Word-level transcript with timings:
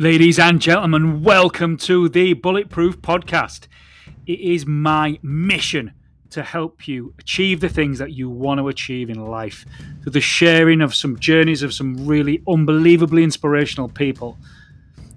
Ladies 0.00 0.38
and 0.38 0.60
gentlemen, 0.60 1.24
welcome 1.24 1.76
to 1.78 2.08
the 2.08 2.32
Bulletproof 2.34 3.02
Podcast. 3.02 3.66
It 4.28 4.38
is 4.38 4.64
my 4.64 5.18
mission 5.22 5.92
to 6.30 6.44
help 6.44 6.86
you 6.86 7.14
achieve 7.18 7.58
the 7.58 7.68
things 7.68 7.98
that 7.98 8.12
you 8.12 8.30
want 8.30 8.58
to 8.60 8.68
achieve 8.68 9.10
in 9.10 9.26
life 9.26 9.66
through 10.00 10.12
the 10.12 10.20
sharing 10.20 10.82
of 10.82 10.94
some 10.94 11.18
journeys 11.18 11.64
of 11.64 11.74
some 11.74 12.06
really 12.06 12.44
unbelievably 12.46 13.24
inspirational 13.24 13.88
people, 13.88 14.38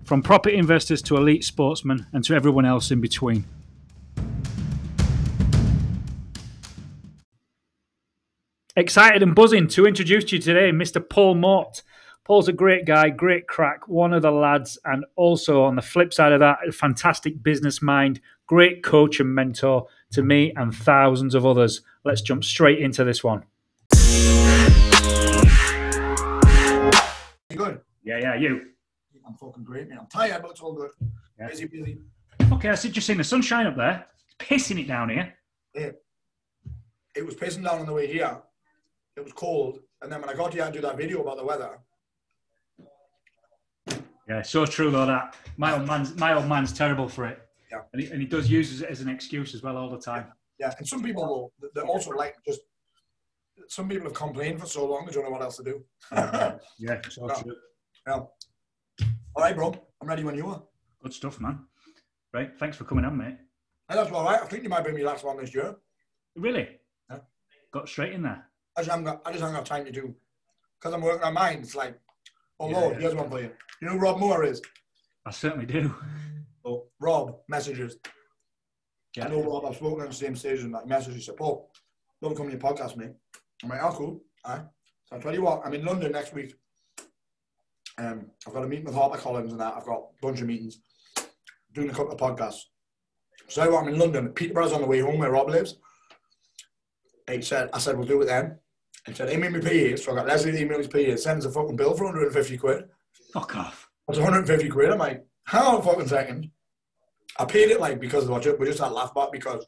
from 0.03 0.23
property 0.23 0.57
investors 0.57 1.03
to 1.03 1.15
elite 1.15 1.43
sportsmen 1.43 2.07
and 2.11 2.23
to 2.23 2.33
everyone 2.33 2.65
else 2.65 2.89
in 2.89 2.99
between. 2.99 3.45
Excited 8.75 9.21
and 9.21 9.35
buzzing 9.35 9.67
to 9.67 9.85
introduce 9.85 10.31
you 10.31 10.39
today 10.39 10.71
Mr. 10.71 11.07
Paul 11.07 11.35
Mort. 11.35 11.83
Paul's 12.31 12.47
a 12.47 12.53
great 12.53 12.85
guy, 12.85 13.09
great 13.09 13.45
crack, 13.45 13.89
one 13.89 14.13
of 14.13 14.21
the 14.21 14.31
lads, 14.31 14.79
and 14.85 15.03
also 15.17 15.65
on 15.65 15.75
the 15.75 15.81
flip 15.81 16.13
side 16.13 16.31
of 16.31 16.39
that, 16.39 16.59
a 16.65 16.71
fantastic 16.71 17.43
business 17.43 17.81
mind, 17.81 18.21
great 18.47 18.83
coach 18.83 19.19
and 19.19 19.35
mentor 19.35 19.85
to 20.11 20.23
me 20.23 20.53
and 20.55 20.73
thousands 20.73 21.35
of 21.35 21.45
others. 21.45 21.81
Let's 22.05 22.21
jump 22.21 22.45
straight 22.45 22.79
into 22.79 23.03
this 23.03 23.21
one. 23.21 23.43
You 27.49 27.57
good? 27.57 27.81
Yeah, 28.01 28.19
yeah, 28.19 28.35
you. 28.35 28.61
I'm 29.27 29.33
fucking 29.35 29.65
great, 29.65 29.89
man. 29.89 29.97
I'm 29.99 30.07
tired, 30.07 30.41
but 30.41 30.51
it's 30.51 30.61
all 30.61 30.71
good. 30.71 30.91
Yeah. 31.37 31.49
Busy, 31.49 31.65
busy. 31.65 31.97
Okay, 32.49 32.69
I 32.69 32.75
see 32.75 32.91
just 32.91 33.07
seen 33.07 33.17
the 33.17 33.25
sunshine 33.25 33.67
up 33.67 33.75
there. 33.75 34.05
It's 34.25 34.35
pissing 34.49 34.79
it 34.79 34.87
down 34.87 35.09
here. 35.09 35.33
It 35.73 37.25
was 37.25 37.35
pissing 37.35 37.65
down 37.65 37.79
on 37.79 37.85
the 37.85 37.91
way 37.91 38.07
here. 38.07 38.37
It 39.17 39.23
was 39.25 39.33
cold. 39.33 39.79
And 40.01 40.09
then 40.09 40.21
when 40.21 40.29
I 40.29 40.33
got 40.33 40.53
here, 40.53 40.63
I 40.63 40.71
do 40.71 40.79
that 40.79 40.95
video 40.95 41.21
about 41.21 41.35
the 41.35 41.43
weather. 41.43 41.77
Yeah, 44.31 44.41
so 44.43 44.65
true 44.65 44.91
though 44.91 45.05
that 45.07 45.35
my 45.57 45.73
old 45.73 45.85
man's 45.85 46.15
my 46.15 46.33
old 46.33 46.47
man's 46.47 46.71
terrible 46.71 47.09
for 47.09 47.25
it. 47.25 47.37
Yeah. 47.69 47.81
And 47.91 48.01
he, 48.01 48.07
and 48.11 48.21
he 48.21 48.27
does 48.27 48.49
use 48.49 48.81
it 48.81 48.89
as 48.89 49.01
an 49.01 49.09
excuse 49.09 49.53
as 49.53 49.61
well 49.61 49.75
all 49.75 49.89
the 49.89 49.97
time. 49.99 50.25
Yeah. 50.57 50.73
And 50.77 50.87
some 50.87 51.03
people 51.03 51.23
will, 51.59 51.69
they're 51.73 51.83
also 51.85 52.11
like 52.11 52.35
just, 52.47 52.61
some 53.67 53.89
people 53.89 54.05
have 54.07 54.13
complained 54.13 54.61
for 54.61 54.67
so 54.67 54.85
long, 54.85 55.05
they 55.05 55.11
don't 55.11 55.25
know 55.25 55.31
what 55.31 55.41
else 55.41 55.57
to 55.57 55.63
do. 55.63 55.83
yeah. 56.13 56.57
Yeah, 56.79 57.01
so 57.09 57.25
No. 57.25 57.33
true. 57.35 57.55
All 59.35 59.43
right, 59.43 59.55
bro. 59.55 59.73
I'm 60.01 60.07
ready 60.07 60.23
when 60.23 60.35
you 60.35 60.47
are. 60.47 60.63
Good 61.03 61.13
stuff, 61.13 61.39
man. 61.41 61.65
Right, 62.33 62.51
thanks 62.57 62.77
for 62.77 62.85
coming 62.85 63.03
on, 63.05 63.17
mate. 63.17 63.37
That's 63.89 64.11
all 64.11 64.23
right. 64.23 64.41
I 64.41 64.45
think 64.45 64.63
you 64.63 64.69
might 64.69 64.85
be 64.85 64.93
my 64.93 65.01
last 65.01 65.25
one 65.25 65.37
this 65.37 65.53
year. 65.53 65.75
Really? 66.37 66.67
Yeah. 67.09 67.17
Got 67.73 67.89
straight 67.89 68.13
in 68.13 68.23
there. 68.23 68.45
I 68.77 68.81
just 68.81 68.89
haven't 68.91 69.05
got, 69.05 69.21
I 69.25 69.31
just 69.31 69.41
haven't 69.41 69.57
got 69.57 69.65
time 69.65 69.83
to 69.85 69.91
do, 69.91 70.15
because 70.79 70.93
I'm 70.93 71.01
working 71.01 71.23
on 71.23 71.33
mine. 71.33 71.59
It's 71.59 71.75
like, 71.75 71.99
oh, 72.61 72.69
Yeah, 72.69 72.77
Lord, 72.79 72.93
yeah. 72.93 72.99
here's 73.01 73.15
one 73.15 73.29
for 73.29 73.39
you. 73.41 73.51
You 73.81 73.87
know 73.87 73.93
who 73.93 73.99
Rob 73.99 74.19
Moore 74.19 74.43
is? 74.43 74.61
I 75.25 75.31
certainly 75.31 75.65
do. 75.65 75.93
Oh, 76.63 76.85
Rob 76.99 77.37
messages. 77.49 77.97
Yeah. 79.17 79.25
I 79.25 79.29
know 79.29 79.41
Rob, 79.41 79.65
I've 79.65 79.75
spoken 79.77 80.01
on 80.03 80.09
the 80.09 80.13
same 80.13 80.35
stage 80.35 80.59
and 80.59 80.71
like 80.71 80.85
message, 80.85 81.15
he 81.15 81.21
said, 81.21 81.35
Paul, 81.37 81.71
don't 82.21 82.37
come 82.37 82.45
to 82.45 82.51
your 82.51 82.61
podcast, 82.61 82.95
mate. 82.97 83.13
I'm 83.63 83.69
like, 83.69 83.81
oh, 83.81 83.91
cool. 83.93 84.21
Aye. 84.45 84.61
So 85.05 85.15
I'll 85.15 85.21
tell 85.23 85.33
you 85.33 85.41
what, 85.41 85.63
I'm 85.65 85.73
in 85.73 85.83
London 85.83 86.11
next 86.11 86.35
week. 86.35 86.53
Um, 87.97 88.27
I've 88.45 88.53
got 88.53 88.63
a 88.63 88.67
meeting 88.67 88.85
with 88.85 88.93
Harper 88.93 89.17
Collins 89.17 89.51
and 89.51 89.59
that. 89.59 89.73
I've 89.75 89.87
got 89.87 90.01
a 90.01 90.21
bunch 90.21 90.41
of 90.41 90.45
meetings, 90.45 90.81
doing 91.73 91.89
a 91.89 91.93
couple 91.93 92.11
of 92.11 92.19
podcasts. 92.19 92.61
So 93.47 93.75
I'm 93.75 93.87
in 93.87 93.97
London. 93.97 94.29
Peterborough's 94.29 94.71
on 94.71 94.81
the 94.81 94.87
way 94.87 94.99
home 94.99 95.17
where 95.17 95.31
Rob 95.31 95.49
lives. 95.49 95.77
He 97.27 97.41
said, 97.41 97.71
I 97.73 97.79
said, 97.79 97.97
we'll 97.97 98.07
do 98.07 98.21
it 98.21 98.25
then. 98.25 98.59
He 99.07 99.13
said, 99.13 99.31
email 99.31 99.51
me 99.51 99.59
PA. 99.59 99.97
So 99.97 100.11
I 100.11 100.15
got 100.15 100.27
Leslie 100.27 100.51
to 100.51 100.61
email 100.61 100.77
his 100.77 100.87
PA. 100.87 101.15
Sends 101.15 101.45
a 101.45 101.51
fucking 101.51 101.75
bill 101.75 101.95
for 101.95 102.05
150 102.05 102.57
quid. 102.57 102.85
Fuck 103.33 103.55
off. 103.55 103.89
It's 104.07 104.19
150 104.19 104.69
quid. 104.69 104.89
I'm 104.89 104.99
like, 104.99 105.25
hang 105.45 105.63
on 105.63 105.79
a 105.79 105.81
fucking 105.81 106.07
second. 106.07 106.51
I 107.39 107.45
paid 107.45 107.71
it 107.71 107.79
like 107.79 107.99
because 107.99 108.25
of 108.25 108.29
what 108.29 108.59
we 108.59 108.65
just 108.67 108.79
had 108.79 108.91
laugh 108.91 109.11
about 109.11 109.31
because 109.31 109.65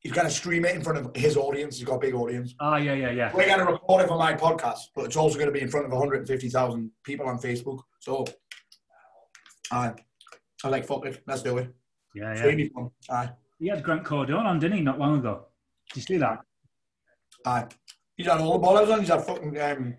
he's 0.00 0.12
gonna 0.12 0.30
stream 0.30 0.64
it 0.64 0.74
in 0.74 0.82
front 0.82 0.98
of 0.98 1.14
his 1.14 1.36
audience. 1.36 1.76
He's 1.76 1.86
got 1.86 1.96
a 1.96 2.00
big 2.00 2.14
audience. 2.14 2.54
Ah, 2.58 2.76
yeah, 2.76 2.94
yeah, 2.94 3.10
yeah. 3.10 3.30
We're 3.34 3.46
gonna 3.46 3.70
record 3.70 4.04
it 4.04 4.08
for 4.08 4.18
my 4.18 4.34
podcast, 4.34 4.80
but 4.94 5.04
it's 5.04 5.16
also 5.16 5.38
gonna 5.38 5.52
be 5.52 5.60
in 5.60 5.68
front 5.68 5.86
of 5.86 5.92
150,000 5.92 6.90
people 7.04 7.26
on 7.26 7.38
Facebook. 7.38 7.80
So 8.00 8.24
I 9.70 9.92
I 10.64 10.68
like 10.68 10.86
fuck 10.86 11.06
it. 11.06 11.22
Let's 11.26 11.42
do 11.42 11.58
it. 11.58 11.74
Yeah, 12.14 12.34
yeah. 12.34 12.68
fun. 12.74 12.90
Aye. 13.10 13.30
He 13.58 13.68
had 13.68 13.82
Grant 13.82 14.04
Cardone 14.04 14.44
on, 14.44 14.58
didn't 14.58 14.78
he, 14.78 14.82
not 14.82 14.98
long 14.98 15.18
ago? 15.18 15.46
Did 15.90 15.96
you 15.96 16.02
see 16.02 16.16
that? 16.18 16.40
Aye. 17.44 17.66
He's 18.18 18.26
had 18.26 18.40
all 18.40 18.58
the 18.58 18.66
ballers 18.66 18.92
on, 18.92 19.00
he's 19.00 19.08
had 19.08 19.24
fucking 19.24 19.58
um 19.60 19.94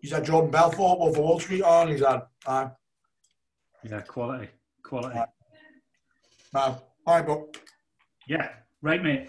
he's 0.00 0.12
had 0.12 0.24
Jordan 0.24 0.50
Belfort, 0.50 0.98
of 0.98 1.18
Wall 1.18 1.38
Street 1.38 1.62
on, 1.62 1.88
he's 1.88 2.00
had 2.00 2.22
aye. 2.46 2.70
Yeah, 3.84 4.00
quality. 4.00 4.48
Quality. 4.82 5.18
Aye. 5.18 5.26
Aye. 6.54 6.74
Aye, 7.06 7.22
but 7.22 7.56
Yeah, 8.26 8.48
right, 8.82 9.02
mate. 9.02 9.28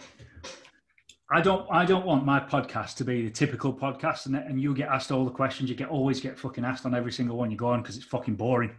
I 1.34 1.42
don't. 1.42 1.66
I 1.72 1.86
don't 1.86 2.06
want 2.06 2.26
my 2.26 2.40
podcast 2.40 2.96
to 2.98 3.06
be 3.06 3.24
the 3.24 3.30
typical 3.30 3.74
podcast, 3.74 4.26
and, 4.26 4.36
and 4.36 4.62
you 4.62 4.74
get 4.74 4.90
asked 4.90 5.12
all 5.12 5.24
the 5.24 5.32
questions. 5.32 5.70
You 5.70 5.76
get 5.76 5.90
always 5.90 6.20
get 6.20 6.38
fucking 6.38 6.66
asked 6.66 6.86
on 6.86 6.96
every 6.96 7.12
single 7.12 7.38
one 7.38 7.52
you 7.52 7.58
go 7.58 7.68
on 7.70 7.82
because 7.82 7.96
it's 7.96 8.06
fucking 8.06 8.36
boring. 8.36 8.72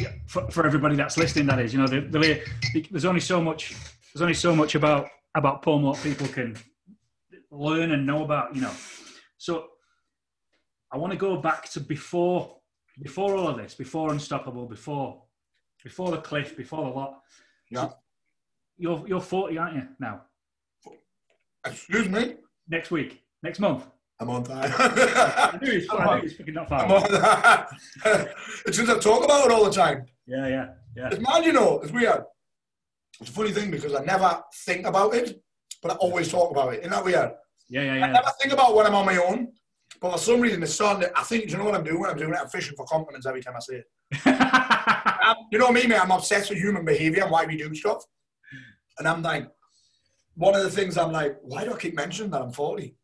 Yeah, 0.00 0.12
for, 0.26 0.50
for 0.50 0.66
everybody 0.66 0.96
that's 0.96 1.16
listening, 1.16 1.46
that 1.46 1.60
is. 1.60 1.72
You 1.72 1.80
know, 1.80 1.86
the, 1.86 2.00
the, 2.00 2.86
there's 2.90 3.04
only 3.04 3.20
so 3.20 3.40
much. 3.40 3.76
There's 4.12 4.22
only 4.22 4.34
so 4.34 4.54
much 4.54 4.74
about 4.74 5.08
about 5.34 5.62
Paul 5.62 5.80
what 5.80 6.02
people 6.02 6.26
can 6.26 6.56
learn 7.52 7.92
and 7.92 8.06
know 8.06 8.24
about. 8.24 8.54
You 8.56 8.62
know, 8.62 8.72
so 9.38 9.66
I 10.92 10.96
want 10.96 11.12
to 11.12 11.18
go 11.18 11.36
back 11.36 11.70
to 11.72 11.80
before 11.80 12.56
before 13.02 13.34
all 13.36 13.48
of 13.48 13.56
this, 13.56 13.74
before 13.74 14.10
Unstoppable, 14.12 14.66
before 14.66 15.22
before 15.84 16.10
the 16.10 16.18
cliff, 16.18 16.56
before 16.56 16.84
the 16.84 16.90
lot. 16.90 17.20
yeah. 17.70 17.88
You're 18.78 19.04
you're 19.06 19.20
40, 19.20 19.58
aren't 19.58 19.76
you? 19.76 19.88
Now, 20.00 20.22
Excuse 21.64 22.08
me. 22.08 22.36
next 22.68 22.90
week, 22.90 23.22
next 23.42 23.60
month. 23.60 23.86
I'm 24.18 24.30
on 24.30 24.44
time. 24.44 24.72
I 24.78 25.58
knew 25.60 25.72
he's, 25.72 25.86
I 25.90 26.16
knew 26.16 26.22
he's 26.22 26.36
fucking 26.36 26.54
not 26.54 26.70
I'm 26.72 26.90
on 26.90 27.02
that. 27.10 27.68
it's 28.66 28.76
just 28.76 28.88
I 28.90 28.98
talk 28.98 29.24
about 29.24 29.46
it 29.46 29.52
all 29.52 29.64
the 29.64 29.70
time. 29.70 30.06
Yeah, 30.26 30.46
yeah, 30.46 30.66
yeah. 30.96 31.08
It's 31.10 31.20
mad, 31.20 31.44
you 31.44 31.52
know. 31.52 31.80
It's 31.80 31.92
weird. 31.92 32.22
It's 33.20 33.30
a 33.30 33.32
funny 33.32 33.50
thing 33.50 33.70
because 33.70 33.94
I 33.94 34.04
never 34.04 34.40
think 34.64 34.86
about 34.86 35.14
it, 35.14 35.40
but 35.82 35.92
I 35.92 35.94
always 35.96 36.30
talk 36.30 36.50
about 36.50 36.72
it. 36.74 36.80
Isn't 36.80 36.90
that 36.92 37.04
weird? 37.04 37.32
Yeah, 37.68 37.82
yeah, 37.82 37.92
I 37.94 37.98
yeah. 37.98 38.06
never 38.12 38.30
think 38.40 38.52
about 38.52 38.74
when 38.74 38.86
I'm 38.86 38.94
on 38.94 39.04
my 39.06 39.16
own, 39.16 39.52
but 40.00 40.12
for 40.12 40.18
some 40.18 40.40
reason 40.40 40.62
it's 40.62 40.74
starting 40.74 41.02
to, 41.02 41.18
I 41.18 41.22
think, 41.22 41.44
do 41.46 41.52
you 41.52 41.58
know 41.58 41.64
what 41.64 41.74
I'm 41.74 41.84
doing? 41.84 42.04
I'm 42.06 42.16
doing 42.16 42.32
it. 42.32 42.38
I'm 42.40 42.48
fishing 42.48 42.74
for 42.76 42.86
compliments 42.86 43.26
every 43.26 43.42
time 43.42 43.54
I 43.56 43.60
say 43.60 43.82
it. 43.82 43.86
You 45.50 45.58
know 45.58 45.70
me, 45.70 45.86
man. 45.86 46.00
I'm 46.00 46.10
obsessed 46.10 46.50
with 46.50 46.58
human 46.58 46.84
behavior 46.84 47.22
and 47.22 47.30
why 47.30 47.44
we 47.46 47.56
do 47.56 47.74
stuff. 47.74 48.04
And 48.98 49.06
I'm 49.08 49.22
like, 49.22 49.48
one 50.34 50.54
of 50.54 50.62
the 50.62 50.70
things 50.70 50.98
I'm 50.98 51.12
like, 51.12 51.36
why 51.42 51.64
do 51.64 51.72
I 51.72 51.78
keep 51.78 51.94
mentioning 51.94 52.30
that 52.32 52.42
I'm 52.42 52.52
40? 52.52 52.94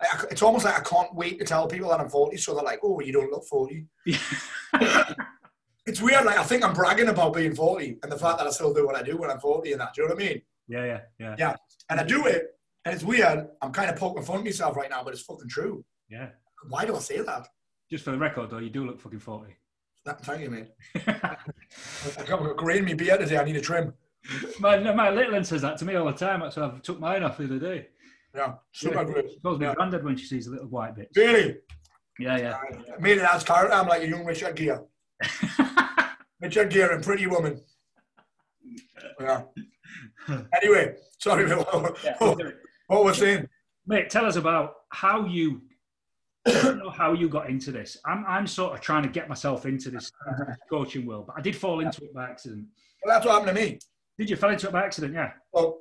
I- 0.00 0.06
I- 0.12 0.24
It's 0.30 0.40
almost 0.42 0.64
like 0.64 0.78
I 0.78 0.82
can't 0.82 1.14
wait 1.14 1.38
to 1.40 1.44
tell 1.44 1.66
people 1.66 1.88
that 1.90 2.00
I'm 2.00 2.08
40, 2.08 2.36
so 2.38 2.54
they're 2.54 2.62
like, 2.64 2.80
oh, 2.82 3.00
you 3.00 3.12
don't 3.12 3.30
look 3.30 3.44
40. 3.46 3.86
It's 5.86 6.00
weird. 6.00 6.24
Like 6.24 6.38
I 6.38 6.44
think 6.44 6.64
I'm 6.64 6.72
bragging 6.72 7.08
about 7.08 7.34
being 7.34 7.54
40 7.54 7.98
and 8.02 8.10
the 8.10 8.16
fact 8.16 8.38
that 8.38 8.46
I 8.46 8.50
still 8.50 8.72
do 8.72 8.86
what 8.86 8.96
I 8.96 9.02
do 9.02 9.18
when 9.18 9.30
I'm 9.30 9.38
40 9.38 9.72
and 9.72 9.80
that. 9.82 9.92
Do 9.94 10.00
you 10.02 10.08
know 10.08 10.14
what 10.14 10.24
I 10.24 10.26
mean? 10.28 10.42
Yeah, 10.68 10.84
yeah, 10.84 11.00
yeah, 11.18 11.36
Yeah. 11.38 11.56
And 11.90 12.00
I 12.00 12.04
do 12.04 12.26
it, 12.26 12.46
and 12.84 12.94
it's 12.94 13.04
weird. 13.04 13.46
I'm 13.62 13.72
kind 13.72 13.90
of 13.90 13.96
poking 13.96 14.22
fun 14.24 14.38
at 14.38 14.44
myself 14.44 14.76
right 14.76 14.90
now, 14.90 15.02
but 15.04 15.12
it's 15.12 15.22
fucking 15.22 15.48
true. 15.48 15.84
yeah. 16.08 16.28
Why 16.68 16.86
do 16.86 16.96
I 16.96 16.98
say 17.00 17.20
that? 17.20 17.46
Just 17.90 18.04
for 18.04 18.12
the 18.12 18.18
record, 18.18 18.48
though, 18.50 18.58
you 18.58 18.70
do 18.70 18.86
look 18.86 18.98
fucking 19.00 19.18
40. 19.20 19.54
that 20.06 20.20
thank 20.24 20.40
you, 20.40 20.50
mate. 20.50 20.68
I 21.06 22.24
got 22.26 22.44
a 22.50 22.54
grey 22.54 22.78
in 22.78 22.86
my 22.86 22.94
beard 22.94 23.20
today. 23.20 23.36
I 23.36 23.44
need 23.44 23.56
a 23.56 23.60
trim. 23.60 23.92
my, 24.60 24.78
my 24.78 25.10
little 25.10 25.32
one 25.34 25.44
says 25.44 25.60
that 25.62 25.76
to 25.78 25.84
me 25.84 25.94
all 25.96 26.06
the 26.06 26.12
time. 26.12 26.40
That's 26.40 26.56
why 26.56 26.64
I 26.66 26.78
took 26.82 26.98
mine 27.00 27.22
off 27.22 27.36
the 27.36 27.44
other 27.44 27.58
day. 27.58 27.88
Yeah, 28.34 28.54
super 28.72 28.94
Yeah. 28.96 29.04
great. 29.04 29.30
She 29.30 29.40
calls 29.40 29.58
me 29.58 29.66
Yeah. 29.66 29.74
granddad 29.74 30.02
when 30.04 30.16
she 30.16 30.24
sees 30.26 30.46
the 30.46 30.52
little 30.52 30.68
white 30.68 30.96
bits. 30.96 31.14
Really? 31.16 31.58
Yeah, 32.18 32.38
yeah. 32.38 32.58
Made 32.98 33.18
it 33.18 33.24
as 33.30 33.44
character. 33.44 33.74
I'm 33.74 33.86
like 33.88 34.02
a 34.02 34.08
young 34.08 34.24
Richard 34.24 34.56
Gere. 34.56 34.78
Richard 36.40 36.70
Gere 36.70 36.94
and 36.94 37.04
Pretty 37.04 37.26
Woman. 37.26 37.60
Yeah. 39.20 39.42
Anyway, 40.62 40.94
sorry, 41.18 41.46
what, 41.56 41.98
Yeah, 42.04 42.16
what, 42.18 42.38
what 42.86 43.04
was 43.04 43.18
saying? 43.18 43.48
Mate, 43.86 44.10
tell 44.10 44.24
us 44.24 44.36
about 44.36 44.74
how 44.90 45.26
you 45.26 45.62
I 46.46 46.52
don't 46.62 46.78
know 46.78 46.90
how 46.90 47.14
you 47.14 47.28
got 47.28 47.48
into 47.48 47.72
this. 47.72 47.96
I'm, 48.04 48.22
I'm 48.28 48.46
sort 48.46 48.74
of 48.74 48.80
trying 48.82 49.02
to 49.02 49.08
get 49.08 49.30
myself 49.30 49.64
into 49.64 49.90
this 49.90 50.12
coaching 50.70 51.06
world, 51.06 51.26
but 51.28 51.36
I 51.38 51.40
did 51.40 51.56
fall 51.56 51.80
into 51.80 52.04
it 52.04 52.12
by 52.12 52.24
accident. 52.24 52.66
Well, 53.02 53.14
that's 53.14 53.24
what 53.24 53.32
happened 53.40 53.56
to 53.56 53.62
me. 53.64 53.78
Did 54.18 54.28
you 54.28 54.36
fall 54.36 54.50
into 54.50 54.66
it 54.68 54.72
by 54.72 54.84
accident? 54.84 55.14
Yeah. 55.14 55.32
Well, 55.52 55.80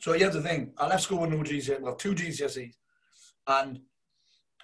so 0.00 0.12
here's 0.14 0.32
the 0.34 0.40
thing. 0.40 0.72
I 0.78 0.86
left 0.86 1.02
school 1.02 1.20
with 1.20 1.30
no 1.30 1.38
GCSE, 1.38 1.80
well, 1.80 1.96
two 1.96 2.14
GCSEs, 2.14 2.74
and 3.46 3.80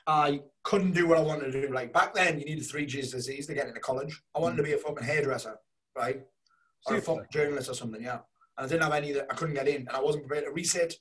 I 0.06 0.40
couldn't 0.62 0.92
do 0.92 1.06
what 1.06 1.18
I 1.18 1.22
wanted 1.22 1.52
to 1.52 1.66
do. 1.66 1.72
Like 1.72 1.92
back 1.92 2.14
then, 2.14 2.38
you 2.38 2.46
needed 2.46 2.64
three 2.64 2.86
GCSEs 2.86 3.46
to 3.46 3.54
get 3.54 3.68
into 3.68 3.80
college. 3.80 4.22
I 4.34 4.40
wanted 4.40 4.56
to 4.56 4.62
be 4.62 4.72
a 4.72 4.78
fucking 4.78 5.06
hairdresser, 5.06 5.56
right, 5.96 6.16
or 6.16 6.96
a 6.96 7.00
Seriously? 7.00 7.14
fucking 7.14 7.28
journalist 7.30 7.68
or 7.68 7.74
something. 7.74 8.02
Yeah, 8.02 8.18
and 8.60 8.66
I 8.66 8.68
didn't 8.68 8.82
have 8.82 8.92
any 8.92 9.12
that 9.12 9.26
I 9.30 9.34
couldn't 9.34 9.54
get 9.54 9.68
in, 9.68 9.76
and 9.76 9.88
I 9.88 10.00
wasn't 10.00 10.26
prepared 10.26 10.46
to 10.46 10.52
reset. 10.52 10.94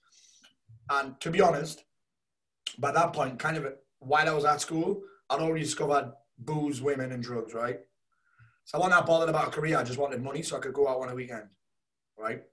And 0.89 1.19
to 1.19 1.29
be 1.29 1.41
honest, 1.41 1.83
by 2.77 2.91
that 2.93 3.11
point, 3.11 3.37
kind 3.37 3.57
of 3.57 3.73
while 3.99 4.29
I 4.29 4.31
was 4.31 4.45
at 4.45 4.61
school, 4.61 5.01
I'd 5.29 5.41
already 5.41 5.65
discovered 5.65 6.13
booze, 6.37 6.81
women, 6.81 7.11
and 7.11 7.21
drugs, 7.21 7.53
right? 7.53 7.79
So 8.63 8.77
I 8.77 8.79
wasn't 8.79 8.95
that 9.01 9.05
bothered 9.05 9.29
about 9.29 9.49
a 9.49 9.51
career. 9.51 9.77
I 9.77 9.83
just 9.83 9.99
wanted 9.99 10.23
money 10.23 10.41
so 10.41 10.55
I 10.55 10.59
could 10.59 10.73
go 10.73 10.87
out 10.87 11.01
on 11.01 11.09
a 11.09 11.15
weekend, 11.15 11.49
right? 12.17 12.43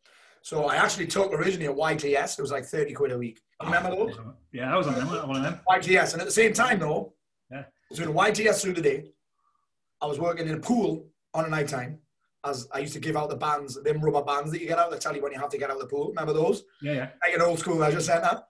So 0.43 0.64
I 0.64 0.76
actually 0.76 1.06
took 1.06 1.32
originally 1.32 1.67
a 1.67 1.75
YTS. 1.75 2.38
It 2.38 2.43
was 2.43 2.50
like 2.50 2.64
30 2.64 2.93
quid 2.93 3.12
a 3.12 3.19
week. 3.19 3.41
You 3.61 3.67
remember 3.67 3.91
ah, 3.93 3.94
those? 3.94 4.19
Yeah, 4.52 4.75
I 4.75 4.76
was 4.76 4.88
on 4.88 4.94
them, 4.94 5.09
one 5.29 5.37
of 5.37 5.43
them. 5.43 5.61
YTS. 5.69 6.14
And 6.14 6.20
at 6.20 6.26
the 6.26 6.32
same 6.32 6.52
time, 6.52 6.81
though, 6.81 7.14
Yeah. 7.50 7.61
I 7.61 7.64
was 7.91 7.99
doing 7.99 8.14
YTS 8.14 8.62
through 8.62 8.75
the 8.75 8.82
day. 8.82 9.05
I 10.00 10.06
was 10.06 10.19
working 10.19 10.49
in 10.49 10.55
a 10.55 10.61
pool 10.61 11.06
on 11.32 11.44
a 11.44 11.49
night 11.49 11.69
time. 11.69 12.00
As 12.46 12.69
I 12.72 12.78
used 12.78 12.93
to 12.94 13.00
give 13.00 13.16
out 13.16 13.28
the 13.28 13.37
bands, 13.37 13.82
them 13.82 14.00
rubber 14.00 14.22
bands 14.22 14.50
that 14.52 14.60
you 14.60 14.69
get 14.69 14.78
out 14.78 14.90
that 14.90 15.00
tell 15.00 15.14
you 15.14 15.22
when 15.22 15.32
you 15.32 15.38
have 15.38 15.50
to 15.50 15.58
get 15.58 15.70
out 15.70 15.76
of 15.76 15.82
the 15.82 15.88
pool. 15.88 16.08
Remember 16.08 16.32
those? 16.32 16.64
Yeah, 16.81 16.93
yeah. 16.93 17.08
Like 17.22 17.34
an 17.34 17.43
old 17.43 17.58
school 17.58 17.76
leisure 17.76 18.00
centre. 18.00 18.40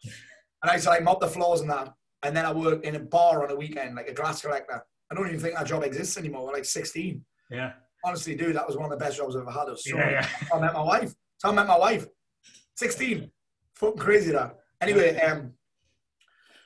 And 0.63 0.71
I 0.71 0.75
used 0.75 0.85
to 0.85 0.91
like 0.91 1.03
mop 1.03 1.21
the 1.21 1.29
floors 1.29 1.61
and 1.61 1.71
that. 1.71 1.93
And 2.23 2.37
then 2.37 2.45
I 2.45 2.53
worked 2.53 2.85
in 2.85 2.97
a 2.97 3.01
bar 3.01 3.45
on 3.45 3.51
a 3.51 3.57
weekend, 3.57 3.95
like 3.97 4.09
a 4.09 4.13
grass 4.13 4.43
collector. 4.43 4.83
I 5.11 5.15
don't 5.15 5.27
even 5.29 5.41
think 5.41 5.55
that 5.55 5.67
job 5.67 5.83
exists 5.83 6.19
anymore. 6.19 6.47
We're 6.47 6.53
like 6.53 6.65
16. 6.65 7.25
Yeah. 7.51 7.73
Honestly, 8.05 8.35
dude, 8.35 8.57
that 8.57 8.67
was 8.67 8.77
one 8.77 8.85
of 8.85 8.91
the 8.91 9.03
best 9.05 9.17
jobs 9.17 9.37
I've 9.37 9.43
ever 9.43 9.51
had. 9.51 9.79
So 9.79 9.97
Yeah, 9.97 10.11
yeah. 10.11 10.29
I 10.53 10.59
met 10.59 10.75
my 10.75 10.83
wife. 10.83 11.15
So 11.39 11.49
I 11.49 11.53
met 11.53 11.67
my 11.67 11.79
wife. 11.79 12.07
16. 12.77 13.31
Fucking 13.75 13.99
crazy 13.99 14.33
that. 14.33 14.57
Anyway, 14.81 15.17
um, 15.21 15.53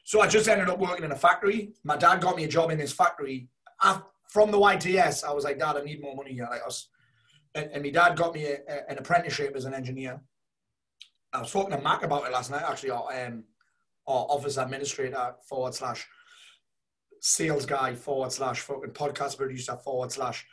so 0.05 0.21
I 0.21 0.27
just 0.27 0.49
ended 0.49 0.69
up 0.69 0.79
working 0.79 1.05
in 1.05 1.13
a 1.13 1.17
factory. 1.17 1.73
My 1.85 1.97
dad 1.97 2.21
got 2.21 2.37
me 2.37 2.45
a 2.45 2.49
job 2.49 2.71
in 2.71 2.79
this 2.79 2.93
factory. 2.93 3.49
I, 3.81 4.01
from 4.29 4.51
the 4.51 4.59
YTS, 4.59 5.25
I 5.25 5.33
was 5.33 5.45
like, 5.45 5.59
Dad, 5.59 5.77
I 5.77 5.83
need 5.83 6.01
more 6.01 6.15
money 6.15 6.33
here. 6.33 6.47
Like 6.51 6.63
I 6.63 6.67
was, 6.67 6.89
and, 7.55 7.71
and 7.73 7.83
my 7.83 7.91
dad 7.91 8.17
got 8.17 8.35
me 8.35 8.45
a, 8.45 8.59
a- 8.69 8.91
an 8.91 8.99
apprenticeship 8.99 9.55
as 9.57 9.65
an 9.65 9.75
engineer. 9.75 10.21
I 11.33 11.41
was 11.41 11.53
talking 11.53 11.77
to 11.77 11.83
Mac 11.83 12.03
about 12.03 12.27
it 12.27 12.33
last 12.33 12.51
night, 12.51 12.63
actually, 12.67 12.91
our, 12.91 13.27
um, 13.27 13.45
our 14.07 14.27
office 14.29 14.57
administrator 14.57 15.35
forward 15.49 15.75
slash 15.75 16.07
sales 17.21 17.67
guy 17.67 17.95
forward 17.95 18.33
slash 18.33 18.61
fucking 18.61 18.91
podcast 18.91 19.37
producer 19.37 19.77
forward 19.77 20.11
slash 20.11 20.45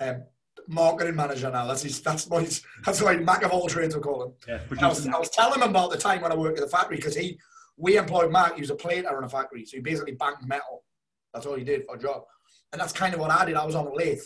um, 0.00 0.24
marketing 0.68 1.14
manager 1.14 1.50
now. 1.50 1.66
That's 1.66 1.82
his, 1.82 2.00
that's 2.00 2.26
what 2.26 2.42
he's, 2.42 2.64
that's 2.84 3.00
what 3.02 3.20
Mac 3.22 3.42
of 3.44 3.52
all 3.52 3.68
trades 3.68 3.94
will 3.94 4.02
call 4.02 4.24
him. 4.24 4.32
Yeah, 4.48 4.58
I 4.80 4.88
was, 4.88 5.06
I 5.14 5.18
was 5.18 5.30
telling 5.30 5.60
him 5.60 5.70
about 5.70 5.90
the 5.90 5.98
time 5.98 6.20
when 6.22 6.32
I 6.32 6.36
worked 6.36 6.58
at 6.58 6.64
the 6.64 6.70
factory 6.70 6.96
because 6.96 7.14
he, 7.16 7.38
we 7.76 7.96
employed 7.96 8.30
Mark. 8.32 8.54
He 8.54 8.60
was 8.60 8.70
a 8.70 8.74
plater 8.76 9.16
in 9.18 9.24
a 9.24 9.28
factory, 9.28 9.64
so 9.66 9.76
he 9.76 9.82
basically 9.82 10.12
banked 10.14 10.46
metal. 10.46 10.84
That's 11.32 11.46
all 11.46 11.56
he 11.56 11.64
did 11.64 11.84
for 11.84 11.96
a 11.96 11.98
job, 11.98 12.22
and 12.72 12.80
that's 12.80 12.92
kind 12.92 13.12
of 13.14 13.20
what 13.20 13.32
I 13.32 13.44
did. 13.44 13.56
I 13.56 13.64
was 13.66 13.74
on 13.74 13.86
a 13.88 13.92
lathe, 13.92 14.22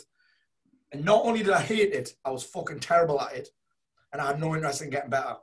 and 0.93 1.05
not 1.05 1.25
only 1.25 1.43
did 1.43 1.53
I 1.53 1.61
hate 1.61 1.93
it, 1.93 2.15
I 2.25 2.31
was 2.31 2.43
fucking 2.45 2.81
terrible 2.81 3.21
at 3.21 3.35
it, 3.35 3.49
and 4.13 4.21
I 4.21 4.27
had 4.27 4.41
no 4.41 4.55
interest 4.55 4.83
in 4.83 4.91
getting 4.91 5.11
better. 5.11 5.37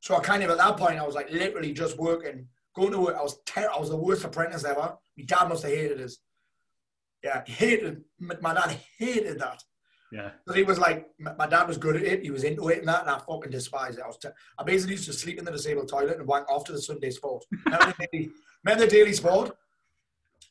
So 0.00 0.16
I 0.16 0.20
kind 0.20 0.42
of 0.42 0.50
at 0.50 0.58
that 0.58 0.76
point 0.76 0.98
I 0.98 1.06
was 1.06 1.14
like 1.14 1.30
literally 1.30 1.72
just 1.72 1.98
working, 1.98 2.46
going 2.74 2.92
to 2.92 3.00
work. 3.00 3.16
I 3.16 3.22
was 3.22 3.38
ter- 3.46 3.70
I 3.74 3.78
was 3.78 3.90
the 3.90 3.96
worst 3.96 4.24
apprentice 4.24 4.64
ever. 4.64 4.96
My 5.16 5.24
dad 5.24 5.48
must 5.48 5.64
have 5.64 5.72
hated 5.72 6.00
us. 6.00 6.18
Yeah, 7.22 7.42
hated. 7.46 8.04
My 8.18 8.54
dad 8.54 8.78
hated 8.98 9.40
that. 9.40 9.62
Yeah. 10.10 10.30
Because 10.44 10.56
he 10.56 10.62
was 10.62 10.78
like, 10.78 11.06
my 11.18 11.46
dad 11.46 11.68
was 11.68 11.76
good 11.76 11.96
at 11.96 12.02
it. 12.02 12.22
He 12.22 12.30
was 12.30 12.44
into 12.44 12.68
it 12.68 12.78
and 12.78 12.88
that, 12.88 13.02
and 13.02 13.10
I 13.10 13.18
fucking 13.18 13.50
despised 13.50 13.98
it. 13.98 14.04
I 14.04 14.06
was, 14.06 14.18
t- 14.18 14.28
I 14.58 14.62
basically 14.62 14.94
used 14.94 15.06
to 15.06 15.12
sleep 15.12 15.38
in 15.38 15.44
the 15.44 15.50
disabled 15.50 15.88
toilet 15.88 16.18
and 16.18 16.26
wank 16.26 16.48
off 16.50 16.64
to 16.64 16.72
the 16.72 16.80
Sunday 16.80 17.10
Sport. 17.10 17.44
Remember 17.66 17.94
the 17.98 18.06
daily, 18.12 18.30
remember 18.64 18.84
the 18.86 18.90
Daily 18.90 19.12
Sport? 19.12 19.56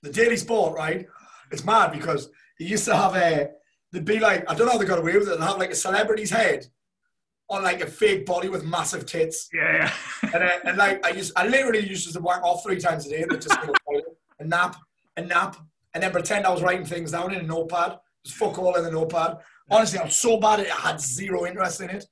The 0.03 0.11
Daily 0.11 0.37
Sport, 0.37 0.77
right? 0.77 1.07
It's 1.51 1.65
mad 1.65 1.91
because 1.91 2.29
he 2.57 2.65
used 2.65 2.85
to 2.85 2.95
have 2.95 3.15
a. 3.15 3.49
They'd 3.97 4.05
be 4.05 4.19
like, 4.19 4.47
I 4.47 4.53
don't 4.53 4.67
know 4.67 4.73
how 4.73 4.77
they 4.77 4.85
got 4.85 4.99
away 4.99 5.17
with 5.17 5.27
it. 5.27 5.39
They'd 5.39 5.43
have 5.45 5.57
like 5.57 5.71
a 5.71 5.75
celebrity's 5.75 6.29
head 6.29 6.67
on 7.49 7.63
like 7.63 7.81
a 7.81 7.87
fake 7.87 8.27
body 8.27 8.47
with 8.47 8.63
massive 8.63 9.07
tits, 9.07 9.49
Yeah, 9.51 9.91
yeah. 10.23 10.29
and, 10.35 10.43
uh, 10.43 10.49
and 10.65 10.77
like 10.77 11.03
I 11.03 11.09
used, 11.11 11.33
I 11.35 11.47
literally 11.47 11.79
used 11.87 12.13
to 12.13 12.19
wank 12.19 12.43
off 12.43 12.61
three 12.61 12.79
times 12.79 13.07
a 13.07 13.09
day 13.09 13.21
in 13.23 13.29
the 13.29 13.37
disabled 13.37 13.75
toilet, 13.89 14.05
and 14.37 14.49
nap, 14.51 14.75
a 15.15 15.21
nap, 15.23 15.55
and 15.95 16.03
then 16.03 16.11
pretend 16.11 16.45
I 16.45 16.51
was 16.51 16.61
writing 16.61 16.85
things 16.85 17.11
down 17.13 17.33
in 17.33 17.39
a 17.39 17.43
notepad. 17.43 17.97
Just 18.23 18.37
fuck 18.37 18.59
all 18.59 18.75
in 18.75 18.83
the 18.83 18.91
notepad. 18.91 19.37
Honestly, 19.71 19.97
I'm 19.97 20.11
so 20.11 20.39
bad 20.39 20.59
at 20.59 20.67
it. 20.67 20.71
I 20.77 20.89
had 20.91 21.01
zero 21.01 21.47
interest 21.47 21.81
in 21.81 21.89
it. 21.89 22.05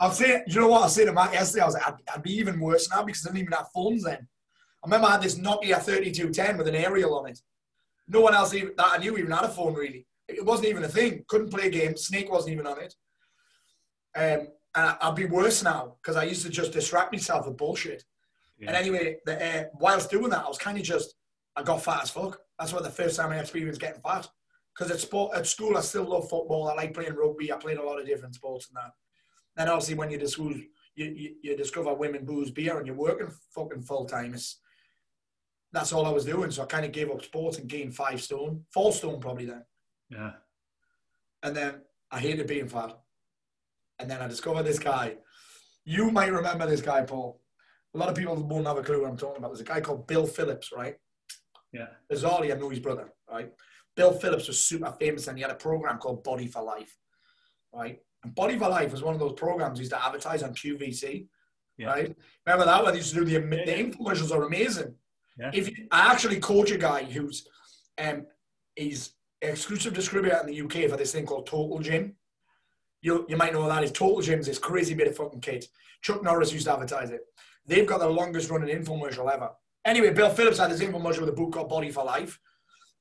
I'll 0.00 0.10
say, 0.10 0.42
you 0.46 0.60
know 0.60 0.68
what? 0.68 0.82
I 0.82 0.88
said 0.88 1.06
to 1.06 1.12
Matt 1.14 1.32
yesterday, 1.32 1.62
I 1.62 1.66
was 1.66 1.74
like, 1.74 1.86
I'd, 1.86 1.94
I'd 2.16 2.22
be 2.22 2.32
even 2.34 2.60
worse 2.60 2.90
now 2.90 3.02
because 3.02 3.24
I 3.24 3.30
didn't 3.30 3.42
even 3.42 3.52
have 3.52 3.68
phones 3.72 4.04
then. 4.04 4.28
I 4.82 4.86
remember 4.86 5.06
I 5.06 5.12
had 5.12 5.22
this 5.22 5.38
Nokia 5.38 5.80
3210 5.80 6.58
with 6.58 6.68
an 6.68 6.74
aerial 6.74 7.16
on 7.16 7.28
it. 7.30 7.40
No 8.08 8.20
one 8.20 8.34
else 8.34 8.52
even, 8.52 8.74
that 8.76 8.86
I 8.92 8.98
knew 8.98 9.16
even 9.16 9.30
had 9.30 9.44
a 9.44 9.48
phone 9.48 9.72
really. 9.74 10.06
It 10.28 10.44
wasn't 10.44 10.68
even 10.68 10.84
a 10.84 10.88
thing. 10.88 11.24
Couldn't 11.28 11.50
play 11.50 11.70
games. 11.70 12.06
Snake 12.06 12.30
wasn't 12.30 12.54
even 12.54 12.66
on 12.66 12.78
it. 12.80 12.94
Um, 14.16 14.48
and 14.76 14.96
I'd 15.00 15.14
be 15.14 15.26
worse 15.26 15.62
now 15.62 15.96
because 16.02 16.16
I 16.16 16.24
used 16.24 16.42
to 16.44 16.50
just 16.50 16.72
distract 16.72 17.12
myself 17.12 17.46
with 17.46 17.56
bullshit. 17.56 18.04
Yeah. 18.58 18.68
And 18.68 18.76
anyway, 18.76 19.18
the, 19.26 19.44
uh, 19.44 19.64
whilst 19.74 20.10
doing 20.10 20.30
that, 20.30 20.44
I 20.44 20.48
was 20.48 20.58
kind 20.58 20.78
of 20.78 20.84
just, 20.84 21.14
I 21.56 21.62
got 21.62 21.82
fat 21.82 22.02
as 22.02 22.10
fuck. 22.10 22.38
That's 22.58 22.72
what 22.72 22.82
the 22.82 22.90
first 22.90 23.16
time 23.16 23.32
I 23.32 23.38
experienced 23.38 23.80
getting 23.80 24.00
fat. 24.00 24.28
Because 24.74 24.90
at 24.90 25.00
sport 25.00 25.36
at 25.36 25.46
school, 25.46 25.76
I 25.76 25.80
still 25.82 26.04
love 26.04 26.28
football. 26.28 26.68
I 26.68 26.74
like 26.74 26.94
playing 26.94 27.14
rugby. 27.14 27.52
I 27.52 27.56
played 27.56 27.78
a 27.78 27.82
lot 27.82 28.00
of 28.00 28.06
different 28.06 28.34
sports 28.34 28.68
and 28.68 28.76
that. 28.76 28.92
Then 29.56 29.68
obviously, 29.68 29.94
when 29.94 30.10
you 30.10 30.18
discover 30.18 30.50
you, 30.50 30.66
you, 31.06 31.34
you 31.42 31.56
discover 31.56 31.94
women 31.94 32.24
booze 32.24 32.50
beer 32.50 32.78
and 32.78 32.86
you're 32.86 32.96
working 32.96 33.28
fucking 33.54 33.82
full 33.82 34.04
time, 34.04 34.34
it's 34.34 34.60
that's 35.72 35.92
all 35.92 36.06
I 36.06 36.10
was 36.10 36.24
doing. 36.24 36.50
So 36.50 36.62
I 36.62 36.66
kind 36.66 36.84
of 36.84 36.92
gave 36.92 37.10
up 37.10 37.22
sports 37.22 37.58
and 37.58 37.68
gained 37.68 37.94
five 37.94 38.20
stone, 38.20 38.64
four 38.72 38.92
stone 38.92 39.20
probably 39.20 39.46
then. 39.46 39.64
Yeah. 40.10 40.32
And 41.42 41.54
then 41.56 41.82
I 42.10 42.18
hated 42.20 42.46
being 42.46 42.68
fat. 42.68 42.98
And 43.98 44.10
then 44.10 44.20
I 44.20 44.28
discovered 44.28 44.64
this 44.64 44.78
guy. 44.78 45.16
You 45.84 46.10
might 46.10 46.32
remember 46.32 46.66
this 46.66 46.80
guy, 46.80 47.02
Paul. 47.02 47.40
A 47.94 47.98
lot 47.98 48.08
of 48.08 48.16
people 48.16 48.34
won't 48.34 48.66
have 48.66 48.76
a 48.78 48.82
clue 48.82 49.02
what 49.02 49.10
I'm 49.10 49.16
talking 49.16 49.38
about. 49.38 49.48
There's 49.48 49.60
a 49.60 49.64
guy 49.64 49.80
called 49.80 50.06
Bill 50.06 50.26
Phillips, 50.26 50.72
right? 50.72 50.96
Yeah. 51.72 51.86
Bizarrely, 52.10 52.52
I 52.52 52.58
know 52.58 52.70
his 52.70 52.80
brother, 52.80 53.12
right? 53.30 53.52
Bill 53.96 54.12
Phillips 54.12 54.48
was 54.48 54.60
super 54.64 54.92
famous 54.98 55.28
and 55.28 55.38
he 55.38 55.42
had 55.42 55.50
a 55.52 55.56
program 55.56 55.98
called 55.98 56.24
Body 56.24 56.46
for 56.48 56.62
Life, 56.62 56.96
right? 57.72 58.00
And 58.24 58.34
Body 58.34 58.58
for 58.58 58.68
Life 58.68 58.90
was 58.90 59.02
one 59.02 59.14
of 59.14 59.20
those 59.20 59.34
programs 59.34 59.78
he 59.78 59.82
used 59.82 59.92
to 59.92 60.04
advertise 60.04 60.42
on 60.42 60.54
QVC, 60.54 61.28
Yeah. 61.78 61.86
right? 61.88 62.16
Remember 62.46 62.64
that? 62.64 62.82
Where 62.82 62.90
they 62.90 62.98
used 62.98 63.14
to 63.14 63.24
do 63.24 63.24
the, 63.24 63.38
the 63.38 63.72
infomercials 63.72 64.32
are 64.34 64.42
amazing. 64.42 64.94
Yeah. 65.38 65.50
If 65.54 65.68
you, 65.70 65.86
I 65.92 66.10
actually 66.12 66.40
coach 66.40 66.70
a 66.72 66.78
guy 66.78 67.04
who's 67.04 67.46
um, 67.98 68.26
he's 68.74 69.12
exclusive 69.50 69.94
distributor 69.94 70.38
in 70.38 70.46
the 70.46 70.60
UK 70.60 70.90
for 70.90 70.96
this 70.96 71.12
thing 71.12 71.26
called 71.26 71.46
Total 71.46 71.78
Gym. 71.78 72.16
You, 73.02 73.26
you 73.28 73.36
might 73.36 73.52
know 73.52 73.60
what 73.60 73.68
that 73.68 73.84
is. 73.84 73.92
Total 73.92 74.20
Gym's 74.20 74.46
this 74.46 74.58
crazy 74.58 74.94
bit 74.94 75.08
of 75.08 75.16
fucking 75.16 75.40
kit. 75.40 75.66
Chuck 76.02 76.22
Norris 76.22 76.52
used 76.52 76.66
to 76.66 76.72
advertise 76.72 77.10
it. 77.10 77.20
They've 77.66 77.86
got 77.86 78.00
the 78.00 78.08
longest 78.08 78.50
running 78.50 78.74
infomercial 78.74 79.32
ever. 79.32 79.50
Anyway, 79.84 80.12
Bill 80.12 80.30
Phillips 80.30 80.58
had 80.58 80.70
this 80.70 80.80
infomercial 80.80 81.20
with 81.20 81.28
a 81.28 81.32
book 81.32 81.52
called 81.52 81.68
Body 81.68 81.90
for 81.90 82.04
Life. 82.04 82.38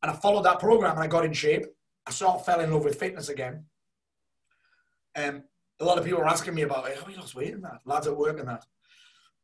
And 0.01 0.11
I 0.11 0.15
followed 0.15 0.43
that 0.43 0.59
program 0.59 0.91
and 0.91 1.03
I 1.03 1.07
got 1.07 1.25
in 1.25 1.33
shape. 1.33 1.65
I 2.05 2.11
sort 2.11 2.35
of 2.35 2.45
fell 2.45 2.59
in 2.59 2.71
love 2.71 2.83
with 2.83 2.99
fitness 2.99 3.29
again. 3.29 3.65
Um, 5.15 5.43
a 5.79 5.85
lot 5.85 5.97
of 5.97 6.03
people 6.03 6.19
were 6.19 6.27
asking 6.27 6.55
me 6.55 6.63
about 6.63 6.87
it. 6.89 6.97
How 6.97 7.07
you 7.07 7.17
lost 7.17 7.35
weight 7.35 7.53
in 7.53 7.61
that? 7.61 7.79
Lads 7.85 8.07
at 8.07 8.17
work 8.17 8.39
and 8.39 8.47
that. 8.47 8.65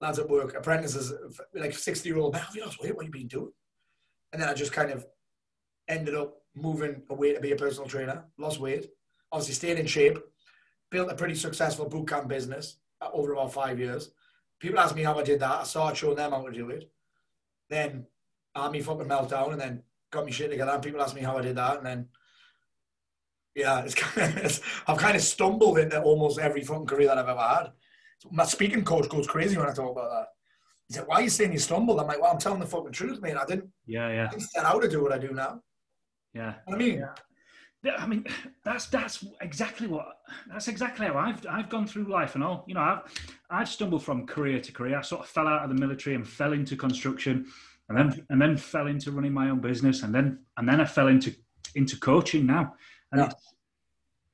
Lads 0.02 0.20
at 0.20 0.30
work, 0.30 0.56
apprentices, 0.56 1.14
like 1.54 1.74
60 1.74 2.08
year 2.08 2.18
old, 2.18 2.36
have 2.36 2.56
you 2.56 2.64
lost 2.64 2.82
weight? 2.82 2.96
What 2.96 3.06
have 3.06 3.14
you 3.14 3.20
been 3.20 3.28
doing? 3.28 3.52
And 4.32 4.42
then 4.42 4.50
I 4.50 4.54
just 4.54 4.72
kind 4.72 4.92
of 4.92 5.06
ended 5.88 6.16
up 6.16 6.39
moving 6.56 7.02
away 7.10 7.34
to 7.34 7.40
be 7.40 7.52
a 7.52 7.56
personal 7.56 7.88
trainer, 7.88 8.24
lost 8.38 8.60
weight, 8.60 8.90
obviously 9.32 9.56
stayed 9.56 9.80
in 9.80 9.86
shape, 9.86 10.18
built 10.90 11.12
a 11.12 11.16
pretty 11.16 11.36
successful 11.36 11.88
boot 11.88 12.08
camp 12.08 12.28
business 12.28 12.78
uh, 13.02 13.10
over 13.14 13.34
about 13.34 13.54
five 13.54 13.80
years. 13.80 14.12
People 14.60 14.80
ask 14.80 14.96
me 14.96 15.04
how 15.04 15.18
I 15.18 15.24
did 15.24 15.40
that. 15.40 15.62
I 15.62 15.64
started 15.64 15.98
showing 15.98 16.18
them 16.18 16.32
how 16.32 16.46
to 16.46 16.52
do 16.52 16.70
it. 16.70 16.92
Then 17.70 18.08
army 18.56 18.82
fucking 18.82 19.08
meltdown 19.08 19.52
and 19.52 19.62
then 19.62 19.84
got 20.12 20.26
me 20.26 20.32
shit 20.32 20.52
together. 20.52 20.72
And 20.72 20.84
people 20.84 21.02
ask 21.02 21.16
me 21.16 21.22
how 21.22 21.38
I 21.38 21.42
did 21.42 21.56
that. 21.56 21.78
And 21.78 21.86
then, 21.86 22.08
yeah, 23.56 23.82
it's 23.82 23.96
kind 23.96 24.38
of, 24.38 24.44
it's, 24.44 24.62
I've 24.88 24.98
kind 24.98 25.16
of 25.16 25.22
stumbled 25.22 25.78
into 25.78 26.02
almost 26.02 26.40
every 26.40 26.62
fucking 26.62 26.88
career 26.88 27.08
that 27.08 27.18
I've 27.18 27.30
ever 27.30 27.40
had. 27.40 27.72
My 28.32 28.44
speaking 28.44 28.84
coach 28.84 29.08
goes 29.08 29.28
crazy 29.28 29.58
when 29.58 29.68
I 29.68 29.74
talk 29.74 29.92
about 29.92 30.10
that. 30.10 30.28
He 30.88 30.96
said, 30.96 31.06
why 31.06 31.18
are 31.18 31.22
you 31.22 31.30
saying 31.30 31.54
you 31.54 31.60
stumbled? 31.60 32.00
I'm 32.00 32.08
like, 32.08 32.20
well, 32.20 32.32
I'm 32.32 32.40
telling 32.40 32.60
the 32.60 32.66
fucking 32.66 32.92
truth, 32.92 33.22
man. 33.22 33.38
I 33.38 33.46
didn't, 33.46 33.70
Yeah, 33.86 34.12
yeah. 34.12 34.26
I 34.26 34.30
didn't 34.30 34.50
set 34.50 34.66
out 34.66 34.82
to 34.82 34.90
do 34.90 35.02
what 35.04 35.14
I 35.14 35.20
do 35.20 35.32
now. 35.32 35.62
Yeah. 36.34 36.42
You 36.42 36.46
know 36.46 36.54
what 36.66 36.76
I 36.76 36.78
mean? 36.78 37.00
Yeah. 37.00 37.10
Yeah, 37.82 37.96
I 37.98 38.08
mean, 38.08 38.26
that's 38.66 38.88
that's 38.88 39.24
exactly 39.40 39.88
what 39.88 40.06
that's 40.52 40.68
exactly 40.68 41.08
how 41.08 41.18
I've 41.18 41.46
I've 41.50 41.70
gone 41.70 41.88
through 41.88 42.12
life 42.12 42.36
and 42.36 42.44
all. 42.44 42.66
You 42.68 42.74
know, 42.74 42.82
I've 42.82 43.00
I've 43.50 43.70
stumbled 43.70 44.04
from 44.04 44.28
career 44.28 44.60
to 44.60 44.72
career. 44.74 44.98
I 44.98 45.02
sort 45.02 45.22
of 45.22 45.28
fell 45.30 45.48
out 45.48 45.64
of 45.64 45.70
the 45.70 45.76
military 45.76 46.14
and 46.14 46.28
fell 46.28 46.52
into 46.52 46.76
construction, 46.76 47.46
and 47.88 47.98
then 47.98 48.26
and 48.30 48.42
then 48.42 48.58
fell 48.58 48.88
into 48.88 49.12
running 49.12 49.32
my 49.32 49.50
own 49.50 49.62
business, 49.62 50.04
and 50.04 50.14
then 50.14 50.40
and 50.58 50.68
then 50.68 50.82
I 50.82 50.86
fell 50.86 51.08
into 51.08 51.34
into 51.76 51.98
coaching 51.98 52.46
now. 52.46 52.74
And 53.14 53.22
Yeah. 53.22 53.28
it's, 53.28 53.54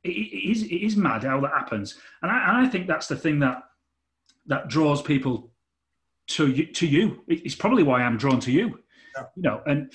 it, 0.03 0.09
it 0.09 0.51
is 0.51 0.63
it 0.63 0.75
is 0.83 0.97
mad 0.97 1.23
how 1.23 1.39
that 1.41 1.51
happens, 1.51 1.99
and 2.23 2.31
I 2.31 2.49
and 2.49 2.65
I 2.65 2.67
think 2.67 2.87
that's 2.87 3.05
the 3.07 3.15
thing 3.15 3.37
that 3.41 3.61
that 4.47 4.69
draws 4.69 5.03
people 5.03 5.51
to 6.29 6.47
you. 6.47 6.65
To 6.65 6.87
you, 6.87 7.23
it's 7.27 7.53
probably 7.53 7.83
why 7.83 8.01
I'm 8.01 8.17
drawn 8.17 8.39
to 8.39 8.51
you. 8.51 8.79
Yeah. 9.15 9.23
You 9.35 9.41
know, 9.43 9.61
and 9.67 9.91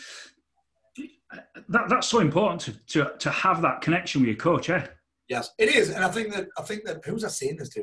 that, 1.68 1.88
that's 1.88 2.08
so 2.08 2.20
important 2.20 2.60
to, 2.62 3.04
to, 3.04 3.12
to 3.18 3.30
have 3.30 3.62
that 3.62 3.80
connection 3.80 4.20
with 4.20 4.28
your 4.28 4.36
coach, 4.36 4.70
eh? 4.70 4.86
Yes, 5.28 5.50
it 5.58 5.68
is, 5.74 5.90
and 5.90 6.04
I 6.04 6.08
think 6.08 6.32
that 6.34 6.48
I 6.58 6.62
think 6.62 6.84
that 6.84 7.04
who 7.04 7.14
was 7.14 7.24
I 7.24 7.28
saying 7.28 7.56
this 7.56 7.68
to? 7.70 7.82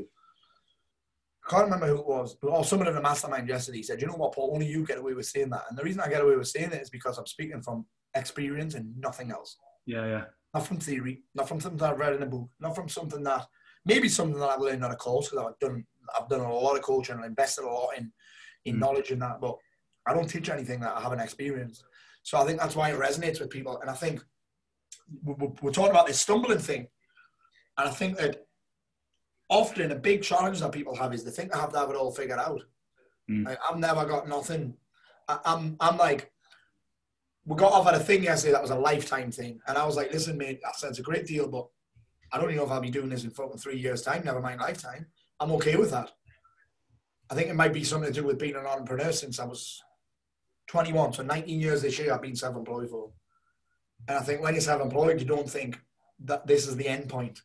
I 1.45 1.49
can't 1.49 1.63
remember 1.63 1.87
who 1.87 1.99
it 1.99 2.05
was, 2.07 2.35
but 2.41 2.49
or 2.49 2.65
someone 2.65 2.89
in 2.89 2.95
the 2.95 3.01
mastermind 3.01 3.47
yesterday 3.47 3.81
said, 3.81 4.01
"You 4.01 4.07
know 4.07 4.15
what, 4.15 4.33
Paul? 4.33 4.51
Only 4.53 4.67
you 4.67 4.85
get 4.85 4.97
away 4.97 5.13
with 5.13 5.27
saying 5.27 5.49
that." 5.51 5.63
And 5.69 5.77
the 5.77 5.83
reason 5.83 6.01
I 6.01 6.09
get 6.09 6.21
away 6.21 6.35
with 6.35 6.49
saying 6.49 6.73
it 6.73 6.81
is 6.81 6.89
because 6.89 7.17
I'm 7.17 7.25
speaking 7.25 7.61
from 7.61 7.85
experience 8.15 8.75
and 8.75 8.93
nothing 8.99 9.31
else. 9.31 9.55
Yeah, 9.85 10.05
yeah, 10.05 10.25
not 10.53 10.67
from 10.67 10.79
theory, 10.79 11.23
not 11.35 11.47
from 11.47 11.61
something 11.61 11.81
I've 11.81 11.97
read 11.97 12.15
in 12.15 12.23
a 12.23 12.25
book, 12.25 12.49
not 12.59 12.75
from 12.75 12.89
something 12.89 13.23
that 13.23 13.45
maybe 13.85 14.09
something 14.09 14.37
that 14.41 14.49
I've 14.49 14.59
learned 14.59 14.83
on 14.83 14.91
a 14.91 14.95
course 14.97 15.29
because 15.29 15.45
I've 15.45 15.59
done 15.59 15.85
I've 16.19 16.27
done 16.27 16.41
a 16.41 16.53
lot 16.53 16.75
of 16.75 16.81
coaching 16.81 17.15
and 17.15 17.23
invested 17.25 17.63
a 17.63 17.67
lot 17.69 17.97
in 17.97 18.11
in 18.65 18.75
Mm. 18.75 18.79
knowledge 18.79 19.11
in 19.11 19.19
that, 19.19 19.39
but 19.39 19.55
I 20.05 20.13
don't 20.13 20.27
teach 20.27 20.49
anything 20.49 20.81
that 20.81 20.97
I 20.97 21.01
haven't 21.01 21.21
experienced. 21.21 21.85
So 22.27 22.37
I 22.37 22.45
think 22.45 22.59
that's 22.59 22.75
why 22.75 22.91
it 22.91 22.99
resonates 22.99 23.39
with 23.39 23.49
people. 23.49 23.79
And 23.79 23.89
I 23.89 23.93
think 23.93 24.21
we- 25.23 25.33
we- 25.35 25.53
we're 25.61 25.71
talking 25.71 25.91
about 25.91 26.07
this 26.07 26.19
stumbling 26.19 26.59
thing, 26.59 26.89
and 27.77 27.87
I 27.87 27.91
think 27.93 28.17
that 28.17 28.45
often 29.49 29.93
a 29.93 29.95
big 29.95 30.23
challenge 30.23 30.59
that 30.59 30.73
people 30.73 30.93
have 30.97 31.13
is 31.13 31.23
they 31.23 31.31
think 31.31 31.53
they 31.53 31.57
have 31.57 31.71
to 31.71 31.79
have 31.79 31.89
it 31.89 31.95
all 31.95 32.11
figured 32.11 32.37
out. 32.37 32.63
Mm. 33.29 33.45
Like, 33.45 33.57
I've 33.63 33.77
never 33.79 34.03
got 34.05 34.27
nothing. 34.27 34.75
I, 35.29 35.39
I'm 35.45 35.77
I'm 35.79 35.95
like, 35.95 36.33
we 37.45 37.55
got 37.55 37.71
off 37.71 37.87
at 37.87 37.95
a 37.95 37.99
thing 37.99 38.23
yesterday 38.23 38.51
that 38.51 38.61
was 38.61 38.71
a 38.71 38.75
lifetime 38.89 39.31
thing, 39.31 39.61
and 39.65 39.77
I 39.77 39.85
was 39.85 39.95
like, 39.95 40.11
listen, 40.11 40.37
mate, 40.37 40.59
said 40.75 40.89
it's 40.89 40.99
a 40.99 41.03
great 41.03 41.27
deal, 41.27 41.47
but 41.47 41.69
I 42.33 42.39
don't 42.39 42.49
even 42.49 42.57
know 42.57 42.65
if 42.65 42.71
I'll 42.71 42.81
be 42.81 42.89
doing 42.89 43.07
this 43.07 43.23
in 43.23 43.29
fucking 43.31 43.59
three 43.59 43.79
years' 43.79 44.01
time. 44.01 44.25
Never 44.25 44.41
mind 44.41 44.59
lifetime. 44.59 45.09
I'm 45.39 45.51
okay 45.53 45.77
with 45.77 45.91
that. 45.91 46.11
I 47.29 47.35
think 47.35 47.47
it 47.49 47.55
might 47.55 47.71
be 47.71 47.85
something 47.85 48.11
to 48.11 48.19
do 48.21 48.27
with 48.27 48.37
being 48.37 48.57
an 48.57 48.65
entrepreneur 48.65 49.13
since 49.13 49.39
I 49.39 49.45
was 49.45 49.81
21. 50.67 51.13
So 51.13 51.23
19 51.23 51.59
years 51.59 51.81
this 51.81 51.97
year 51.99 52.13
I've 52.13 52.21
been 52.21 52.35
self-employed 52.35 52.89
for. 52.89 53.11
And 54.07 54.17
I 54.17 54.21
think 54.21 54.41
when 54.41 54.53
you're 54.53 54.61
self-employed, 54.61 55.19
you 55.19 55.25
don't 55.25 55.49
think 55.49 55.79
that 56.25 56.47
this 56.47 56.67
is 56.67 56.75
the 56.75 56.87
end 56.87 57.09
point. 57.09 57.41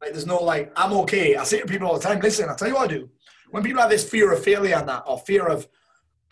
Like 0.00 0.12
there's 0.12 0.26
no 0.26 0.42
like, 0.42 0.72
I'm 0.76 0.92
okay. 0.92 1.36
I 1.36 1.44
say 1.44 1.60
to 1.60 1.66
people 1.66 1.88
all 1.88 1.98
the 1.98 2.00
time, 2.00 2.20
listen, 2.20 2.48
I'll 2.48 2.56
tell 2.56 2.68
you 2.68 2.74
what 2.74 2.90
I 2.90 2.94
do. 2.94 3.08
When 3.50 3.62
people 3.62 3.80
have 3.80 3.90
this 3.90 4.08
fear 4.08 4.32
of 4.32 4.42
failure 4.42 4.76
and 4.76 4.88
that, 4.88 5.04
or 5.06 5.18
fear 5.18 5.46
of 5.46 5.68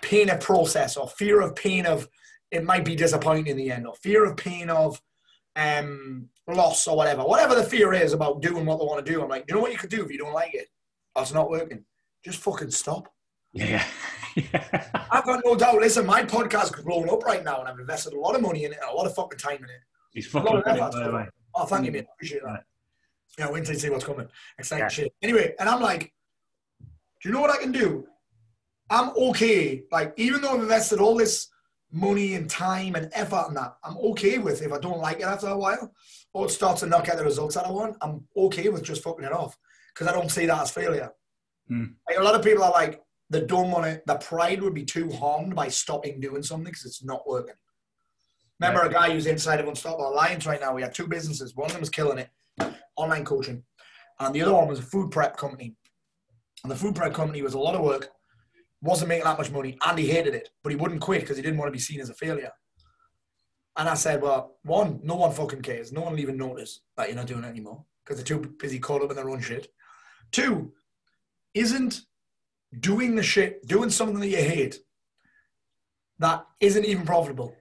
pain 0.02 0.30
of 0.30 0.40
process, 0.40 0.96
or 0.96 1.08
fear 1.08 1.40
of 1.40 1.54
pain 1.54 1.86
of 1.86 2.08
it 2.50 2.64
might 2.64 2.84
be 2.84 2.96
disappointing 2.96 3.46
in 3.46 3.56
the 3.56 3.70
end, 3.70 3.86
or 3.86 3.94
fear 3.94 4.24
of 4.24 4.36
pain 4.36 4.70
of 4.70 5.00
um, 5.54 6.28
loss 6.48 6.86
or 6.86 6.96
whatever, 6.96 7.22
whatever 7.22 7.54
the 7.54 7.62
fear 7.62 7.92
is 7.92 8.12
about 8.12 8.42
doing 8.42 8.66
what 8.66 8.78
they 8.78 8.84
want 8.84 9.04
to 9.04 9.12
do, 9.12 9.22
I'm 9.22 9.28
like, 9.28 9.44
you 9.48 9.54
know 9.54 9.60
what 9.60 9.72
you 9.72 9.78
could 9.78 9.90
do 9.90 10.04
if 10.04 10.10
you 10.10 10.18
don't 10.18 10.32
like 10.32 10.54
it? 10.54 10.68
It's 11.16 11.32
not 11.32 11.50
working. 11.50 11.84
Just 12.24 12.38
fucking 12.38 12.70
stop. 12.70 13.12
Yeah, 13.52 13.84
yeah. 14.36 14.88
I've 15.10 15.24
got 15.24 15.42
no 15.44 15.56
doubt. 15.56 15.76
Listen, 15.80 16.06
my 16.06 16.22
podcast 16.22 16.76
is 16.76 16.84
blowing 16.84 17.10
up 17.10 17.24
right 17.24 17.44
now, 17.44 17.60
and 17.60 17.68
I've 17.68 17.78
invested 17.78 18.12
a 18.12 18.18
lot 18.18 18.34
of 18.34 18.42
money 18.42 18.64
in 18.64 18.72
it 18.72 18.78
a 18.88 18.94
lot 18.94 19.06
of 19.06 19.14
fucking 19.14 19.38
time 19.38 19.58
in 19.58 19.64
it. 19.64 19.80
He's 20.12 20.26
fucking 20.26 20.56
of 20.56 20.64
brilliant, 20.64 20.88
effort, 20.88 21.00
by 21.00 21.08
the 21.08 21.14
way. 21.16 21.28
Oh, 21.54 21.64
thank 21.66 21.86
you, 21.86 21.92
mate. 21.92 22.06
Appreciate 22.14 22.42
that. 22.44 22.64
Yeah, 23.38 23.50
wait 23.50 23.60
until 23.60 23.74
you 23.74 23.80
see 23.80 23.90
what's 23.90 24.04
coming. 24.04 24.28
Exciting 24.58 24.84
Yeah. 24.84 24.88
shit. 24.88 25.12
Anyway, 25.22 25.54
and 25.58 25.68
I'm 25.68 25.80
like, 25.80 26.12
do 27.22 27.28
you 27.28 27.32
know 27.34 27.40
what 27.40 27.50
I 27.50 27.58
can 27.58 27.72
do? 27.72 28.06
I'm 28.88 29.10
okay. 29.10 29.84
Like, 29.92 30.14
even 30.16 30.40
though 30.40 30.54
I've 30.54 30.62
invested 30.62 31.00
all 31.00 31.16
this 31.16 31.48
money 31.92 32.34
and 32.34 32.48
time 32.50 32.94
and 32.96 33.10
effort 33.14 33.46
in 33.48 33.54
that, 33.54 33.76
I'm 33.84 33.96
okay 33.98 34.38
with 34.38 34.62
if 34.62 34.72
I 34.72 34.78
don't 34.78 34.98
like 34.98 35.20
it 35.20 35.24
after 35.24 35.48
a 35.48 35.56
while 35.56 35.92
or 36.32 36.46
it 36.46 36.50
starts 36.50 36.80
to 36.80 36.86
not 36.86 37.04
get 37.04 37.16
the 37.18 37.24
results 37.24 37.54
that 37.54 37.66
I 37.66 37.70
want, 37.70 37.96
I'm 38.00 38.24
okay 38.36 38.68
with 38.68 38.82
just 38.82 39.02
fucking 39.02 39.24
it 39.24 39.32
off 39.32 39.56
because 39.94 40.06
I 40.08 40.12
don't 40.12 40.30
see 40.30 40.46
that 40.46 40.62
as 40.62 40.70
failure. 40.70 41.10
Hmm. 41.68 41.84
Like, 42.08 42.18
a 42.18 42.22
lot 42.22 42.34
of 42.34 42.42
people 42.42 42.64
are 42.64 42.72
like, 42.72 43.00
they 43.30 43.42
don't 43.42 43.70
want 43.70 44.04
the 44.06 44.16
pride 44.16 44.60
would 44.60 44.74
be 44.74 44.84
too 44.84 45.08
harmed 45.10 45.54
by 45.54 45.68
stopping 45.68 46.20
doing 46.20 46.42
something 46.42 46.64
because 46.64 46.84
it's 46.84 47.04
not 47.04 47.26
working. 47.28 47.54
Remember 48.60 48.82
a 48.82 48.92
guy 48.92 49.10
who's 49.10 49.26
inside 49.26 49.60
of 49.60 49.68
Unstoppable 49.68 50.08
Alliance 50.08 50.44
right 50.44 50.60
now? 50.60 50.74
We 50.74 50.82
had 50.82 50.92
two 50.92 51.06
businesses. 51.06 51.54
One 51.54 51.66
of 51.66 51.72
them 51.72 51.80
was 51.80 51.88
killing 51.88 52.18
it, 52.18 52.28
online 52.96 53.24
coaching, 53.24 53.62
and 54.18 54.34
the 54.34 54.42
other 54.42 54.52
one 54.52 54.68
was 54.68 54.80
a 54.80 54.82
food 54.82 55.10
prep 55.10 55.36
company. 55.36 55.76
And 56.62 56.70
the 56.70 56.76
food 56.76 56.94
prep 56.94 57.14
company 57.14 57.40
was 57.40 57.54
a 57.54 57.58
lot 57.58 57.74
of 57.74 57.80
work, 57.80 58.10
wasn't 58.82 59.08
making 59.08 59.24
that 59.24 59.38
much 59.38 59.50
money, 59.50 59.78
and 59.86 59.98
he 59.98 60.08
hated 60.08 60.34
it, 60.34 60.50
but 60.62 60.70
he 60.70 60.76
wouldn't 60.76 61.00
quit 61.00 61.22
because 61.22 61.36
he 61.36 61.42
didn't 61.42 61.58
want 61.58 61.68
to 61.68 61.72
be 61.72 61.78
seen 61.78 62.00
as 62.00 62.10
a 62.10 62.14
failure. 62.14 62.50
And 63.78 63.88
I 63.88 63.94
said, 63.94 64.20
well, 64.20 64.56
one, 64.62 65.00
no 65.02 65.14
one 65.14 65.32
fucking 65.32 65.62
cares. 65.62 65.92
No 65.92 66.02
one 66.02 66.12
will 66.12 66.20
even 66.20 66.36
notice 66.36 66.80
that 66.96 67.06
you're 67.06 67.16
not 67.16 67.28
doing 67.28 67.44
it 67.44 67.48
anymore 67.48 67.84
because 68.04 68.16
they're 68.16 68.38
too 68.38 68.54
busy 68.58 68.78
caught 68.78 69.02
up 69.02 69.10
in 69.10 69.16
their 69.16 69.30
own 69.30 69.40
shit. 69.40 69.68
Two, 70.32 70.72
isn't 71.54 72.02
doing 72.78 73.16
the 73.16 73.22
shit, 73.22 73.66
doing 73.66 73.90
something 73.90 74.20
that 74.20 74.28
you 74.28 74.36
hate 74.36 74.78
that 76.18 76.46
isn't 76.60 76.84
even 76.84 77.04
profitable, 77.04 77.54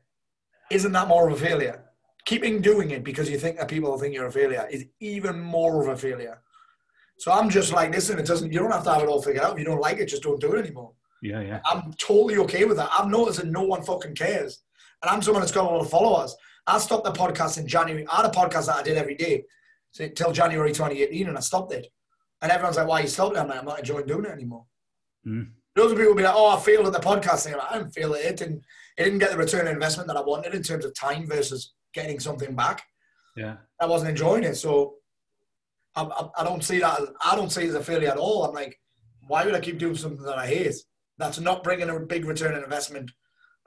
isn't 0.69 0.91
that 0.91 1.07
more 1.07 1.27
of 1.27 1.33
a 1.33 1.45
failure? 1.45 1.83
Keeping 2.25 2.61
doing 2.61 2.91
it 2.91 3.03
because 3.03 3.29
you 3.29 3.39
think 3.39 3.57
that 3.57 3.67
people 3.67 3.97
think 3.97 4.13
you're 4.13 4.27
a 4.27 4.31
failure 4.31 4.67
is 4.69 4.85
even 4.99 5.39
more 5.39 5.81
of 5.81 5.87
a 5.87 5.97
failure. 5.97 6.41
So 7.17 7.31
I'm 7.31 7.49
just 7.49 7.73
like, 7.73 7.91
listen, 7.91 8.19
it 8.19 8.25
doesn't. 8.25 8.51
You 8.51 8.59
don't 8.59 8.71
have 8.71 8.83
to 8.83 8.93
have 8.93 9.01
it 9.01 9.09
all 9.09 9.21
figured 9.21 9.43
out. 9.43 9.53
If 9.53 9.59
you 9.59 9.65
don't 9.65 9.81
like 9.81 9.97
it, 9.97 10.07
just 10.07 10.23
don't 10.23 10.39
do 10.39 10.53
it 10.53 10.65
anymore. 10.65 10.93
Yeah, 11.21 11.41
yeah. 11.41 11.59
I'm 11.65 11.91
totally 11.93 12.37
okay 12.37 12.65
with 12.65 12.77
that. 12.77 12.89
I've 12.97 13.09
noticed 13.09 13.39
that 13.39 13.47
no 13.47 13.63
one 13.63 13.83
fucking 13.83 14.15
cares, 14.15 14.61
and 15.01 15.09
I'm 15.09 15.21
someone 15.21 15.41
that's 15.41 15.51
got 15.51 15.69
a 15.69 15.69
lot 15.69 15.81
of 15.81 15.89
followers. 15.89 16.35
I 16.65 16.77
stopped 16.77 17.03
the 17.03 17.11
podcast 17.11 17.57
in 17.57 17.67
January. 17.67 18.07
I 18.07 18.17
had 18.17 18.25
a 18.25 18.29
podcast 18.29 18.67
that 18.67 18.77
I 18.77 18.83
did 18.83 18.97
every 18.97 19.15
day 19.15 19.43
so, 19.91 20.07
till 20.07 20.31
January 20.31 20.71
2018, 20.71 21.27
and 21.27 21.37
I 21.37 21.41
stopped 21.41 21.73
it. 21.73 21.87
And 22.41 22.51
everyone's 22.51 22.77
like, 22.77 22.87
"Why 22.87 23.01
you 23.01 23.07
stopped 23.07 23.35
it?" 23.35 23.39
I'm 23.39 23.49
like, 23.49 23.59
"I'm 23.59 23.65
not 23.65 23.79
enjoying 23.79 24.05
doing 24.05 24.25
it 24.25 24.31
anymore." 24.31 24.65
Mm. 25.27 25.51
Those 25.75 25.93
people 25.93 26.07
will 26.07 26.15
be 26.15 26.23
like, 26.23 26.35
"Oh, 26.35 26.57
I 26.57 26.59
failed 26.59 26.88
at 26.88 26.93
the 26.93 26.99
podcast 26.99 27.43
thing." 27.43 27.53
I'm 27.53 27.59
like, 27.59 27.71
I 27.71 27.77
didn't 27.77 27.91
fail 27.93 28.13
at 28.13 28.21
it, 28.21 28.41
and 28.41 28.61
it 28.97 29.03
didn't 29.03 29.19
get 29.19 29.31
the 29.31 29.38
return 29.38 29.67
on 29.67 29.73
investment 29.73 30.07
that 30.07 30.17
I 30.17 30.21
wanted 30.21 30.53
in 30.53 30.63
terms 30.63 30.85
of 30.85 30.93
time 30.93 31.27
versus 31.27 31.73
getting 31.93 32.19
something 32.19 32.55
back. 32.55 32.83
Yeah. 33.35 33.57
I 33.79 33.85
wasn't 33.85 34.11
enjoying 34.11 34.43
it. 34.43 34.55
So 34.55 34.95
I, 35.95 36.03
I, 36.03 36.41
I 36.41 36.43
don't 36.43 36.63
see 36.63 36.79
that. 36.79 36.99
I 37.23 37.35
don't 37.35 37.51
see 37.51 37.63
it 37.63 37.69
as 37.69 37.75
a 37.75 37.83
failure 37.83 38.09
at 38.09 38.17
all. 38.17 38.43
I'm 38.43 38.53
like, 38.53 38.77
why 39.27 39.45
would 39.45 39.55
I 39.55 39.59
keep 39.59 39.77
doing 39.77 39.95
something 39.95 40.25
that 40.25 40.38
I 40.38 40.47
hate? 40.47 40.75
That's 41.17 41.39
not 41.39 41.63
bringing 41.63 41.89
a 41.89 41.99
big 41.99 42.25
return 42.25 42.55
on 42.55 42.63
investment, 42.63 43.11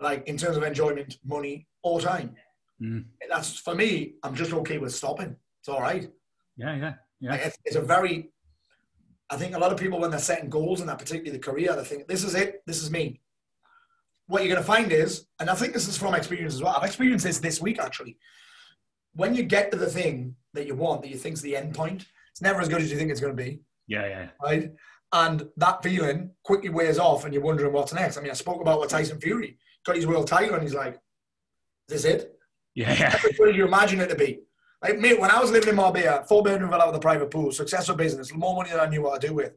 like 0.00 0.26
in 0.26 0.36
terms 0.36 0.56
of 0.56 0.62
enjoyment, 0.62 1.16
money, 1.24 1.66
or 1.82 2.00
time. 2.00 2.34
Mm. 2.82 3.04
That's 3.28 3.58
for 3.58 3.74
me. 3.74 4.14
I'm 4.22 4.34
just 4.34 4.52
okay 4.52 4.78
with 4.78 4.94
stopping. 4.94 5.36
It's 5.60 5.68
all 5.68 5.80
right. 5.80 6.10
Yeah, 6.56 6.76
yeah. 6.76 6.94
Yeah. 7.20 7.30
Like, 7.30 7.46
it's, 7.46 7.58
it's 7.64 7.76
a 7.76 7.82
very. 7.82 8.32
I 9.30 9.36
think 9.36 9.54
a 9.54 9.58
lot 9.58 9.72
of 9.72 9.78
people 9.78 9.98
when 9.98 10.10
they're 10.10 10.20
setting 10.20 10.50
goals 10.50 10.80
in 10.80 10.86
that 10.88 10.98
particularly 10.98 11.30
the 11.30 11.38
career, 11.38 11.74
they 11.74 11.84
think 11.84 12.06
this 12.06 12.24
is 12.24 12.34
it. 12.34 12.62
This 12.66 12.82
is 12.82 12.90
me. 12.90 13.20
What 14.26 14.42
you're 14.42 14.52
going 14.52 14.62
to 14.62 14.66
find 14.66 14.92
is, 14.92 15.26
and 15.40 15.50
I 15.50 15.54
think 15.54 15.72
this 15.72 15.88
is 15.88 15.96
from 15.98 16.14
experience 16.14 16.54
as 16.54 16.62
well. 16.62 16.74
I've 16.76 16.84
experienced 16.86 17.24
this 17.24 17.38
this 17.38 17.60
week 17.60 17.78
actually. 17.80 18.16
When 19.14 19.34
you 19.34 19.42
get 19.42 19.70
to 19.72 19.76
the 19.76 19.90
thing 19.90 20.36
that 20.54 20.66
you 20.66 20.74
want, 20.74 21.02
that 21.02 21.08
you 21.08 21.16
think's 21.16 21.40
the 21.40 21.56
end 21.56 21.74
point, 21.74 22.06
it's 22.30 22.40
never 22.40 22.60
as 22.60 22.68
good 22.68 22.80
as 22.80 22.90
you 22.90 22.96
think 22.96 23.10
it's 23.10 23.20
going 23.20 23.36
to 23.36 23.42
be, 23.42 23.60
Yeah, 23.86 24.06
yeah. 24.06 24.28
right? 24.42 24.72
And 25.12 25.46
that 25.58 25.82
feeling 25.82 26.30
quickly 26.44 26.70
wears 26.70 26.98
off, 26.98 27.24
and 27.24 27.34
you're 27.34 27.42
wondering 27.42 27.72
what's 27.74 27.92
next. 27.92 28.16
I 28.16 28.22
mean, 28.22 28.30
I 28.30 28.34
spoke 28.34 28.62
about 28.62 28.78
what 28.78 28.88
Tyson 28.88 29.20
Fury 29.20 29.58
got 29.84 29.96
his 29.96 30.06
world 30.06 30.26
title, 30.26 30.54
and 30.54 30.62
he's 30.62 30.72
like, 30.74 30.94
"Is 31.90 32.02
this 32.02 32.04
it?" 32.06 32.38
Yeah, 32.74 32.94
yeah. 32.94 33.18
What 33.36 33.46
did 33.46 33.56
you 33.56 33.66
imagine 33.66 34.00
it 34.00 34.08
to 34.08 34.14
be? 34.14 34.40
Like, 34.82 34.98
mate, 34.98 35.20
when 35.20 35.30
I 35.30 35.38
was 35.38 35.50
living 35.52 35.68
in 35.68 35.76
Marbella, 35.76 36.24
four 36.24 36.42
bedroom 36.42 36.70
villa 36.70 36.86
with 36.86 36.96
a 36.96 37.00
private 37.00 37.30
pool, 37.30 37.52
successful 37.52 37.94
business, 37.94 38.34
more 38.34 38.56
money 38.56 38.70
than 38.70 38.80
I 38.80 38.86
knew 38.86 39.02
what 39.02 39.20
to 39.20 39.28
do 39.28 39.34
with. 39.34 39.52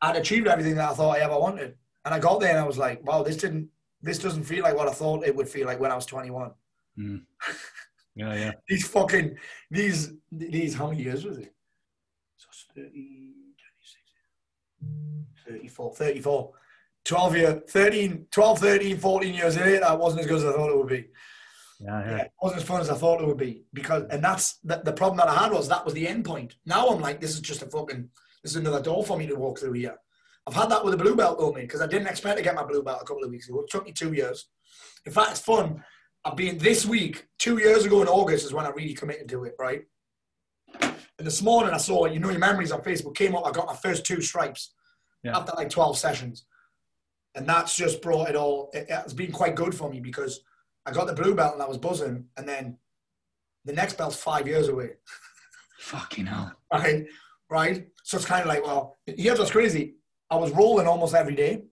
I'd 0.00 0.16
achieved 0.16 0.46
everything 0.46 0.76
that 0.76 0.90
I 0.90 0.94
thought 0.94 1.16
I 1.16 1.20
ever 1.20 1.38
wanted. 1.38 1.74
And 2.04 2.14
I 2.14 2.18
got 2.18 2.40
there 2.40 2.50
and 2.50 2.58
I 2.58 2.66
was 2.66 2.78
like, 2.78 3.04
wow, 3.04 3.22
this 3.22 3.36
didn't, 3.36 3.68
this 4.00 4.18
doesn't 4.18 4.44
feel 4.44 4.62
like 4.62 4.76
what 4.76 4.86
I 4.86 4.92
thought 4.92 5.26
it 5.26 5.34
would 5.34 5.48
feel 5.48 5.66
like 5.66 5.80
when 5.80 5.90
I 5.90 5.96
was 5.96 6.06
21. 6.06 6.52
Mm. 6.98 7.22
Yeah, 8.16 8.32
yeah. 8.34 8.52
These 8.68 8.86
fucking, 8.86 9.36
these, 9.72 10.12
these, 10.30 10.72
how 10.72 10.88
many 10.88 11.02
years 11.02 11.24
was 11.24 11.38
it? 11.38 11.52
So 12.36 12.46
30, 12.76 12.90
26, 15.42 15.48
34, 15.48 15.94
34. 15.96 16.52
12 17.04 17.36
year, 17.36 17.62
13, 17.68 18.26
12, 18.30 18.58
13, 18.60 18.98
14 18.98 19.34
years 19.34 19.56
in 19.56 19.68
it, 19.68 19.80
that 19.80 19.98
wasn't 19.98 20.20
as 20.20 20.28
good 20.28 20.36
as 20.36 20.44
I 20.44 20.52
thought 20.52 20.70
it 20.70 20.78
would 20.78 20.86
be. 20.86 21.08
Yeah, 21.84 22.00
yeah, 22.04 22.10
yeah. 22.10 22.22
it 22.22 22.32
wasn't 22.40 22.62
as 22.62 22.66
fun 22.68 22.80
as 22.80 22.88
I 22.90 22.94
thought 22.94 23.20
it 23.20 23.26
would 23.26 23.36
be 23.36 23.64
because, 23.74 24.04
and 24.10 24.22
that's 24.24 24.58
the, 24.64 24.80
the 24.84 24.92
problem 24.92 25.18
that 25.18 25.28
I 25.28 25.34
had 25.42 25.52
was 25.52 25.68
that 25.68 25.84
was 25.84 25.94
the 25.94 26.08
end 26.08 26.24
point. 26.24 26.56
Now 26.64 26.88
I'm 26.88 27.00
like, 27.00 27.20
this 27.20 27.34
is 27.34 27.40
just 27.40 27.62
a 27.62 27.66
fucking, 27.66 28.08
this 28.42 28.52
is 28.52 28.56
another 28.56 28.80
door 28.82 29.04
for 29.04 29.18
me 29.18 29.26
to 29.26 29.34
walk 29.34 29.58
through 29.58 29.72
here. 29.72 29.96
I've 30.46 30.54
had 30.54 30.70
that 30.70 30.84
with 30.84 30.94
a 30.94 30.96
blue 30.98 31.14
belt 31.16 31.38
though, 31.38 31.52
mate, 31.52 31.62
because 31.62 31.80
I 31.80 31.86
didn't 31.86 32.08
expect 32.08 32.38
to 32.38 32.42
get 32.42 32.54
my 32.54 32.64
blue 32.64 32.82
belt 32.82 33.00
a 33.02 33.04
couple 33.04 33.24
of 33.24 33.30
weeks 33.30 33.48
ago. 33.48 33.60
It 33.60 33.70
took 33.70 33.84
me 33.84 33.92
two 33.92 34.12
years. 34.12 34.46
In 35.06 35.12
fact, 35.12 35.32
it's 35.32 35.40
fun. 35.40 35.82
I've 36.24 36.36
been 36.36 36.56
this 36.58 36.86
week, 36.86 37.26
two 37.38 37.58
years 37.58 37.84
ago 37.84 38.00
in 38.00 38.08
August 38.08 38.46
is 38.46 38.54
when 38.54 38.64
I 38.64 38.70
really 38.70 38.94
committed 38.94 39.28
to 39.28 39.44
it, 39.44 39.54
right? 39.58 39.82
And 40.80 41.26
this 41.26 41.42
morning 41.42 41.74
I 41.74 41.78
saw, 41.78 42.06
you 42.06 42.18
know, 42.18 42.30
your 42.30 42.38
memories 42.38 42.72
on 42.72 42.80
Facebook 42.80 43.14
came 43.14 43.36
up. 43.36 43.46
I 43.46 43.52
got 43.52 43.66
my 43.66 43.76
first 43.76 44.04
two 44.06 44.20
stripes 44.22 44.72
Yeah. 45.22 45.36
after 45.36 45.52
like 45.56 45.68
12 45.70 45.98
sessions. 45.98 46.46
And 47.34 47.46
that's 47.46 47.76
just 47.76 48.00
brought 48.00 48.30
it 48.30 48.36
all, 48.36 48.70
it, 48.72 48.86
it's 48.88 49.12
been 49.12 49.32
quite 49.32 49.54
good 49.54 49.74
for 49.74 49.90
me 49.90 50.00
because 50.00 50.40
I 50.86 50.92
got 50.92 51.06
the 51.06 51.12
blue 51.14 51.34
belt 51.34 51.54
and 51.54 51.62
I 51.62 51.66
was 51.66 51.78
buzzing. 51.78 52.26
And 52.36 52.48
then 52.48 52.76
the 53.64 53.72
next 53.72 53.96
belt's 53.96 54.16
five 54.16 54.46
years 54.46 54.68
away, 54.68 54.90
Fucking 55.78 56.26
hell. 56.26 56.52
right? 56.72 57.06
Right? 57.50 57.88
So 58.02 58.16
it's 58.16 58.26
kind 58.26 58.42
of 58.42 58.48
like, 58.48 58.64
well, 58.64 58.96
here's 59.06 59.38
what's 59.38 59.50
crazy. 59.50 59.94
I 60.30 60.36
was 60.36 60.50
rolling 60.52 60.86
almost 60.86 61.14
every 61.14 61.34
day, 61.34 61.62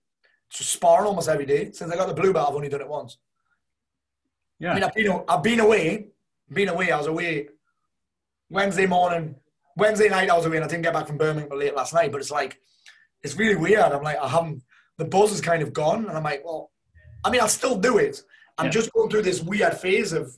just 0.50 0.70
sparring 0.70 1.06
almost 1.06 1.28
every 1.28 1.46
day. 1.46 1.72
Since 1.72 1.90
I 1.92 1.96
got 1.96 2.08
the 2.08 2.14
blue 2.14 2.32
belt, 2.32 2.48
I've 2.48 2.54
only 2.54 2.68
done 2.68 2.80
it 2.80 2.88
once. 2.88 3.18
I 4.60 4.64
Yeah. 4.64 4.74
mean, 4.74 4.84
I've 4.84 4.94
been, 4.94 5.24
I've 5.28 5.42
been 5.42 5.60
away, 5.60 6.08
been 6.50 6.68
away. 6.68 6.90
I 6.92 6.98
was 6.98 7.06
away 7.06 7.48
Wednesday 8.50 8.86
morning, 8.86 9.34
Wednesday 9.76 10.08
night. 10.08 10.30
I 10.30 10.36
was 10.36 10.46
away, 10.46 10.56
and 10.56 10.64
I 10.64 10.68
didn't 10.68 10.82
get 10.84 10.92
back 10.92 11.06
from 11.06 11.16
Birmingham 11.18 11.58
late 11.58 11.74
last 11.74 11.92
night. 11.94 12.12
But 12.12 12.20
it's 12.20 12.30
like, 12.30 12.58
it's 13.22 13.36
really 13.36 13.56
weird. 13.56 13.80
I'm 13.80 14.02
like, 14.02 14.18
I 14.18 14.28
haven't. 14.28 14.62
The 14.98 15.04
buzz 15.06 15.32
is 15.32 15.40
kind 15.40 15.62
of 15.62 15.72
gone, 15.72 16.06
and 16.06 16.16
I'm 16.16 16.22
like, 16.22 16.44
well, 16.44 16.70
I 17.24 17.30
mean, 17.30 17.40
I'll 17.40 17.48
still 17.48 17.76
do 17.78 17.98
it. 17.98 18.22
I'm 18.58 18.66
Yeah. 18.66 18.70
just 18.70 18.92
going 18.92 19.08
through 19.10 19.22
this 19.22 19.42
weird 19.42 19.74
phase 19.74 20.12
of 20.12 20.36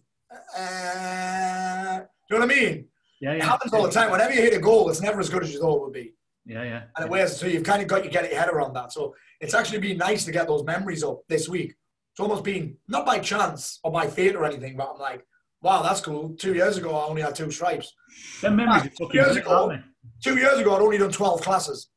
uh, 0.56 2.00
you 2.30 2.36
know 2.38 2.44
what 2.46 2.50
I 2.50 2.54
mean? 2.54 2.88
Yeah, 3.20 3.32
yeah. 3.32 3.36
It 3.36 3.42
happens 3.44 3.72
all 3.72 3.82
the 3.84 3.90
time. 3.90 4.10
Whenever 4.10 4.32
you 4.32 4.42
hit 4.42 4.54
a 4.54 4.58
goal, 4.58 4.88
it's 4.90 5.00
never 5.00 5.20
as 5.20 5.28
good 5.28 5.42
as 5.42 5.52
you 5.52 5.60
thought 5.60 5.76
it 5.76 5.82
would 5.82 5.92
be. 5.92 6.14
Yeah, 6.46 6.62
yeah. 6.62 6.82
And 6.96 7.06
it 7.06 7.10
wears, 7.10 7.36
so 7.38 7.46
you've 7.46 7.62
kind 7.62 7.80
of 7.82 7.88
got 7.88 8.02
to 8.02 8.08
get 8.08 8.30
your 8.30 8.38
head 8.38 8.48
around 8.48 8.74
that. 8.74 8.92
So 8.92 9.14
it's 9.40 9.54
actually 9.54 9.78
been 9.78 9.96
nice 9.98 10.24
to 10.24 10.32
get 10.32 10.46
those 10.46 10.64
memories 10.64 11.02
up 11.04 11.20
this 11.28 11.48
week. 11.48 11.74
It's 12.12 12.20
almost 12.20 12.44
been 12.44 12.76
not 12.88 13.06
by 13.06 13.18
chance 13.18 13.80
or 13.82 13.90
by 13.92 14.06
fate 14.08 14.36
or 14.36 14.44
anything, 14.44 14.76
but 14.76 14.90
I'm 14.92 14.98
like, 15.00 15.26
wow, 15.62 15.82
that's 15.82 16.00
cool. 16.00 16.34
Two 16.38 16.54
years 16.54 16.76
ago, 16.76 16.94
I 16.94 17.04
only 17.06 17.22
had 17.22 17.34
two 17.34 17.50
stripes. 17.50 17.94
Them 18.42 18.56
memories 18.56 18.82
Ah, 18.84 18.88
fucking 18.98 19.14
years 19.20 19.36
ago. 19.36 19.78
Two 20.22 20.36
years 20.36 20.58
ago, 20.58 20.74
I'd 20.76 20.82
only 20.82 20.98
done 20.98 21.10
12 21.10 21.40
classes. 21.40 21.88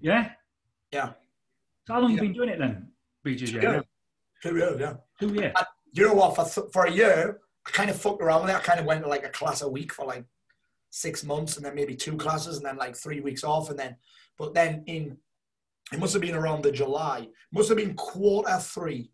Yeah. 0.00 0.30
Yeah. 0.92 1.10
So 1.86 1.94
how 1.94 2.00
long 2.00 2.10
Yeah. 2.10 2.16
you 2.16 2.22
been 2.22 2.32
doing 2.32 2.48
it 2.48 2.58
then, 2.58 2.88
BJJ? 3.26 3.62
Yeah. 3.62 3.80
Two 4.42 4.56
years, 4.56 4.80
yeah. 4.80 4.94
Two 5.20 5.34
years. 5.34 5.52
Uh, 5.54 5.64
you 5.92 6.06
know 6.06 6.14
what? 6.14 6.34
For, 6.34 6.68
for 6.70 6.84
a 6.86 6.92
year, 6.92 7.38
I 7.66 7.70
kind 7.70 7.90
of 7.90 8.00
fucked 8.00 8.22
around 8.22 8.42
with 8.42 8.50
it. 8.50 8.56
I 8.56 8.60
kind 8.60 8.80
of 8.80 8.86
went 8.86 9.02
to 9.02 9.08
like 9.08 9.24
a 9.24 9.30
class 9.30 9.62
a 9.62 9.68
week 9.68 9.92
for 9.92 10.04
like 10.04 10.24
six 10.90 11.22
months, 11.24 11.56
and 11.56 11.64
then 11.64 11.74
maybe 11.74 11.94
two 11.94 12.16
classes, 12.16 12.56
and 12.56 12.66
then 12.66 12.76
like 12.76 12.96
three 12.96 13.20
weeks 13.20 13.44
off, 13.44 13.70
and 13.70 13.78
then. 13.78 13.96
But 14.38 14.54
then 14.54 14.82
in, 14.86 15.18
it 15.92 15.98
must 15.98 16.14
have 16.14 16.22
been 16.22 16.34
around 16.34 16.62
the 16.62 16.72
July. 16.72 17.28
Must 17.52 17.68
have 17.68 17.78
been 17.78 17.94
quarter 17.94 18.58
three 18.58 19.10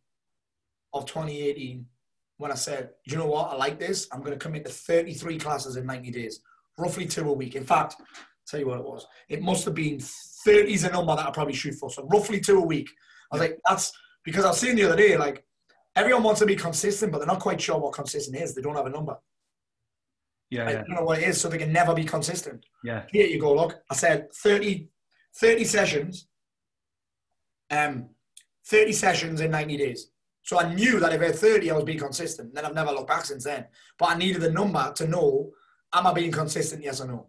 of 0.94 1.04
2018 1.06 1.84
when 2.38 2.52
I 2.52 2.54
said, 2.54 2.90
you 3.04 3.16
know 3.16 3.26
what? 3.26 3.50
I 3.50 3.56
like 3.56 3.78
this. 3.78 4.08
I'm 4.12 4.20
going 4.20 4.32
to 4.32 4.38
commit 4.38 4.64
to 4.64 4.70
33 4.70 5.38
classes 5.38 5.76
in 5.76 5.84
90 5.84 6.10
days, 6.12 6.40
roughly 6.78 7.04
two 7.04 7.28
a 7.28 7.32
week. 7.32 7.56
In 7.56 7.64
fact, 7.64 7.96
tell 8.46 8.60
you 8.60 8.68
what 8.68 8.78
it 8.78 8.84
was. 8.84 9.06
It 9.28 9.42
must 9.42 9.64
have 9.64 9.74
been 9.74 9.98
30 10.00 10.72
is 10.72 10.84
a 10.84 10.90
number 10.90 11.14
that 11.14 11.26
I 11.26 11.30
probably 11.30 11.54
shoot 11.54 11.74
for. 11.74 11.90
So 11.90 12.06
roughly 12.10 12.40
two 12.40 12.58
a 12.58 12.64
week. 12.64 12.88
I 13.30 13.36
was 13.36 13.40
like, 13.40 13.58
that's 13.68 13.92
because 14.28 14.44
I 14.44 14.48
was 14.48 14.60
saying 14.60 14.76
the 14.76 14.84
other 14.84 14.96
day, 14.96 15.16
like 15.16 15.42
everyone 15.96 16.22
wants 16.22 16.40
to 16.40 16.46
be 16.46 16.54
consistent, 16.54 17.10
but 17.10 17.18
they're 17.18 17.26
not 17.26 17.40
quite 17.40 17.58
sure 17.60 17.78
what 17.78 17.94
consistent 17.94 18.36
is. 18.36 18.54
They 18.54 18.60
don't 18.60 18.76
have 18.76 18.84
a 18.84 18.90
number. 18.90 19.16
Yeah, 20.50 20.64
Like, 20.64 20.74
yeah, 20.74 20.82
They 20.82 20.86
don't 20.88 20.96
know 20.96 21.04
what 21.06 21.18
it 21.18 21.28
is, 21.28 21.40
so 21.40 21.48
they 21.48 21.56
can 21.56 21.72
never 21.72 21.94
be 21.94 22.04
consistent. 22.04 22.66
yeah. 22.84 23.04
Here 23.10 23.26
you 23.26 23.40
go, 23.40 23.54
look. 23.54 23.76
I 23.90 23.94
said 23.94 24.30
30, 24.34 24.88
30 25.40 25.64
sessions, 25.64 26.28
um, 27.70 28.10
30 28.66 28.92
sessions 28.92 29.40
in 29.40 29.50
90 29.50 29.76
days. 29.78 30.10
So 30.42 30.58
I 30.60 30.74
knew 30.74 31.00
that 31.00 31.14
if 31.14 31.22
I 31.22 31.26
had 31.26 31.36
30, 31.36 31.70
I 31.70 31.74
was 31.74 31.84
being 31.84 31.98
consistent. 31.98 32.54
Then 32.54 32.66
I've 32.66 32.74
never 32.74 32.92
looked 32.92 33.08
back 33.08 33.24
since 33.24 33.44
then. 33.44 33.64
But 33.98 34.10
I 34.10 34.14
needed 34.18 34.42
a 34.44 34.50
number 34.50 34.92
to 34.96 35.06
know, 35.08 35.50
am 35.94 36.06
I 36.06 36.12
being 36.12 36.32
consistent, 36.32 36.82
yes 36.82 37.00
or 37.00 37.06
no? 37.06 37.28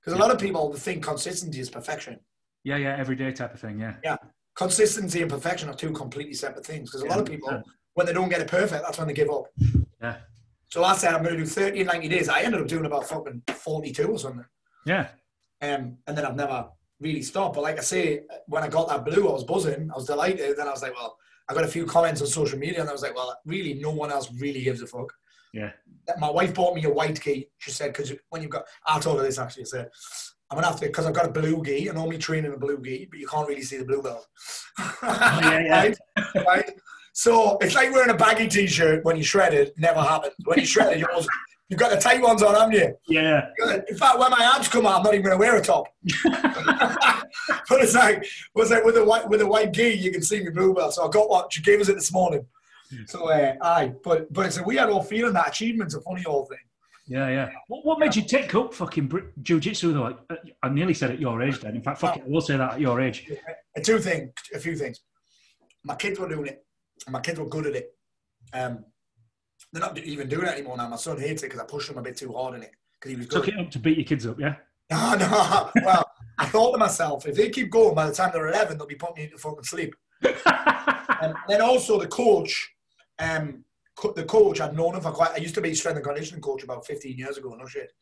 Because 0.00 0.12
a 0.18 0.20
lot 0.22 0.30
of 0.30 0.38
people 0.38 0.72
think 0.74 1.02
consistency 1.02 1.60
is 1.60 1.70
perfection. 1.70 2.20
Yeah, 2.64 2.76
yeah, 2.76 2.96
everyday 2.98 3.32
type 3.32 3.54
of 3.54 3.60
thing, 3.60 3.78
yeah. 3.80 3.94
yeah. 4.04 4.16
Consistency 4.58 5.22
and 5.22 5.30
perfection 5.30 5.68
are 5.68 5.74
two 5.74 5.92
completely 5.92 6.34
separate 6.34 6.66
things. 6.66 6.90
Because 6.90 7.02
a 7.02 7.06
lot 7.06 7.20
of 7.20 7.26
people, 7.26 7.48
100%. 7.48 7.62
when 7.94 8.06
they 8.06 8.12
don't 8.12 8.28
get 8.28 8.40
it 8.40 8.48
perfect, 8.48 8.82
that's 8.82 8.98
when 8.98 9.06
they 9.06 9.14
give 9.14 9.30
up. 9.30 9.44
Yeah. 10.02 10.16
So 10.66 10.82
I 10.82 10.96
said 10.96 11.14
I'm 11.14 11.22
going 11.22 11.36
to 11.36 11.40
do 11.40 11.46
30 11.46 11.80
in 11.80 11.86
90 11.86 12.08
days. 12.08 12.28
I 12.28 12.40
ended 12.40 12.60
up 12.60 12.66
doing 12.66 12.84
about 12.84 13.08
fucking 13.08 13.42
42 13.48 14.08
or 14.08 14.18
something. 14.18 14.44
Yeah. 14.84 15.10
Um, 15.62 15.98
and 16.08 16.18
then 16.18 16.24
I've 16.26 16.34
never 16.34 16.66
really 16.98 17.22
stopped. 17.22 17.54
But 17.54 17.62
like 17.62 17.78
I 17.78 17.82
say, 17.82 18.22
when 18.48 18.64
I 18.64 18.68
got 18.68 18.88
that 18.88 19.04
blue, 19.04 19.28
I 19.28 19.32
was 19.32 19.44
buzzing. 19.44 19.92
I 19.92 19.94
was 19.94 20.06
delighted. 20.06 20.56
Then 20.56 20.66
I 20.66 20.72
was 20.72 20.82
like, 20.82 20.94
well, 20.94 21.16
I 21.48 21.54
got 21.54 21.62
a 21.62 21.68
few 21.68 21.86
comments 21.86 22.20
on 22.20 22.26
social 22.26 22.58
media, 22.58 22.80
and 22.80 22.88
I 22.88 22.92
was 22.92 23.02
like, 23.02 23.14
well, 23.14 23.38
really, 23.46 23.74
no 23.74 23.90
one 23.90 24.10
else 24.10 24.28
really 24.40 24.62
gives 24.62 24.82
a 24.82 24.88
fuck. 24.88 25.12
Yeah. 25.54 25.70
My 26.18 26.30
wife 26.30 26.52
bought 26.52 26.74
me 26.74 26.84
a 26.84 26.90
white 26.90 27.20
gi. 27.20 27.48
She 27.58 27.70
said, 27.70 27.92
because 27.92 28.12
when 28.30 28.42
you've 28.42 28.50
got, 28.50 28.64
I 28.86 28.98
told 28.98 29.18
her 29.18 29.24
this 29.24 29.38
actually. 29.38 29.62
I 29.62 29.66
said, 29.66 29.90
I'm 30.50 30.56
gonna 30.56 30.68
have 30.68 30.80
to 30.80 30.86
because 30.86 31.06
I've 31.06 31.14
got 31.14 31.26
a 31.26 31.30
blue 31.30 31.62
gi. 31.62 31.90
I 31.90 31.92
normally 31.92 32.18
train 32.18 32.44
in 32.44 32.52
a 32.52 32.58
blue 32.58 32.80
gi, 32.82 33.08
but 33.10 33.18
you 33.18 33.26
can't 33.26 33.46
really 33.48 33.62
see 33.62 33.76
the 33.76 33.84
blue 33.84 34.02
belt. 34.02 34.26
yeah, 35.02 35.60
yeah. 35.60 35.80
right? 35.80 35.98
right? 36.46 36.70
So 37.12 37.58
it's 37.60 37.74
like 37.74 37.92
wearing 37.92 38.10
a 38.10 38.16
baggy 38.16 38.46
t-shirt 38.46 39.04
when 39.04 39.16
you 39.16 39.24
shred 39.24 39.52
it. 39.52 39.74
Never 39.76 40.00
happens. 40.00 40.34
When 40.44 40.60
you 40.60 40.64
shred 40.64 40.92
it, 40.92 41.00
yours, 41.00 41.26
you've 41.68 41.80
got 41.80 41.90
the 41.90 41.96
tight 41.96 42.22
ones 42.22 42.42
on, 42.42 42.54
haven't 42.54 42.74
you? 42.74 42.94
Yeah. 43.08 43.48
In 43.88 43.96
fact, 43.96 44.18
when 44.18 44.30
my 44.30 44.52
abs 44.54 44.68
come 44.68 44.86
out, 44.86 44.98
I'm 44.98 45.02
not 45.02 45.14
even 45.14 45.32
to 45.32 45.36
wear 45.36 45.56
a 45.56 45.60
top. 45.60 45.88
but 46.24 47.80
it's 47.80 47.94
like, 47.94 48.24
was 48.54 48.70
like 48.70 48.84
with 48.84 48.96
a 48.96 49.04
white 49.04 49.28
with 49.28 49.42
a 49.42 49.46
white 49.46 49.72
gi, 49.72 49.94
you 49.94 50.12
can 50.12 50.22
see 50.22 50.42
me 50.42 50.50
blue 50.50 50.72
belt. 50.72 50.94
So 50.94 51.06
I 51.06 51.10
got 51.10 51.28
what 51.28 51.52
she 51.52 51.60
gave 51.60 51.80
us 51.80 51.88
it 51.88 51.94
this 51.94 52.12
morning. 52.12 52.46
So 53.06 53.28
uh, 53.30 53.54
aye, 53.60 53.92
but 54.02 54.32
but 54.32 54.46
it's 54.46 54.58
a 54.58 54.62
weird 54.62 54.88
old 54.88 55.08
feeling. 55.08 55.34
That 55.34 55.48
achievement's 55.48 55.94
a 55.94 56.00
funny 56.00 56.24
old 56.24 56.48
thing. 56.48 56.58
Yeah, 57.08 57.28
yeah. 57.28 57.48
What, 57.68 57.86
what 57.86 57.98
made 57.98 58.14
you 58.14 58.22
take 58.22 58.54
up 58.54 58.74
fucking 58.74 59.08
br- 59.08 59.30
jiu-jitsu 59.42 59.94
though? 59.94 60.02
Like, 60.02 60.18
uh, 60.30 60.36
I 60.62 60.68
nearly 60.68 60.94
said 60.94 61.10
at 61.10 61.18
your 61.18 61.42
age 61.42 61.58
then. 61.60 61.74
In 61.74 61.82
fact, 61.82 62.00
fuck 62.00 62.16
it, 62.18 62.22
I 62.24 62.28
will 62.28 62.42
say 62.42 62.56
that 62.56 62.74
at 62.74 62.80
your 62.80 63.00
age. 63.00 63.30
Two 63.82 63.98
things, 63.98 64.30
a 64.54 64.58
few 64.58 64.76
things. 64.76 65.00
My 65.84 65.94
kids 65.94 66.18
were 66.18 66.28
doing 66.28 66.46
it, 66.46 66.66
and 67.06 67.12
my 67.12 67.20
kids 67.20 67.38
were 67.38 67.48
good 67.48 67.66
at 67.66 67.74
it. 67.74 67.94
Um, 68.52 68.84
they're 69.72 69.80
not 69.80 69.96
even 69.98 70.28
doing 70.28 70.46
it 70.46 70.52
anymore 70.52 70.76
now. 70.76 70.88
My 70.88 70.96
son 70.96 71.18
hates 71.18 71.42
it 71.42 71.46
because 71.46 71.60
I 71.60 71.64
pushed 71.64 71.90
him 71.90 71.98
a 71.98 72.02
bit 72.02 72.16
too 72.16 72.32
hard 72.32 72.54
in 72.54 72.62
it 72.62 72.72
because 73.00 73.10
he 73.10 73.16
was 73.16 73.26
good. 73.26 73.44
Took 73.44 73.48
it 73.48 73.58
up 73.58 73.70
to 73.70 73.78
beat 73.78 73.96
your 73.96 74.04
kids 74.04 74.26
up, 74.26 74.38
yeah? 74.38 74.56
No, 74.90 75.14
no. 75.16 75.70
Well, 75.84 76.04
I 76.38 76.46
thought 76.46 76.72
to 76.72 76.78
myself, 76.78 77.26
if 77.26 77.36
they 77.36 77.50
keep 77.50 77.70
going 77.70 77.94
by 77.94 78.06
the 78.06 78.14
time 78.14 78.30
they're 78.32 78.48
11, 78.48 78.78
they'll 78.78 78.86
be 78.86 78.94
putting 78.94 79.16
me 79.16 79.24
into 79.24 79.38
fucking 79.38 79.64
sleep. 79.64 79.94
And 81.20 81.34
then 81.48 81.60
also 81.60 81.98
the 81.98 82.06
coach, 82.06 82.70
um, 83.18 83.64
co- 83.98 84.12
the 84.12 84.24
coach, 84.24 84.60
I'd 84.60 84.76
known 84.76 84.94
him 84.94 85.00
for 85.00 85.10
quite. 85.10 85.32
I 85.32 85.38
used 85.38 85.54
to 85.56 85.60
be 85.60 85.70
a 85.70 85.74
strength 85.74 85.96
and 85.96 86.04
conditioning 86.04 86.40
coach 86.40 86.62
about 86.62 86.86
15 86.86 87.18
years 87.18 87.36
ago. 87.36 87.54
No 87.58 87.66
shit, 87.66 87.92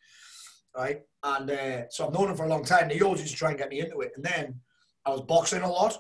right? 0.77 1.01
And 1.23 1.51
uh, 1.51 1.89
so 1.89 2.07
I've 2.07 2.13
known 2.13 2.31
him 2.31 2.37
for 2.37 2.45
a 2.45 2.49
long 2.49 2.65
time. 2.65 2.91
He 2.91 3.03
always 3.03 3.21
used 3.21 3.33
to 3.33 3.39
try 3.39 3.51
and 3.51 3.59
get 3.59 3.71
me 3.71 3.81
into 3.81 4.01
it. 4.01 4.13
And 4.17 4.25
then 4.25 4.61
I 5.05 5.11
was 5.11 5.23
boxing 5.23 5.63
a 5.63 5.71
lot, 5.71 5.99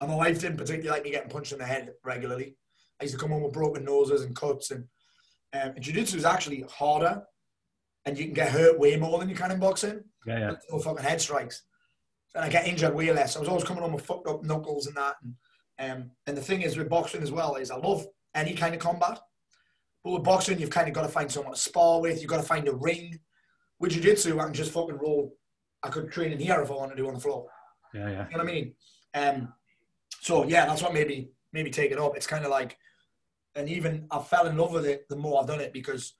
and 0.00 0.10
my 0.10 0.16
wife 0.16 0.40
didn't 0.40 0.58
particularly 0.58 0.90
like 0.90 1.04
me 1.04 1.10
getting 1.10 1.30
punched 1.30 1.52
in 1.52 1.58
the 1.58 1.64
head 1.64 1.90
regularly. 2.04 2.56
I 3.00 3.04
used 3.04 3.14
to 3.14 3.20
come 3.20 3.30
home 3.30 3.42
with 3.42 3.52
broken 3.52 3.84
noses 3.84 4.22
and 4.22 4.36
cuts, 4.36 4.70
and 4.70 4.84
um, 5.54 5.72
and 5.74 5.82
jiu-jitsu 5.82 6.16
is 6.16 6.24
actually 6.24 6.64
harder, 6.70 7.22
and 8.04 8.18
you 8.18 8.26
can 8.26 8.34
get 8.34 8.50
hurt 8.50 8.78
way 8.78 8.96
more 8.96 9.18
than 9.18 9.28
you 9.28 9.34
can 9.34 9.50
in 9.50 9.58
boxing 9.58 10.04
yeah, 10.26 10.38
yeah. 10.38 10.52
no 10.70 10.78
fucking 10.78 11.04
head 11.04 11.20
strikes. 11.20 11.62
And 12.34 12.44
I 12.44 12.48
get 12.48 12.66
injured 12.66 12.94
way 12.94 13.12
less. 13.12 13.36
I 13.36 13.40
was 13.40 13.48
always 13.48 13.64
coming 13.64 13.82
home 13.82 13.92
with 13.92 14.06
fucked 14.06 14.26
up 14.26 14.42
knuckles 14.42 14.86
and 14.86 14.96
that. 14.96 15.16
And, 15.22 15.92
um, 15.92 16.10
and 16.26 16.36
the 16.36 16.40
thing 16.40 16.62
is 16.62 16.76
with 16.76 16.88
boxing 16.88 17.22
as 17.22 17.32
well 17.32 17.56
is 17.56 17.70
I 17.70 17.76
love 17.76 18.06
any 18.34 18.54
kind 18.54 18.74
of 18.74 18.80
combat. 18.80 19.18
But 20.04 20.10
with 20.12 20.24
boxing, 20.24 20.58
you've 20.58 20.70
kind 20.70 20.88
of 20.88 20.94
got 20.94 21.02
to 21.02 21.08
find 21.08 21.30
someone 21.30 21.54
to 21.54 21.60
spar 21.60 22.00
with. 22.00 22.20
You've 22.20 22.30
got 22.30 22.38
to 22.38 22.42
find 22.42 22.66
a 22.68 22.74
ring. 22.74 23.18
With 23.78 23.92
jiu-jitsu, 23.92 24.38
I 24.38 24.44
can 24.44 24.54
just 24.54 24.72
fucking 24.72 24.98
roll. 24.98 25.36
I 25.82 25.88
could 25.88 26.10
train 26.10 26.32
in 26.32 26.38
here 26.38 26.60
if 26.60 26.70
I 26.70 26.74
want 26.74 26.90
to 26.90 26.96
do 26.96 27.08
on 27.08 27.14
the 27.14 27.20
floor. 27.20 27.46
Yeah, 27.94 28.08
yeah. 28.08 28.26
You 28.30 28.36
know 28.36 28.44
what 28.44 28.50
I 28.50 28.54
mean? 28.54 28.74
Um, 29.14 29.52
so 30.20 30.44
yeah, 30.46 30.66
that's 30.66 30.82
what 30.82 30.94
maybe 30.94 31.32
maybe 31.52 31.70
take 31.70 31.90
it 31.90 31.98
up. 31.98 32.16
It's 32.16 32.26
kind 32.26 32.44
of 32.44 32.50
like, 32.50 32.78
and 33.54 33.68
even 33.68 34.06
I 34.10 34.20
fell 34.20 34.46
in 34.46 34.56
love 34.56 34.72
with 34.72 34.86
it 34.86 35.06
the 35.08 35.16
more 35.16 35.40
I've 35.40 35.48
done 35.48 35.60
it 35.60 35.72
because 35.72 36.14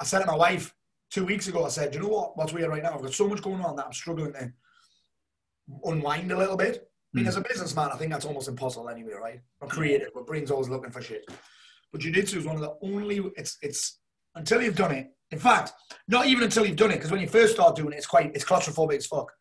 I- 0.00 0.04
said 0.04 0.20
to 0.20 0.26
my 0.26 0.34
wife 0.36 0.74
two 1.10 1.24
weeks 1.26 1.46
ago. 1.46 1.64
I 1.64 1.68
said, 1.68 1.92
"Do 1.92 1.98
you 1.98 2.04
know 2.04 2.10
what? 2.10 2.36
What's 2.36 2.52
weird 2.52 2.70
right 2.70 2.82
now? 2.82 2.94
I've 2.94 3.02
got 3.02 3.12
so 3.12 3.28
much 3.28 3.42
going 3.42 3.60
on 3.60 3.76
that 3.76 3.86
I'm 3.86 3.92
struggling 3.92 4.32
to 4.32 4.52
unwind 5.84 6.32
a 6.32 6.38
little 6.38 6.56
bit. 6.56 6.90
Mean, 7.16 7.24
Mm. 7.24 7.28
as 7.28 7.36
a 7.36 7.40
businessman, 7.40 7.90
I 7.92 7.96
think 7.96 8.12
that's 8.12 8.26
almost 8.26 8.46
impossible 8.46 8.90
anyway, 8.90 9.14
right? 9.14 9.40
I'm 9.62 9.68
creative. 9.68 10.14
My 10.14 10.20
brain's 10.22 10.50
always 10.50 10.68
looking 10.68 10.90
for 10.90 11.00
shit. 11.00 11.24
But 11.90 12.02
jiu-jitsu 12.02 12.38
is 12.38 12.44
one 12.44 12.56
of 12.56 12.60
the 12.60 12.74
only. 12.82 13.18
It's 13.36 13.56
it's 13.62 14.00
until 14.34 14.60
you've 14.60 14.76
done 14.76 14.92
it. 14.92 15.06
In 15.30 15.38
fact, 15.38 15.72
not 16.08 16.26
even 16.26 16.44
until 16.44 16.66
you've 16.66 16.76
done 16.76 16.90
it, 16.90 16.96
because 16.96 17.10
when 17.10 17.20
you 17.22 17.26
first 17.28 17.54
start 17.54 17.74
doing 17.74 17.92
it, 17.94 17.96
it's 17.96 18.06
quite 18.06 18.34
it's 18.34 18.44
claustrophobic 18.44 18.96
as 18.98 19.06
fuck, 19.06 19.32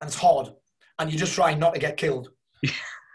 and 0.00 0.08
it's 0.08 0.18
hard, 0.18 0.50
and 0.98 1.10
you're 1.10 1.18
just 1.18 1.32
trying 1.34 1.58
not 1.58 1.72
to 1.74 1.80
get 1.80 1.96
killed. 1.96 2.28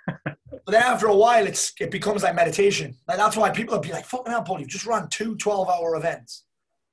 but 0.07 0.35
then 0.67 0.81
after 0.81 1.07
a 1.07 1.15
while, 1.15 1.45
it's 1.45 1.73
it 1.79 1.91
becomes 1.91 2.23
like 2.23 2.33
meditation. 2.35 2.97
Like 3.07 3.17
that's 3.17 3.37
why 3.37 3.51
people 3.51 3.75
will 3.75 3.81
be 3.83 3.91
like, 3.91 4.05
"Fucking 4.05 4.31
hell, 4.31 4.41
Paul, 4.43 4.59
you've 4.59 4.69
just 4.69 4.85
run 4.87 5.09
two 5.09 5.35
12-hour 5.35 5.95
events. 5.95 6.45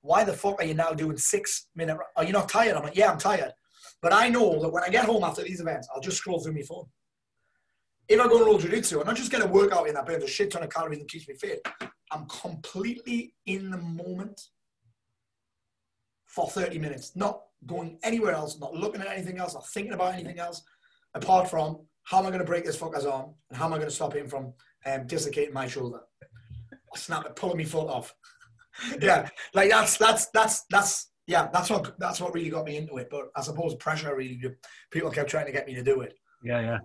Why 0.03 0.25
the 0.25 0.35
fuck 0.35 0.61
are 0.61 0.67
you 0.67 0.75
now 0.75 0.93
doing 0.93 1.17
six 1.17 1.69
minute? 1.75 1.97
Are 2.17 2.25
you 2.25 2.33
not 2.33 2.49
tired?" 2.51 2.77
I'm 2.77 2.83
like, 2.85 2.97
"Yeah, 2.97 3.11
I'm 3.11 3.19
tired." 3.19 3.53
But 4.03 4.13
I 4.13 4.29
know 4.29 4.61
that 4.61 4.69
when 4.69 4.83
I 4.83 4.91
get 4.91 5.07
home 5.07 5.25
after 5.25 5.43
these 5.43 5.61
events, 5.61 5.89
I'll 5.95 6.01
just 6.03 6.19
scroll 6.19 6.39
through 6.41 6.53
my 6.55 6.63
phone. 6.63 6.85
If 8.09 8.21
I 8.21 8.29
go 8.29 8.39
to 8.39 8.45
roll 8.45 8.59
jiu-jitsu, 8.59 9.01
I'm 9.01 9.07
not 9.07 9.17
just 9.17 9.33
going 9.33 9.45
to 9.45 9.51
work 9.51 9.73
out 9.73 9.89
in 9.89 9.95
that 9.95 10.07
burns 10.07 10.25
a 10.25 10.29
shit 10.29 10.51
ton 10.51 10.63
of 10.63 10.71
calories 10.71 10.99
and 10.99 11.09
keeps 11.09 11.27
me 11.27 11.35
fit. 11.35 11.67
I'm 12.11 12.27
completely 12.27 13.35
in 13.47 13.71
the 13.71 13.79
moment 13.79 14.41
for 16.27 16.49
30 16.49 16.79
minutes, 16.79 17.17
not 17.17 17.41
going 17.67 17.99
anywhere 18.03 18.33
else, 18.33 18.59
not 18.59 18.75
looking 18.75 19.01
at 19.01 19.09
anything 19.09 19.39
else, 19.39 19.55
not 19.55 19.67
thinking 19.69 19.95
about 19.95 20.15
anything 20.15 20.39
else, 20.39 20.63
apart 21.15 21.49
from 21.49 21.79
how 22.03 22.19
am 22.19 22.27
I 22.27 22.29
going 22.29 22.41
to 22.41 22.47
break 22.47 22.65
this 22.65 22.77
fucker's 22.77 23.07
arm 23.07 23.35
and 23.49 23.59
how 23.59 23.67
am 23.67 23.73
I 23.73 23.77
going 23.77 23.89
to 23.89 23.95
stop 23.95 24.15
him 24.15 24.29
from 24.29 24.53
um, 24.85 25.07
dislocating 25.07 25.55
my 25.55 25.67
shoulder, 25.67 26.01
or 26.31 26.97
snap 26.97 27.25
it, 27.25 27.37
pulling 27.37 27.57
me 27.57 27.65
foot 27.65 27.89
off. 27.89 28.15
yeah, 29.01 29.29
like 29.55 29.71
that's 29.71 29.97
that's 29.97 30.27
that's 30.35 30.65
that's 30.71 31.13
yeah, 31.27 31.49
that's 31.53 31.71
what 31.71 31.99
that's 31.99 32.21
what 32.21 32.35
really 32.35 32.51
got 32.51 32.67
me 32.67 32.77
into 32.77 32.97
it. 32.99 33.09
But 33.11 33.31
I 33.37 33.41
suppose 33.41 33.75
pressure 33.77 34.15
really, 34.15 34.41
people 34.91 35.11
kept 35.11 35.31
trying 35.31 35.47
to 35.47 35.53
get 35.53 35.67
me 35.67 35.75
to 35.75 35.83
do 35.83 36.03
it. 36.03 36.15
Yeah, 36.43 36.61
yeah. 36.61 36.79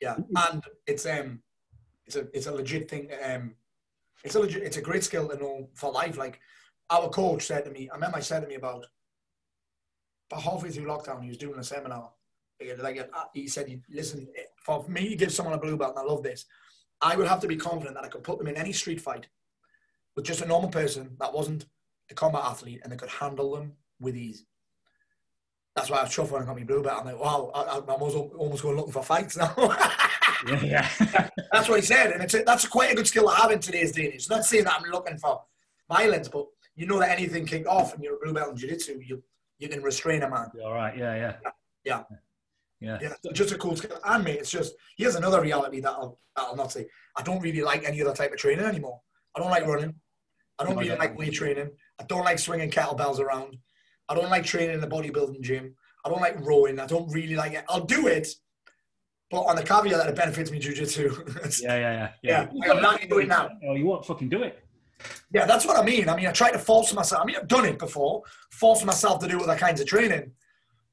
Yeah, 0.00 0.16
and 0.36 0.62
it's 0.86 1.06
um, 1.06 1.40
it's 2.06 2.16
a 2.16 2.28
it's 2.34 2.46
a 2.46 2.52
legit 2.52 2.90
thing. 2.90 3.10
Um, 3.22 3.54
it's 4.24 4.34
a 4.34 4.40
legit, 4.40 4.62
it's 4.62 4.76
a 4.76 4.82
great 4.82 5.04
skill 5.04 5.28
to 5.28 5.36
know 5.36 5.68
for 5.74 5.90
life. 5.92 6.18
Like 6.18 6.40
our 6.90 7.08
coach 7.08 7.46
said 7.46 7.64
to 7.64 7.70
me, 7.70 7.88
I 7.90 7.94
remember 7.94 8.18
he 8.18 8.24
said 8.24 8.40
to 8.40 8.48
me 8.48 8.56
about 8.56 8.86
about 10.30 10.42
halfway 10.42 10.70
through 10.70 10.86
lockdown, 10.86 11.22
he 11.22 11.28
was 11.28 11.38
doing 11.38 11.58
a 11.58 11.64
seminar. 11.64 12.10
Like, 12.78 12.98
uh, 12.98 13.24
he 13.34 13.48
said, 13.48 13.68
listen, 13.90 14.28
for 14.64 14.84
me 14.88 15.10
to 15.10 15.16
give 15.16 15.32
someone 15.32 15.54
a 15.54 15.58
blue 15.58 15.76
belt, 15.76 15.94
and 15.96 16.06
I 16.06 16.10
love 16.10 16.22
this, 16.22 16.46
I 17.00 17.14
would 17.14 17.28
have 17.28 17.40
to 17.40 17.46
be 17.46 17.56
confident 17.56 17.94
that 17.94 18.04
I 18.04 18.08
could 18.08 18.24
put 18.24 18.38
them 18.38 18.46
in 18.46 18.56
any 18.56 18.72
street 18.72 19.00
fight, 19.00 19.28
with 20.16 20.24
just 20.24 20.40
a 20.40 20.46
normal 20.46 20.70
person 20.70 21.16
that 21.20 21.32
wasn't 21.32 21.66
a 22.10 22.14
combat 22.14 22.44
athlete 22.44 22.80
and 22.82 22.90
they 22.90 22.96
could 22.96 23.10
handle 23.10 23.54
them 23.54 23.72
with 24.00 24.16
ease. 24.16 24.46
That's 25.76 25.90
why 25.90 25.98
I 25.98 26.02
was 26.04 26.10
chuffed 26.10 26.30
when 26.30 26.42
I 26.42 26.46
got 26.46 26.56
my 26.56 26.64
blue 26.64 26.82
belt. 26.82 27.00
I'm 27.00 27.06
like, 27.06 27.20
wow, 27.20 27.50
I, 27.54 27.76
I'm 27.76 27.84
almost, 27.88 28.62
going 28.62 28.76
looking 28.76 28.92
for 28.92 29.02
fights 29.02 29.36
now. 29.36 29.54
Yeah, 30.46 30.62
yeah. 30.62 31.28
that's 31.52 31.68
what 31.68 31.80
he 31.80 31.86
said, 31.86 32.12
and 32.12 32.22
it's 32.22 32.34
a, 32.34 32.42
that's 32.44 32.68
quite 32.68 32.92
a 32.92 32.94
good 32.94 33.06
skill 33.06 33.28
to 33.28 33.34
have 33.34 33.50
in 33.50 33.58
today's 33.58 33.90
day 33.90 34.04
and 34.04 34.14
age. 34.14 34.28
Not 34.28 34.44
saying 34.44 34.64
that 34.64 34.74
I'm 34.74 34.90
looking 34.90 35.16
for 35.16 35.40
violence, 35.88 36.28
but 36.28 36.46
you 36.76 36.86
know 36.86 36.98
that 36.98 37.10
anything 37.10 37.46
kicked 37.46 37.66
off 37.66 37.94
and 37.94 38.04
you're 38.04 38.16
a 38.16 38.18
blue 38.18 38.34
belt 38.34 38.50
in 38.50 38.56
jiu-jitsu, 38.56 39.00
you 39.04 39.22
you 39.58 39.68
can 39.68 39.82
restrain 39.82 40.22
a 40.22 40.30
man. 40.30 40.50
All 40.62 40.74
right. 40.74 40.96
Yeah, 40.96 41.16
yeah. 41.16 41.32
Yeah. 41.84 42.02
Yeah. 42.80 42.98
Yeah, 43.00 43.14
so 43.24 43.32
just 43.32 43.52
a 43.52 43.58
cool 43.58 43.74
skill. 43.74 43.98
And 44.04 44.22
mate, 44.22 44.40
it's 44.40 44.50
just 44.50 44.74
here's 44.98 45.14
another 45.14 45.40
reality 45.40 45.80
that 45.80 45.90
I'll, 45.90 46.18
that 46.36 46.42
I'll 46.42 46.56
not 46.56 46.70
say. 46.70 46.86
I 47.16 47.22
don't 47.22 47.40
really 47.40 47.62
like 47.62 47.84
any 47.84 48.02
other 48.02 48.12
type 48.12 48.32
of 48.32 48.38
training 48.38 48.66
anymore. 48.66 49.00
I 49.34 49.40
don't 49.40 49.50
like 49.50 49.66
running. 49.66 49.94
I 50.58 50.64
don't 50.64 50.76
really 50.76 50.90
yeah. 50.90 50.96
like 50.96 51.18
weight 51.18 51.32
training. 51.32 51.70
I 51.98 52.04
don't 52.04 52.24
like 52.24 52.38
swinging 52.38 52.70
kettlebells 52.70 53.18
around. 53.18 53.56
I 54.08 54.14
don't 54.14 54.30
like 54.30 54.44
training 54.44 54.74
in 54.74 54.80
the 54.80 54.86
bodybuilding 54.86 55.40
gym. 55.40 55.74
I 56.04 56.08
don't 56.08 56.20
like 56.20 56.38
rowing. 56.44 56.78
I 56.78 56.86
don't 56.86 57.10
really 57.12 57.34
like 57.34 57.52
it. 57.52 57.64
I'll 57.68 57.84
do 57.84 58.06
it, 58.06 58.28
but 59.30 59.40
on 59.40 59.56
the 59.56 59.62
caveat 59.62 59.98
that 59.98 60.08
it 60.08 60.14
benefits 60.14 60.50
me 60.50 60.60
jujitsu. 60.60 61.60
Yeah, 61.62 61.76
yeah, 61.76 62.10
yeah. 62.22 62.48
Yeah, 62.52 62.72
I'm 62.72 62.82
not 62.82 63.02
into 63.02 63.18
it 63.18 63.28
now. 63.28 63.50
Oh, 63.66 63.74
you 63.74 63.86
won't 63.86 64.04
fucking 64.04 64.28
do 64.28 64.42
it. 64.42 64.62
Yeah, 65.32 65.44
that's 65.46 65.66
what 65.66 65.78
I 65.78 65.84
mean. 65.84 66.08
I 66.08 66.16
mean, 66.16 66.26
I 66.26 66.32
try 66.32 66.50
to 66.50 66.58
force 66.58 66.92
myself. 66.94 67.22
I 67.22 67.26
mean, 67.26 67.36
I've 67.36 67.48
done 67.48 67.64
it 67.64 67.78
before, 67.78 68.22
force 68.50 68.84
myself 68.84 69.20
to 69.20 69.28
do 69.28 69.42
other 69.42 69.56
kinds 69.56 69.80
of 69.80 69.86
training. 69.86 70.30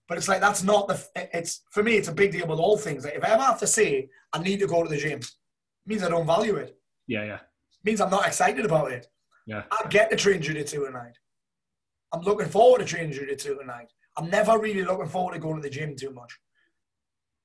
But 0.07 0.17
it's 0.17 0.27
like 0.27 0.41
that's 0.41 0.63
not 0.63 0.87
the. 0.87 1.01
It's 1.15 1.61
for 1.71 1.83
me. 1.83 1.95
It's 1.95 2.09
a 2.09 2.13
big 2.13 2.31
deal 2.31 2.47
with 2.47 2.59
all 2.59 2.77
things. 2.77 3.05
Like 3.05 3.15
if 3.15 3.23
I 3.23 3.29
ever 3.29 3.43
have 3.43 3.59
to 3.59 3.67
say 3.67 4.09
I 4.33 4.39
need 4.39 4.59
to 4.59 4.67
go 4.67 4.83
to 4.83 4.89
the 4.89 4.97
gym, 4.97 5.19
it 5.19 5.29
means 5.85 6.03
I 6.03 6.09
don't 6.09 6.25
value 6.25 6.55
it. 6.55 6.77
Yeah, 7.07 7.23
yeah. 7.23 7.35
It 7.35 7.85
means 7.85 8.01
I'm 8.01 8.09
not 8.09 8.27
excited 8.27 8.65
about 8.65 8.91
it. 8.91 9.07
Yeah. 9.45 9.63
I 9.71 9.87
get 9.87 10.09
to 10.09 10.15
train 10.15 10.41
jiu-jitsu 10.41 10.85
at 10.85 10.93
night. 10.93 11.17
I'm 12.13 12.21
looking 12.21 12.47
forward 12.47 12.79
to 12.79 12.85
training 12.85 13.11
jiu-jitsu 13.11 13.59
at 13.59 13.65
night. 13.65 13.87
I'm 14.17 14.29
never 14.29 14.59
really 14.59 14.83
looking 14.83 15.07
forward 15.07 15.33
to 15.33 15.39
going 15.39 15.55
to 15.55 15.61
the 15.61 15.69
gym 15.69 15.95
too 15.95 16.11
much. 16.11 16.37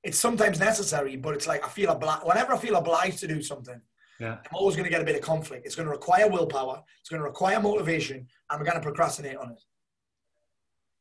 It's 0.02 0.18
sometimes 0.18 0.60
necessary, 0.60 1.16
but 1.16 1.34
it's 1.34 1.46
like 1.46 1.64
I 1.64 1.68
feel 1.70 1.90
obliged. 1.90 2.24
Whenever 2.24 2.52
I 2.52 2.58
feel 2.58 2.76
obliged 2.76 3.18
to 3.20 3.26
do 3.28 3.42
something, 3.42 3.80
Yeah. 4.20 4.34
I'm 4.44 4.54
always 4.54 4.76
going 4.76 4.84
to 4.84 4.90
get 4.90 5.00
a 5.00 5.04
bit 5.04 5.16
of 5.16 5.22
conflict. 5.22 5.64
It's 5.64 5.74
going 5.74 5.86
to 5.86 5.92
require 5.92 6.28
willpower. 6.28 6.82
It's 7.00 7.08
going 7.08 7.20
to 7.22 7.24
require 7.28 7.60
motivation, 7.60 8.26
and 8.50 8.58
we're 8.60 8.66
going 8.66 8.76
to 8.76 8.82
procrastinate 8.82 9.36
on 9.38 9.52
it. 9.52 9.60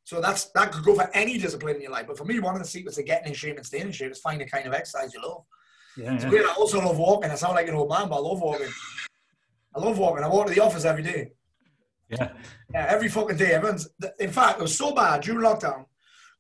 So 0.06 0.22
that's 0.22 0.46
that 0.52 0.72
could 0.72 0.86
go 0.86 0.96
for 0.96 1.10
any 1.14 1.38
discipline 1.38 1.76
in 1.76 1.82
your 1.82 1.92
life. 1.92 2.08
But 2.08 2.18
for 2.18 2.24
me, 2.26 2.40
one 2.40 2.56
of 2.56 2.62
the 2.62 2.68
secrets 2.68 2.96
to 2.96 3.04
getting 3.04 3.28
in 3.28 3.34
shape 3.34 3.58
and 3.58 3.66
staying 3.66 3.88
in 3.88 3.92
shape 3.92 4.12
is 4.12 4.20
find 4.20 4.40
the 4.40 4.46
kind 4.46 4.66
of 4.66 4.74
exercise 4.74 5.14
you 5.14 5.22
love. 5.22 5.44
Yeah, 5.98 6.14
It's 6.14 6.24
yeah. 6.24 6.30
great. 6.30 6.46
I 6.46 6.54
also 6.54 6.80
love 6.80 6.98
walking. 6.98 7.30
I 7.30 7.36
sound 7.36 7.56
like 7.56 7.68
an 7.68 7.76
old 7.76 7.90
man, 7.90 8.08
but 8.08 8.16
I 8.16 8.20
love 8.20 8.40
walking. 8.40 8.70
I 9.76 9.80
love 9.80 9.98
walking. 9.98 10.24
I 10.24 10.28
walk 10.30 10.48
to 10.48 10.54
the 10.54 10.62
office 10.62 10.86
every 10.86 11.04
day. 11.04 11.32
Yeah. 12.10 12.32
Yeah, 12.74 12.86
every 12.90 13.10
fucking 13.10 13.38
day. 13.38 13.54
Everyone's, 13.54 13.90
in 14.20 14.32
fact, 14.32 14.60
it 14.60 14.64
was 14.64 14.78
so 14.78 14.94
bad 14.94 15.22
during 15.22 15.42
lockdown. 15.42 15.86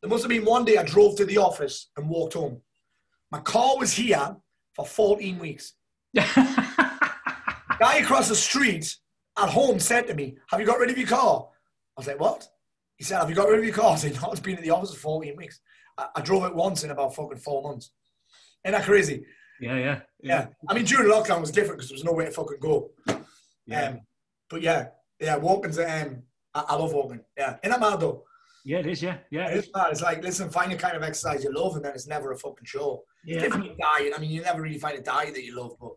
There 0.02 0.10
must 0.10 0.24
have 0.24 0.30
been 0.30 0.46
one 0.46 0.66
day 0.66 0.78
I 0.78 0.84
drove 0.84 1.18
to 1.18 1.26
the 1.26 1.38
office 1.38 1.90
and 1.98 2.10
walked 2.10 2.34
home. 2.36 2.62
My 3.32 3.40
car 3.40 3.78
was 3.78 3.94
here 3.94 4.36
for 4.76 4.86
14 4.86 5.40
weeks. 5.40 5.74
Guy 6.16 7.98
across 7.98 8.30
the 8.30 8.36
street 8.36 8.96
at 9.38 9.50
home 9.50 9.80
said 9.80 10.08
to 10.08 10.14
me, 10.14 10.38
Have 10.50 10.60
you 10.60 10.66
got 10.66 10.80
rid 10.80 10.90
of 10.90 10.98
your 10.98 11.08
car? 11.08 11.48
I 11.98 12.00
was 12.00 12.08
like, 12.08 12.20
What? 12.20 12.48
He 12.98 13.04
said, 13.04 13.20
Have 13.20 13.30
you 13.30 13.36
got 13.36 13.50
rid 13.50 13.60
of 13.60 13.66
your 13.66 13.74
car? 13.74 13.92
I 13.94 13.96
said, 13.98 14.20
No, 14.22 14.32
it's 14.32 14.40
been 14.40 14.58
at 14.58 14.64
the 14.64 14.72
office 14.72 14.94
for 14.94 15.00
14 15.00 15.36
weeks. 15.36 15.60
I, 15.98 16.08
I 16.16 16.22
drove 16.22 16.46
it 16.46 16.56
once 16.56 16.84
in 16.84 16.92
about 16.92 17.16
fucking 17.16 17.40
four 17.40 17.64
months. 17.64 17.92
Isn't 18.64 18.74
that 18.74 18.86
crazy? 18.86 19.26
yeah, 19.60 19.76
yeah. 19.78 20.00
Yeah. 20.22 20.48
I 20.70 20.74
mean, 20.74 20.86
during 20.86 21.12
lockdown 21.12 21.42
was 21.42 21.52
different 21.52 21.78
because 21.78 21.90
there 21.90 21.96
was 21.96 22.04
no 22.04 22.14
way 22.14 22.26
to 22.26 22.32
fucking 22.32 22.60
go. 22.60 22.92
Yeah. 23.66 23.90
Um, 23.90 24.02
but 24.50 24.62
yeah, 24.62 24.88
yeah, 25.20 25.36
walking's, 25.38 25.80
um, 25.80 26.24
I, 26.54 26.66
I 26.70 26.76
love 26.76 26.94
walking. 26.94 27.22
Yeah. 27.38 27.58
That 27.64 27.80
mad 27.80 28.00
though? 28.00 28.24
Yeah, 28.66 28.80
it 28.80 28.88
is. 28.88 29.02
Yeah, 29.02 29.18
yeah. 29.30 29.50
It 29.50 29.58
is 29.58 29.70
mad. 29.74 29.88
It's 29.92 30.02
like, 30.02 30.22
listen, 30.24 30.50
find 30.50 30.72
the 30.72 30.76
kind 30.76 30.98
of 30.98 31.04
exercise 31.04 31.44
you 31.44 31.54
love 31.54 31.76
and 31.76 31.86
then 31.86 31.94
it's 31.94 32.08
never 32.08 32.32
a 32.32 32.38
fucking 32.38 32.66
show. 32.66 33.04
Yeah, 33.24 33.40
Different 33.40 33.70
with 33.70 33.78
diet. 33.78 34.14
I 34.16 34.20
mean, 34.20 34.30
you 34.30 34.42
never 34.42 34.62
really 34.62 34.78
find 34.78 34.98
a 34.98 35.02
diet 35.02 35.34
that 35.36 35.44
you 35.44 35.56
love, 35.56 35.76
but 35.80 35.92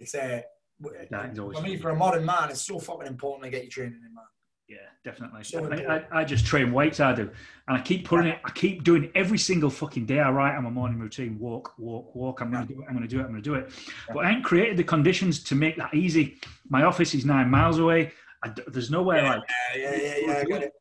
it's 0.00 0.14
uh, 0.14 0.40
w- 0.82 1.06
Diet's 1.10 1.38
always 1.38 1.58
for 1.58 1.64
me, 1.64 1.76
for 1.76 1.90
a 1.90 1.96
modern 1.96 2.24
man, 2.24 2.50
it's 2.50 2.62
so 2.62 2.78
fucking 2.78 3.06
important 3.06 3.44
to 3.44 3.50
get 3.50 3.62
your 3.62 3.70
training 3.70 4.00
in, 4.06 4.14
man. 4.14 4.24
Yeah, 4.66 4.76
definitely. 5.04 5.44
So 5.44 5.70
I, 5.70 5.96
I. 5.96 6.20
I 6.20 6.24
just 6.24 6.46
train 6.46 6.72
weights. 6.72 6.98
I 6.98 7.14
do, 7.14 7.30
and 7.68 7.76
I 7.76 7.80
keep 7.82 8.06
putting 8.06 8.28
it. 8.28 8.38
I 8.44 8.50
keep 8.50 8.82
doing 8.82 9.10
every 9.14 9.36
single 9.36 9.68
fucking 9.68 10.06
day. 10.06 10.20
I 10.20 10.30
write 10.30 10.56
on 10.56 10.64
my 10.64 10.70
morning 10.70 10.98
routine: 10.98 11.38
walk, 11.38 11.74
walk, 11.78 12.14
walk. 12.14 12.40
I'm 12.40 12.50
going 12.50 12.66
to 12.66 12.72
do 12.72 12.80
it. 12.80 12.86
I'm 12.88 12.96
going 12.96 13.06
to 13.06 13.14
do 13.14 13.20
it. 13.20 13.24
I'm 13.24 13.34
to 13.34 13.42
do 13.42 13.54
it. 13.56 13.70
But 14.12 14.24
I 14.24 14.30
ain't 14.30 14.42
created 14.42 14.78
the 14.78 14.84
conditions 14.84 15.42
to 15.44 15.54
make 15.54 15.76
that 15.76 15.92
easy. 15.92 16.38
My 16.70 16.84
office 16.84 17.14
is 17.14 17.26
nine 17.26 17.50
miles 17.50 17.78
away. 17.78 18.12
I 18.44 18.48
d 18.48 18.62
there's 18.68 18.90
nowhere 18.90 19.22
like 19.22 19.42
Yeah, 19.76 19.80
yeah, 19.82 19.96
yeah, 19.96 20.16
yeah. 20.26 20.38
I 20.38 20.44
get 20.44 20.62
it. 20.62 20.72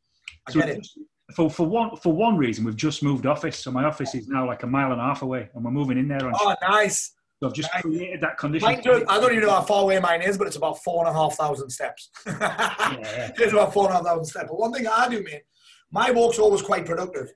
I 0.48 0.52
So 0.52 0.60
get 0.60 0.70
it. 0.70 0.88
for 1.36 1.50
for 1.50 1.66
one 1.68 1.96
for 2.04 2.12
one 2.14 2.36
reason 2.38 2.66
we've 2.66 2.76
just 2.88 3.02
moved 3.02 3.26
office. 3.26 3.58
So 3.64 3.72
my 3.72 3.86
office 3.86 4.14
is 4.16 4.28
now 4.28 4.46
like 4.46 4.64
a 4.64 4.68
mile 4.68 4.92
and 4.92 5.00
a 5.02 5.04
half 5.04 5.22
away, 5.22 5.50
and 5.54 5.64
we're 5.64 5.72
moving 5.72 5.98
in 5.98 6.08
there. 6.08 6.26
On 6.28 6.34
Oh, 6.40 6.56
nice. 6.62 7.14
so 7.40 7.48
I've 7.48 7.54
just 7.62 7.70
nice. 7.74 7.82
created 7.84 8.20
that 8.22 8.38
condition. 8.38 8.68
Mine 8.68 8.82
I 9.08 9.20
don't 9.20 9.32
even 9.32 9.46
know 9.48 9.52
how 9.60 9.62
far 9.62 9.82
away 9.84 10.00
mine 10.00 10.22
is, 10.22 10.38
but 10.38 10.48
it's 10.48 10.58
about 10.58 10.84
four 10.84 11.06
and 11.06 11.16
a 11.16 11.18
half 11.20 11.34
thousand 11.36 11.70
steps. 11.70 12.10
yeah. 12.28 13.32
it's 13.38 13.54
about 13.54 13.74
four 13.74 13.86
and 13.86 13.94
a 13.94 13.96
half 13.98 14.06
thousand 14.06 14.26
steps. 14.26 14.48
But 14.50 14.60
one 14.60 14.74
thing 14.74 14.86
I 14.88 15.08
do, 15.10 15.24
mate, 15.24 15.44
my 15.92 16.12
walk's 16.12 16.40
always 16.40 16.62
quite 16.62 16.86
productive. 16.86 17.28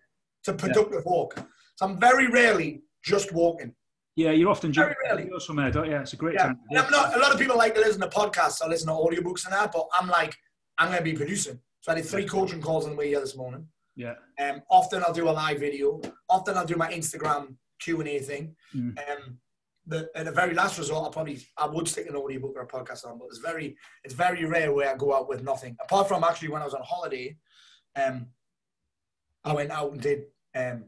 It's 0.41 0.47
a 0.49 0.53
productive 0.53 1.03
walk. 1.05 1.31
So 1.77 1.85
I'm 1.85 1.97
very 1.99 2.27
rarely 2.27 2.81
just 3.03 3.31
walking. 3.31 3.73
Yeah, 4.17 4.31
you're 4.31 4.49
often 4.49 4.73
Very 4.73 4.95
jumping 4.95 4.97
rarely. 5.05 5.23
videos 5.29 5.45
from 5.45 5.57
there, 5.57 5.69
don't 5.69 5.85
you? 5.91 5.95
It's 5.97 6.13
a 6.13 6.15
great 6.17 6.33
Yeah. 6.33 6.47
time. 6.47 6.59
I'm 6.71 6.89
not, 6.89 7.15
a 7.15 7.19
lot 7.19 7.31
of 7.31 7.39
people 7.39 7.55
like 7.55 7.75
to 7.75 7.81
listen 7.81 8.01
to 8.01 8.07
podcasts 8.09 8.59
or 8.61 8.67
listen 8.67 8.87
to 8.87 8.93
audiobooks 8.93 9.45
and 9.45 9.53
that, 9.53 9.71
but 9.71 9.87
I'm 9.93 10.07
like, 10.09 10.35
I'm 10.79 10.87
going 10.87 10.97
to 10.97 11.03
be 11.03 11.13
producing. 11.13 11.59
So 11.81 11.91
I 11.91 11.95
did 11.95 12.05
three 12.05 12.25
coaching 12.25 12.59
calls 12.59 12.85
on 12.85 12.91
the 12.91 12.97
way 12.97 13.09
here 13.09 13.19
this 13.19 13.37
morning. 13.37 13.67
Yeah, 13.95 14.15
Um, 14.39 14.63
often 14.71 15.03
I'll 15.03 15.13
do 15.13 15.29
a 15.29 15.31
live 15.31 15.59
video. 15.59 16.01
Often 16.29 16.57
I'll 16.57 16.65
do 16.65 16.75
my 16.75 16.91
Instagram 16.91 17.57
Q 17.79 17.99
and 17.99 18.09
A 18.09 18.19
thing. 18.19 18.55
Mm. 18.75 18.97
Um, 19.09 19.39
the, 19.85 20.09
at 20.15 20.25
the 20.25 20.31
very 20.31 20.53
last 20.55 20.77
resort, 20.79 21.07
I 21.07 21.13
probably 21.13 21.39
I 21.55 21.67
would 21.67 21.87
stick 21.87 22.07
an 22.09 22.15
audiobook 22.15 22.53
or 22.55 22.61
a 22.63 22.67
podcast 22.67 23.05
on, 23.05 23.17
but 23.19 23.25
it's 23.29 23.37
very 23.37 23.77
it's 24.03 24.13
very 24.15 24.45
rare 24.45 24.71
where 24.73 24.91
I 24.91 24.97
go 24.97 25.15
out 25.15 25.29
with 25.29 25.43
nothing. 25.43 25.77
Apart 25.81 26.07
from 26.07 26.23
actually 26.23 26.49
when 26.49 26.61
I 26.61 26.65
was 26.65 26.73
on 26.73 26.81
holiday, 26.83 27.37
um, 27.95 28.27
I 29.45 29.53
went 29.53 29.71
out 29.71 29.91
and 29.91 30.01
did 30.01 30.25
um, 30.55 30.85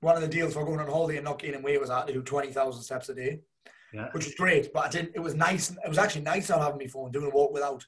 one 0.00 0.16
of 0.16 0.22
the 0.22 0.28
deals 0.28 0.54
for 0.54 0.64
going 0.64 0.80
on 0.80 0.86
holiday 0.88 1.16
and 1.18 1.24
not 1.24 1.38
gaining 1.38 1.62
weight 1.62 1.80
was 1.80 1.90
I 1.90 1.98
had 2.00 2.06
to 2.08 2.12
do 2.12 2.22
twenty 2.22 2.52
thousand 2.52 2.82
steps 2.82 3.08
a 3.08 3.14
day, 3.14 3.40
yeah, 3.92 4.08
which 4.12 4.24
was 4.26 4.34
great. 4.34 4.72
But 4.72 4.86
I 4.86 4.88
didn't. 4.88 5.12
It 5.14 5.20
was 5.20 5.34
nice. 5.34 5.70
It 5.70 5.88
was 5.88 5.98
actually 5.98 6.22
nice 6.22 6.48
not 6.48 6.60
having 6.60 6.78
my 6.78 6.86
phone, 6.86 7.10
doing 7.12 7.26
a 7.26 7.30
walk 7.34 7.52
without 7.52 7.84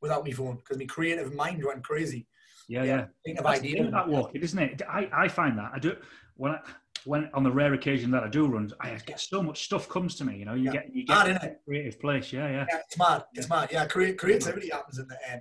without 0.00 0.24
my 0.24 0.32
phone 0.32 0.56
because 0.56 0.78
my 0.78 0.84
creative 0.86 1.32
mind 1.34 1.64
went 1.64 1.82
crazy. 1.84 2.26
yeah, 2.68 2.82
yeah. 2.84 3.06
Think 3.24 3.38
of 3.40 3.46
ideas. 3.46 3.88
about 3.88 4.08
walking, 4.08 4.42
isn't 4.42 4.58
it? 4.58 4.82
I, 4.88 5.08
I 5.14 5.28
find 5.28 5.56
that 5.58 5.70
I 5.74 5.78
do 5.78 5.96
when 6.36 6.52
I, 6.52 6.58
when 7.04 7.30
on 7.34 7.42
the 7.42 7.50
rare 7.52 7.74
occasion 7.74 8.10
that 8.10 8.24
I 8.24 8.28
do 8.28 8.46
run, 8.46 8.70
I 8.80 8.94
get 9.06 9.20
so 9.20 9.42
much 9.42 9.64
stuff 9.64 9.88
comes 9.88 10.14
to 10.16 10.24
me. 10.24 10.38
You 10.38 10.44
know, 10.46 10.54
you 10.54 10.64
Yeah. 10.64 10.72
get 10.72 10.94
you 10.94 11.06
get 11.06 11.28
a 11.28 11.56
creative 11.64 12.00
place. 12.00 12.32
Yeah, 12.32 12.48
yeah, 12.48 12.66
Yeah, 12.70 12.78
it's 12.86 12.98
mad. 12.98 13.24
It's 13.34 13.48
mad. 13.48 13.68
Yeah, 13.70 13.86
crea- 13.86 14.14
creativity 14.14 14.70
happens 14.70 14.98
in 14.98 15.06
the 15.08 15.14
um, 15.32 15.40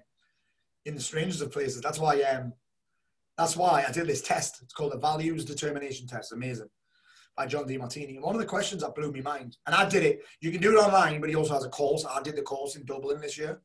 in 0.86 0.95
the 0.95 1.02
strangest 1.02 1.41
of 1.41 1.52
places. 1.52 1.82
That's 1.82 1.97
why 1.99 2.21
um, 2.23 2.54
that's 3.38 3.58
why 3.58 3.84
I 3.88 3.91
did 3.91 4.08
this 4.08 4.22
test. 4.22 4.62
It's 4.62 4.74
called 4.74 4.93
the 4.93 5.00
Values 5.00 5.46
Determination 5.46 6.08
Test. 6.08 6.32
Amazing. 6.32 6.69
By 7.36 7.48
John 7.48 7.65
Demartini. 7.65 8.15
And 8.15 8.24
one 8.24 8.36
of 8.36 8.41
the 8.41 8.48
questions 8.48 8.84
that 8.84 8.93
blew 8.93 9.12
my 9.12 9.22
mind, 9.22 9.58
and 9.65 9.76
I 9.76 9.89
did 9.89 10.04
it. 10.04 10.22
You 10.39 10.52
can 10.52 10.62
do 10.62 10.78
it 10.78 10.82
online, 10.82 11.19
but 11.19 11.30
he 11.30 11.36
also 11.36 11.56
has 11.56 11.65
a 11.65 11.69
course. 11.69 12.06
I 12.06 12.22
did 12.22 12.36
the 12.36 12.43
course 12.43 12.76
in 12.76 12.86
Dublin 12.86 13.19
this 13.19 13.39
year, 13.39 13.60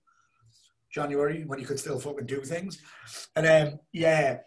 January, 0.91 1.45
when 1.45 1.59
you 1.59 1.67
could 1.67 1.79
still 1.79 2.01
fucking 2.01 2.25
do 2.25 2.41
things. 2.41 2.81
And 3.37 3.47
um, 3.47 3.79
yeah, 3.93 4.39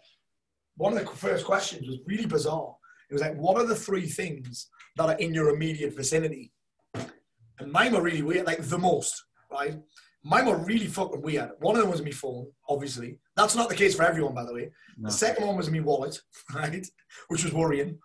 one 0.76 0.92
of 0.92 0.98
the 0.98 1.06
first 1.06 1.44
questions 1.44 1.86
was 1.86 1.98
really 2.04 2.26
bizarre. 2.26 2.74
It 3.08 3.12
was 3.12 3.22
like, 3.22 3.36
what 3.36 3.58
are 3.58 3.66
the 3.66 3.76
three 3.76 4.06
things 4.06 4.68
that 4.96 5.08
are 5.08 5.18
in 5.18 5.32
your 5.32 5.50
immediate 5.50 5.94
vicinity? 5.94 6.52
And 6.94 7.70
mine 7.70 7.92
were 7.92 8.02
really 8.02 8.22
weird, 8.22 8.46
like 8.46 8.62
the 8.62 8.78
most, 8.78 9.22
right? 9.52 9.78
Mine 10.24 10.46
were 10.46 10.56
really 10.56 10.86
fucking 10.86 11.20
weird. 11.20 11.50
One 11.58 11.74
of 11.74 11.82
them 11.82 11.90
was 11.90 12.02
my 12.02 12.12
phone, 12.12 12.46
obviously. 12.68 13.18
That's 13.36 13.56
not 13.56 13.68
the 13.68 13.74
case 13.74 13.96
for 13.96 14.04
everyone, 14.04 14.34
by 14.34 14.44
the 14.44 14.54
way. 14.54 14.70
No. 14.96 15.08
The 15.08 15.14
second 15.14 15.46
one 15.46 15.56
was 15.56 15.70
my 15.70 15.80
wallet, 15.80 16.18
right? 16.54 16.86
Which 17.28 17.44
was 17.44 17.52
worrying. 17.52 17.98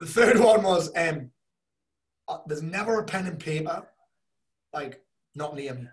The 0.00 0.06
third 0.06 0.38
one 0.38 0.62
was 0.62 0.90
um, 0.96 1.30
uh, 2.28 2.38
there's 2.46 2.62
never 2.62 3.00
a 3.00 3.04
pen 3.04 3.26
and 3.26 3.38
paper, 3.38 3.86
like, 4.72 5.02
not 5.34 5.54
near 5.54 5.74
me. 5.74 5.86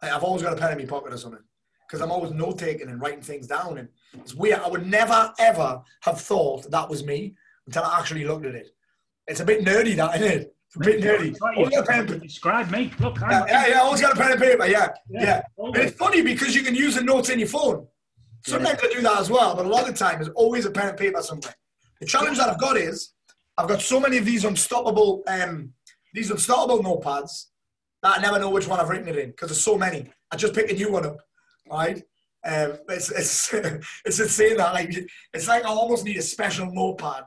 Like, 0.00 0.12
I've 0.12 0.24
always 0.24 0.42
got 0.42 0.54
a 0.54 0.56
pen 0.60 0.72
in 0.72 0.78
my 0.78 0.84
pocket 0.84 1.12
or 1.12 1.18
something. 1.18 1.42
Because 1.86 2.00
I'm 2.00 2.10
always 2.10 2.32
note 2.32 2.58
taking 2.58 2.88
and 2.88 3.00
writing 3.00 3.22
things 3.22 3.46
down. 3.46 3.78
And 3.78 3.88
it's 4.14 4.34
weird. 4.34 4.60
I 4.60 4.68
would 4.68 4.86
never, 4.86 5.32
ever 5.38 5.82
have 6.00 6.20
thought 6.20 6.68
that 6.70 6.88
was 6.88 7.04
me 7.04 7.36
until 7.66 7.84
I 7.84 8.00
actually 8.00 8.24
looked 8.24 8.46
at 8.46 8.56
it. 8.56 8.68
It's 9.28 9.40
a 9.40 9.44
bit 9.44 9.64
nerdy, 9.64 9.94
that, 9.96 10.16
isn't 10.16 10.40
it? 10.40 10.55
It's 10.66 10.76
a 10.76 10.78
bit 10.80 11.00
nerdy. 11.00 11.28
It's 11.30 11.40
Always 11.40 11.70
got 11.70 11.84
a 11.84 11.86
pen 11.86 12.06
you 12.08 12.14
and 12.14 12.22
describe 12.22 12.70
me. 12.70 12.92
Look, 12.98 13.22
I'm, 13.22 13.30
yeah, 13.30 13.46
yeah, 13.46 13.66
yeah, 13.68 13.80
always 13.80 14.00
got 14.00 14.12
a 14.12 14.16
pen 14.16 14.32
and 14.32 14.40
paper, 14.40 14.66
yeah. 14.66 14.88
Yeah, 15.08 15.22
Yeah. 15.22 15.42
Always. 15.56 15.84
it's 15.84 15.96
funny 15.96 16.22
because 16.22 16.54
you 16.54 16.62
can 16.62 16.74
use 16.74 16.96
the 16.96 17.02
notes 17.02 17.30
in 17.30 17.38
your 17.38 17.48
phone. 17.48 17.86
Sometimes 18.44 18.78
I 18.82 18.92
do 18.92 19.00
that 19.02 19.18
as 19.18 19.30
well, 19.30 19.56
but 19.56 19.66
a 19.66 19.68
lot 19.68 19.88
of 19.88 19.88
the 19.88 19.98
time 19.98 20.16
there's 20.16 20.28
always 20.30 20.66
a 20.66 20.70
pen 20.70 20.88
and 20.88 20.96
paper 20.98 21.20
somewhere. 21.22 21.54
The 22.00 22.06
challenge 22.06 22.38
that 22.38 22.48
I've 22.48 22.60
got 22.60 22.76
is 22.76 23.12
I've 23.58 23.68
got 23.68 23.80
so 23.80 23.98
many 23.98 24.18
of 24.18 24.24
these 24.24 24.44
unstoppable 24.44 25.24
um, 25.26 25.72
these 26.14 26.30
unstoppable 26.30 26.82
notepads 26.82 27.46
that 28.02 28.18
I 28.18 28.22
never 28.22 28.38
know 28.38 28.50
which 28.50 28.68
one 28.68 28.78
I've 28.78 28.88
written 28.88 29.08
it 29.08 29.18
in 29.18 29.30
because 29.30 29.48
there's 29.48 29.60
so 29.60 29.76
many. 29.76 30.12
I 30.30 30.36
just 30.36 30.54
pick 30.54 30.70
a 30.70 30.74
new 30.74 30.92
one 30.92 31.06
up, 31.06 31.18
right? 31.70 31.96
Um, 32.44 32.78
it's 32.88 33.10
it's 33.10 33.52
it's 34.04 34.20
insane 34.20 34.58
that 34.58 34.74
like 34.74 34.96
it's 35.32 35.48
like 35.48 35.64
I 35.64 35.68
almost 35.68 36.04
need 36.04 36.16
a 36.16 36.22
special 36.22 36.70
notepad 36.72 37.24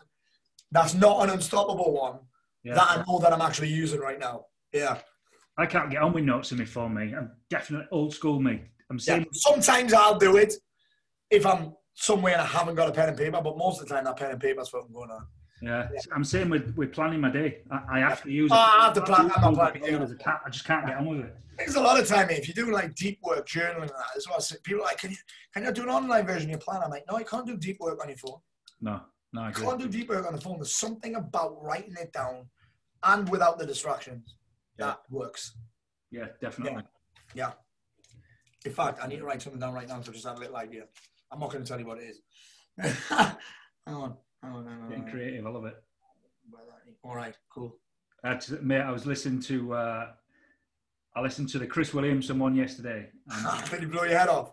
that's 0.71 0.93
not 0.93 1.23
an 1.23 1.31
unstoppable 1.31 1.91
one 1.93 2.19
Yeah. 2.63 2.75
that 2.75 2.89
I 2.91 3.03
know 3.07 3.19
that 3.19 3.31
I'm 3.33 3.41
actually 3.41 3.69
using 3.69 3.99
right 3.99 4.19
now. 4.19 4.45
Yeah. 4.73 4.99
I 5.57 5.65
can't 5.65 5.89
get 5.89 6.01
on 6.01 6.13
with 6.13 6.23
notes 6.23 6.51
in 6.51 6.57
my 6.57 6.65
phone, 6.65 6.93
me. 6.93 7.13
I'm 7.15 7.31
definitely 7.49 7.87
old 7.91 8.13
school, 8.13 8.39
me. 8.41 8.61
I'm 8.89 8.97
Yeah. 8.97 9.01
saying, 9.03 9.27
Sometimes 9.33 9.93
I'll 9.93 10.17
do 10.17 10.37
it 10.37 10.53
if 11.29 11.45
I'm 11.45 11.73
somewhere 11.93 12.33
and 12.33 12.41
I 12.41 12.45
haven't 12.45 12.75
got 12.75 12.87
a 12.89 12.91
pen 12.91 13.09
and 13.09 13.17
paper, 13.17 13.41
but 13.43 13.57
most 13.57 13.81
of 13.81 13.87
the 13.87 13.93
time 13.93 14.05
that 14.05 14.17
pen 14.17 14.31
and 14.31 14.39
paper's 14.39 14.69
fucking 14.69 14.93
going 14.93 15.11
on. 15.11 15.25
yeah. 15.61 15.89
I'm 16.15 16.23
saying 16.23 16.49
with, 16.49 16.73
with 16.77 16.93
planning 16.93 17.19
my 17.21 17.29
day. 17.29 17.63
I, 17.71 17.97
I 17.97 17.99
have 17.99 18.23
to 18.23 18.31
use 18.31 18.51
Oh, 18.51 18.55
it. 18.55 18.57
I 18.57 18.85
have 18.85 18.93
to 18.93 19.01
plan- 19.01 19.31
I'm 19.35 19.53
not 19.53 19.73
planning, 19.73 19.83
yeah. 19.83 20.31
I, 20.45 20.49
just 20.49 20.65
can't 20.65 20.85
get 20.85 20.97
on 20.97 21.05
with 21.07 21.19
it. 21.25 21.35
There's 21.57 21.75
a 21.75 21.81
lot 21.81 21.99
of 21.99 22.07
time. 22.07 22.29
If 22.29 22.47
you're 22.47 22.55
doing 22.55 22.71
like 22.73 22.95
deep 22.95 23.19
work, 23.21 23.45
journaling 23.45 23.81
and 23.81 23.89
that 23.89 24.15
as 24.15 24.25
well, 24.29 24.39
so 24.39 24.55
people 24.63 24.81
are 24.81 24.85
like, 24.85 24.97
can 24.97 25.11
you 25.11 25.17
can 25.53 25.65
you 25.65 25.71
do 25.73 25.83
an 25.83 25.89
online 25.89 26.25
version 26.25 26.43
of 26.43 26.51
your 26.51 26.59
plan? 26.59 26.81
I'm 26.81 26.89
like, 26.89 27.03
no, 27.11 27.19
you 27.19 27.25
can't 27.25 27.45
do 27.45 27.57
deep 27.57 27.81
work 27.81 28.01
on 28.01 28.07
your 28.07 28.17
phone. 28.17 28.39
No, 28.79 29.01
no, 29.33 29.41
I 29.41 29.49
agree. 29.49 29.63
can't 29.65 29.79
do 29.79 29.87
deep 29.87 30.09
work 30.09 30.25
on 30.25 30.33
the 30.33 30.41
phone. 30.41 30.57
There's 30.57 30.75
something 30.75 31.15
about 31.15 31.61
writing 31.63 31.95
it 31.99 32.11
down 32.13 32.47
and 33.03 33.29
without 33.29 33.57
the 33.59 33.65
distractions 33.65 34.35
Yeah. 34.77 34.85
that 34.87 34.99
works. 35.09 35.57
Yeah, 36.11 36.27
definitely. 36.41 36.83
Yeah. 37.35 37.51
In 38.65 38.73
fact, 38.73 38.99
I 39.01 39.07
need 39.07 39.17
to 39.17 39.25
write 39.25 39.41
something 39.41 39.59
down 39.59 39.73
right 39.73 39.87
now 39.87 39.99
to 39.99 40.11
just 40.11 40.25
have 40.25 40.37
a 40.37 40.39
little 40.39 40.57
idea. 40.57 40.83
I'm 41.31 41.39
not 41.39 41.51
going 41.51 41.63
to 41.63 41.67
tell 41.67 41.79
you 41.79 41.85
what 41.85 41.99
it 41.99 42.09
is. 42.09 42.21
hang 43.09 43.95
on. 43.95 44.17
Hang 44.41 44.53
on, 44.53 44.65
hang 44.65 44.81
on, 44.81 44.89
Getting 44.89 45.07
creative, 45.07 45.45
I 45.45 45.49
love 45.49 45.65
it. 45.65 45.75
All 47.03 47.15
right, 47.15 47.35
cool. 47.53 47.77
I 48.23 48.29
had 48.29 48.45
mate, 48.63 48.81
I 48.81 48.91
was 48.91 49.05
listening 49.05 49.41
to 49.43 49.73
uh, 49.73 50.07
I 51.15 51.21
listened 51.21 51.49
to 51.49 51.59
the 51.59 51.67
Chris 51.67 51.93
Williamson 51.93 52.39
one 52.39 52.55
yesterday. 52.55 53.09
And 53.31 53.69
Did 53.69 53.81
you 53.83 53.87
blow 53.87 54.03
your 54.03 54.17
head 54.17 54.27
off? 54.29 54.51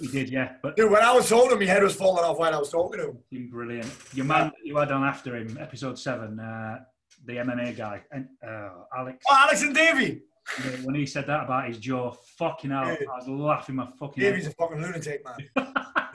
He 0.00 0.06
did, 0.08 0.28
yeah. 0.30 0.54
But 0.62 0.76
Dude, 0.76 0.90
when 0.90 1.02
I 1.02 1.12
was 1.14 1.28
talking, 1.28 1.58
my 1.58 1.64
head 1.64 1.82
was 1.82 1.94
falling 1.94 2.24
off 2.24 2.38
when 2.38 2.52
I 2.54 2.58
was 2.58 2.70
talking 2.70 3.00
to 3.00 3.16
him. 3.36 3.48
Brilliant. 3.50 3.90
Your 4.14 4.26
man 4.26 4.52
you 4.64 4.76
had 4.76 4.90
on 4.92 5.04
after 5.04 5.36
him, 5.36 5.56
episode 5.60 5.98
seven, 5.98 6.38
uh, 6.40 6.78
the 7.24 7.34
MMA 7.36 7.76
guy, 7.76 8.02
and 8.12 8.26
uh, 8.46 8.70
Alex. 8.96 9.24
Oh, 9.28 9.34
Alex 9.36 9.62
and 9.62 9.74
Davey. 9.74 10.22
yeah, 10.64 10.70
When 10.84 10.94
he 10.94 11.06
said 11.06 11.26
that 11.26 11.44
about 11.44 11.66
his 11.68 11.78
jaw, 11.78 12.12
fucking 12.38 12.70
hell, 12.70 12.86
Yeah. 12.88 12.96
I 13.12 13.16
was 13.18 13.28
laughing 13.28 13.76
my 13.76 13.88
fucking 13.98 14.22
Davey's 14.22 14.46
a 14.46 14.50
fucking 14.52 14.80
lunatic, 14.80 15.24
man. 15.24 15.66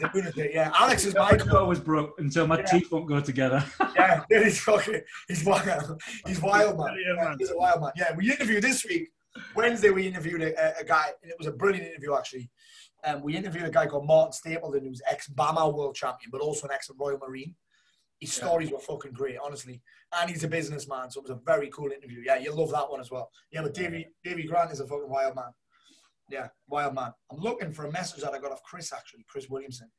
A 0.03 0.09
lunatic, 0.13 0.51
yeah. 0.53 0.71
Alex 0.73 1.05
is 1.05 1.13
my 1.25 1.35
jaw 1.37 1.65
was 1.65 1.79
broke 1.79 2.15
until 2.19 2.47
my 2.47 2.57
Yeah. 2.59 2.65
teeth 2.65 2.91
won't 2.91 3.07
go 3.07 3.19
together. 3.21 3.63
Yeah, 4.01 4.23
dude, 4.29 4.43
he's 4.45 4.59
fucking, 4.61 5.01
he's 5.27 5.45
wild. 5.45 6.01
He's 6.25 6.41
wild, 6.41 6.77
man. 6.79 6.97
Yeah, 7.05 7.23
man. 7.23 7.35
He's 7.37 7.51
a 7.51 7.57
wild 7.57 7.81
man. 7.81 7.91
Yeah, 7.95 8.15
we 8.15 8.31
interviewed 8.31 8.63
this 8.63 8.83
week, 8.85 9.09
Wednesday, 9.55 9.89
we 9.91 10.07
interviewed 10.07 10.41
a, 10.41 10.53
a- 10.59 10.81
a 10.81 10.83
guy, 10.83 11.09
and 11.21 11.29
it 11.31 11.37
was 11.37 11.45
a 11.47 11.51
brilliant 11.51 11.87
interview, 11.87 12.15
actually. 12.15 12.49
Um, 13.03 13.21
we 13.23 13.35
interviewed 13.35 13.65
a 13.65 13.71
guy 13.71 13.87
called 13.87 14.05
Martin 14.05 14.31
Stapleton, 14.33 14.85
who's 14.85 15.01
ex 15.09 15.27
BAMMA 15.29 15.73
world 15.73 15.95
champion, 15.95 16.29
but 16.31 16.41
also 16.41 16.67
an 16.67 16.73
ex 16.73 16.89
Royal 16.97 17.17
Marine. 17.17 17.55
His 18.19 18.37
Yeah. 18.37 18.45
stories 18.45 18.71
were 18.71 18.79
fucking 18.79 19.13
great, 19.13 19.37
honestly. 19.43 19.81
And 20.13 20.29
he's 20.29 20.43
a 20.43 20.47
businessman, 20.47 21.09
so 21.09 21.19
it 21.19 21.23
was 21.23 21.31
a 21.31 21.41
very 21.43 21.69
cool 21.71 21.91
interview. 21.91 22.21
Yeah, 22.23 22.35
you'll 22.35 22.55
love 22.57 22.71
that 22.71 22.89
one 22.89 22.99
as 22.99 23.09
well. 23.09 23.31
Yeah, 23.49 23.63
but 23.63 23.73
Davy, 23.73 24.07
Davy 24.23 24.43
Grant 24.43 24.71
is 24.71 24.79
a 24.79 24.85
fucking 24.87 25.09
wild 25.09 25.35
man. 25.35 25.51
Yeah, 26.29 26.49
wild 26.67 26.93
man. 26.93 27.13
I'm 27.31 27.39
looking 27.39 27.73
for 27.73 27.85
a 27.85 27.91
message 27.91 28.21
that 28.21 28.33
I 28.33 28.39
got 28.39 28.51
off 28.51 28.61
Chris, 28.63 28.93
actually, 28.93 29.25
Chris 29.27 29.49
Williamson. 29.49 29.91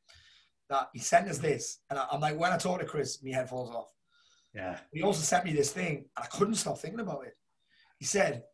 That 0.69 0.89
he 0.93 1.01
sent 1.01 1.29
us 1.29 1.39
this, 1.39 1.81
and 1.91 1.99
I, 1.99 2.07
I'm 2.13 2.21
like, 2.21 2.39
when 2.39 2.53
I 2.53 2.57
talk 2.59 2.79
to 2.79 2.87
Chris, 2.87 3.21
my 3.23 3.35
head 3.35 3.49
falls 3.49 3.71
off. 3.75 3.93
yeah, 4.55 4.79
He 4.93 5.03
also 5.03 5.21
sent 5.23 5.45
me 5.45 5.53
this 5.53 5.73
thing, 5.73 6.09
and 6.17 6.25
I 6.25 6.27
couldn't 6.27 6.55
stop 6.55 6.79
thinking 6.79 7.01
about 7.01 7.27
it. 7.27 7.37
He 7.99 8.05
said, 8.05 8.45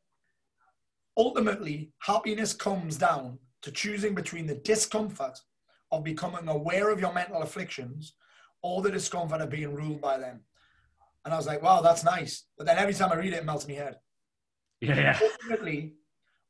ultimately, 1.17 1.93
happiness 2.01 2.55
comes 2.55 2.97
down 2.97 3.39
to 3.62 3.71
choosing 3.71 4.14
between 4.14 4.47
the 4.47 4.55
discomfort 4.55 5.40
of 5.90 6.05
becoming 6.05 6.49
aware 6.49 6.90
of 6.90 7.01
your 7.01 7.12
mental 7.12 7.42
afflictions 7.42 8.14
or 8.62 8.83
the 8.83 8.90
discomfort 8.90 9.40
of 9.40 9.51
being 9.51 9.75
ruled 9.75 10.01
by 10.01 10.18
them. 10.18 10.40
And 11.25 11.35
I 11.35 11.37
was 11.37 11.47
like, 11.47 11.62
wow, 11.62 11.81
that's 11.81 12.05
nice. 12.05 12.44
But 12.57 12.66
then 12.66 12.79
every 12.79 12.94
time 12.94 13.12
I 13.12 13.16
read 13.16 13.33
it, 13.33 13.38
it 13.38 13.44
melts 13.44 13.68
my 13.68 13.75
head. 13.75 13.97
yeah, 14.81 14.97
yeah. 14.97 15.18
Ultimately, 15.21 15.94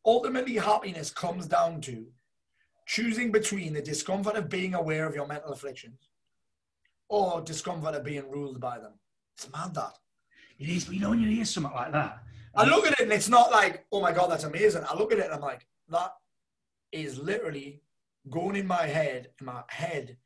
ultimately, 0.05 0.55
happiness 0.57 1.11
comes 1.11 1.47
down 1.47 1.81
to 1.83 2.07
choosing 2.87 3.31
between 3.31 3.73
the 3.73 3.83
discomfort 3.83 4.37
of 4.37 4.49
being 4.49 4.75
aware 4.75 5.07
of 5.07 5.15
your 5.15 5.27
mental 5.27 5.53
afflictions 5.53 6.09
or 7.09 7.41
discomfort 7.41 7.95
of 7.95 8.05
being 8.05 8.31
ruled 8.31 8.61
by 8.61 8.79
them. 8.79 8.93
It's 9.37 9.51
mad 9.53 9.75
that. 9.75 9.95
It 10.59 10.69
is, 10.69 10.85
but 10.85 10.95
you 10.95 11.01
know 11.01 11.11
when 11.11 11.21
you 11.21 11.29
hear 11.29 11.45
something 11.45 11.73
like 11.73 11.93
that, 11.93 12.19
I 12.55 12.65
look 12.65 12.87
at 12.87 12.95
it 12.95 13.01
and 13.01 13.13
it's 13.13 13.29
not 13.29 13.51
like, 13.51 13.87
oh 13.93 14.01
my 14.01 14.13
God, 14.13 14.31
that's 14.31 14.45
amazing. 14.45 14.83
I 14.89 14.97
look 14.97 15.13
at 15.13 15.19
it 15.19 15.27
and 15.27 15.35
I'm 15.35 15.41
like, 15.41 15.67
that 15.91 16.13
is 16.93 17.19
literally 17.19 17.83
going 18.31 18.57
in 18.57 18.67
my 18.67 18.87
head, 18.87 19.29
and 19.39 19.47
my 19.47 19.63
head 19.69 20.17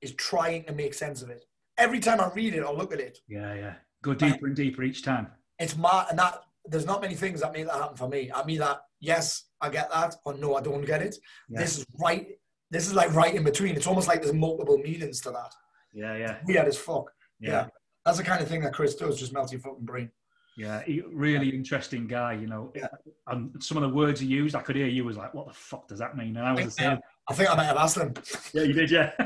is 0.00 0.12
trying 0.14 0.64
to 0.64 0.72
make 0.72 0.94
sense 0.94 1.22
of 1.22 1.30
it. 1.30 1.44
Every 1.78 2.00
time 2.00 2.20
I 2.20 2.30
read 2.34 2.54
it 2.54 2.60
or 2.64 2.74
look 2.74 2.92
at 2.92 3.00
it, 3.00 3.18
yeah, 3.28 3.54
yeah, 3.54 3.74
go 4.02 4.14
deeper 4.14 4.46
and 4.46 4.56
deeper 4.56 4.82
each 4.82 5.02
time. 5.02 5.28
it's 5.58 5.76
my, 5.76 6.06
and 6.10 6.18
that, 6.18 6.40
there's 6.64 6.86
not 6.86 7.00
many 7.00 7.14
things 7.14 7.40
that 7.40 7.52
make 7.52 7.66
that 7.66 7.74
happen 7.74 7.96
for 7.96 8.08
me. 8.08 8.30
I 8.34 8.44
mean 8.44 8.58
that, 8.58 8.80
yes, 9.00 9.44
I 9.60 9.68
get 9.70 9.90
that, 9.92 10.16
or 10.24 10.34
no, 10.34 10.56
I 10.56 10.62
don't 10.62 10.84
get 10.84 11.02
it. 11.02 11.16
Yeah, 11.48 11.60
This 11.60 11.78
is 11.78 11.86
right, 12.00 12.26
this 12.70 12.86
is 12.86 12.94
like 12.94 13.12
right 13.14 13.34
in 13.34 13.44
between. 13.44 13.76
It's 13.76 13.86
almost 13.86 14.08
like 14.08 14.22
there's 14.22 14.34
multiple 14.34 14.78
meanings 14.78 15.20
to 15.22 15.30
that. 15.30 15.52
yeah, 15.92 16.16
yeah, 16.16 16.38
Weird 16.46 16.66
as 16.66 16.78
fuck. 16.78 17.10
yeah. 17.40 17.50
Yeah. 17.50 17.66
That's 18.04 18.18
the 18.18 18.24
kind 18.24 18.40
of 18.40 18.48
thing 18.48 18.60
that 18.62 18.72
Chris 18.72 18.94
does, 18.94 19.18
just 19.18 19.32
melt 19.32 19.50
your 19.50 19.60
fucking 19.60 19.84
brain. 19.84 20.10
Yeah, 20.56 20.82
he, 20.84 21.02
really 21.12 21.50
interesting 21.50 22.06
guy, 22.06 22.32
you 22.32 22.46
know. 22.46 22.72
Yeah. 22.74 22.88
And 23.26 23.62
some 23.62 23.76
of 23.76 23.82
the 23.82 23.94
words 23.94 24.20
he 24.20 24.26
used, 24.26 24.54
I 24.54 24.62
could 24.62 24.74
hear 24.74 24.86
you 24.86 25.04
was 25.04 25.18
like, 25.18 25.34
"What 25.34 25.48
the 25.48 25.52
fuck 25.52 25.86
does 25.86 25.98
that 25.98 26.16
mean?" 26.16 26.36
And 26.36 26.46
I 26.46 26.52
was 26.52 26.64
the 26.64 26.70
same. 26.70 26.98
I 27.28 27.34
think 27.34 27.50
I 27.50 27.54
might 27.54 27.64
have 27.64 27.76
asked 27.76 27.98
him. 27.98 28.14
Yeah, 28.54 28.62
you 28.62 28.72
did, 28.72 28.90
yeah, 28.90 29.12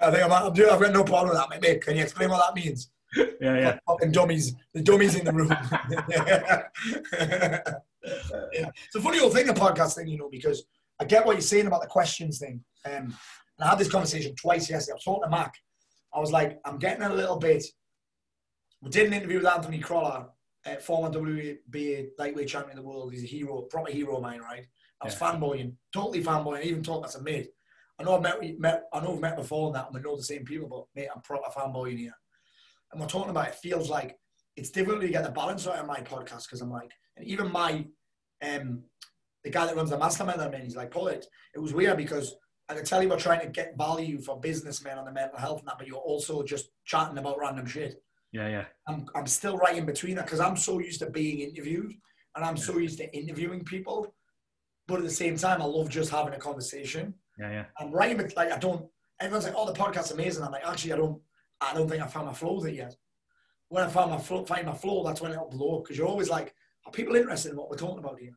I 0.00 0.10
think 0.10 0.24
I 0.24 0.28
might, 0.28 0.42
I'm 0.42 0.52
doing, 0.52 0.70
I've 0.70 0.80
got 0.80 0.92
no 0.92 1.04
problem 1.04 1.28
with 1.28 1.38
that, 1.38 1.50
mate. 1.50 1.60
mate. 1.60 1.82
Can 1.82 1.96
you 1.96 2.02
explain 2.02 2.30
what 2.30 2.38
that 2.38 2.54
means? 2.54 2.90
yeah, 3.16 3.26
yeah, 3.40 3.78
Fucking 3.86 4.12
dummies. 4.12 4.54
The 4.72 4.82
dummies 4.82 5.16
in 5.16 5.24
the 5.24 5.32
room. 5.32 5.48
yeah. 6.10 6.62
It's 8.02 8.94
a 8.94 9.00
funny 9.00 9.20
old 9.20 9.32
thing, 9.34 9.46
the 9.46 9.52
podcast 9.52 9.96
thing, 9.96 10.06
you 10.08 10.16
know, 10.16 10.28
because 10.30 10.64
I 11.00 11.04
get 11.04 11.26
what 11.26 11.32
you're 11.32 11.40
saying 11.42 11.66
about 11.66 11.82
the 11.82 11.88
questions 11.88 12.38
thing. 12.38 12.62
Um, 12.86 12.92
and 12.92 13.14
I 13.60 13.68
had 13.68 13.78
this 13.78 13.90
conversation 13.90 14.34
twice 14.36 14.70
yesterday. 14.70 14.92
I 14.92 14.94
was 14.94 15.04
talking 15.04 15.24
to 15.24 15.30
Mac. 15.30 15.54
I 16.14 16.20
was 16.20 16.32
like, 16.32 16.58
I'm 16.64 16.78
getting 16.78 17.02
a 17.02 17.12
little 17.12 17.36
bit. 17.36 17.64
We 18.82 18.90
did 18.90 19.06
an 19.06 19.12
interview 19.12 19.38
with 19.38 19.46
Anthony 19.46 19.78
Crolla, 19.78 20.30
uh, 20.66 20.76
former 20.76 21.10
WBA 21.10 22.10
lightweight 22.18 22.48
champion 22.48 22.78
of 22.78 22.84
the 22.84 22.88
world. 22.88 23.12
He's 23.12 23.24
a 23.24 23.26
hero, 23.26 23.62
proper 23.62 23.90
hero 23.90 24.16
of 24.16 24.22
mine, 24.22 24.40
right? 24.40 24.64
I 25.00 25.06
was 25.06 25.14
Yeah. 25.20 25.32
fanboying, 25.32 25.76
totally 25.92 26.22
fanboying. 26.22 26.58
I 26.58 26.62
even 26.62 26.82
talked 26.82 27.06
as 27.06 27.14
a 27.16 27.22
mate. 27.22 27.50
I 27.98 28.02
know 28.04 28.16
I've 28.16 28.22
met, 28.22 28.58
met, 28.58 28.84
I 28.92 29.00
know 29.00 29.12
we've 29.12 29.20
met 29.20 29.36
before 29.36 29.66
and 29.66 29.76
that, 29.76 29.86
and 29.86 29.94
we 29.94 30.00
know 30.00 30.16
the 30.16 30.22
same 30.22 30.44
people, 30.44 30.68
but 30.68 30.86
mate, 30.94 31.08
I'm 31.14 31.20
proper 31.22 31.50
fanboying 31.50 31.98
here. 31.98 32.16
And 32.92 33.00
we're 33.00 33.06
talking 33.06 33.30
about 33.30 33.48
it 33.48 33.54
feels 33.56 33.90
like 33.90 34.18
it's 34.56 34.70
difficult 34.70 35.02
to 35.02 35.08
get 35.08 35.24
the 35.24 35.30
balance 35.30 35.66
right 35.66 35.78
on 35.78 35.86
my 35.86 36.00
podcast 36.00 36.44
because 36.44 36.60
I'm 36.62 36.70
like, 36.70 36.90
and 37.16 37.26
even 37.26 37.52
my, 37.52 37.86
um, 38.42 38.84
the 39.44 39.50
guy 39.50 39.66
that 39.66 39.76
runs 39.76 39.90
the 39.90 39.98
mastermind 39.98 40.40
I'm 40.40 40.54
in, 40.54 40.62
he's 40.62 40.76
like, 40.76 40.90
Paul, 40.90 41.08
it, 41.08 41.26
it 41.54 41.58
was 41.58 41.74
weird 41.74 41.96
because 41.98 42.34
I 42.68 42.74
can 42.74 42.84
tell 42.84 43.02
you 43.02 43.08
we're 43.08 43.18
trying 43.18 43.40
to 43.40 43.48
get 43.48 43.76
value 43.76 44.20
for 44.20 44.40
businessmen 44.40 44.98
on 44.98 45.04
the 45.04 45.12
mental 45.12 45.38
health 45.38 45.60
and 45.60 45.68
that, 45.68 45.78
but 45.78 45.86
you're 45.86 45.96
also 45.98 46.42
just 46.42 46.70
chatting 46.84 47.18
about 47.18 47.38
random 47.38 47.66
shit. 47.66 48.02
Yeah, 48.32 48.48
yeah, 48.48 48.64
I'm, 48.86 49.06
I'm 49.14 49.26
still 49.26 49.56
right 49.56 49.76
in 49.76 49.86
between 49.86 50.16
that 50.16 50.26
because 50.26 50.40
I'm 50.40 50.56
so 50.56 50.78
used 50.78 51.00
to 51.00 51.10
being 51.10 51.40
interviewed 51.40 51.92
and 52.36 52.44
I'm 52.44 52.56
so 52.56 52.78
used 52.78 52.98
to 52.98 53.12
interviewing 53.16 53.64
people. 53.64 54.14
But 54.86 54.98
at 54.98 55.04
the 55.04 55.10
same 55.10 55.36
time, 55.36 55.60
I 55.62 55.64
love 55.64 55.88
just 55.88 56.10
having 56.10 56.34
a 56.34 56.38
conversation. 56.38 57.14
yeah, 57.38 57.50
yeah. 57.50 57.64
I'm 57.78 57.90
right 57.92 58.10
in 58.10 58.16
bet- 58.16 58.36
like 58.36 58.50
I 58.52 58.58
don't. 58.58 58.86
Everyone's 59.20 59.44
like, 59.44 59.54
"Oh, 59.56 59.66
the 59.66 59.78
podcast's 59.78 60.10
amazing." 60.12 60.42
I'm 60.42 60.50
like, 60.52 60.66
actually, 60.66 60.92
I 60.92 60.96
don't. 60.96 61.20
I 61.60 61.74
don't 61.74 61.88
think 61.88 62.02
I 62.02 62.06
found 62.06 62.26
my 62.26 62.32
flow 62.32 62.54
with 62.54 62.66
it 62.66 62.74
yet. 62.74 62.96
When 63.68 63.84
I 63.84 63.88
found 63.88 64.10
my 64.10 64.18
flow, 64.18 64.44
find 64.44 64.66
my 64.66 64.74
flow, 64.74 65.04
that's 65.04 65.20
when 65.20 65.30
it'll 65.32 65.48
blow 65.48 65.78
up. 65.78 65.84
Because 65.84 65.96
you're 65.98 66.08
always 66.08 66.28
like, 66.30 66.54
"Are 66.86 66.92
people 66.92 67.14
interested 67.16 67.50
in 67.52 67.56
what 67.56 67.68
we're 67.70 67.76
talking 67.76 67.98
about 67.98 68.18
here?" 68.18 68.32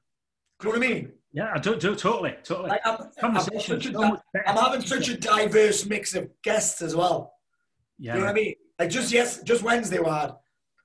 Do 0.60 0.68
you 0.68 0.74
know 0.74 0.80
what 0.80 0.86
I 0.88 0.94
mean? 0.94 1.12
Yeah, 1.34 1.52
I 1.56 1.60
do, 1.60 1.76
do 1.76 1.96
totally, 1.96 2.36
totally. 2.44 2.70
Like, 2.70 2.82
I'm, 2.86 2.98
I'm, 3.02 3.34
Conversation. 3.34 3.60
such 3.82 3.86
a 3.88 3.94
so 3.94 4.02
di- 4.02 4.10
much 4.12 4.22
better. 4.34 4.48
I'm 4.50 4.56
having 4.58 4.82
such 4.82 5.10
a 5.10 5.18
diverse 5.18 5.86
mix 5.88 6.14
of 6.14 6.30
guests 6.44 6.82
as 6.84 6.96
well. 6.96 7.34
yeah, 7.98 8.14
You 8.14 8.20
know 8.20 8.26
what 8.28 8.32
I 8.32 8.34
mean? 8.36 8.54
Like 8.84 8.92
just 8.92 9.14
yes, 9.14 9.42
just 9.44 9.64
Wednesday 9.64 10.00
we 10.00 10.10
had 10.10 10.34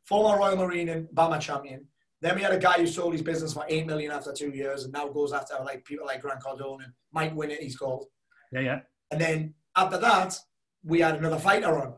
former 0.04 0.38
Royal 0.38 0.54
Marine 0.54 0.88
and 0.90 1.08
BAMMA 1.08 1.40
champion. 1.40 1.84
Then 2.22 2.36
we 2.36 2.42
had 2.42 2.52
a 2.52 2.58
guy 2.58 2.74
who 2.74 2.86
sold 2.86 3.12
his 3.12 3.22
business 3.22 3.52
for 3.52 3.64
eight 3.68 3.88
million 3.88 4.12
after 4.12 4.32
two 4.32 4.50
years, 4.50 4.84
and 4.84 4.92
now 4.92 5.08
goes 5.08 5.32
after 5.32 5.56
like 5.64 5.84
people 5.84 6.06
like 6.06 6.22
Grant 6.22 6.40
Cardone 6.40 6.84
and 6.84 6.92
Mike 7.12 7.34
Winnet. 7.34 7.58
He's 7.58 7.76
called. 7.76 8.04
yeah, 8.52 8.60
yeah, 8.60 8.78
And 9.10 9.20
then 9.20 9.52
after 9.74 9.98
that, 9.98 10.38
we 10.84 11.00
had 11.00 11.16
another 11.16 11.40
fighter 11.40 11.76
on. 11.76 11.94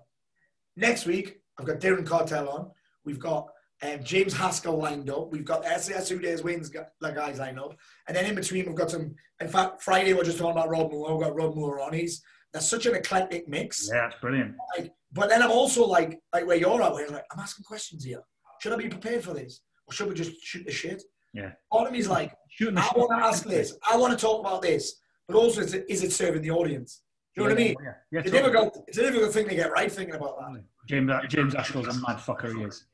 Next 0.75 1.05
week, 1.05 1.43
I've 1.59 1.67
got 1.67 1.81
Darren 1.81 2.07
Cartel 2.07 2.49
on. 2.49 2.71
We've 3.05 3.19
got 3.19 3.49
um, 3.83 4.03
James 4.03 4.33
Haskell 4.33 4.79
lined 4.79 5.11
up. 5.11 5.31
We've 5.31 5.45
got 5.45 5.67
SAS 5.67 6.09
Dares 6.09 6.43
Wins 6.43 6.75
like 7.03 7.15
guys 7.15 7.39
lined 7.39 7.61
up. 7.61 7.77
And 8.09 8.17
then 8.17 8.25
in 8.25 8.35
between, 8.35 8.65
we've 8.65 8.75
got 8.75 8.91
some. 8.91 9.15
In 9.39 9.49
fact, 9.49 9.83
Friday 9.83 10.15
we're 10.15 10.25
just 10.25 10.39
talking 10.39 10.53
about 10.53 10.71
Rob 10.71 10.91
Moore. 10.91 11.19
We've 11.19 11.27
got 11.27 11.37
Rob 11.37 11.55
Moore 11.55 11.79
on. 11.79 11.93
He's 11.93 12.23
that's 12.55 12.67
such 12.71 12.87
an 12.87 12.95
eclectic 12.95 13.49
mix. 13.49 13.91
yeah. 13.93 14.07
It's 14.07 14.17
brilliant. 14.19 14.55
Like, 14.79 14.93
but 15.13 15.29
then 15.29 15.43
I'm 15.43 15.51
also 15.51 15.87
like, 15.87 16.19
like 16.33 16.47
where 16.47 16.57
you're 16.57 16.83
at, 16.83 16.93
where 16.93 17.03
you're 17.05 17.13
like, 17.13 17.25
I'm 17.33 17.41
asking 17.41 17.65
questions 17.65 18.05
here. 18.05 18.21
Should 18.61 18.73
I 18.73 18.77
be 18.77 18.89
prepared 18.89 19.25
for 19.25 19.35
this, 19.35 19.61
or 19.87 19.93
should 19.93 20.09
we 20.09 20.15
just 20.15 20.33
shoot 20.43 20.65
the 20.67 20.73
shit? 20.73 21.03
Yeah. 21.33 21.53
Part 21.73 21.87
of 21.87 21.93
me 21.93 21.99
is 21.99 22.09
like, 22.09 22.33
Shooting 22.49 22.75
the 22.75 22.81
I 22.83 22.85
shit. 22.89 22.97
want 22.97 23.11
to 23.11 23.27
ask 23.27 23.45
this. 23.45 23.77
I 23.91 23.97
want 23.97 24.13
to 24.13 24.19
talk 24.19 24.41
about 24.41 24.63
this. 24.63 24.97
But 25.29 25.37
also, 25.37 25.61
is 25.61 25.75
it, 25.75 25.87
is 25.89 26.03
it 26.03 26.13
serving 26.13 26.43
the 26.43 26.51
audience? 26.51 27.03
Do 27.37 27.43
you 27.43 27.49
know 27.49 27.55
what 27.55 27.61
I 27.61 27.65
mean? 27.65 27.77
Yeah, 27.83 27.93
yeah, 28.11 28.19
It's 28.21 28.29
a 28.29 28.33
totally. 28.33 28.53
difficult, 28.53 28.85
it's 28.89 28.99
a 28.99 29.03
difficult 29.03 29.33
thing 29.33 29.49
to 29.49 29.55
get 29.55 29.71
right 29.71 29.91
thinking 29.91 30.17
about 30.17 30.37
that. 30.41 30.63
James 30.89 31.11
James 31.29 31.55
Haskell's 31.55 31.87
a 31.87 31.93
mad 32.01 32.17
fucker. 32.19 32.53
He 32.57 32.63
is. 32.65 32.85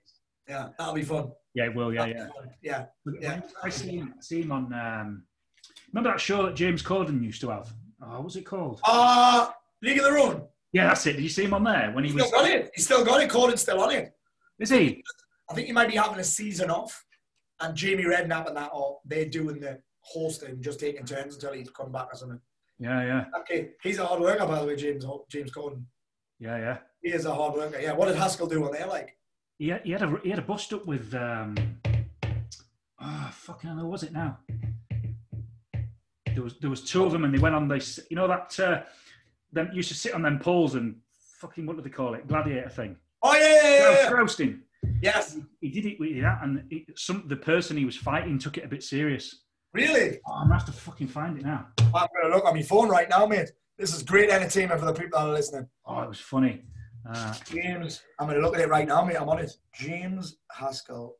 Yeah, 0.47 0.69
that'll 0.79 0.93
be 0.95 1.03
fun. 1.03 1.33
Yeah, 1.55 1.69
well, 1.69 1.93
yeah, 1.93 2.05
yeah. 2.07 2.29
Yeah. 2.63 2.85
Yeah. 3.21 3.41
I 3.65 3.71
seen, 3.71 4.13
seen 4.21 4.43
him 4.43 4.53
on. 4.53 4.73
Um, 4.75 5.25
remember 5.93 6.11
that 6.11 6.21
show 6.21 6.45
that 6.45 6.55
James 6.55 6.83
Corden 6.83 7.25
used 7.25 7.41
to 7.41 7.49
have? 7.49 7.73
Oh, 8.03 8.09
what 8.17 8.25
was 8.25 8.37
it 8.37 8.45
called? 8.45 8.81
Uh, 8.87 9.49
League 9.83 9.97
of 9.99 10.05
Their 10.05 10.19
Own. 10.19 10.43
Yeah, 10.77 10.89
that's 10.89 11.07
it. 11.07 11.15
Did 11.15 11.23
you 11.23 11.31
see 11.31 11.45
him 11.45 11.55
on 11.55 11.65
there 11.65 11.91
when 11.95 12.05
he 12.05 12.11
He's 12.11 12.21
was? 12.21 12.27
still 12.29 12.41
got 12.43 12.51
it. 12.51 12.71
He's 12.75 12.85
still 12.85 13.03
got 13.05 13.23
it. 13.23 13.31
Corden's 13.31 13.63
still 13.63 13.81
on 13.81 13.93
it. 13.93 14.13
Is 14.59 14.69
he? 14.69 15.03
I 15.51 15.55
think 15.55 15.69
he 15.69 15.73
might 15.73 15.89
be 15.89 15.97
having 15.97 16.19
a 16.19 16.25
season 16.25 16.71
off. 16.71 17.03
And 17.61 17.75
Jamie 17.75 18.05
Redknapp 18.05 18.49
and 18.49 18.57
that, 18.59 18.71
or 18.75 18.99
they're 19.07 19.25
doing 19.25 19.59
the 19.59 19.81
hosting, 20.03 20.61
just 20.61 20.79
taking 20.79 21.07
turns 21.07 21.35
until 21.37 21.55
he's 21.55 21.71
come 21.71 21.91
back 21.91 22.09
or 22.13 22.17
something. 22.17 22.41
Yeah, 22.79 23.03
yeah, 23.07 23.25
Okay, 23.41 23.71
he's 23.83 23.99
a 23.99 24.05
hard 24.05 24.21
worker, 24.21 24.47
by 24.47 24.61
the 24.61 24.67
way, 24.67 24.77
James 24.77 25.07
James 25.31 25.51
Corden. 25.51 25.83
yeah, 26.39 26.59
yeah. 26.59 26.79
He 27.03 27.11
is 27.11 27.25
a 27.25 27.35
hard 27.35 27.55
worker. 27.55 27.81
Yeah, 27.81 27.95
what 27.95 28.09
did 28.09 28.17
Haskell 28.17 28.47
do 28.47 28.63
on 28.67 28.73
there? 28.73 28.87
Like, 28.87 29.17
He 29.59 29.69
had, 29.71 29.81
he 29.83 29.93
had 29.93 30.03
a 30.03 30.19
he 30.23 30.29
had 30.29 30.39
a 30.39 30.43
bust 30.43 30.75
up 30.75 30.85
with. 30.85 31.15
Um, 31.15 31.55
oh, 33.01 33.31
fucking 33.33 33.71
hell, 33.71 33.79
who 33.79 33.87
was 33.87 34.03
it 34.03 34.13
now? 34.13 34.39
There 36.35 36.43
was 36.43 36.59
there 36.61 36.69
was 36.69 36.83
two 36.85 37.05
of 37.05 37.13
them, 37.13 37.25
and 37.25 37.33
they 37.33 37.39
went 37.39 37.55
on 37.55 37.67
this. 37.69 37.99
You 38.11 38.17
know 38.17 38.29
that 38.29 38.61
uh, 38.61 38.83
them 39.57 39.71
used 39.73 39.89
to 39.89 39.95
sit 39.95 40.15
on 40.15 40.23
them 40.23 40.39
poles 40.39 40.75
and 40.77 40.97
fucking 41.41 41.67
what 41.67 41.77
do 41.77 41.83
they 41.83 41.91
call 41.91 42.15
it? 42.15 42.27
Gladiator 42.29 42.69
thing. 42.69 42.97
oh 43.23 43.35
yeah, 43.35 43.41
yeah, 43.41 43.63
yeah, 43.63 43.93
yeah. 44.05 44.11
Roasting. 44.11 44.61
yes, 45.03 45.37
He 45.61 45.71
did 45.71 45.87
it 45.87 45.99
with 45.99 46.21
that, 46.23 46.39
and 46.43 46.63
he, 46.71 46.87
some 46.95 47.27
the 47.27 47.37
person 47.37 47.77
he 47.77 47.85
was 47.85 47.97
fighting 47.97 48.39
took 48.39 48.57
it 48.59 48.65
a 48.65 48.69
bit 48.69 48.83
serious. 48.83 49.43
really. 49.73 50.21
Oh, 50.27 50.33
I'm 50.35 50.47
gonna 50.49 50.55
have 50.61 50.67
to 50.67 50.73
fucking 50.73 51.09
find 51.09 51.37
it 51.39 51.45
now. 51.45 51.67
I'm 51.79 52.09
gonna 52.23 52.35
look 52.35 52.45
on 52.45 52.55
my 52.55 52.63
phone 52.63 52.89
right 52.89 53.09
now, 53.09 53.27
mate. 53.27 53.51
This 53.79 53.95
is 53.95 54.03
great 54.03 54.31
entertainment 54.31 54.81
for 54.81 54.87
the 54.87 54.93
people 54.95 55.19
that 55.19 55.27
are 55.27 55.33
listening. 55.33 55.67
Oh, 55.85 56.01
it 56.01 56.09
was 56.09 56.21
funny. 56.21 56.63
Uh, 57.09 57.35
James, 57.45 58.03
I'm 58.19 58.27
gonna 58.29 58.41
look 58.41 58.55
at 58.55 58.61
it 58.63 58.69
right 58.69 58.87
now, 58.89 59.05
mate. 59.05 59.17
I'm 59.21 59.29
on 59.29 59.39
it. 59.39 59.53
James 59.75 60.37
Haskell, 60.51 61.17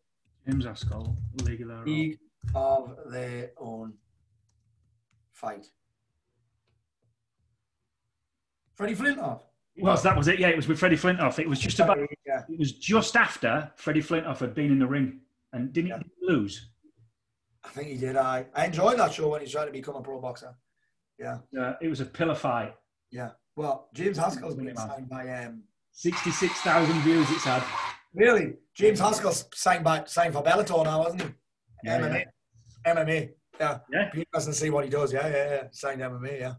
James 0.47 0.65
Haskell, 0.65 1.17
League 1.45 1.61
of 1.63 1.69
Their 1.69 1.77
Own. 1.79 1.85
League 1.85 2.19
of 2.55 2.97
Their 3.11 3.51
Own 3.59 3.95
fight. 5.33 5.67
Freddie 8.77 8.95
Flintoff. 8.95 9.41
Well, 9.79 9.97
that 9.97 10.17
was 10.17 10.29
it. 10.29 10.39
Yeah, 10.39 10.49
it 10.49 10.57
was 10.57 10.69
with 10.69 10.79
Freddie 10.79 10.97
Flintoff. 10.97 11.39
It 11.39 11.49
was 11.49 11.59
just 11.61 11.81
about. 11.81 11.99
Yeah. 12.27 12.43
It 12.49 12.59
was 12.59 12.73
just 12.73 13.17
after 13.17 13.71
Freddie 13.77 14.03
Flintoff 14.03 14.39
had 14.39 14.55
been 14.55 14.71
in 14.73 14.79
the 14.79 14.87
ring, 14.87 15.21
and 15.53 15.73
didn't 15.73 15.91
Yeah. 15.91 15.99
he 15.99 16.27
lose? 16.27 16.71
I 17.65 17.69
think 17.71 17.89
he 17.89 17.97
did. 17.97 18.17
I 18.17 18.47
I 18.55 18.67
enjoyed 18.67 18.99
that 18.99 19.13
show 19.13 19.29
when 19.29 19.41
he 19.43 19.47
tried 19.51 19.67
to 19.67 19.73
become 19.73 19.97
a 19.97 20.01
pro 20.03 20.21
boxer. 20.21 20.55
Yeah, 21.19 21.39
Uh, 21.59 21.75
it 21.81 21.89
was 21.89 22.01
a 22.01 22.07
pillar 22.07 22.35
fight. 22.35 22.75
yeah. 23.11 23.31
Well, 23.57 23.89
James 23.95 24.19
Haskell's 24.19 24.55
been 24.55 24.77
signed 24.77 25.09
by 25.09 25.29
um. 25.45 25.63
Sixty-six 25.93 26.61
thousand 26.61 27.01
views. 27.01 27.31
It's 27.31 27.45
had. 27.45 27.63
Really, 28.15 28.55
James 28.75 29.01
Haskell's 29.01 29.47
signed 29.55 29.83
by 29.85 30.05
signed 30.05 30.35
for 30.35 30.43
Bellator 30.43 30.85
now, 30.85 31.03
hasn't 31.05 31.23
he? 31.23 31.29
Yeah, 31.85 31.99
MMA. 32.01 32.25
MMA. 32.87 33.31
Yeah. 33.59 33.79
Yeah. 33.91 34.11
Be 34.13 34.21
interesting 34.21 34.53
to 34.53 34.59
see 34.59 34.71
what 34.71 34.85
he 34.85 34.91
does. 34.91 35.11
Yeah, 35.13 35.27
yeah, 35.27 35.51
yeah. 35.55 35.63
Signed 35.73 36.01
MMA. 36.03 36.39
Yeah. 36.41 36.55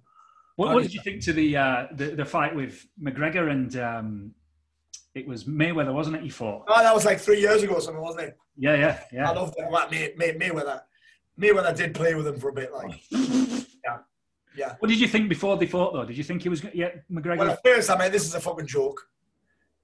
What, 0.57 0.73
what 0.73 0.81
did 0.81 0.87
did 0.91 0.95
you 0.95 1.01
think 1.01 1.21
to 1.23 1.33
the 1.33 1.55
uh, 1.55 1.87
the 1.91 2.07
the 2.07 2.25
fight 2.25 2.53
with 2.53 2.85
McGregor 3.01 3.51
and 3.51 3.75
um, 3.77 4.31
it 5.13 5.27
was 5.27 5.45
Mayweather, 5.45 5.93
wasn't 5.93 6.15
it? 6.17 6.23
He 6.23 6.29
fought. 6.29 6.65
Oh, 6.67 6.81
that 6.81 6.93
was 6.93 7.05
like 7.05 7.19
three 7.19 7.39
years 7.39 7.63
ago, 7.63 7.75
or 7.75 7.81
something, 7.81 8.01
wasn't 8.01 8.29
it? 8.29 8.37
Yeah, 8.57 8.73
yeah, 8.73 8.99
yeah. 9.11 9.29
I 9.29 9.33
yeah. 9.33 9.39
loved 9.39 9.53
it. 9.57 9.65
Well, 9.69 9.87
May, 9.89 10.13
May, 10.17 10.33
Mayweather. 10.33 10.81
Mayweather 11.39 11.75
did 11.75 11.93
play 11.93 12.15
with 12.15 12.27
him 12.27 12.39
for 12.39 12.49
a 12.49 12.53
bit, 12.53 12.73
like. 12.73 12.99
Yeah. 13.85 13.99
Yeah. 14.57 14.75
What 14.79 14.89
did 14.89 14.99
you 14.99 15.07
think 15.07 15.29
before 15.29 15.55
they 15.55 15.67
fought 15.67 15.93
though? 15.93 16.03
Did 16.03 16.17
you 16.17 16.23
think 16.23 16.41
he 16.41 16.49
was? 16.49 16.61
Yeah, 16.73 16.89
McGregor. 17.09 17.37
Well, 17.37 17.51
at 17.51 17.63
first, 17.63 17.89
I 17.89 17.97
mean, 17.97 18.11
this 18.11 18.25
is 18.25 18.33
a 18.33 18.39
fucking 18.41 18.65
joke. 18.67 18.99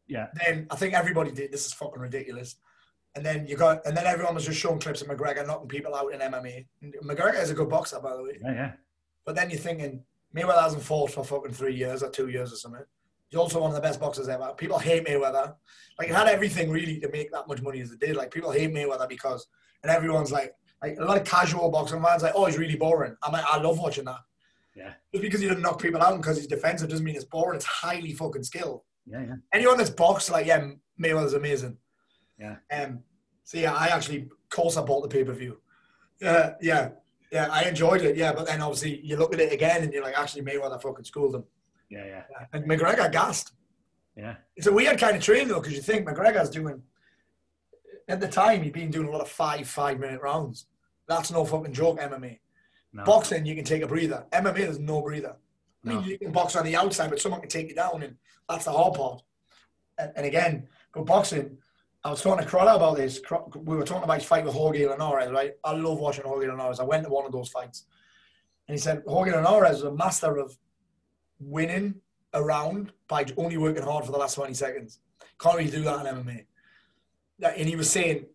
yeah, 0.08 0.28
Then 0.44 0.68
I 0.70 0.76
think 0.76 0.94
everybody 0.94 1.32
did. 1.32 1.52
This 1.52 1.66
is 1.68 1.74
fucking 1.74 2.02
ridiculous. 2.02 2.56
And 3.16 3.24
then 3.24 3.46
you 3.48 3.56
got, 3.56 3.86
and 3.86 3.96
then 3.96 4.08
everyone 4.08 4.34
was 4.34 4.46
just 4.46 4.60
showing 4.60 4.80
clips 4.80 5.02
of 5.04 5.08
McGregor 5.08 5.46
knocking 5.46 5.68
people 5.68 5.94
out 5.96 6.12
in 6.12 6.20
MMA. 6.20 6.66
And 6.82 6.96
McGregor 7.04 7.42
is 7.42 7.52
a 7.52 7.54
good 7.54 7.70
boxer, 7.70 8.00
by 8.00 8.16
the 8.18 8.24
way. 8.24 8.40
yeah, 8.42 8.52
yeah. 8.52 8.72
But 9.26 9.36
then 9.36 9.52
you're 9.52 9.60
thinking 9.60 10.04
Mayweather 10.36 10.62
hasn't 10.62 10.84
fought 10.84 11.12
for 11.12 11.24
fucking 11.24 11.54
three 11.54 11.76
years 11.76 12.04
or 12.04 12.10
two 12.10 12.30
years 12.30 12.52
or 12.52 12.56
something. 12.56 12.84
He's 13.30 13.40
also 13.40 13.62
one 13.62 13.72
of 13.72 13.76
the 13.76 13.82
best 13.82 14.00
boxers 14.00 14.30
ever. 14.30 14.54
People 14.58 14.80
hate 14.80 15.06
Mayweather. 15.06 15.56
Like 16.00 16.10
it 16.10 16.16
had 16.16 16.28
everything 16.28 16.70
really 16.70 17.00
to 17.00 17.10
make 17.10 17.32
that 17.32 17.48
much 17.48 17.62
money 17.62 17.82
as 17.82 17.92
it 17.92 18.00
did. 18.00 18.16
Like 18.16 18.32
people 18.32 18.52
hate 18.52 18.74
Mayweather 18.74 19.08
because, 19.10 19.48
and 19.84 19.92
everyone's 19.92 20.32
like, 20.32 20.54
like 20.82 20.98
a 21.00 21.06
lot 21.06 21.18
of 21.18 21.24
casual 21.24 21.70
boxing 21.72 22.02
fans 22.02 22.24
like, 22.24 22.34
oh, 22.36 22.46
he's 22.46 22.58
really 22.58 22.76
boring. 22.76 23.16
I'm 23.24 23.32
like, 23.32 23.46
I 23.50 23.60
love 23.60 23.80
watching 23.80 24.06
that. 24.06 24.20
Yeah. 24.76 24.94
Just 25.14 25.22
because 25.22 25.40
he 25.40 25.48
doesn't 25.48 25.62
knock 25.62 25.82
people 25.82 26.02
out 26.02 26.18
because 26.18 26.38
he's 26.38 26.48
defensive 26.48 26.90
doesn't 26.90 27.06
mean 27.06 27.16
it's 27.16 27.26
boring. 27.26 27.56
It's 27.56 27.66
highly 27.66 28.14
fucking 28.14 28.44
skilled. 28.44 28.82
Yeah, 29.06 29.22
yeah. 29.22 29.36
Anyone 29.54 29.78
that's 29.78 29.90
boxed, 29.90 30.32
like, 30.32 30.46
yeah, 30.46 30.72
Mayweather's 31.02 31.34
amazing. 31.34 31.78
Yeah. 32.40 32.58
Um. 32.72 33.00
So 33.44 33.58
yeah, 33.58 33.74
I 33.74 33.88
actually, 33.88 34.24
of 34.24 34.50
course, 34.50 34.78
I 34.78 34.82
bought 34.82 35.02
the 35.02 35.10
pay 35.10 35.24
per 35.24 35.34
view. 35.34 35.60
Yeah, 36.22 36.54
yeah, 36.62 36.90
yeah. 37.34 37.48
I 37.52 37.64
enjoyed 37.64 38.02
it. 38.04 38.16
Yeah, 38.16 38.32
but 38.34 38.46
then 38.46 38.62
obviously 38.62 39.02
you 39.04 39.18
look 39.18 39.34
at 39.34 39.40
it 39.42 39.52
again 39.52 39.84
and 39.84 39.92
you're 39.92 40.04
like, 40.04 40.18
actually, 40.18 40.44
Mayweather 40.44 40.82
fucking 40.82 41.04
schooled 41.06 41.36
him. 41.36 41.44
Yeah, 41.90 42.06
yeah, 42.06 42.24
And 42.54 42.66
McGregor 42.66 43.12
gassed. 43.12 43.54
yeah. 44.16 44.36
It's 44.56 44.68
a 44.68 44.72
weird 44.74 44.98
kind 45.00 45.16
of 45.18 45.22
training 45.24 45.50
though, 45.50 45.60
because 45.60 45.76
you 45.76 45.82
think 45.82 46.08
McGregor's 46.08 46.50
doing. 46.50 46.82
At 48.08 48.20
the 48.20 48.28
time, 48.28 48.62
he'd 48.64 48.74
been 48.74 48.92
doing 48.92 49.08
a 49.08 49.12
lot 49.12 49.22
of 49.22 49.30
five 49.30 49.68
five 49.68 50.00
minute 50.00 50.22
rounds. 50.22 50.66
That's 51.08 51.32
no 51.32 51.46
fucking 51.46 51.74
joke. 51.74 52.00
MMA. 52.00 52.40
No. 52.94 53.04
Boxing, 53.04 53.46
you 53.46 53.56
can 53.56 53.64
take 53.66 53.82
a 53.82 53.88
breather. 53.88 54.26
MMA, 54.32 54.56
there's 54.56 54.80
no 54.80 55.02
breather. 55.02 55.36
I 55.84 55.88
mean, 55.90 55.98
No. 55.98 56.04
you 56.04 56.18
can 56.18 56.32
box 56.32 56.56
on 56.56 56.64
the 56.66 56.76
outside, 56.76 57.10
but 57.10 57.20
someone 57.20 57.42
can 57.42 57.50
take 57.50 57.70
you 57.70 57.76
down, 57.76 58.04
and 58.04 58.16
that's 58.48 58.66
the 58.66 58.72
hard 58.72 58.94
part. 58.94 59.22
And, 59.98 60.12
and 60.16 60.26
again, 60.26 60.68
but 60.94 61.06
boxing, 61.06 61.58
I 62.06 62.10
was 62.10 62.22
talking 62.22 62.44
to 62.44 62.50
Crolla 62.50 62.76
about 62.76 62.98
this. 62.98 63.22
We 63.56 63.78
were 63.78 63.86
talking 63.86 64.04
about 64.04 64.20
his 64.20 64.26
fight 64.26 64.44
with 64.44 64.54
Jorge 64.54 64.86
Linares, 64.86 65.32
right? 65.32 65.54
I 65.64 65.74
love 65.74 66.00
watching 66.00 66.26
Jorge 66.26 66.48
Linares. 66.48 66.80
I 66.80 66.84
went 66.84 67.06
to 67.06 67.10
one 67.10 67.26
of 67.26 67.32
those 67.32 67.50
fights. 67.50 67.86
And 68.68 68.76
he 68.76 68.82
said 68.82 69.04
Jorge 69.08 69.32
Linares 69.32 69.78
is 69.78 69.84
a 69.84 69.92
master 69.92 70.38
of 70.38 70.58
winning 71.40 71.96
a 72.34 72.44
round 72.44 72.92
by 73.08 73.26
only 73.38 73.58
working 73.58 73.84
hard 73.84 74.06
for 74.06 74.12
the 74.12 74.18
last 74.18 74.36
20 74.36 74.54
seconds. 74.54 75.00
Can't 75.40 75.58
really 75.58 75.72
do 75.72 75.82
that 75.84 76.06
in 76.06 76.16
MMA. 76.16 76.46
And 77.58 77.70
he 77.70 77.76
was 77.76 77.90
saying 77.90 78.26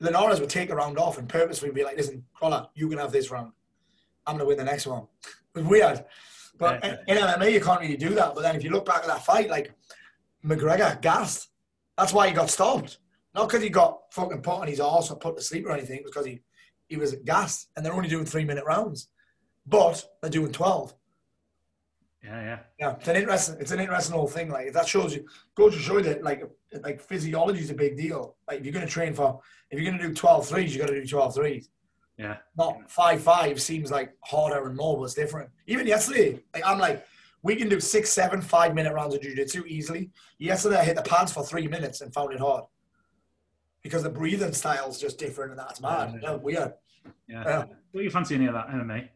Linares 0.00 0.40
would 0.40 0.50
take 0.50 0.70
a 0.70 0.76
round 0.76 0.98
off 0.98 1.18
and 1.18 1.28
purposefully 1.28 1.72
be 1.72 1.84
like, 1.84 1.96
listen, 1.96 2.24
Crolla, 2.34 2.70
you 2.74 2.88
can 2.88 2.98
have 2.98 3.12
this 3.12 3.30
round. 3.30 3.52
I'm 4.26 4.36
going 4.36 4.44
to 4.44 4.48
win 4.48 4.58
the 4.58 4.64
next 4.64 4.86
one. 4.86 5.06
It 5.54 5.60
was 5.60 5.68
weird. 5.70 6.04
But 6.58 6.84
in 6.84 7.16
MMA, 7.16 7.50
you 7.50 7.62
can't 7.62 7.80
really 7.80 7.96
do 7.96 8.10
that. 8.10 8.34
But 8.34 8.42
then 8.42 8.56
if 8.56 8.62
you 8.62 8.68
look 8.68 8.84
back 8.84 9.00
at 9.00 9.06
that 9.06 9.24
fight, 9.24 9.48
like 9.48 9.72
McGregor 10.44 11.00
gassed. 11.00 11.48
That's 11.96 12.12
why 12.12 12.28
he 12.28 12.34
got 12.34 12.50
stopped. 12.50 12.98
Not 13.34 13.48
because 13.48 13.62
he 13.62 13.68
got 13.68 14.00
fucking 14.12 14.42
put 14.42 14.60
on 14.60 14.68
his 14.68 14.80
arse 14.80 15.10
or 15.10 15.16
put 15.16 15.36
to 15.36 15.42
sleep 15.42 15.66
or 15.66 15.72
anything. 15.72 15.98
It 15.98 16.04
was 16.04 16.12
because 16.12 16.26
he, 16.26 16.40
he 16.88 16.96
was 16.96 17.14
gassed. 17.24 17.68
And 17.76 17.84
they're 17.84 17.92
only 17.92 18.08
doing 18.08 18.24
three 18.24 18.44
minute 18.44 18.64
rounds. 18.64 19.08
But 19.66 20.04
they're 20.20 20.30
doing 20.30 20.52
12. 20.52 20.94
Yeah, 22.24 22.42
yeah. 22.42 22.58
Yeah, 22.78 22.96
it's 22.96 23.08
an 23.08 23.16
interesting. 23.16 23.56
It's 23.60 23.70
an 23.70 23.80
interesting 23.80 24.16
whole 24.16 24.26
thing. 24.26 24.50
Like 24.50 24.72
that 24.72 24.88
shows 24.88 25.14
you, 25.14 25.26
goes 25.54 25.74
to 25.74 25.80
show 25.80 25.98
you 25.98 26.04
that 26.04 26.24
like 26.24 26.42
like 26.82 27.00
physiology 27.00 27.60
is 27.60 27.70
a 27.70 27.74
big 27.74 27.96
deal. 27.96 28.36
Like 28.48 28.60
if 28.60 28.64
you're 28.64 28.72
going 28.72 28.86
to 28.86 28.92
train 28.92 29.14
for, 29.14 29.40
if 29.70 29.78
you're 29.78 29.88
going 29.88 30.00
to 30.00 30.08
do 30.08 30.14
12 30.14 30.48
threes, 30.48 30.74
you 30.74 30.80
got 30.80 30.88
to 30.88 31.00
do 31.00 31.06
12 31.06 31.34
threes. 31.34 31.68
Yeah. 32.18 32.38
Not 32.56 32.90
five 32.90 33.22
five 33.22 33.60
seems 33.60 33.90
like 33.90 34.14
harder 34.24 34.66
and 34.66 34.76
more, 34.76 34.96
but 34.96 35.04
it's 35.04 35.14
different. 35.14 35.50
Even 35.66 35.86
yesterday, 35.86 36.42
like 36.54 36.66
I'm 36.66 36.78
like, 36.78 37.06
we 37.46 37.54
can 37.54 37.68
do 37.68 37.78
six, 37.78 38.10
seven, 38.10 38.40
five 38.42 38.74
minute 38.74 38.92
rounds 38.92 39.14
of 39.14 39.22
jiu-jitsu 39.22 39.64
easily. 39.66 40.10
Yesterday 40.38 40.78
I 40.78 40.84
hit 40.84 40.96
the 40.96 41.02
pads 41.02 41.32
for 41.32 41.44
three 41.44 41.68
minutes 41.68 42.00
and 42.00 42.12
found 42.12 42.32
it 42.32 42.40
hard 42.40 42.64
because 43.84 44.02
the 44.02 44.10
breathing 44.10 44.52
style 44.52 44.88
is 44.88 44.98
just 44.98 45.16
different 45.16 45.52
and 45.52 45.60
that's 45.60 45.80
mad. 45.80 46.18
Yeah, 46.20 46.34
weird. 46.34 46.72
Yeah. 47.28 47.44
Yeah. 47.46 47.64
Do 47.94 48.02
you 48.02 48.10
fancy 48.10 48.34
any 48.34 48.46
of 48.46 48.54
that 48.54 48.66
MMA? 48.68 49.08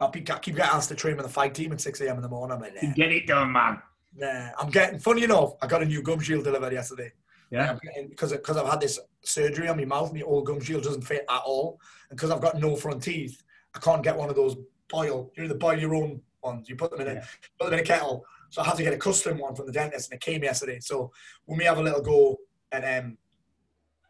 I 0.00 0.08
keep 0.08 0.28
I 0.28 0.38
keep 0.40 0.56
getting 0.56 0.72
asked 0.72 0.88
to 0.88 0.96
train 0.96 1.16
with 1.16 1.24
the 1.24 1.32
fight 1.32 1.54
team 1.54 1.70
at 1.70 1.80
6 1.80 2.00
a.m. 2.00 2.16
in 2.16 2.22
the 2.22 2.28
morning. 2.28 2.56
I'm 2.56 2.60
like, 2.60 2.74
nah. 2.82 2.92
Get 2.94 3.12
it 3.12 3.28
done, 3.28 3.52
man. 3.52 3.80
Nah, 4.16 4.48
I'm 4.58 4.68
getting. 4.68 4.98
Funny 4.98 5.22
enough, 5.22 5.52
I 5.62 5.68
got 5.68 5.82
a 5.82 5.86
new 5.86 6.02
gum 6.02 6.18
shield 6.18 6.42
delivered 6.42 6.72
yesterday. 6.72 7.12
Yeah. 7.52 7.78
Because 8.08 8.32
because 8.32 8.56
I've 8.56 8.68
had 8.68 8.80
this 8.80 8.98
surgery 9.22 9.68
on 9.68 9.76
my 9.76 9.84
mouth, 9.84 10.12
my 10.12 10.22
old 10.22 10.46
gum 10.46 10.60
shield 10.60 10.82
doesn't 10.82 11.02
fit 11.02 11.24
at 11.30 11.42
all, 11.46 11.78
and 12.10 12.18
because 12.18 12.32
I've 12.32 12.40
got 12.40 12.58
no 12.58 12.74
front 12.74 13.04
teeth, 13.04 13.40
I 13.76 13.78
can't 13.78 14.02
get 14.02 14.16
one 14.16 14.30
of 14.30 14.34
those 14.34 14.56
boil. 14.90 15.30
You 15.36 15.44
know 15.44 15.48
the 15.48 15.54
boil 15.54 15.78
your 15.78 15.94
own 15.94 16.20
ones. 16.42 16.68
You 16.68 16.76
put 16.76 16.90
them 16.90 17.00
in 17.00 17.08
a 17.08 17.14
Yeah. 17.14 17.24
put 17.58 17.66
them 17.70 17.74
in 17.74 17.80
a 17.80 17.86
kettle. 17.86 18.24
So 18.50 18.62
I 18.62 18.66
had 18.66 18.76
to 18.76 18.82
get 18.82 18.92
a 18.92 18.98
custom 18.98 19.38
one 19.38 19.54
from 19.54 19.66
the 19.66 19.72
dentist, 19.72 20.10
and 20.10 20.16
it 20.16 20.24
came 20.24 20.42
yesterday. 20.42 20.78
So 20.80 21.10
we 21.46 21.56
may 21.56 21.64
have 21.64 21.78
a 21.78 21.82
little 21.82 22.02
go. 22.02 22.38
And 22.70 22.84
um, 22.84 23.18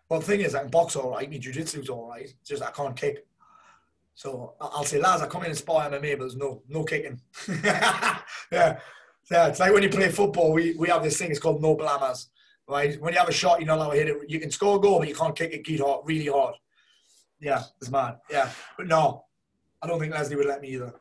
well, 0.09 0.20
the 0.20 0.26
thing 0.26 0.41
is, 0.41 0.55
I 0.55 0.61
can 0.62 0.70
box 0.70 0.97
all 0.97 1.11
right. 1.11 1.30
My 1.30 1.39
jiu-jitsu's 1.39 1.89
all 1.89 2.09
right. 2.09 2.22
It's 2.24 2.49
just 2.49 2.62
I 2.62 2.70
can't 2.70 2.97
kick. 2.97 3.26
So 4.14 4.55
I- 4.61 4.66
I'll 4.72 4.85
say, 4.85 4.99
lads, 5.01 5.22
I 5.22 5.26
come 5.26 5.43
in 5.43 5.51
and 5.51 5.59
spar 5.59 5.89
MMA, 5.89 6.14
but 6.14 6.20
there's 6.20 6.37
no 6.37 6.62
no 6.68 6.85
kicking. 6.85 7.20
yeah, 7.64 8.18
yeah. 8.51 9.47
It's 9.49 9.61
like 9.61 9.72
when 9.72 9.83
you 9.83 9.89
play 9.91 10.09
football. 10.11 10.53
We 10.53 10.74
we 10.74 10.89
have 10.89 11.03
this 11.03 11.18
thing. 11.18 11.30
It's 11.30 11.41
called 11.41 11.62
no 11.62 11.76
blammers. 11.76 12.28
Right? 12.68 12.99
When 13.01 13.12
you 13.12 13.18
have 13.18 13.28
a 13.28 13.33
shot, 13.33 13.59
you're 13.59 13.66
not 13.66 13.78
allowed 13.78 13.91
to 13.93 13.97
hit 13.99 14.09
it. 14.09 14.16
You 14.30 14.39
can 14.41 14.51
score 14.51 14.76
a 14.76 14.80
goal, 14.80 14.99
but 15.01 15.09
you 15.09 15.14
can't 15.14 15.37
kick 15.37 15.53
it 15.68 15.80
hard, 15.80 16.03
really 16.07 16.26
hard. 16.26 16.55
Yeah, 17.41 17.62
it's 17.80 17.91
mad. 17.91 18.18
Yeah. 18.30 18.51
But 18.76 18.87
no, 18.87 19.24
I 19.83 19.89
don't 19.89 19.99
think 19.99 20.12
Leslie 20.14 20.37
would 20.37 20.47
let 20.47 20.61
me 20.62 20.68
either. 20.68 20.95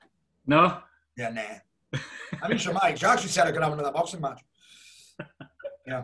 No? 0.47 0.79
Yeah, 1.21 1.29
nah. 1.29 1.99
I 2.41 2.47
mean, 2.47 2.57
she 2.57 2.71
might. 2.71 2.97
She 2.97 3.05
actually 3.05 3.29
said 3.29 3.45
I 3.45 3.51
could 3.51 3.61
have 3.61 3.73
another 3.73 3.91
boxing 3.91 4.21
match. 4.21 4.41
Yeah. 5.87 6.03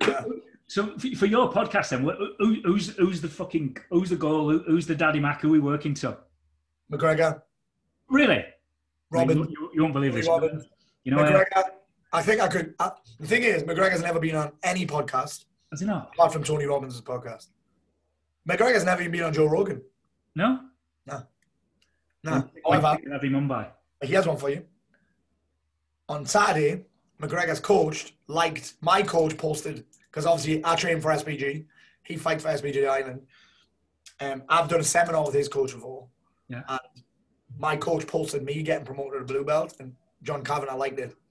yeah. 0.00 0.24
So 0.66 0.98
for 1.16 1.26
your 1.26 1.50
podcast, 1.52 1.90
then, 1.90 2.02
who, 2.02 2.56
who's 2.64 2.88
who's 2.96 3.20
the 3.20 3.28
fucking 3.28 3.76
who's 3.90 4.10
the 4.10 4.16
goal? 4.16 4.58
Who's 4.66 4.84
the 4.84 4.96
daddy 4.96 5.20
Mac? 5.20 5.40
Who 5.42 5.48
are 5.48 5.52
we 5.52 5.60
working 5.60 5.94
to? 5.94 6.18
McGregor. 6.92 7.40
Really? 8.08 8.44
Robin. 9.10 9.38
You, 9.38 9.44
you, 9.48 9.70
you 9.74 9.82
won't 9.82 9.94
believe 9.94 10.12
this. 10.12 10.26
Robin. 10.26 10.60
You 11.04 11.12
know, 11.12 11.18
McGregor. 11.18 11.46
Uh, 11.54 11.62
I 12.12 12.20
think 12.20 12.40
I 12.40 12.48
could. 12.48 12.74
Uh, 12.80 12.90
the 13.20 13.28
thing 13.28 13.44
is, 13.44 13.62
McGregor's 13.62 14.02
never 14.02 14.18
been 14.18 14.34
on 14.34 14.52
any 14.64 14.86
podcast. 14.86 15.44
Has 15.70 15.80
he 15.80 15.86
not? 15.86 16.10
Apart 16.14 16.32
from 16.32 16.42
Tony 16.42 16.66
Robbins' 16.66 17.00
podcast. 17.00 17.46
McGregor's 18.46 18.84
never 18.84 19.02
even 19.02 19.12
been 19.12 19.22
on 19.22 19.32
Joe 19.32 19.46
Rogan. 19.46 19.82
No. 20.34 20.58
No. 21.06 21.22
No. 22.24 22.34
Him 22.34 23.36
on 23.36 23.48
by. 23.48 23.68
He 24.02 24.12
has 24.14 24.26
one 24.26 24.36
for 24.36 24.50
you. 24.50 24.64
On 26.08 26.26
Saturday, 26.26 26.84
McGregor's 27.20 27.60
coach 27.60 28.14
liked 28.26 28.74
my 28.80 29.02
coach 29.02 29.36
posted 29.36 29.84
because 30.10 30.26
obviously 30.26 30.62
I 30.64 30.74
train 30.76 31.00
for 31.00 31.10
SBG. 31.10 31.64
He 32.04 32.16
fights 32.16 32.42
for 32.42 32.50
SBG 32.50 32.88
Ireland. 32.88 33.22
Um, 34.20 34.42
I've 34.48 34.68
done 34.68 34.80
a 34.80 34.84
seminar 34.84 35.24
with 35.24 35.34
his 35.34 35.48
coach 35.48 35.72
before. 35.72 36.06
Yeah. 36.48 36.62
And 36.68 36.80
my 37.58 37.76
coach 37.76 38.06
posted 38.06 38.42
me 38.44 38.62
getting 38.62 38.84
promoted 38.84 39.20
to 39.20 39.32
blue 39.32 39.44
belt, 39.44 39.76
and 39.80 39.94
John 40.22 40.44
Kavanagh 40.44 40.76
liked 40.76 40.98
it. 40.98 41.14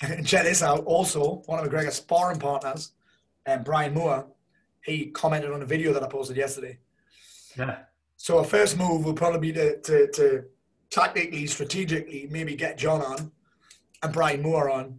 And 0.00 0.26
check 0.26 0.42
this 0.42 0.62
out. 0.62 0.84
Also, 0.84 1.42
one 1.46 1.64
of 1.64 1.70
McGregor's 1.70 1.94
sparring 1.94 2.38
partners, 2.38 2.92
um, 3.46 3.62
Brian 3.62 3.94
Moore, 3.94 4.26
he 4.82 5.06
commented 5.06 5.50
on 5.50 5.62
a 5.62 5.64
video 5.64 5.92
that 5.94 6.02
I 6.02 6.08
posted 6.08 6.36
yesterday. 6.36 6.78
Yeah. 7.56 7.78
So 8.16 8.38
our 8.38 8.44
first 8.44 8.78
move 8.78 9.04
will 9.04 9.14
probably 9.14 9.40
be 9.40 9.52
to, 9.52 9.80
to, 9.80 10.10
to 10.12 10.44
tactically, 10.90 11.46
strategically, 11.46 12.28
maybe 12.30 12.54
get 12.54 12.78
John 12.78 13.02
on 13.02 13.32
and 14.02 14.12
Brian 14.12 14.42
Moore 14.42 14.70
on, 14.70 14.98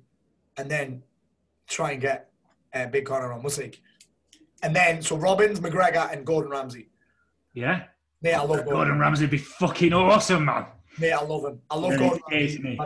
and 0.57 0.69
then 0.69 1.03
try 1.67 1.91
and 1.91 2.01
get 2.01 2.31
uh, 2.73 2.87
Big 2.87 3.05
Conor 3.05 3.33
on 3.33 3.41
Musyk. 3.41 3.79
And 4.63 4.75
then, 4.75 5.01
so 5.01 5.15
Robbins, 5.15 5.59
McGregor, 5.59 6.11
and 6.11 6.25
Gordon 6.25 6.51
Ramsay. 6.51 6.89
Yeah. 7.53 7.83
Mate, 8.21 8.33
I 8.33 8.39
love 8.39 8.47
Gordon. 8.47 8.73
Gordon 8.73 8.99
Ramsay. 8.99 9.23
Would 9.23 9.31
be 9.31 9.37
fucking 9.37 9.93
awesome, 9.93 10.45
man. 10.45 10.65
Mate, 10.97 11.11
I 11.11 11.21
love 11.21 11.45
him. 11.45 11.61
I 11.69 11.75
love 11.75 11.91
really 11.91 12.07
Gordon 12.07 12.21
Ramsay. 12.31 12.79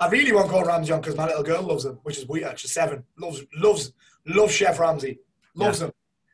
I 0.00 0.08
really 0.08 0.32
want 0.32 0.50
Gordon 0.50 0.68
Ramsay 0.68 0.92
on 0.92 1.00
because 1.00 1.16
my 1.16 1.26
little 1.26 1.42
girl 1.42 1.62
loves 1.62 1.84
him, 1.84 1.98
which 2.02 2.18
is 2.18 2.26
weird. 2.26 2.58
She's 2.58 2.72
seven. 2.72 3.04
Loves, 3.18 3.42
loves, 3.56 3.92
loves 4.26 4.52
Chef 4.52 4.78
Ramsay. 4.78 5.18
Loves 5.54 5.80
yeah. 5.80 5.86
him. 5.86 5.92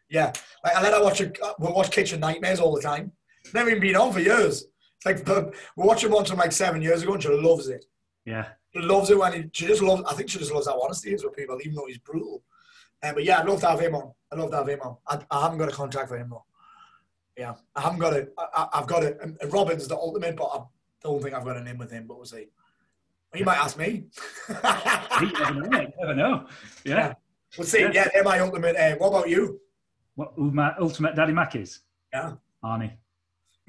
Yeah. 0.08 0.32
Like, 0.64 0.76
I 0.76 0.82
let 0.82 0.94
her 0.94 1.02
watch, 1.02 1.20
a, 1.20 1.32
we 1.58 1.68
watch 1.68 1.90
Kitchen 1.90 2.20
Nightmares 2.20 2.60
all 2.60 2.74
the 2.74 2.82
time. 2.82 3.12
Never 3.54 3.70
even 3.70 3.80
been 3.80 3.96
on 3.96 4.12
for 4.12 4.20
years. 4.20 4.64
Like, 5.04 5.26
we 5.28 5.52
watched 5.76 6.04
him 6.04 6.12
once 6.12 6.30
from 6.30 6.38
like 6.38 6.52
seven 6.52 6.82
years 6.82 7.02
ago 7.02 7.14
and 7.14 7.22
she 7.22 7.28
loves 7.28 7.68
it. 7.68 7.84
Yeah. 8.24 8.48
She 8.74 8.80
loves 8.80 9.10
it 9.10 9.18
when 9.18 9.32
he, 9.32 9.50
she 9.52 9.66
just 9.66 9.82
loves, 9.82 10.02
I 10.06 10.14
think 10.14 10.30
she 10.30 10.38
just 10.38 10.52
loves 10.52 10.66
how 10.66 10.80
honest 10.80 11.04
he 11.04 11.12
is 11.12 11.24
with 11.24 11.36
people, 11.36 11.58
even 11.60 11.74
though 11.74 11.86
he's 11.86 11.98
brutal. 11.98 12.42
Um, 13.02 13.14
but 13.14 13.24
yeah, 13.24 13.40
I'd 13.40 13.46
love 13.46 13.60
to 13.60 13.68
have 13.68 13.80
him 13.80 13.94
on. 13.94 14.12
I'd 14.30 14.38
love 14.38 14.50
to 14.50 14.56
have 14.56 14.68
him 14.68 14.80
on. 14.82 14.96
I, 15.08 15.18
I 15.30 15.42
haven't 15.42 15.58
got 15.58 15.68
a 15.68 15.72
contract 15.72 16.08
for 16.08 16.18
him 16.18 16.30
though. 16.30 16.44
Yeah, 17.36 17.54
I 17.74 17.80
haven't 17.80 18.00
got 18.00 18.12
it. 18.12 18.34
I, 18.38 18.68
have 18.74 18.86
got 18.86 19.02
it. 19.02 19.18
And 19.22 19.38
Robin's 19.52 19.88
the 19.88 19.96
ultimate, 19.96 20.36
but 20.36 20.44
I 20.44 20.62
don't 21.02 21.22
think 21.22 21.34
I've 21.34 21.44
got 21.44 21.56
an 21.56 21.66
in 21.66 21.78
with 21.78 21.90
him. 21.90 22.06
But 22.06 22.18
we'll 22.18 22.26
see. 22.26 22.48
You 23.34 23.44
might 23.44 23.58
ask 23.58 23.78
me. 23.78 24.04
you 24.48 25.32
never 25.32 26.14
know. 26.14 26.46
Yeah. 26.84 26.94
yeah. 26.96 27.14
We'll 27.56 27.66
see. 27.66 27.80
Yeah, 27.92 28.08
they're 28.12 28.24
my 28.24 28.40
ultimate. 28.40 28.76
Uh, 28.76 28.96
what 28.96 29.08
about 29.08 29.28
you? 29.28 29.60
What 30.16 30.36
my 30.36 30.74
ultimate 30.78 31.16
daddy 31.16 31.32
Mac 31.32 31.56
is? 31.56 31.80
Yeah. 32.12 32.32
Arnie. 32.62 32.92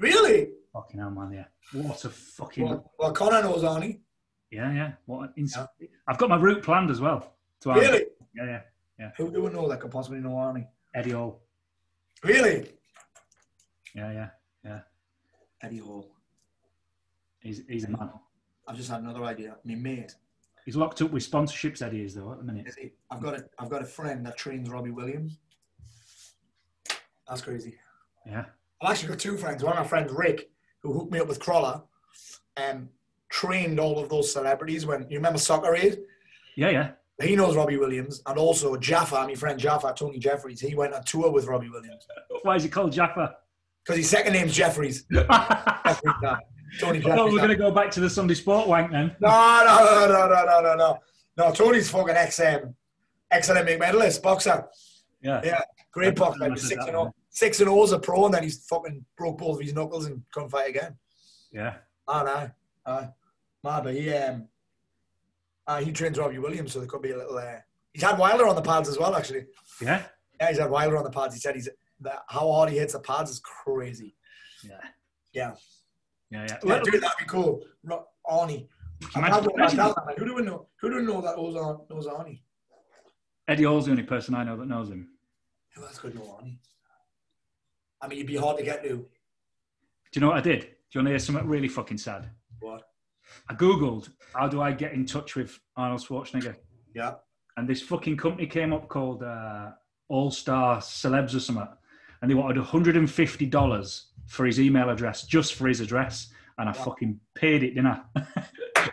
Really? 0.02 0.48
Fucking 0.72 0.98
hell, 0.98 1.10
man. 1.10 1.32
Yeah. 1.32 1.80
What 1.80 2.04
a 2.04 2.10
fucking. 2.10 2.64
Well, 2.64 2.92
well 2.98 3.12
Conor 3.12 3.42
knows 3.42 3.62
Arnie. 3.62 4.00
Yeah, 4.50 4.72
yeah. 4.72 4.92
What 5.06 5.28
an 5.28 5.34
ins- 5.36 5.56
yeah. 5.56 5.86
I've 6.08 6.18
got 6.18 6.28
my 6.28 6.36
route 6.36 6.62
planned 6.62 6.90
as 6.90 7.00
well. 7.00 7.36
really? 7.64 8.06
Yeah, 8.34 8.44
yeah, 8.44 8.60
yeah. 8.98 9.10
Who 9.16 9.30
do 9.30 9.42
we 9.42 9.50
know 9.50 9.68
that 9.68 9.80
could 9.80 9.92
possibly 9.92 10.18
know 10.18 10.30
Arnie? 10.30 10.66
Eddie 10.92 11.12
Hall. 11.12 11.40
Really? 12.24 12.68
Yeah, 13.94 14.12
yeah, 14.12 14.28
yeah. 14.64 14.80
Eddie 15.62 15.78
Hall. 15.78 16.10
He's 17.40 17.62
he's 17.68 17.84
a 17.84 17.90
man. 17.90 18.10
I've 18.66 18.76
just 18.76 18.90
had 18.90 19.02
another 19.02 19.22
idea. 19.24 19.56
Me 19.64 19.76
mate. 19.76 20.14
He's 20.64 20.76
locked 20.76 21.00
up 21.00 21.12
with 21.12 21.28
sponsorships. 21.28 21.80
Eddie 21.80 22.04
is 22.04 22.14
though 22.14 22.32
at 22.32 22.38
the 22.38 22.44
minute. 22.44 22.66
Is 22.66 22.74
he? 22.74 22.90
I've 23.10 23.22
got 23.22 23.34
a 23.34 23.44
I've 23.58 23.70
got 23.70 23.82
a 23.82 23.86
friend 23.86 24.26
that 24.26 24.36
trains 24.36 24.68
Robbie 24.68 24.90
Williams. 24.90 25.38
That's 27.28 27.40
crazy. 27.40 27.76
Yeah. 28.26 28.46
I've 28.82 28.90
actually 28.90 29.10
got 29.10 29.18
two 29.20 29.36
friends. 29.36 29.62
One 29.62 29.74
of 29.74 29.78
my 29.78 29.86
friends, 29.86 30.12
Rick, 30.12 30.50
who 30.82 30.92
hooked 30.92 31.12
me 31.12 31.20
up 31.20 31.28
with 31.28 31.38
Crolla, 31.38 31.84
um, 32.56 32.88
trained 33.28 33.78
all 33.78 33.98
of 33.98 34.08
those 34.08 34.32
celebrities. 34.32 34.84
When 34.84 35.02
you 35.08 35.18
remember 35.18 35.38
Soccer 35.38 35.74
Aid? 35.76 36.00
Yeah, 36.56 36.70
yeah. 36.70 36.90
He 37.22 37.36
knows 37.36 37.54
Robbie 37.54 37.76
Williams, 37.76 38.20
and 38.26 38.36
also 38.38 38.76
Jaffa, 38.76 39.24
my 39.26 39.34
friend 39.34 39.58
Jaffa, 39.58 39.94
Tony 39.96 40.18
Jeffries. 40.18 40.60
He 40.60 40.74
went 40.74 40.94
on 40.94 41.04
tour 41.04 41.30
with 41.30 41.46
Robbie 41.46 41.68
Williams. 41.68 42.06
Why 42.42 42.56
is 42.56 42.64
he 42.64 42.68
called 42.68 42.92
Jaffa? 42.92 43.36
Because 43.84 43.98
his 43.98 44.10
second 44.10 44.32
name's 44.32 44.54
Jeffries. 44.54 45.04
Jeffries 45.12 46.14
Tony 46.80 46.98
Jeffries. 46.98 47.14
Oh, 47.16 47.26
we're 47.26 47.38
going 47.38 47.48
to 47.48 47.56
go 47.56 47.70
back 47.70 47.90
to 47.92 48.00
the 48.00 48.10
Sunday 48.10 48.34
Sport 48.34 48.66
wank 48.66 48.90
then. 48.90 49.14
No, 49.20 49.28
no, 49.28 50.06
no, 50.08 50.28
no, 50.28 50.44
no, 50.44 50.60
no, 50.60 50.74
no. 50.74 50.98
No, 51.36 51.52
Tony's 51.52 51.88
fucking 51.88 52.16
ex 52.16 52.40
um, 52.40 52.74
ex 53.30 53.48
Olympic 53.48 53.78
medalist, 53.78 54.22
boxer. 54.22 54.66
Yeah. 55.22 55.40
Yeah. 55.44 55.60
Great 55.92 56.16
boxer. 56.16 56.56
Six 56.56 56.84
and, 56.86 56.96
oh, 56.96 57.14
six 57.32 57.60
and 57.60 57.68
O's 57.68 57.92
a 57.92 57.98
pro, 57.98 58.26
and 58.26 58.34
then 58.34 58.44
he's 58.44 58.64
fucking 58.66 59.04
broke 59.16 59.38
both 59.38 59.56
of 59.56 59.62
his 59.62 59.74
knuckles 59.74 60.06
and 60.06 60.22
couldn't 60.32 60.50
fight 60.50 60.68
again. 60.68 60.96
Yeah. 61.50 61.76
Oh, 62.06 62.22
no. 62.22 62.50
Uh, 62.86 63.06
man, 63.64 63.82
but 63.82 63.94
he, 63.94 64.12
um, 64.14 64.48
uh, 65.66 65.80
he 65.80 65.92
trains 65.92 66.18
Robbie 66.18 66.38
Williams, 66.38 66.72
so 66.72 66.78
there 66.78 66.88
could 66.88 67.02
be 67.02 67.10
a 67.10 67.18
little. 67.18 67.36
Uh, 67.36 67.56
he's 67.92 68.02
had 68.02 68.18
Wilder 68.18 68.46
on 68.46 68.54
the 68.54 68.62
pads 68.62 68.88
as 68.88 68.98
well, 68.98 69.16
actually. 69.16 69.46
Yeah. 69.80 70.02
Yeah, 70.40 70.48
he's 70.48 70.58
had 70.58 70.70
Wilder 70.70 70.96
on 70.96 71.04
the 71.04 71.10
pads. 71.10 71.34
He 71.34 71.40
said 71.40 71.54
he's 71.54 71.68
that 72.00 72.22
how 72.28 72.50
hard 72.52 72.70
he 72.70 72.78
hits 72.78 72.92
the 72.94 73.00
pads 73.00 73.30
is 73.30 73.40
crazy. 73.40 74.16
Yeah. 74.64 74.80
Yeah. 75.32 75.52
Yeah, 76.30 76.46
yeah. 76.48 76.58
yeah 76.64 76.80
dude, 76.82 76.94
that'd 76.94 77.18
be 77.18 77.24
cool. 77.26 77.62
Arnie. 78.26 78.66
Who 79.14 80.24
do 80.24 80.34
we 80.34 80.42
know? 80.42 80.66
Who 80.80 80.90
do 80.90 80.96
we 80.96 81.02
know 81.02 81.20
that 81.20 81.36
knows, 81.36 81.54
knows 81.90 82.06
Arnie? 82.06 82.40
Eddie 83.48 83.64
Hall's 83.64 83.86
the 83.86 83.90
only 83.90 84.04
person 84.04 84.34
I 84.34 84.44
know 84.44 84.56
that 84.56 84.66
knows 84.66 84.88
him. 84.88 85.08
Who 85.74 85.84
else 85.84 85.98
could 85.98 86.14
know 86.14 86.38
Arnie? 86.40 86.58
I 88.02 88.08
mean, 88.08 88.18
you'd 88.18 88.26
be 88.26 88.36
hard 88.36 88.58
to 88.58 88.64
get 88.64 88.82
to. 88.82 88.88
Do 88.88 89.06
you 90.12 90.20
know 90.20 90.28
what 90.28 90.38
I 90.38 90.40
did? 90.40 90.60
Do 90.60 90.66
you 90.94 90.98
want 90.98 91.06
to 91.06 91.10
hear 91.10 91.18
something 91.20 91.46
really 91.46 91.68
fucking 91.68 91.98
sad? 91.98 92.28
What? 92.60 92.82
I 93.48 93.54
googled 93.54 94.10
how 94.34 94.48
do 94.48 94.60
I 94.60 94.72
get 94.72 94.92
in 94.92 95.06
touch 95.06 95.36
with 95.36 95.58
Arnold 95.76 96.02
Schwarzenegger. 96.02 96.56
Yeah. 96.94 97.14
And 97.56 97.68
this 97.68 97.80
fucking 97.80 98.16
company 98.16 98.46
came 98.46 98.72
up 98.72 98.88
called 98.88 99.22
uh, 99.22 99.70
All 100.08 100.30
Star 100.30 100.78
Celebs 100.78 101.34
or 101.34 101.40
something, 101.40 101.68
and 102.20 102.30
they 102.30 102.34
wanted 102.34 102.62
hundred 102.62 102.96
and 102.96 103.10
fifty 103.10 103.46
dollars 103.46 104.06
for 104.26 104.46
his 104.46 104.60
email 104.60 104.90
address, 104.90 105.24
just 105.24 105.54
for 105.54 105.68
his 105.68 105.80
address, 105.80 106.28
and 106.58 106.68
I 106.68 106.72
yeah. 106.72 106.84
fucking 106.84 107.20
paid 107.34 107.62
it, 107.62 107.74
didn't 107.74 107.86
I? 107.86 108.00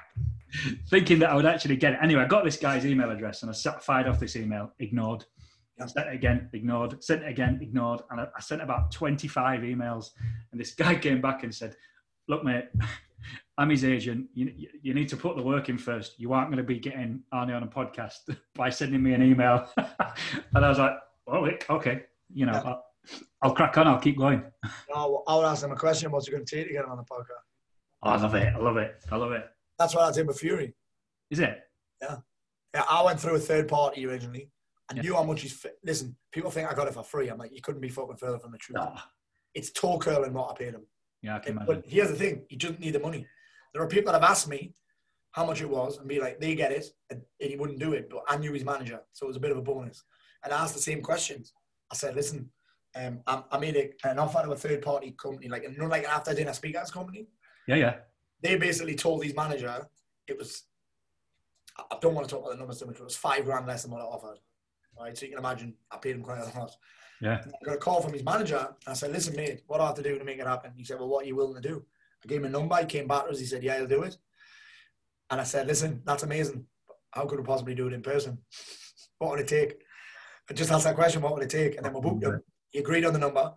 Thinking 0.90 1.20
that 1.20 1.30
I 1.30 1.36
would 1.36 1.46
actually 1.46 1.78
get 1.78 1.94
it. 1.94 2.00
Anyway, 2.02 2.22
I 2.22 2.28
got 2.28 2.44
this 2.44 2.58
guy's 2.58 2.86
email 2.86 3.10
address, 3.10 3.42
and 3.42 3.50
I 3.50 3.54
sat, 3.54 3.84
fired 3.84 4.08
off 4.08 4.20
this 4.20 4.36
email, 4.36 4.74
ignored. 4.80 5.26
Yeah. 5.80 5.86
Sent 5.86 6.08
it 6.08 6.14
again, 6.14 6.50
ignored. 6.54 7.04
Sent 7.04 7.24
it 7.24 7.30
again, 7.30 7.60
ignored. 7.62 8.02
And 8.12 8.22
I, 8.22 8.28
I 8.36 8.42
sent 8.42 8.62
about 8.62 8.92
25 8.92 9.62
emails. 9.62 10.12
And 10.52 10.60
this 10.60 10.74
guy 10.74 10.96
came 11.00 11.22
back 11.22 11.44
and 11.44 11.54
said, 11.54 11.76
Look, 12.28 12.44
mate, 12.44 12.66
I'm 13.58 13.70
his 13.70 13.84
agent. 13.84 14.28
You, 14.34 14.52
you 14.82 14.94
need 14.94 15.10
to 15.10 15.18
put 15.18 15.36
the 15.36 15.42
work 15.42 15.70
in 15.70 15.78
first. 15.78 16.20
You 16.20 16.34
aren't 16.34 16.50
going 16.50 16.58
to 16.58 16.64
be 16.64 16.80
getting 16.80 17.22
Arnie 17.34 17.56
on 17.56 17.64
a 17.64 17.68
podcast 17.68 18.18
by 18.56 18.70
sending 18.70 19.02
me 19.04 19.14
an 19.14 19.24
email. 19.24 19.68
and 19.78 20.66
I 20.66 20.70
was 20.70 20.80
like, 20.80 20.94
oh, 21.28 21.50
okay. 21.70 22.04
You 22.34 22.46
know, 22.46 22.54
yeah. 22.54 22.62
I'll, 22.66 22.86
I'll, 23.42 23.54
crack 23.54 23.78
on. 23.78 23.88
I'll 23.88 24.00
keep 24.00 24.18
going. 24.18 24.44
No, 24.94 25.24
I 25.28 25.36
would 25.36 25.46
ask 25.46 25.64
him 25.64 25.72
a 25.72 25.76
question. 25.76 26.12
What's 26.12 26.28
it 26.28 26.32
going 26.32 26.46
to 26.46 26.56
take 26.56 26.68
to 26.68 26.74
get 26.74 26.86
him 26.86 26.92
on 26.92 26.98
the 26.98 27.04
podcast? 27.04 27.44
Oh, 28.04 28.12
I 28.12 28.18
love 28.18 28.36
it. 28.36 28.54
I 28.54 28.58
love 28.58 28.78
it. 28.78 28.96
I 29.12 29.16
love 29.18 29.32
it. 29.32 29.46
That's 29.78 29.96
what 29.96 30.04
I 30.04 30.12
did 30.12 30.28
with 30.28 30.40
Fury. 30.40 30.74
Is 31.32 31.40
it? 31.40 31.60
Yeah. 32.02 32.18
Yeah, 32.74 32.84
I 32.90 33.04
went 33.04 33.20
through 33.20 33.36
a 33.36 33.40
third 33.40 33.68
party 33.68 34.06
originally. 34.06 34.50
I 34.90 34.96
yeah. 34.96 35.02
knew 35.02 35.16
how 35.16 35.24
much 35.24 35.42
he's. 35.42 35.54
Fi- 35.54 35.70
Listen, 35.84 36.16
people 36.32 36.52
think 36.52 36.70
I 36.70 36.74
got 36.74 36.88
it 36.88 36.94
for 36.94 37.04
free. 37.04 37.30
I'm 37.30 37.38
like, 37.38 37.54
you 37.54 37.62
couldn't 37.62 37.82
be 37.82 37.90
fucking 37.90 38.18
further 38.18 38.40
from 38.40 38.52
the 38.52 38.58
truth. 38.58 38.78
No. 38.78 38.94
It's 39.54 39.72
toe 39.72 40.00
curling 40.00 40.34
what 40.34 40.52
I 40.52 40.56
paid 40.56 40.74
him. 40.74 40.86
Yeah, 41.22 41.36
I 41.36 41.40
can 41.40 41.54
imagine. 41.54 41.76
But 41.76 41.84
here's 41.88 42.10
the 42.10 42.16
thing: 42.16 42.44
he 42.50 42.56
doesn't 42.56 42.80
need 42.80 42.94
the 42.94 43.00
money. 43.00 43.28
There 43.74 43.84
are 43.84 43.88
people 43.88 44.12
that 44.12 44.22
have 44.22 44.30
asked 44.30 44.48
me 44.48 44.74
how 45.32 45.46
much 45.46 45.62
it 45.62 45.70
was 45.70 45.98
and 45.98 46.08
be 46.08 46.20
like, 46.20 46.40
they 46.40 46.56
get 46.56 46.72
it, 46.72 46.88
and, 47.10 47.22
he 47.40 47.56
wouldn't 47.56 47.80
do 47.80 47.94
it. 47.94 48.10
But 48.10 48.24
I 48.28 48.38
knew 48.38 48.52
his 48.52 48.66
manager, 48.66 49.00
so 49.14 49.26
it 49.26 49.28
was 49.28 49.38
a 49.38 49.42
bit 49.42 49.52
of 49.52 49.58
a 49.58 49.62
bonus. 49.62 50.04
And 50.44 50.54
I 50.54 50.62
asked 50.62 50.74
the 50.74 50.82
same 50.82 51.02
questions. 51.02 51.54
I 51.92 51.96
said, 51.96 52.16
listen, 52.16 52.50
um, 52.96 53.20
I, 53.28 53.44
I, 53.52 53.60
made 53.60 53.76
a, 53.76 54.08
an 54.10 54.18
offer 54.18 54.42
to 54.44 54.52
a 54.52 54.56
third 54.56 54.82
party 54.82 55.16
company, 55.22 55.48
like 55.48 55.64
you 55.64 55.78
know, 55.78 55.86
like 55.86 56.04
an 56.04 56.10
after 56.10 56.34
dinner 56.34 56.54
speakers 56.54 56.92
company. 56.92 57.28
Yeah, 57.68 57.76
yeah. 57.76 57.96
They 58.42 58.56
basically 58.56 58.96
told 58.96 59.24
his 59.24 59.36
manager 59.36 59.88
it 60.28 60.38
was. 60.38 60.64
I 61.78 61.98
don't 62.02 62.16
want 62.16 62.28
to 62.28 62.34
talk 62.34 62.44
about 62.44 62.54
the 62.54 62.58
numbers 62.58 62.80
too 62.80 62.88
much, 62.88 62.96
but 62.96 63.04
it 63.04 63.06
was 63.06 63.16
five 63.16 63.46
grand 63.46 63.68
less 63.68 63.84
than 63.84 63.92
what 63.92 64.02
I 64.02 64.06
offered. 64.06 64.40
Right, 65.00 65.18
so 65.18 65.26
you 65.26 65.32
can 65.32 65.40
imagine 65.40 65.74
I 65.92 65.98
paid 65.98 66.16
him 66.16 66.24
quite 66.24 66.40
a 66.40 66.60
lot. 66.60 66.76
Yeah. 67.22 67.42
I 67.46 67.66
got 67.66 67.76
a 67.76 67.78
call 67.78 68.02
from 68.02 68.14
his 68.14 68.24
manager. 68.24 68.58
And 68.58 68.92
I 68.92 68.94
said, 68.94 69.12
"Listen, 69.12 69.36
mate, 69.36 69.64
what 69.68 69.78
do 69.78 69.84
I 69.84 69.88
have 69.88 69.96
to 69.96 70.04
do 70.04 70.18
to 70.18 70.26
make 70.26 70.40
it 70.40 70.48
happen?" 70.48 70.74
He 70.76 70.84
said, 70.84 71.00
"Well, 71.00 71.10
what 71.10 71.24
are 71.24 71.28
you 71.28 71.36
willing 71.36 71.62
to 71.62 71.68
do?" 71.68 71.86
I 72.24 72.28
gave 72.28 72.40
him 72.40 72.46
a 72.46 72.50
number. 72.50 72.76
He 72.78 72.86
came 72.86 73.08
back 73.08 73.26
to 73.26 73.32
us. 73.32 73.40
He 73.40 73.46
said, 73.46 73.64
"Yeah, 73.64 73.76
I'll 73.76 73.88
do 73.88 74.04
it." 74.04 74.18
And 75.30 75.40
I 75.40 75.44
said, 75.44 75.68
"Listen, 75.68 76.02
that's 76.06 76.24
amazing. 76.24 76.66
How 77.12 77.26
could 77.26 77.40
we 77.40 77.46
possibly 77.46 77.76
do 77.76 77.88
it 77.88 77.94
in 77.94 78.02
person? 78.02 78.40
What 79.20 79.32
would 79.32 79.40
it 79.40 79.48
take?" 79.48 79.82
I 80.50 80.54
just 80.54 80.72
asked 80.72 80.86
that 80.86 80.96
question. 80.96 81.22
What 81.22 81.34
would 81.34 81.44
it 81.44 81.50
take? 81.50 81.76
And 81.76 81.86
then 81.86 81.94
we 81.94 82.02
booked 82.02 82.24
him. 82.24 82.42
He 82.72 82.80
agreed 82.80 83.06
on 83.06 83.14
the 83.14 83.20
number. 83.20 83.54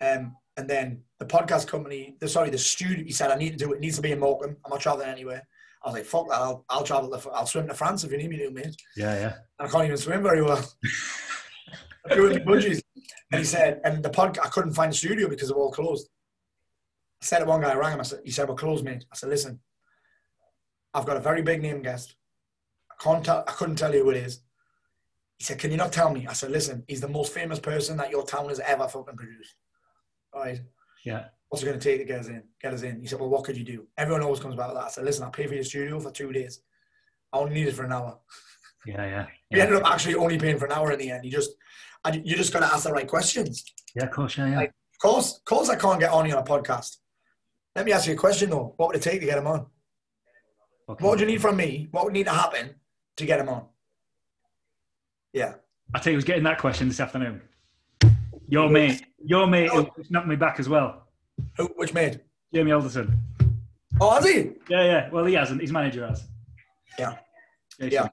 Um, 0.00 0.36
and 0.56 0.68
then 0.68 1.02
the 1.18 1.26
podcast 1.26 1.66
company, 1.66 2.16
the 2.20 2.28
sorry, 2.28 2.50
the 2.50 2.58
studio. 2.58 3.04
He 3.04 3.12
said, 3.12 3.30
"I 3.30 3.36
need 3.36 3.50
to 3.50 3.56
do 3.56 3.72
it. 3.72 3.76
It 3.76 3.80
needs 3.80 3.96
to 3.96 4.02
be 4.02 4.12
in 4.12 4.20
Morecambe. 4.20 4.56
I'm 4.64 4.70
not 4.70 4.80
traveling 4.80 5.08
anywhere." 5.08 5.46
I 5.82 5.88
was 5.88 5.94
like, 5.94 6.04
"Fuck 6.04 6.28
that! 6.28 6.40
I'll, 6.40 6.64
I'll 6.68 6.84
travel. 6.84 7.10
To, 7.10 7.30
I'll 7.30 7.46
swim 7.46 7.68
to 7.68 7.74
France 7.74 8.04
if 8.04 8.12
you 8.12 8.18
need 8.18 8.30
me 8.30 8.38
to, 8.38 8.50
mate." 8.50 8.76
Yeah, 8.96 9.14
yeah. 9.14 9.34
And 9.58 9.68
I 9.68 9.70
can't 9.70 9.84
even 9.84 9.96
swim 9.96 10.22
very 10.22 10.42
well. 10.42 10.62
I'm 12.10 12.16
doing 12.16 12.34
the 12.34 12.40
budgies. 12.40 12.82
And 13.32 13.38
he 13.38 13.44
said, 13.44 13.80
and 13.84 14.02
the 14.02 14.10
podcast, 14.10 14.44
I 14.44 14.48
couldn't 14.48 14.72
find 14.72 14.92
the 14.92 14.96
studio 14.96 15.28
because 15.28 15.48
they're 15.48 15.56
all 15.56 15.70
closed. 15.70 16.08
I 17.22 17.26
said 17.26 17.40
to 17.40 17.44
one 17.44 17.60
guy, 17.60 17.70
I 17.70 17.76
rang 17.76 17.92
him, 17.92 18.00
I 18.00 18.04
said, 18.04 18.20
he 18.24 18.30
said, 18.30 18.48
we're 18.48 18.54
closed, 18.54 18.84
mate. 18.84 19.04
I 19.12 19.16
said, 19.16 19.28
listen, 19.28 19.60
I've 20.94 21.06
got 21.06 21.16
a 21.16 21.20
very 21.20 21.42
big 21.42 21.62
name 21.62 21.82
guest. 21.82 22.16
I 22.90 23.02
can't 23.02 23.24
tell, 23.24 23.44
I 23.46 23.52
couldn't 23.52 23.76
tell 23.76 23.94
you 23.94 24.04
who 24.04 24.10
it 24.10 24.16
is. 24.16 24.40
He 25.38 25.44
said, 25.44 25.58
can 25.58 25.70
you 25.70 25.76
not 25.76 25.92
tell 25.92 26.12
me? 26.12 26.26
I 26.26 26.32
said, 26.32 26.50
listen, 26.50 26.84
he's 26.88 27.00
the 27.00 27.08
most 27.08 27.32
famous 27.32 27.58
person 27.58 27.96
that 27.98 28.10
your 28.10 28.24
town 28.24 28.48
has 28.48 28.60
ever 28.60 28.88
fucking 28.88 29.16
produced. 29.16 29.54
All 30.32 30.42
right. 30.42 30.60
Yeah. 31.04 31.26
What's 31.50 31.62
it 31.64 31.66
going 31.66 31.78
to 31.78 31.84
take 31.84 31.98
to 31.98 32.04
get 32.04 32.20
us 32.20 32.28
in? 32.28 32.44
Get 32.62 32.72
us 32.72 32.82
in. 32.82 33.00
He 33.00 33.06
said, 33.08 33.18
well, 33.20 33.28
what 33.28 33.42
could 33.44 33.56
you 33.56 33.64
do? 33.64 33.86
Everyone 33.98 34.22
always 34.22 34.38
comes 34.40 34.54
back 34.54 34.68
with 34.68 34.76
that. 34.76 34.84
I 34.84 34.88
said, 34.90 35.04
listen, 35.04 35.24
I 35.24 35.30
pay 35.30 35.46
for 35.48 35.54
your 35.54 35.64
studio 35.64 35.98
for 35.98 36.12
two 36.12 36.32
days. 36.32 36.60
I 37.32 37.38
only 37.38 37.54
need 37.54 37.66
it 37.66 37.74
for 37.74 37.84
an 37.84 37.92
hour. 37.92 38.18
Yeah, 38.86 39.04
yeah. 39.04 39.26
We 39.50 39.58
Yeah, 39.58 39.64
ended 39.64 39.82
up 39.82 39.90
actually 39.92 40.14
only 40.14 40.38
paying 40.38 40.58
for 40.58 40.66
an 40.66 40.72
hour 40.72 40.92
in 40.92 40.98
the 41.00 41.10
end. 41.10 41.24
You 41.24 41.30
just, 41.32 41.50
I, 42.04 42.12
you 42.12 42.36
just 42.36 42.52
got 42.52 42.60
to 42.60 42.66
ask 42.66 42.84
the 42.84 42.92
right 42.92 43.06
questions. 43.06 43.64
yeah 43.96 44.04
of 44.04 44.12
course, 44.12 44.38
yeah, 44.38 44.48
yeah. 44.48 44.56
Like- 44.58 44.68
Of 44.94 44.98
course, 45.02 45.38
of 45.38 45.44
course, 45.44 45.68
I 45.68 45.74
can't 45.76 45.98
get 45.98 46.12
on 46.12 46.24
you 46.26 46.34
on 46.36 46.42
a 46.42 46.46
podcast. 46.46 46.98
Let 47.74 47.84
me 47.84 47.92
ask 47.92 48.06
you 48.06 48.14
a 48.14 48.16
question 48.16 48.50
though. 48.50 48.74
What 48.76 48.88
would 48.88 48.96
it 48.96 49.02
take 49.02 49.18
to 49.20 49.26
get 49.26 49.38
him 49.38 49.46
on? 49.48 49.66
Okay. 50.88 51.04
What 51.04 51.10
would 51.10 51.20
you 51.20 51.26
need 51.26 51.40
from 51.42 51.56
me? 51.56 51.88
What 51.90 52.04
would 52.04 52.12
need 52.12 52.24
to 52.26 52.32
happen 52.32 52.74
to 53.16 53.26
get 53.26 53.40
him 53.40 53.48
on? 53.48 53.66
Yeah. 55.32 55.54
I 55.94 55.98
tell 55.98 56.12
you, 56.12 56.16
was 56.16 56.24
getting 56.24 56.44
that 56.44 56.58
question 56.58 56.86
this 56.88 57.00
afternoon. 57.00 57.40
Your 58.48 58.68
mate, 58.68 59.04
your 59.24 59.46
mate 59.46 59.70
knocked 60.10 60.26
me 60.28 60.36
back 60.36 60.58
as 60.60 60.68
well. 60.68 61.06
Who, 61.56 61.66
which 61.76 61.94
made? 61.94 62.20
Jamie 62.52 62.72
Alderson. 62.72 63.18
Oh, 64.00 64.10
has 64.10 64.24
he? 64.24 64.52
Yeah, 64.68 64.84
yeah. 64.84 65.10
Well, 65.10 65.24
he 65.24 65.34
hasn't. 65.34 65.60
His 65.60 65.72
manager 65.72 66.06
has. 66.06 66.26
Yeah. 66.98 67.16
Yeah. 67.78 67.88
Yeah. 67.90 68.08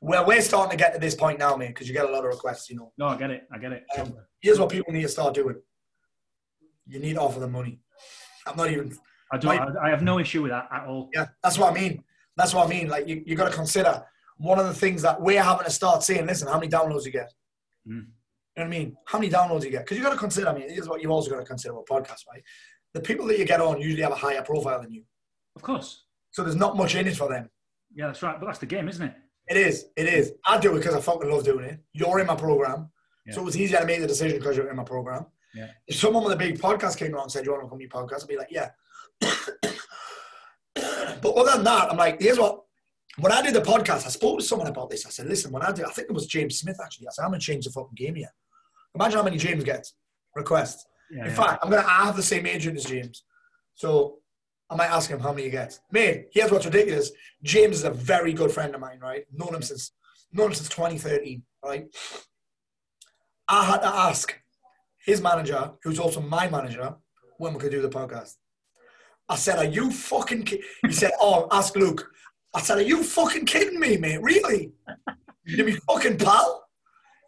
Well, 0.00 0.26
we're 0.26 0.40
starting 0.40 0.70
to 0.70 0.82
get 0.82 0.94
to 0.94 1.00
this 1.00 1.14
point 1.14 1.38
now, 1.38 1.56
mate, 1.56 1.68
because 1.68 1.88
you 1.88 1.94
get 1.94 2.04
a 2.04 2.10
lot 2.10 2.24
of 2.24 2.30
requests, 2.30 2.70
you 2.70 2.76
know. 2.76 2.92
No, 2.98 3.06
I 3.06 3.16
get 3.16 3.30
it. 3.30 3.46
I 3.52 3.58
get 3.58 3.72
it. 3.72 3.84
Um, 3.98 4.14
Here's 4.40 4.58
what 4.58 4.68
people 4.68 4.92
need 4.92 5.02
to 5.02 5.08
start 5.08 5.34
doing. 5.34 5.56
You 6.86 6.98
need 6.98 7.14
to 7.14 7.20
offer 7.20 7.40
them 7.40 7.52
money. 7.52 7.80
I'm 8.46 8.56
not 8.56 8.70
even 8.70 8.96
I 9.32 9.38
don't. 9.38 9.78
I, 9.78 9.86
I 9.86 9.90
have 9.90 10.02
no 10.02 10.18
issue 10.18 10.42
with 10.42 10.50
that 10.50 10.68
at 10.70 10.86
all. 10.86 11.08
Yeah, 11.14 11.26
that's 11.42 11.58
what 11.58 11.72
I 11.72 11.74
mean. 11.74 12.04
That's 12.36 12.52
what 12.54 12.66
I 12.66 12.70
mean. 12.70 12.88
Like 12.88 13.08
you, 13.08 13.22
you 13.24 13.34
got 13.34 13.50
to 13.50 13.56
consider 13.56 14.04
one 14.36 14.58
of 14.58 14.66
the 14.66 14.74
things 14.74 15.02
that 15.02 15.20
we're 15.20 15.42
having 15.42 15.64
to 15.64 15.70
start 15.70 16.02
saying. 16.02 16.26
Listen, 16.26 16.48
how 16.48 16.58
many 16.58 16.70
downloads 16.70 17.06
you 17.06 17.12
get? 17.12 17.32
Mm. 17.88 17.92
You 17.92 17.94
know 17.94 18.06
what 18.54 18.64
I 18.64 18.68
mean? 18.68 18.96
How 19.06 19.18
many 19.18 19.30
downloads 19.30 19.64
you 19.64 19.70
get? 19.70 19.84
Because 19.84 19.96
you 19.96 20.02
got 20.02 20.12
to 20.12 20.18
consider. 20.18 20.48
I 20.48 20.54
mean, 20.54 20.68
here's 20.68 20.88
what 20.88 21.00
you've 21.00 21.10
also 21.10 21.30
got 21.30 21.38
to 21.38 21.44
consider 21.44 21.74
with 21.74 21.86
podcasts, 21.86 22.26
right? 22.30 22.42
The 22.94 23.00
people 23.00 23.26
that 23.26 23.38
you 23.38 23.44
get 23.44 23.60
on 23.60 23.80
usually 23.80 24.02
have 24.02 24.12
a 24.12 24.16
higher 24.16 24.42
profile 24.42 24.80
than 24.82 24.92
you, 24.92 25.02
Of 25.56 25.62
course. 25.62 26.04
so 26.30 26.42
there's 26.42 26.56
not 26.56 26.76
much 26.76 26.94
in 26.94 27.06
it 27.06 27.16
for 27.16 27.28
them. 27.28 27.48
Yeah, 27.94 28.06
that's 28.08 28.22
right. 28.22 28.38
But 28.38 28.46
that's 28.46 28.58
the 28.58 28.66
game, 28.66 28.88
isn't 28.88 29.06
it? 29.06 29.14
It 29.48 29.56
is. 29.56 29.86
It 29.96 30.06
is. 30.06 30.32
I 30.46 30.58
do 30.58 30.74
it 30.74 30.78
because 30.78 30.94
I 30.94 31.00
fucking 31.00 31.28
love 31.30 31.44
doing 31.44 31.64
it. 31.64 31.80
You're 31.92 32.20
in 32.20 32.26
my 32.26 32.36
program, 32.36 32.90
Yeah. 33.26 33.34
so 33.34 33.46
it's 33.46 33.56
easier 33.56 33.80
to 33.80 33.86
make 33.86 34.00
the 34.00 34.06
decision 34.06 34.38
because 34.38 34.56
you're 34.56 34.70
in 34.70 34.76
my 34.76 34.84
program. 34.84 35.26
Yeah. 35.54 35.68
If 35.86 35.96
someone 35.96 36.24
with 36.24 36.32
a 36.32 36.36
big 36.36 36.58
podcast 36.58 36.96
came 36.96 37.12
along 37.12 37.24
and 37.24 37.32
said, 37.32 37.44
"You 37.44 37.50
want 37.52 37.64
to 37.64 37.68
come 37.68 37.78
to 37.78 37.82
your 37.82 37.90
podcast?" 37.90 38.22
I'd 38.22 38.28
be 38.28 38.36
like, 38.38 38.50
"Yeah." 38.50 38.70
but 41.20 41.30
other 41.36 41.52
than 41.52 41.64
that, 41.64 41.90
I'm 41.90 41.96
like, 41.96 42.20
"Here's 42.20 42.38
what." 42.38 42.60
When 43.18 43.30
I 43.30 43.42
did 43.42 43.52
the 43.52 43.60
podcast, 43.60 44.06
I 44.06 44.08
spoke 44.08 44.38
to 44.38 44.44
someone 44.44 44.68
about 44.68 44.88
this. 44.88 45.04
I 45.04 45.10
said, 45.10 45.26
"Listen, 45.26 45.52
when 45.52 45.62
I 45.62 45.70
did, 45.72 45.84
I 45.84 45.90
think 45.90 46.08
it 46.08 46.14
was 46.14 46.26
James 46.26 46.58
Smith 46.58 46.78
actually. 46.82 47.08
I 47.08 47.10
said, 47.12 47.22
I'm 47.24 47.30
gonna 47.30 47.40
change 47.40 47.66
the 47.66 47.70
fucking 47.70 47.94
game 47.94 48.14
here. 48.14 48.32
Imagine 48.94 49.18
how 49.18 49.24
many 49.24 49.36
James 49.36 49.64
gets 49.64 49.94
requests. 50.34 50.86
Yeah. 51.12 51.24
In 51.24 51.26
yeah. 51.26 51.34
fact, 51.34 51.62
I'm 51.62 51.70
gonna 51.70 51.86
I 51.86 52.06
have 52.06 52.16
the 52.16 52.22
same 52.22 52.46
agent 52.46 52.78
as 52.78 52.84
James, 52.84 53.24
so 53.74 54.18
I 54.70 54.74
might 54.74 54.90
ask 54.90 55.10
him 55.10 55.20
how 55.20 55.32
many 55.32 55.44
he 55.44 55.50
gets. 55.50 55.80
Mate, 55.90 56.28
here's 56.32 56.50
what's 56.50 56.64
ridiculous. 56.64 57.12
James 57.42 57.76
is 57.76 57.84
a 57.84 57.90
very 57.90 58.32
good 58.32 58.50
friend 58.50 58.74
of 58.74 58.80
mine, 58.80 58.98
right? 59.00 59.24
Known 59.30 59.56
him 59.56 59.62
since 59.62 59.92
known 60.32 60.48
him 60.48 60.54
since 60.54 60.70
2013, 60.70 61.42
right? 61.62 61.86
I 63.46 63.64
had 63.64 63.80
to 63.82 63.88
ask 63.88 64.34
his 65.04 65.20
manager, 65.20 65.72
who's 65.82 65.98
also 65.98 66.20
my 66.20 66.48
manager, 66.48 66.94
when 67.36 67.52
we 67.52 67.60
could 67.60 67.72
do 67.72 67.82
the 67.82 67.90
podcast. 67.90 68.36
I 69.28 69.36
said, 69.36 69.58
"Are 69.58 69.64
you 69.64 69.90
fucking?" 69.90 70.44
Ki-? 70.44 70.62
He 70.86 70.92
said, 70.92 71.12
"Oh, 71.20 71.48
ask 71.50 71.76
Luke." 71.76 72.08
I 72.54 72.62
said, 72.62 72.78
"Are 72.78 72.82
you 72.82 73.02
fucking 73.02 73.44
kidding 73.46 73.78
me, 73.78 73.98
mate? 73.98 74.22
Really? 74.22 74.72
You 75.44 75.64
me 75.64 75.72
fucking 75.72 76.18
pal?" 76.18 76.64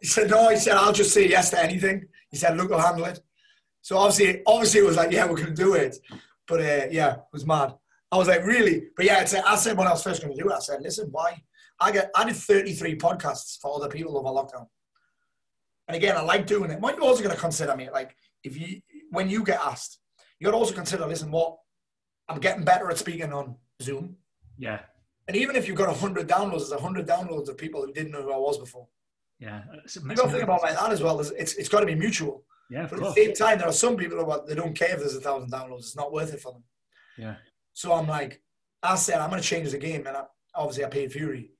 He 0.01 0.07
said, 0.07 0.29
"No." 0.31 0.49
He 0.49 0.57
said, 0.57 0.77
"I'll 0.77 0.93
just 0.93 1.13
say 1.13 1.27
yes 1.27 1.51
to 1.51 1.61
anything." 1.61 2.05
He 2.31 2.37
said, 2.37 2.57
"Luke 2.57 2.71
will 2.71 2.79
handle 2.79 3.05
it." 3.05 3.19
So 3.85 3.99
obviously, 3.99 4.41
obviously, 4.47 4.79
it 4.79 4.85
was 4.87 4.95
like, 4.97 5.11
"Yeah, 5.11 5.29
we're 5.29 5.37
gonna 5.37 5.53
do 5.53 5.75
it," 5.75 5.95
but 6.47 6.59
uh, 6.59 6.87
yeah, 6.89 7.11
it 7.17 7.19
was 7.31 7.45
mad. 7.45 7.75
I 8.11 8.17
was 8.17 8.27
like, 8.27 8.43
"Really?" 8.43 8.87
But 8.95 9.05
yeah, 9.05 9.21
it's, 9.21 9.35
I 9.35 9.55
said 9.57 9.77
when 9.77 9.85
I 9.85 9.91
was 9.91 10.01
first 10.01 10.23
gonna 10.23 10.33
do 10.33 10.49
it, 10.49 10.53
I 10.53 10.57
said, 10.57 10.81
"Listen, 10.81 11.09
why?" 11.11 11.39
I 11.79 11.91
get 11.91 12.09
I 12.15 12.25
did 12.25 12.35
33 12.35 12.97
podcasts 12.97 13.59
for 13.61 13.75
other 13.75 13.87
people 13.87 14.17
over 14.17 14.29
lockdown. 14.29 14.65
And 15.87 15.95
again, 15.95 16.17
I 16.17 16.21
like 16.21 16.47
doing 16.47 16.71
it. 16.71 16.79
What 16.79 16.95
you're 16.95 17.05
also 17.05 17.21
going 17.21 17.35
to 17.35 17.39
consider, 17.39 17.75
mate, 17.75 17.93
like 17.93 18.15
if 18.43 18.57
you 18.57 18.81
when 19.11 19.29
you 19.29 19.43
get 19.43 19.59
asked, 19.59 19.99
you 20.39 20.45
got 20.45 20.51
to 20.51 20.57
also 20.57 20.73
consider, 20.73 21.05
listen, 21.05 21.29
what 21.29 21.55
I'm 22.27 22.39
getting 22.39 22.63
better 22.63 22.89
at 22.89 22.97
speaking 22.97 23.31
on 23.33 23.55
Zoom. 23.83 24.15
yeah. 24.57 24.79
And 25.27 25.37
even 25.37 25.55
if 25.55 25.67
you've 25.67 25.77
got 25.77 25.89
100 25.89 26.27
downloads, 26.27 26.69
there's 26.69 26.81
100 26.81 27.07
downloads 27.07 27.49
of 27.49 27.57
people 27.57 27.85
who 27.85 27.93
didn't 27.93 28.11
know 28.11 28.23
who 28.23 28.31
I 28.31 28.37
was 28.37 28.57
before. 28.57 28.87
Yeah. 29.39 29.61
You 29.95 30.15
got 30.15 30.25
to 30.25 30.29
think 30.29 30.43
about 30.43 30.63
like 30.63 30.75
that 30.75 30.91
as 30.91 31.03
well. 31.03 31.19
It's, 31.19 31.53
it's 31.53 31.69
got 31.69 31.81
to 31.81 31.85
be 31.85 31.95
mutual. 31.95 32.43
Yeah, 32.69 32.87
But 32.89 32.99
at 32.99 33.05
the 33.05 33.13
same 33.13 33.33
time, 33.33 33.59
there 33.59 33.67
are 33.67 33.73
some 33.73 33.95
people 33.95 34.17
who 34.17 34.29
are, 34.29 34.45
they 34.47 34.55
don't 34.55 34.75
care 34.77 34.93
if 34.93 34.99
there's 34.99 35.15
a 35.15 35.21
thousand 35.21 35.51
downloads. 35.51 35.79
It's 35.79 35.95
not 35.95 36.11
worth 36.11 36.33
it 36.33 36.41
for 36.41 36.53
them. 36.53 36.63
Yeah. 37.17 37.35
So 37.73 37.93
I'm 37.93 38.07
like, 38.07 38.41
I 38.81 38.95
said, 38.95 39.19
I'm 39.19 39.29
going 39.29 39.41
to 39.41 39.47
change 39.47 39.71
the 39.71 39.77
game. 39.77 40.07
And 40.07 40.17
I, 40.17 40.23
obviously, 40.55 40.85
I 40.85 40.89
paid 40.89 41.11
Fury. 41.11 41.51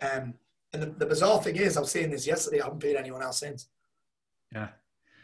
Um, 0.00 0.34
and 0.72 0.82
the, 0.82 0.86
the 0.86 1.06
bizarre 1.06 1.40
thing 1.42 1.56
is, 1.56 1.76
I 1.76 1.80
was 1.80 1.90
saying 1.90 2.10
this 2.10 2.26
yesterday, 2.26 2.60
I 2.60 2.64
haven't 2.64 2.80
paid 2.80 2.96
anyone 2.96 3.22
else 3.22 3.38
since. 3.38 3.68
Yeah. 4.52 4.68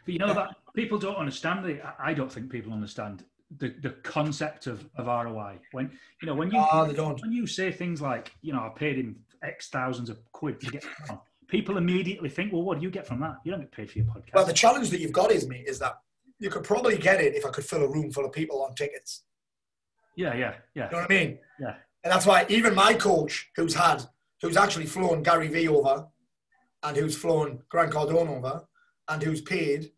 But 0.05 0.13
you 0.13 0.19
know 0.21 0.33
that 0.33 0.57
people 0.75 0.99
don't 0.99 1.17
understand 1.17 1.65
the 1.65 1.81
I- 1.99 2.15
don't 2.15 2.33
think 2.33 2.51
people 2.51 2.73
understand 2.73 3.25
the, 3.59 3.75
the 3.83 3.91
concept 4.03 4.67
of, 4.67 4.89
of 4.97 5.07
ROI. 5.07 5.59
When 5.73 5.91
you 6.23 6.27
know, 6.27 6.35
when 6.35 6.51
you 6.51 6.65
they 6.87 6.95
don't. 6.95 7.21
when 7.21 7.33
you 7.33 7.47
say 7.47 7.71
things 7.73 8.01
like, 8.01 8.33
you 8.41 8.53
know, 8.53 8.61
I 8.61 8.71
paid 8.75 8.97
him 8.97 9.17
X 9.43 9.69
thousands 9.69 10.09
of 10.09 10.19
quid 10.33 10.61
to 10.61 10.71
get 10.71 10.85
on, 11.11 11.19
people 11.49 11.79
immediately 11.79 12.29
think, 12.29 12.53
well, 12.53 12.63
what 12.63 12.79
do 12.79 12.85
you 12.85 12.91
get 12.91 13.07
from 13.07 13.21
that? 13.21 13.37
You 13.45 13.51
don't 13.51 13.61
get 13.61 13.73
paid 13.73 13.91
for 13.91 13.99
your 13.99 14.07
podcast. 14.07 14.35
Well, 14.35 14.45
the 14.47 14.53
challenge 14.53 14.91
that 14.91 15.01
you've 15.01 15.13
got 15.13 15.33
is, 15.33 15.49
mate, 15.49 15.67
is 15.67 15.79
that 15.81 15.95
you 16.39 16.51
could 16.51 16.63
probably 16.65 16.97
get 16.99 17.21
it 17.21 17.35
if 17.35 17.45
I 17.45 17.51
could 17.51 17.65
fill 17.65 17.83
a 17.83 17.89
room 17.89 18.13
full 18.13 18.25
of 18.25 18.33
people 18.33 18.63
on 18.63 18.75
tickets. 18.75 19.25
yeah, 20.17 20.35
yeah, 20.35 20.55
yeah, 20.75 20.85
You 20.87 20.93
know 20.93 20.99
what 21.03 21.11
I 21.11 21.15
mean? 21.15 21.39
yeah. 21.61 21.75
And 22.05 22.13
that's 22.13 22.27
why 22.27 22.47
even 22.49 22.75
my 22.75 22.95
coach, 22.95 23.51
who's 23.57 23.75
had, 23.75 24.05
who's 24.41 24.57
actually 24.57 24.87
flown 24.87 25.23
Gary 25.23 25.49
Vee 25.49 25.69
over, 25.69 26.07
and 26.85 26.97
who's 26.97 27.17
flown 27.17 27.61
Grant 27.69 27.93
Cardone 27.93 28.29
over, 28.29 28.65
and 29.09 29.21
who's 29.23 29.41
paid, 29.41 29.91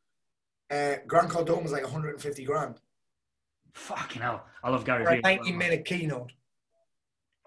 uh, 0.71 0.95
Grant 1.07 1.29
Cardone 1.29 1.63
was 1.63 1.73
like 1.73 1.83
150 1.83 2.45
grand 2.45 2.81
Fucking 3.75 4.23
hell. 4.23 4.47
I 4.65 4.71
love 4.71 4.85
Gary 4.85 5.05
for 5.05 5.11
a 5.13 5.17
Vee. 5.17 5.21
90 5.23 5.53
minute 5.53 5.85
keynote. 5.85 6.33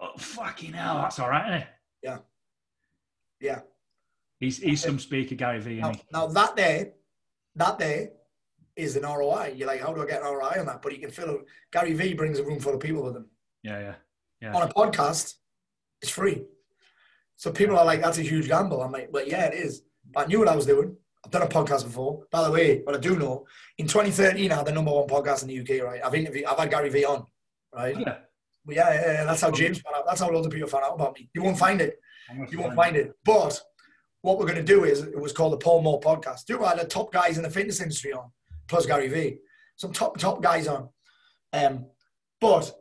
Oh, 0.00 0.12
fucking 0.18 0.72
hell. 0.72 0.98
That's 1.02 1.18
all 1.18 1.28
right, 1.28 1.46
isn't 1.48 1.60
it? 1.62 1.68
Yeah. 3.40 3.60
He's, 4.40 4.58
he's 4.58 4.82
some 4.82 4.98
speaker, 4.98 5.34
Gary 5.34 5.60
Vee. 5.60 5.80
Now, 5.80 5.92
now 6.12 6.26
that 6.26 6.56
day, 6.56 6.92
that 7.56 7.78
there 7.78 8.10
is 8.76 8.96
an 8.96 9.04
ROI. 9.04 9.54
You're 9.56 9.68
like, 9.68 9.80
how 9.80 9.92
do 9.92 10.02
I 10.02 10.06
get 10.06 10.22
an 10.22 10.32
ROI 10.32 10.60
on 10.60 10.66
that? 10.66 10.82
But 10.82 10.92
you 10.92 10.98
can 10.98 11.10
fill 11.10 11.30
it. 11.30 11.40
Gary 11.72 11.94
Vee 11.94 12.14
brings 12.14 12.38
a 12.38 12.44
room 12.44 12.60
full 12.60 12.74
of 12.74 12.80
people 12.80 13.02
with 13.02 13.16
him. 13.16 13.26
Yeah, 13.62 13.80
yeah. 13.80 13.94
Yeah. 14.40 14.54
On 14.54 14.62
a 14.62 14.72
podcast, 14.72 15.34
it's 16.02 16.10
free. 16.10 16.44
So 17.36 17.50
people 17.50 17.78
are 17.78 17.84
like, 17.84 18.02
that's 18.02 18.18
a 18.18 18.22
huge 18.22 18.48
gamble. 18.48 18.82
I'm 18.82 18.92
like, 18.92 19.08
well, 19.12 19.26
yeah, 19.26 19.46
it 19.46 19.54
is. 19.54 19.82
But 20.12 20.24
I 20.24 20.26
knew 20.26 20.40
what 20.40 20.48
I 20.48 20.56
was 20.56 20.66
doing. 20.66 20.96
I've 21.24 21.30
done 21.30 21.42
a 21.42 21.46
podcast 21.46 21.84
before. 21.84 22.24
By 22.30 22.44
the 22.44 22.50
way, 22.50 22.80
what 22.84 22.94
I 22.94 22.98
do 22.98 23.16
know, 23.16 23.46
in 23.78 23.86
2013, 23.86 24.52
I 24.52 24.56
had 24.56 24.66
the 24.66 24.72
number 24.72 24.92
one 24.92 25.08
podcast 25.08 25.42
in 25.42 25.48
the 25.48 25.60
UK, 25.60 25.82
right? 25.84 26.00
I've 26.04 26.14
interviewed, 26.14 26.44
I've 26.44 26.58
had 26.58 26.70
Gary 26.70 26.90
Vee 26.90 27.06
on, 27.06 27.26
right? 27.74 27.98
Yeah. 27.98 28.16
Well, 28.66 28.76
yeah, 28.76 28.94
yeah, 28.94 29.24
that's 29.24 29.40
how 29.40 29.50
James 29.50 29.80
found 29.80 29.96
out. 29.96 30.06
That's 30.06 30.20
how 30.20 30.30
loads 30.30 30.46
of 30.46 30.52
people 30.52 30.68
found 30.68 30.84
out 30.84 30.94
about 30.94 31.18
me. 31.18 31.30
You 31.34 31.42
won't 31.42 31.58
find 31.58 31.80
it. 31.80 31.98
You 32.50 32.58
won't 32.58 32.74
find 32.74 32.96
it. 32.96 33.12
But 33.24 33.60
what 34.24 34.38
we're 34.38 34.46
going 34.46 34.56
to 34.56 34.62
do 34.62 34.84
is, 34.84 35.02
it 35.02 35.20
was 35.20 35.34
called 35.34 35.52
the 35.52 35.58
Paul 35.58 35.82
Mort 35.82 36.02
podcast. 36.02 36.46
Do 36.46 36.64
I 36.64 36.70
had 36.70 36.80
the 36.80 36.86
top 36.86 37.12
guys 37.12 37.36
in 37.36 37.42
the 37.42 37.50
fitness 37.50 37.82
industry 37.82 38.14
on, 38.14 38.30
plus 38.68 38.86
Gary 38.86 39.06
Vee. 39.08 39.36
Some 39.76 39.92
top, 39.92 40.16
top 40.16 40.42
guys 40.42 40.66
on. 40.66 40.88
Um, 41.52 41.84
but 42.40 42.74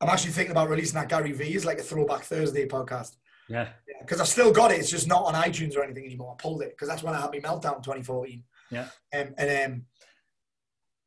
I'm 0.00 0.08
actually 0.08 0.30
thinking 0.30 0.52
about 0.52 0.68
releasing 0.68 0.94
that 0.94 1.08
Gary 1.08 1.32
Vee 1.32 1.56
as 1.56 1.64
like 1.64 1.80
a 1.80 1.82
throwback 1.82 2.22
Thursday 2.22 2.68
podcast. 2.68 3.16
Yeah. 3.48 3.70
Because 4.02 4.20
I've 4.20 4.28
still 4.28 4.52
got 4.52 4.70
it. 4.70 4.78
It's 4.78 4.88
just 4.88 5.08
not 5.08 5.24
on 5.24 5.34
iTunes 5.34 5.76
or 5.76 5.82
anything 5.82 6.04
anymore. 6.04 6.36
I 6.38 6.40
pulled 6.40 6.62
it 6.62 6.70
because 6.70 6.86
that's 6.86 7.02
when 7.02 7.14
I 7.14 7.20
had 7.20 7.32
my 7.32 7.40
meltdown 7.40 7.78
in 7.78 7.82
2014. 7.82 8.44
Yeah. 8.70 8.86
Um, 9.12 9.34
and 9.38 9.72
um, 9.72 9.82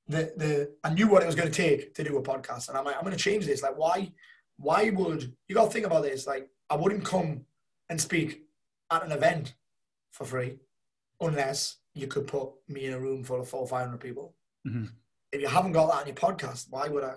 the 0.10 0.34
the 0.36 0.72
I 0.84 0.94
knew 0.94 1.08
what 1.08 1.24
it 1.24 1.28
was 1.28 1.36
going 1.36 1.50
to 1.50 1.56
take 1.64 1.94
to 1.94 2.04
do 2.04 2.18
a 2.18 2.22
podcast, 2.22 2.68
and 2.68 2.78
I'm 2.78 2.84
like, 2.84 2.98
I'm 2.98 3.04
going 3.04 3.16
to 3.16 3.24
change 3.24 3.46
this. 3.46 3.64
Like, 3.64 3.78
why? 3.78 4.12
Why 4.58 4.90
would 4.90 5.34
you 5.48 5.56
got 5.56 5.66
to 5.66 5.72
think 5.72 5.86
about 5.86 6.04
this? 6.04 6.28
Like, 6.28 6.50
I 6.70 6.76
wouldn't 6.76 7.06
come 7.06 7.46
and 7.90 8.02
speak 8.02 8.45
at 8.92 9.04
an 9.04 9.12
event 9.12 9.56
for 10.12 10.26
free 10.26 10.60
unless 11.22 11.78
you 11.94 12.08
could 12.08 12.28
put 12.28 12.50
me 12.68 12.86
in 12.86 12.94
a 12.94 13.00
room 13.00 13.24
full 13.24 13.42
of 13.42 13.48
four, 13.50 13.68
five 13.68 13.86
hundred 13.86 14.02
people. 14.02 14.36
Mhm. 14.68 14.90
If 15.32 15.42
you 15.42 15.48
haven't 15.48 15.74
got 15.74 15.88
that 15.88 16.02
on 16.02 16.08
your 16.08 16.16
podcast, 16.16 16.68
why 16.70 16.88
would 16.88 17.04
I 17.04 17.16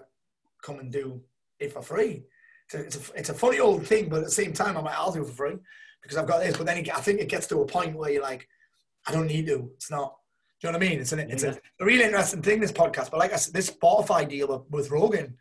come 0.62 0.78
and 0.78 0.90
do 0.92 1.22
it 1.58 1.72
for 1.72 1.82
free? 1.82 2.24
It's 2.66 2.74
a, 2.74 2.78
it's 2.80 2.96
a, 2.96 3.12
it's 3.14 3.28
a 3.30 3.34
funny 3.34 3.58
old 3.60 3.86
thing, 3.86 4.08
but 4.08 4.18
at 4.18 4.24
the 4.24 4.30
same 4.30 4.52
time, 4.52 4.76
I'm 4.76 4.84
like, 4.84 4.96
I'll 4.96 5.12
do 5.12 5.22
it 5.22 5.26
for 5.28 5.32
free 5.32 5.56
because 6.02 6.16
I've 6.16 6.26
got 6.26 6.40
this. 6.40 6.56
But 6.56 6.66
then 6.66 6.78
it, 6.78 6.96
I 6.96 7.00
think 7.00 7.20
it 7.20 7.28
gets 7.28 7.46
to 7.48 7.60
a 7.60 7.66
point 7.66 7.96
where 7.96 8.10
you're 8.10 8.22
like, 8.22 8.48
I 9.06 9.12
don't 9.12 9.26
need 9.26 9.46
to. 9.46 9.70
It's 9.74 9.90
not. 9.90 10.16
Do 10.60 10.66
you 10.66 10.72
know 10.72 10.78
what 10.78 10.86
I 10.86 10.88
mean? 10.90 11.00
It's 11.00 11.12
an, 11.12 11.20
it's 11.20 11.44
a, 11.44 11.56
a 11.80 11.84
really 11.84 12.02
interesting 12.04 12.42
thing, 12.42 12.58
this 12.60 12.72
podcast. 12.72 13.10
But 13.10 13.18
like 13.20 13.32
I 13.32 13.36
said, 13.36 13.54
this 13.54 13.70
Spotify 13.70 14.28
deal 14.28 14.48
with, 14.48 14.62
with 14.70 14.90
Rogan 14.90 15.36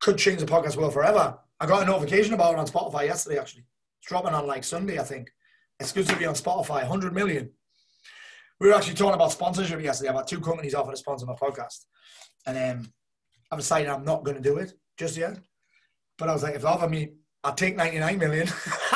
could 0.00 0.18
change 0.18 0.40
the 0.40 0.46
podcast 0.46 0.76
world 0.76 0.92
forever. 0.92 1.38
I 1.60 1.66
got 1.66 1.84
a 1.84 1.86
notification 1.86 2.34
about 2.34 2.54
it 2.54 2.58
on 2.58 2.66
Spotify 2.66 3.04
yesterday, 3.06 3.38
actually. 3.38 3.64
Dropping 4.04 4.34
on 4.34 4.46
like 4.46 4.64
Sunday, 4.64 4.98
I 4.98 5.04
think. 5.04 5.30
Exclusively 5.80 6.26
on 6.26 6.34
Spotify, 6.34 6.82
100 6.82 7.12
million. 7.12 7.50
We 8.60 8.68
were 8.68 8.74
actually 8.74 8.94
talking 8.94 9.14
about 9.14 9.32
sponsorship 9.32 9.82
yesterday. 9.82 10.08
I've 10.10 10.16
had 10.16 10.26
two 10.26 10.40
companies 10.40 10.74
offer 10.74 10.90
to 10.90 10.96
sponsor 10.96 11.26
my 11.26 11.34
podcast. 11.34 11.84
And 12.46 12.78
um, 12.80 12.92
I've 13.50 13.58
decided 13.58 13.88
I'm 13.88 14.04
not 14.04 14.24
going 14.24 14.36
to 14.36 14.42
do 14.42 14.56
it 14.56 14.72
just 14.98 15.16
yet. 15.16 15.38
But 16.18 16.28
I 16.30 16.32
was 16.32 16.42
like, 16.42 16.54
if 16.54 16.62
they 16.62 16.68
offer 16.68 16.88
me, 16.88 17.12
I'll 17.44 17.54
take 17.54 17.76
99 17.76 18.18
million. 18.18 18.48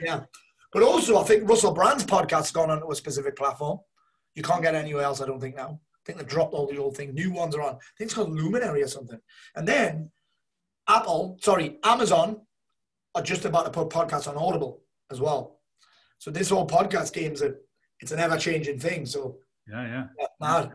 yeah. 0.00 0.24
But 0.72 0.82
also, 0.82 1.18
I 1.18 1.24
think 1.24 1.48
Russell 1.48 1.72
Brand's 1.72 2.04
podcast's 2.04 2.52
gone 2.52 2.70
onto 2.70 2.90
a 2.90 2.94
specific 2.94 3.36
platform. 3.36 3.78
You 4.34 4.42
can't 4.42 4.62
get 4.62 4.74
anywhere 4.74 5.04
else, 5.04 5.20
I 5.20 5.26
don't 5.26 5.40
think, 5.40 5.56
now. 5.56 5.80
I 5.80 6.00
think 6.04 6.18
they've 6.18 6.26
dropped 6.26 6.54
all 6.54 6.66
the 6.66 6.78
old 6.78 6.96
things. 6.96 7.14
New 7.14 7.32
ones 7.32 7.54
are 7.54 7.62
on. 7.62 7.74
I 7.74 7.78
think 7.96 8.08
it's 8.08 8.14
called 8.14 8.30
Luminary 8.32 8.82
or 8.82 8.88
something. 8.88 9.20
And 9.54 9.66
then 9.66 10.10
Apple, 10.88 11.38
sorry, 11.40 11.78
Amazon 11.84 12.40
are 13.14 13.22
just 13.22 13.44
about 13.44 13.64
to 13.64 13.70
put 13.70 13.88
podcasts 13.90 14.28
on 14.28 14.36
Audible 14.36 14.82
as 15.10 15.20
well. 15.20 15.58
So 16.18 16.30
this 16.30 16.50
whole 16.50 16.66
podcast 16.66 17.12
game's 17.12 17.42
a 17.42 17.54
it's 18.00 18.12
an 18.12 18.18
ever-changing 18.18 18.78
thing. 18.78 19.06
So 19.06 19.38
yeah, 19.68 19.86
yeah. 19.86 20.06
yeah, 20.18 20.26
mad, 20.40 20.72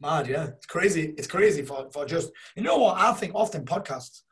mad, 0.00 0.26
yeah. 0.26 0.48
It's 0.48 0.66
crazy. 0.66 1.14
It's 1.16 1.26
crazy 1.26 1.62
for, 1.62 1.90
for 1.90 2.04
just 2.04 2.30
you 2.56 2.62
know 2.62 2.78
what 2.78 2.98
I 2.98 3.12
think 3.12 3.34
often 3.34 3.64
podcasts 3.64 4.22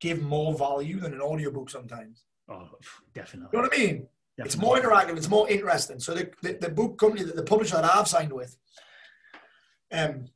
give 0.00 0.22
more 0.22 0.54
value 0.54 1.00
than 1.00 1.14
an 1.14 1.20
audiobook 1.20 1.70
sometimes. 1.70 2.24
Oh, 2.50 2.68
definitely. 3.14 3.48
You 3.52 3.58
know 3.58 3.68
what 3.68 3.74
I 3.74 3.78
mean? 3.78 4.08
It's 4.38 4.56
more 4.56 4.76
interactive. 4.76 5.16
It's 5.16 5.30
more 5.30 5.48
interesting. 5.48 5.98
So 5.98 6.14
the, 6.14 6.30
the, 6.42 6.58
the 6.60 6.68
book 6.68 6.98
company, 6.98 7.24
the, 7.24 7.32
the 7.32 7.42
publisher 7.42 7.76
that 7.76 7.84
I've 7.84 8.06
signed 8.06 8.32
with, 8.32 8.54
um, 9.90 10.26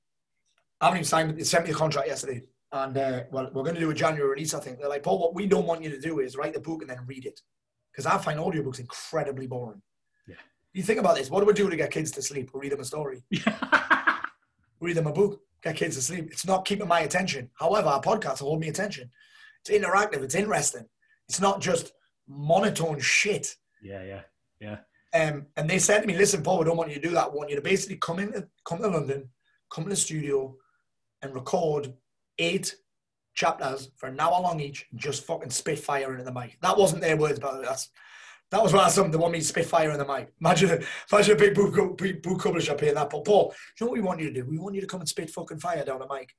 I 0.81 0.87
haven't 0.87 1.01
even 1.01 1.05
signed. 1.05 1.39
They 1.39 1.45
sent 1.45 1.65
me 1.67 1.73
a 1.73 1.75
contract 1.75 2.09
yesterday, 2.09 2.43
and 2.73 2.97
uh, 2.97 3.23
well, 3.31 3.51
we're 3.53 3.63
going 3.63 3.75
to 3.75 3.81
do 3.81 3.91
a 3.91 3.95
January 3.95 4.29
release. 4.29 4.55
I 4.55 4.61
think 4.61 4.79
they're 4.79 4.89
like, 4.89 5.03
Paul, 5.03 5.19
what 5.19 5.35
we 5.35 5.47
don't 5.47 5.67
want 5.67 5.83
you 5.83 5.91
to 5.91 6.01
do 6.01 6.21
is 6.21 6.37
write 6.37 6.55
the 6.55 6.61
book 6.61 6.83
and 6.83 6.91
then 6.91 6.99
read 7.07 7.27
it, 7.27 7.41
because 7.93 8.07
I 8.07 8.17
find 8.19 8.39
audiobooks 8.39 8.79
incredibly 8.79 9.47
boring. 9.47 9.83
Yeah. 10.27 10.37
You 10.73 10.83
think 10.83 11.01
about 11.01 11.17
this. 11.17 11.31
What 11.31 11.41
do 11.41 11.47
we 11.47 11.53
do 11.53 11.69
to 11.69 11.77
get 11.77 11.91
kids 11.91 12.11
to 12.13 12.23
sleep? 12.23 12.51
We 12.55 12.61
read 12.61 12.73
them 12.73 12.81
a 12.81 12.85
story. 12.85 13.23
read 14.81 14.97
them 14.97 15.09
a 15.09 15.13
book. 15.13 15.41
Get 15.63 15.77
kids 15.77 15.97
to 15.97 16.03
sleep. 16.03 16.29
It's 16.31 16.47
not 16.47 16.65
keeping 16.65 16.89
my 16.89 17.01
attention. 17.01 17.51
However, 17.55 17.89
our 17.89 18.01
podcasts 18.01 18.39
hold 18.39 18.61
me 18.61 18.69
attention. 18.69 19.11
It's 19.61 19.71
interactive. 19.71 20.23
It's 20.23 20.35
interesting. 20.35 20.87
It's 21.29 21.41
not 21.41 21.61
just 21.61 21.93
monotone 22.27 23.01
shit. 23.01 23.57
yeah, 23.83 24.03
yeah, 24.05 24.21
yeah. 24.61 24.77
Um, 25.13 25.47
and 25.57 25.69
they 25.69 25.79
said 25.81 26.01
to 26.01 26.07
me, 26.07 26.17
"Listen, 26.17 26.43
Paul, 26.43 26.61
we 26.61 26.65
don't 26.65 26.77
want 26.77 26.91
you 26.91 26.95
to 27.01 27.09
do 27.09 27.15
that. 27.15 27.33
We 27.33 27.39
want 27.39 27.51
you 27.51 27.57
to 27.57 27.63
basically 27.63 27.97
come 27.97 28.21
in, 28.21 28.47
come 28.65 28.79
to 28.79 28.89
London, 28.89 29.29
come 29.71 29.85
to 29.85 29.91
the 29.91 29.97
studio, 29.97 30.57
and 31.23 31.35
record 31.35 31.93
eight 32.41 32.75
chapters 33.35 33.91
for 33.97 34.09
an 34.09 34.19
hour 34.19 34.41
long 34.41 34.59
each, 34.61 34.87
just 34.97 35.25
fucking 35.25 35.51
spit 35.51 35.79
fire 35.79 36.13
into 36.13 36.25
the 36.25 36.33
mic." 36.33 36.59
That 36.63 36.77
wasn't 36.77 37.03
their 37.03 37.17
words, 37.17 37.39
by 37.39 37.53
the 37.53 37.61
way. 37.61 37.67
That's 37.67 37.91
that 38.51 38.63
was 38.63 38.73
what 38.73 38.85
I 38.85 38.89
something. 38.89 39.13
They 39.13 39.19
want 39.19 39.33
me 39.33 39.39
to 39.39 39.45
spit 39.45 39.67
fire 39.67 39.91
in 39.93 39.99
the 39.99 40.05
mic. 40.05 40.33
Imagine, 40.41 40.85
imagine 41.13 41.37
a 41.37 41.39
big 41.39 41.55
book, 41.55 41.97
big 41.97 42.21
book 42.21 42.43
publisher 42.43 42.75
paying 42.75 42.95
that. 42.95 43.09
But 43.09 43.25
Paul, 43.25 43.55
you 43.79 43.87
know 43.87 43.91
what 43.91 43.97
we 43.97 44.05
want 44.05 44.21
you 44.21 44.27
to 44.27 44.35
do? 44.35 44.45
We 44.45 44.59
want 44.59 44.75
you 44.75 44.81
to 44.81 44.87
come 44.89 45.01
and 45.01 45.09
spit 45.09 45.31
fucking 45.31 45.61
fire 45.61 45.85
down 45.85 46.01
the 46.01 46.09
mic. 46.13 46.35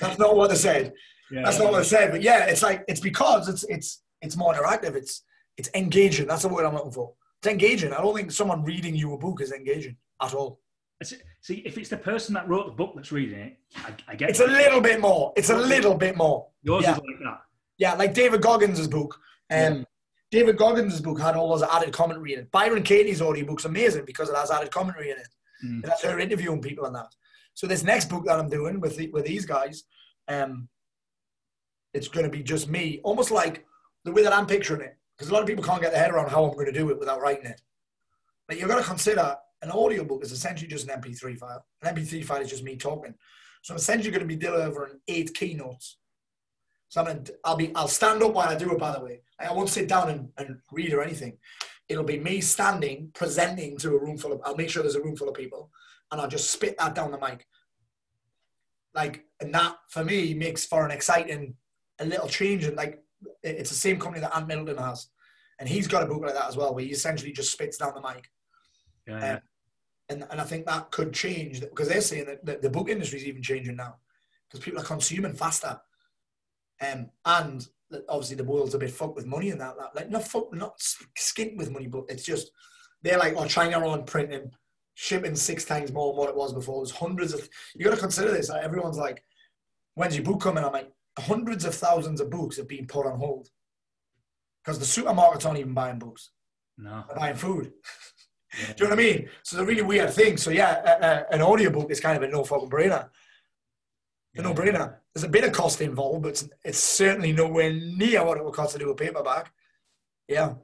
That's 0.00 0.18
not 0.18 0.36
what 0.36 0.50
they 0.50 0.56
said. 0.56 0.92
yeah 1.30 1.42
That's 1.44 1.58
not 1.58 1.72
what 1.72 1.80
I 1.80 1.84
said. 1.84 2.12
But 2.12 2.22
yeah, 2.22 2.44
it's 2.44 2.62
like 2.62 2.84
it's 2.86 3.00
because 3.00 3.48
it's 3.48 3.64
it's 3.64 4.02
it's 4.22 4.36
more 4.36 4.54
interactive. 4.54 4.94
It's 4.94 5.24
it's 5.56 5.70
engaging. 5.74 6.28
That's 6.28 6.42
the 6.42 6.48
word 6.48 6.64
I'm 6.64 6.74
looking 6.74 6.92
for. 6.92 7.14
It's 7.42 7.50
engaging. 7.50 7.92
I 7.92 8.00
don't 8.00 8.14
think 8.14 8.30
someone 8.30 8.62
reading 8.62 8.94
you 8.94 9.14
a 9.14 9.18
book 9.18 9.40
is 9.40 9.52
engaging 9.52 9.96
at 10.22 10.34
all. 10.34 10.60
See, 11.02 11.56
if 11.56 11.76
it's 11.76 11.90
the 11.90 11.98
person 11.98 12.34
that 12.34 12.48
wrote 12.48 12.66
the 12.66 12.72
book 12.72 12.92
that's 12.96 13.12
reading 13.12 13.38
it, 13.38 13.58
I, 13.76 13.92
I 14.08 14.14
get 14.16 14.30
It's 14.30 14.40
a 14.40 14.46
little 14.46 14.80
bit 14.80 15.00
more. 15.00 15.32
It's 15.36 15.50
a 15.50 15.56
little 15.56 15.94
bit 15.94 16.16
more. 16.16 16.48
Yours 16.62 16.84
yeah. 16.84 16.92
is 16.92 16.98
like 16.98 17.18
that. 17.22 17.40
Yeah, 17.78 17.94
like 17.94 18.14
David 18.14 18.40
Goggins' 18.40 18.88
book. 18.88 19.18
Um, 19.50 19.86
David 20.30 20.56
Goggins' 20.56 21.00
book 21.00 21.20
had 21.20 21.36
all 21.36 21.50
those 21.50 21.62
added 21.62 21.92
commentary 21.92 22.32
in 22.32 22.40
it. 22.40 22.50
Byron 22.50 22.82
Katie's 22.82 23.20
audiobook's 23.20 23.66
amazing 23.66 24.04
because 24.06 24.28
it 24.30 24.36
has 24.36 24.50
added 24.50 24.70
commentary 24.70 25.10
in 25.10 25.18
it. 25.18 25.28
Mm. 25.64 25.82
And 25.82 25.84
that's 25.84 26.02
her 26.02 26.18
interviewing 26.18 26.62
people 26.62 26.86
and 26.86 26.94
that. 26.94 27.14
So 27.54 27.66
this 27.66 27.84
next 27.84 28.08
book 28.08 28.24
that 28.26 28.38
I'm 28.38 28.48
doing 28.48 28.80
with 28.80 28.96
the, 28.96 29.08
with 29.10 29.24
these 29.24 29.46
guys, 29.46 29.84
um, 30.28 30.68
it's 31.94 32.08
going 32.08 32.24
to 32.24 32.30
be 32.30 32.42
just 32.42 32.68
me, 32.68 33.00
almost 33.04 33.30
like 33.30 33.64
the 34.04 34.12
way 34.12 34.22
that 34.22 34.32
I'm 34.32 34.46
picturing 34.46 34.80
it. 34.82 34.96
Because 35.16 35.30
a 35.30 35.32
lot 35.32 35.42
of 35.42 35.48
people 35.48 35.64
can't 35.64 35.80
get 35.80 35.92
their 35.92 36.02
head 36.02 36.10
around 36.10 36.30
how 36.30 36.44
I'm 36.44 36.54
going 36.54 36.66
to 36.66 36.72
do 36.72 36.90
it 36.90 36.98
without 36.98 37.20
writing 37.20 37.46
it. 37.46 37.60
But 38.48 38.58
you've 38.58 38.68
got 38.68 38.78
to 38.78 38.84
consider 38.84 39.36
an 39.62 39.70
audiobook 39.70 40.22
is 40.22 40.32
essentially 40.32 40.68
just 40.68 40.88
an 40.88 41.00
MP3 41.00 41.38
file. 41.38 41.64
An 41.82 41.94
MP3 41.94 42.24
file 42.24 42.42
is 42.42 42.50
just 42.50 42.64
me 42.64 42.76
talking. 42.76 43.14
So 43.62 43.74
I'm 43.74 43.78
essentially 43.78 44.10
going 44.10 44.20
to 44.20 44.26
be 44.26 44.36
delivering 44.36 45.00
eight 45.08 45.34
keynotes. 45.34 45.98
So 46.88 47.00
I'm 47.00 47.06
gonna, 47.06 47.24
I'll 47.44 47.56
be 47.56 47.74
I'll 47.74 47.88
stand 47.88 48.22
up 48.22 48.34
while 48.34 48.48
I 48.48 48.54
do 48.54 48.70
it. 48.72 48.78
By 48.78 48.92
the 48.92 49.04
way, 49.04 49.20
I 49.40 49.52
won't 49.52 49.68
sit 49.68 49.88
down 49.88 50.08
and, 50.08 50.28
and 50.38 50.58
read 50.70 50.92
or 50.92 51.02
anything. 51.02 51.36
It'll 51.88 52.04
be 52.04 52.18
me 52.18 52.40
standing, 52.40 53.10
presenting 53.14 53.76
to 53.78 53.94
a 53.94 53.98
room 53.98 54.18
full 54.18 54.32
of. 54.32 54.40
I'll 54.44 54.56
make 54.56 54.70
sure 54.70 54.82
there's 54.82 54.94
a 54.94 55.02
room 55.02 55.16
full 55.16 55.28
of 55.28 55.34
people, 55.34 55.70
and 56.10 56.20
I'll 56.20 56.28
just 56.28 56.50
spit 56.50 56.76
that 56.78 56.94
down 56.94 57.10
the 57.10 57.18
mic. 57.18 57.46
Like, 58.94 59.24
and 59.40 59.52
that 59.54 59.76
for 59.90 60.04
me 60.04 60.32
makes 60.34 60.64
for 60.64 60.84
an 60.84 60.90
exciting, 60.90 61.54
a 61.98 62.06
little 62.06 62.28
change. 62.28 62.64
And 62.64 62.76
like, 62.76 63.02
it's 63.42 63.70
the 63.70 63.76
same 63.76 63.98
company 63.98 64.20
that 64.20 64.36
Ant 64.36 64.46
Middleton 64.46 64.78
has, 64.78 65.08
and 65.58 65.68
he's 65.68 65.88
got 65.88 66.02
a 66.02 66.06
book 66.06 66.22
like 66.22 66.34
that 66.34 66.48
as 66.48 66.56
well, 66.56 66.74
where 66.74 66.84
he 66.84 66.90
essentially 66.90 67.32
just 67.32 67.52
spits 67.52 67.78
down 67.78 67.94
the 67.94 68.00
mic. 68.00 68.28
Yeah, 69.06 69.20
yeah. 69.20 69.38
And, 70.08 70.24
and 70.30 70.40
I 70.40 70.44
think 70.44 70.66
that 70.66 70.90
could 70.92 71.12
change 71.12 71.60
because 71.60 71.88
they're 71.88 72.00
saying 72.00 72.26
that 72.26 72.44
the, 72.44 72.58
the 72.58 72.70
book 72.70 72.88
industry 72.88 73.18
is 73.18 73.24
even 73.26 73.42
changing 73.42 73.76
now 73.76 73.96
because 74.48 74.64
people 74.64 74.80
are 74.80 74.84
consuming 74.84 75.32
faster. 75.32 75.80
Um, 76.80 77.10
and 77.24 77.66
obviously 78.08 78.36
the 78.36 78.44
world's 78.44 78.74
a 78.74 78.78
bit 78.78 78.90
fucked 78.90 79.16
with 79.16 79.26
money 79.26 79.50
and 79.50 79.60
that, 79.60 79.76
that 79.78 79.94
like 79.96 80.10
not 80.10 80.24
fuck, 80.24 80.52
not 80.52 80.78
skint 81.18 81.56
with 81.56 81.70
money, 81.70 81.86
but 81.86 82.04
it's 82.08 82.24
just 82.24 82.50
they're 83.02 83.18
like, 83.18 83.34
oh, 83.36 83.46
China 83.46 83.86
on 83.88 84.04
printing, 84.04 84.50
shipping 84.94 85.34
six 85.36 85.64
times 85.64 85.92
more 85.92 86.12
than 86.12 86.18
what 86.18 86.28
it 86.28 86.36
was 86.36 86.52
before. 86.52 86.84
There's 86.84 86.96
hundreds 86.96 87.32
of 87.34 87.48
you 87.74 87.84
got 87.84 87.94
to 87.94 88.00
consider 88.00 88.30
this. 88.32 88.48
Like, 88.48 88.62
everyone's 88.62 88.98
like, 88.98 89.22
when's 89.94 90.16
your 90.16 90.24
book 90.24 90.40
coming? 90.40 90.64
I'm 90.64 90.72
like, 90.72 90.92
hundreds 91.18 91.64
of 91.64 91.74
thousands 91.74 92.20
of 92.20 92.30
books 92.30 92.56
have 92.56 92.68
been 92.68 92.86
put 92.86 93.06
on 93.06 93.18
hold 93.18 93.48
because 94.64 94.78
the 94.78 95.02
supermarkets 95.02 95.46
aren't 95.46 95.58
even 95.58 95.74
buying 95.74 95.98
books; 95.98 96.30
No. 96.78 97.04
they're 97.08 97.16
buying 97.16 97.36
food. 97.36 97.72
Yeah. 98.58 98.66
Do 98.72 98.84
you 98.84 98.90
know 98.90 98.96
what 98.96 99.00
I 99.00 99.02
mean? 99.02 99.28
So 99.42 99.60
a 99.60 99.64
really 99.64 99.82
weird 99.82 100.10
thing. 100.10 100.36
So 100.36 100.50
yeah, 100.50 100.70
uh, 100.84 101.04
uh, 101.04 101.22
an 101.30 101.42
audiobook 101.42 101.90
is 101.90 102.00
kind 102.00 102.16
of 102.16 102.22
a 102.22 102.28
no 102.28 102.44
fucking 102.44 102.70
brainer. 102.70 103.08
A 104.38 104.42
no 104.42 104.52
brainer. 104.52 104.96
There's 105.14 105.24
a 105.24 105.28
bit 105.28 105.44
of 105.44 105.52
cost 105.52 105.80
involved, 105.80 106.22
but 106.22 106.28
it's, 106.30 106.48
it's 106.64 106.78
certainly 106.78 107.32
nowhere 107.32 107.72
near 107.72 108.22
what 108.24 108.36
it 108.36 108.44
would 108.44 108.52
cost 108.54 108.72
to 108.74 108.78
do 108.78 108.90
a 108.90 108.94
paperback. 108.94 109.50
Yeah. 110.28 110.54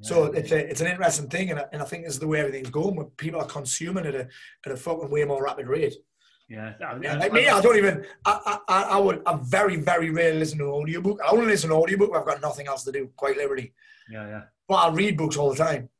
So 0.00 0.24
it's 0.24 0.50
a, 0.50 0.70
it's 0.70 0.80
an 0.80 0.86
interesting 0.88 1.28
thing, 1.28 1.50
and 1.50 1.60
I, 1.60 1.64
and 1.72 1.82
I 1.82 1.84
think 1.84 2.04
this 2.04 2.14
is 2.14 2.20
the 2.20 2.26
way 2.26 2.40
everything's 2.40 2.70
going. 2.70 2.96
When 2.96 3.06
people 3.16 3.40
are 3.40 3.46
consuming 3.46 4.06
at 4.06 4.14
a 4.14 4.28
at 4.66 4.72
a 4.72 4.76
fucking 4.76 5.10
way 5.10 5.24
more 5.24 5.42
rapid 5.44 5.66
rate. 5.68 5.94
yeah. 6.48 6.72
Yeah, 7.02 7.16
like 7.16 7.32
me, 7.32 7.48
I 7.48 7.60
don't 7.60 7.76
even. 7.76 8.04
I, 8.24 8.58
I, 8.66 8.82
I 8.82 8.98
would. 8.98 9.22
I 9.26 9.38
very, 9.42 9.76
very 9.76 10.10
rarely 10.10 10.38
listen 10.38 10.58
to 10.58 10.64
an 10.64 10.70
audiobook. 10.70 11.20
I 11.24 11.30
only 11.30 11.46
listen 11.46 11.68
to 11.70 11.76
an 11.76 11.82
audiobook 11.82 12.10
when 12.10 12.20
I've 12.20 12.26
got 12.26 12.40
nothing 12.40 12.66
else 12.66 12.82
to 12.84 12.92
do. 12.92 13.10
Quite 13.16 13.36
literally, 13.36 13.72
Yeah, 14.10 14.26
yeah. 14.26 14.40
but 14.66 14.74
I 14.76 14.90
read 14.90 15.16
books 15.18 15.36
all 15.36 15.50
the 15.50 15.56
time. 15.56 15.90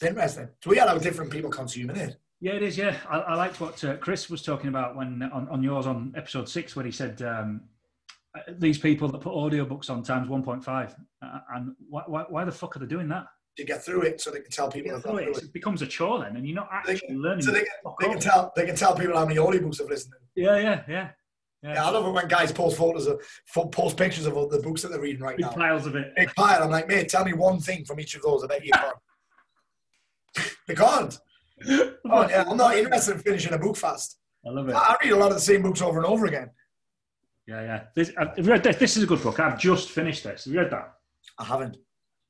It's 0.00 0.08
interesting. 0.08 0.48
So 0.62 0.70
we 0.70 0.76
had 0.76 0.88
how 0.88 0.96
different 0.98 1.30
people 1.32 1.50
consuming 1.50 1.96
it. 1.96 2.16
Yeah, 2.40 2.52
it 2.52 2.62
is. 2.62 2.78
Yeah, 2.78 2.96
I, 3.10 3.18
I 3.18 3.34
liked 3.34 3.60
what 3.60 3.82
uh, 3.82 3.96
Chris 3.96 4.30
was 4.30 4.42
talking 4.42 4.68
about 4.68 4.94
when 4.94 5.28
on, 5.34 5.48
on 5.48 5.60
yours 5.60 5.86
on 5.88 6.12
episode 6.16 6.48
six, 6.48 6.76
where 6.76 6.84
he 6.84 6.92
said 6.92 7.20
um, 7.22 7.62
uh, 8.36 8.40
these 8.58 8.78
people 8.78 9.08
that 9.08 9.20
put 9.20 9.32
audiobooks 9.32 9.90
on 9.90 10.04
times 10.04 10.28
one 10.28 10.44
point 10.44 10.62
five, 10.62 10.94
uh, 11.20 11.40
and 11.56 11.74
why, 11.88 12.04
why, 12.06 12.24
why 12.28 12.44
the 12.44 12.52
fuck 12.52 12.76
are 12.76 12.78
they 12.78 12.86
doing 12.86 13.08
that? 13.08 13.26
to 13.56 13.64
get 13.64 13.84
through 13.84 14.02
it 14.02 14.20
so 14.20 14.30
they 14.30 14.38
can 14.38 14.52
tell 14.52 14.70
people 14.70 14.92
Yeah, 14.92 14.98
they've 14.98 15.02
through 15.02 15.18
it. 15.18 15.42
it 15.42 15.52
becomes 15.52 15.82
a 15.82 15.86
chore 15.88 16.20
then, 16.20 16.36
and 16.36 16.46
you're 16.46 16.54
not 16.54 16.68
They 16.86 16.92
actually 16.92 17.16
learning. 17.16 17.42
So 17.42 17.50
they, 17.50 17.64
fuck 17.82 17.98
they 18.00 18.06
can 18.06 18.20
tell 18.20 18.52
they 18.54 18.64
can 18.66 18.76
tell 18.76 18.94
people 18.94 19.16
how 19.16 19.26
many 19.26 19.40
audiobooks 19.40 19.78
they've 19.78 19.88
listened 19.88 20.12
to. 20.12 20.40
Yeah, 20.40 20.58
yeah, 20.58 20.82
yeah. 20.88 21.08
Yeah, 21.64 21.84
I 21.84 21.90
love 21.90 22.06
it 22.06 22.10
when 22.12 22.28
guys 22.28 22.52
post 22.52 22.76
photos 22.76 23.08
of 23.08 23.20
post 23.72 23.96
pictures 23.96 24.26
of 24.26 24.36
all 24.36 24.46
the 24.48 24.60
books 24.60 24.82
that 24.82 24.92
they're 24.92 25.00
reading 25.00 25.22
right 25.22 25.36
Big 25.36 25.46
now. 25.46 25.50
piles 25.54 25.86
of 25.86 25.96
it. 25.96 26.14
Big 26.14 26.32
pile. 26.36 26.62
I'm 26.62 26.70
like, 26.70 26.86
mate, 26.86 27.08
tell 27.08 27.24
me 27.24 27.32
one 27.32 27.58
thing 27.58 27.84
from 27.84 27.98
each 27.98 28.14
of 28.14 28.22
those. 28.22 28.44
I 28.44 28.46
bet 28.46 28.64
you 28.64 28.70
can't. 28.74 28.94
You 30.68 30.74
can't. 30.74 31.18
Oh, 32.10 32.26
yeah, 32.28 32.44
I'm 32.48 32.56
not 32.56 32.76
interested 32.76 33.16
in 33.16 33.18
finishing 33.20 33.52
a 33.52 33.58
book 33.58 33.76
fast. 33.76 34.18
I 34.46 34.50
love 34.50 34.68
it. 34.68 34.74
I 34.76 34.78
I 34.78 34.96
read 35.02 35.12
a 35.12 35.16
lot 35.16 35.30
of 35.30 35.34
the 35.34 35.40
same 35.42 35.60
books 35.62 35.82
over 35.82 35.98
and 35.98 36.06
over 36.06 36.26
again. 36.26 36.50
Yeah, 37.48 37.62
yeah. 37.62 37.82
This, 37.96 38.12
I've 38.16 38.46
read 38.46 38.62
this. 38.62 38.76
This 38.76 38.96
is 38.96 39.02
a 39.02 39.06
good 39.06 39.22
book. 39.22 39.40
I've 39.40 39.58
just 39.58 39.90
finished 39.90 40.22
this. 40.22 40.44
Have 40.44 40.54
you 40.54 40.60
read 40.60 40.70
that? 40.70 40.94
I 41.38 41.44
haven't. 41.44 41.76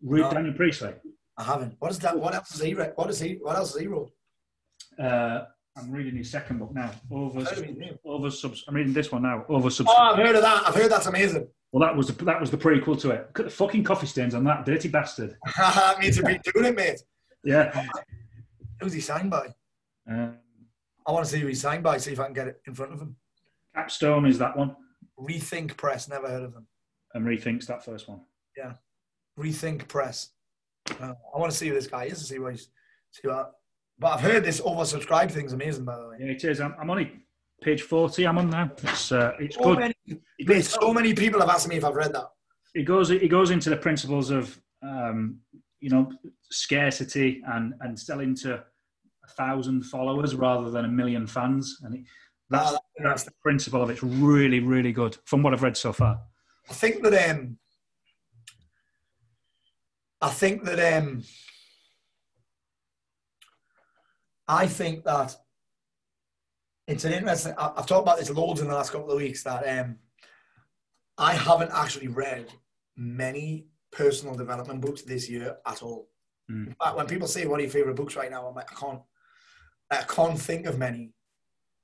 Read 0.02 0.22
No. 0.22 0.30
Daniel 0.30 0.54
Priestley. 0.54 0.94
I 1.36 1.44
haven't. 1.44 1.74
What 1.78 1.90
is 1.90 1.98
that? 2.00 2.18
What 2.18 2.34
else 2.34 2.50
has 2.52 2.60
he 2.62 2.72
read? 2.74 2.92
What 2.96 3.10
is 3.10 3.20
he? 3.20 3.34
What 3.42 3.56
else 3.56 3.72
has 3.74 3.80
he 3.82 3.86
wrote? 3.86 4.10
Uh, 4.98 5.44
I'm 5.76 5.92
reading 5.92 6.16
his 6.16 6.30
second 6.30 6.58
book 6.58 6.74
now. 6.74 6.90
Over, 7.12 7.40
Heard 7.44 7.58
of 7.58 7.64
his 7.64 7.76
name. 7.76 7.98
over 8.04 8.30
subs. 8.30 8.64
I'm 8.66 8.74
reading 8.74 8.94
this 8.94 9.12
one 9.12 9.22
now. 9.22 9.44
Over 9.48 9.68
subs. 9.70 9.90
Oh, 9.92 9.96
I've 9.96 10.16
heard 10.16 10.34
of 10.36 10.42
that. 10.42 10.66
I've 10.66 10.74
heard 10.74 10.90
that's 10.90 11.06
amazing. 11.06 11.46
Well, 11.70 11.86
that 11.86 11.94
was 11.94 12.06
the, 12.08 12.24
that 12.24 12.40
was 12.40 12.50
the 12.50 12.56
prequel 12.56 12.98
to 13.02 13.10
it. 13.10 13.26
Look 13.28 13.40
at 13.40 13.44
the 13.44 13.50
fucking 13.50 13.84
coffee 13.84 14.06
stains 14.06 14.34
on 14.34 14.42
that 14.44 14.64
dirty 14.64 14.88
bastard. 14.88 15.36
means 16.00 16.16
to 16.16 16.22
be 16.22 16.40
doing 16.52 16.64
it, 16.64 16.74
mate. 16.74 17.00
Yeah. 17.44 17.86
Who's 18.80 18.92
he 18.92 19.00
signed 19.00 19.30
by? 19.30 19.48
Um, 20.10 20.36
I 21.06 21.12
want 21.12 21.24
to 21.24 21.30
see 21.30 21.38
who 21.40 21.46
he's 21.46 21.60
signed 21.60 21.82
by. 21.82 21.96
See 21.98 22.12
if 22.12 22.20
I 22.20 22.24
can 22.24 22.34
get 22.34 22.48
it 22.48 22.60
in 22.66 22.74
front 22.74 22.92
of 22.92 23.00
him. 23.00 23.16
Capstone 23.74 24.26
is 24.26 24.38
that 24.38 24.56
one, 24.56 24.76
Rethink 25.18 25.76
Press. 25.76 26.08
Never 26.08 26.28
heard 26.28 26.42
of 26.42 26.52
them. 26.54 26.66
and 27.14 27.24
rethinks 27.26 27.66
that 27.66 27.84
first 27.84 28.08
one. 28.08 28.20
Yeah, 28.56 28.72
Rethink 29.38 29.88
Press. 29.88 30.30
Uh, 31.00 31.12
I 31.34 31.38
want 31.38 31.50
to 31.52 31.56
see 31.56 31.68
who 31.68 31.74
this 31.74 31.86
guy 31.86 32.04
is 32.04 32.18
to 32.18 32.24
see 32.24 32.38
what 32.38 32.52
he's. 32.52 32.68
See 33.10 33.28
what. 33.28 33.52
But 33.98 34.08
I've 34.14 34.20
heard 34.20 34.44
this 34.44 34.60
oversubscribed 34.60 35.32
thing's 35.32 35.52
amazing, 35.52 35.84
by 35.84 35.96
the 35.98 36.08
way. 36.08 36.16
Yeah, 36.20 36.26
it 36.32 36.44
is. 36.44 36.60
I'm, 36.60 36.74
I'm 36.80 36.88
only 36.90 37.12
page 37.62 37.82
40. 37.82 38.26
I'm 38.26 38.38
on 38.38 38.50
now. 38.50 38.70
It's 38.82 39.10
uh, 39.10 39.32
it's 39.40 39.56
So 39.56 39.62
good. 39.74 39.78
many, 39.80 39.94
goes, 40.44 40.68
so 40.68 40.92
many 40.94 41.14
people 41.14 41.40
have 41.40 41.48
asked 41.48 41.68
me 41.68 41.76
if 41.76 41.84
I've 41.84 41.94
read 41.96 42.12
that. 42.12 42.26
it 42.74 42.84
goes 42.84 43.10
it 43.10 43.28
goes 43.28 43.50
into 43.50 43.70
the 43.70 43.76
principles 43.76 44.30
of 44.30 44.60
um, 44.82 45.38
you 45.80 45.90
know 45.90 46.10
scarcity 46.50 47.42
and 47.46 47.74
and 47.80 47.98
selling 47.98 48.34
to 48.34 48.54
a 48.54 49.28
thousand 49.36 49.84
followers 49.84 50.34
rather 50.34 50.70
than 50.70 50.84
a 50.84 50.88
million 50.88 51.26
fans, 51.26 51.78
and 51.82 51.96
it, 51.96 52.00
that's 52.50 52.72
Ah, 52.72 52.78
that's 53.02 53.24
the 53.24 53.32
principle 53.42 53.82
of 53.82 53.90
it. 53.90 53.94
It's 53.94 54.02
really 54.02 54.60
really 54.60 54.92
good 54.92 55.16
from 55.24 55.42
what 55.42 55.52
I've 55.52 55.62
read 55.62 55.76
so 55.76 55.92
far. 55.92 56.20
I 56.68 56.72
think 56.72 57.02
that 57.02 57.30
um, 57.30 57.58
I 60.20 60.30
think 60.30 60.64
that 60.64 60.98
um, 60.98 61.22
I 64.46 64.66
think 64.66 65.04
that 65.04 65.36
it's 66.86 67.04
an 67.04 67.12
interesting. 67.12 67.54
I've 67.58 67.86
talked 67.86 68.02
about 68.02 68.18
this 68.18 68.30
loads 68.30 68.60
in 68.60 68.68
the 68.68 68.74
last 68.74 68.92
couple 68.92 69.10
of 69.10 69.18
weeks. 69.18 69.44
That 69.44 69.78
um, 69.78 69.96
I 71.16 71.34
haven't 71.34 71.70
actually 71.72 72.08
read 72.08 72.46
many 72.96 73.68
personal 73.92 74.34
development 74.34 74.80
books 74.80 75.02
this 75.02 75.28
year 75.28 75.56
at 75.66 75.82
all. 75.82 76.08
Mm. 76.50 76.68
In 76.68 76.74
fact, 76.74 76.96
when 76.96 77.06
people 77.06 77.28
say, 77.28 77.46
"What 77.46 77.60
are 77.60 77.62
your 77.62 77.70
favorite 77.70 77.96
books 77.96 78.16
right 78.16 78.30
now?" 78.30 78.46
I'm 78.46 78.54
like, 78.54 78.72
I 78.72 78.74
can't. 78.74 79.00
I 79.90 80.02
can't 80.02 80.38
think 80.38 80.66
of 80.66 80.78
many 80.78 81.12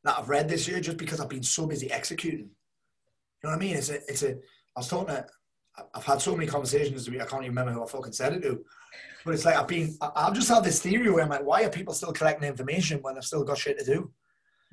that 0.04 0.18
I've 0.18 0.28
read 0.28 0.48
this 0.48 0.68
year 0.68 0.80
just 0.80 0.98
because 0.98 1.20
I've 1.20 1.28
been 1.28 1.42
so 1.42 1.66
busy 1.66 1.90
executing. 1.90 2.50
You 3.42 3.44
know 3.44 3.50
what 3.50 3.56
I 3.56 3.58
mean? 3.58 3.76
It's 3.76 3.90
a, 3.90 3.96
it's 4.08 4.22
a. 4.22 4.32
I 4.32 4.80
was 4.80 4.88
talking 4.88 5.14
to. 5.14 5.26
I've 5.94 6.04
had 6.04 6.20
so 6.20 6.36
many 6.36 6.46
conversations. 6.46 7.10
With, 7.10 7.20
I 7.20 7.24
can't 7.24 7.42
even 7.42 7.56
remember 7.56 7.72
who 7.72 7.82
I 7.82 7.86
fucking 7.86 8.12
said 8.12 8.34
it 8.34 8.42
to. 8.42 8.64
But 9.24 9.34
it's 9.34 9.44
like 9.44 9.56
I've 9.56 9.68
been. 9.68 9.96
I've 10.00 10.34
just 10.34 10.48
had 10.48 10.64
this 10.64 10.80
theory 10.80 11.10
where 11.10 11.24
I'm 11.24 11.30
like, 11.30 11.44
why 11.44 11.64
are 11.64 11.70
people 11.70 11.94
still 11.94 12.12
collecting 12.12 12.48
information 12.48 13.00
when 13.00 13.14
they've 13.14 13.24
still 13.24 13.44
got 13.44 13.58
shit 13.58 13.78
to 13.78 13.84
do? 13.84 14.12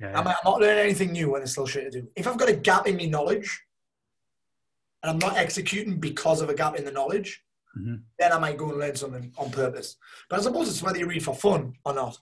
Yeah, 0.00 0.18
I'm, 0.18 0.24
like, 0.24 0.36
I'm 0.44 0.50
not 0.50 0.60
learning 0.60 0.84
anything 0.84 1.12
new 1.12 1.30
when 1.30 1.40
there's 1.40 1.52
still 1.52 1.66
shit 1.66 1.90
to 1.90 2.00
do. 2.00 2.08
If 2.16 2.26
I've 2.26 2.36
got 2.36 2.48
a 2.48 2.54
gap 2.54 2.86
in 2.86 2.96
my 2.96 3.04
knowledge, 3.04 3.62
and 5.02 5.10
I'm 5.10 5.18
not 5.18 5.36
executing 5.36 5.98
because 5.98 6.40
of 6.40 6.48
a 6.48 6.54
gap 6.54 6.76
in 6.76 6.84
the 6.84 6.92
knowledge, 6.92 7.44
Mhm. 7.76 8.02
then 8.18 8.32
I 8.32 8.38
might 8.38 8.56
go 8.58 8.68
and 8.70 8.78
learn 8.78 8.96
something 8.96 9.32
on 9.38 9.50
purpose. 9.50 9.96
But 10.28 10.38
I 10.38 10.42
suppose 10.42 10.68
it's 10.68 10.82
whether 10.82 10.98
you 10.98 11.06
read 11.06 11.24
for 11.24 11.34
fun 11.34 11.74
or 11.84 11.94
not. 11.94 12.18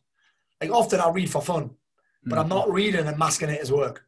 Like 0.60 0.70
often 0.70 1.00
I'll 1.00 1.12
read 1.12 1.30
for 1.30 1.42
fun, 1.42 1.76
but 2.24 2.38
I'm 2.38 2.48
not 2.48 2.70
reading 2.72 3.06
and 3.06 3.18
masking 3.18 3.48
it 3.50 3.60
as 3.60 3.72
work. 3.72 4.06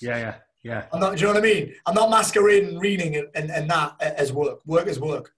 yeah, 0.00 0.16
yeah, 0.18 0.34
yeah. 0.62 0.86
I'm 0.92 1.00
not. 1.00 1.14
Do 1.16 1.20
you 1.20 1.26
know 1.26 1.34
what 1.34 1.44
I 1.44 1.46
mean? 1.46 1.74
I'm 1.86 1.94
not 1.94 2.10
masquerading 2.10 2.78
reading 2.78 3.16
and, 3.16 3.28
and, 3.34 3.50
and 3.50 3.70
that 3.70 4.00
as 4.00 4.32
work. 4.32 4.64
Work 4.66 4.86
is 4.88 4.98
work. 4.98 5.34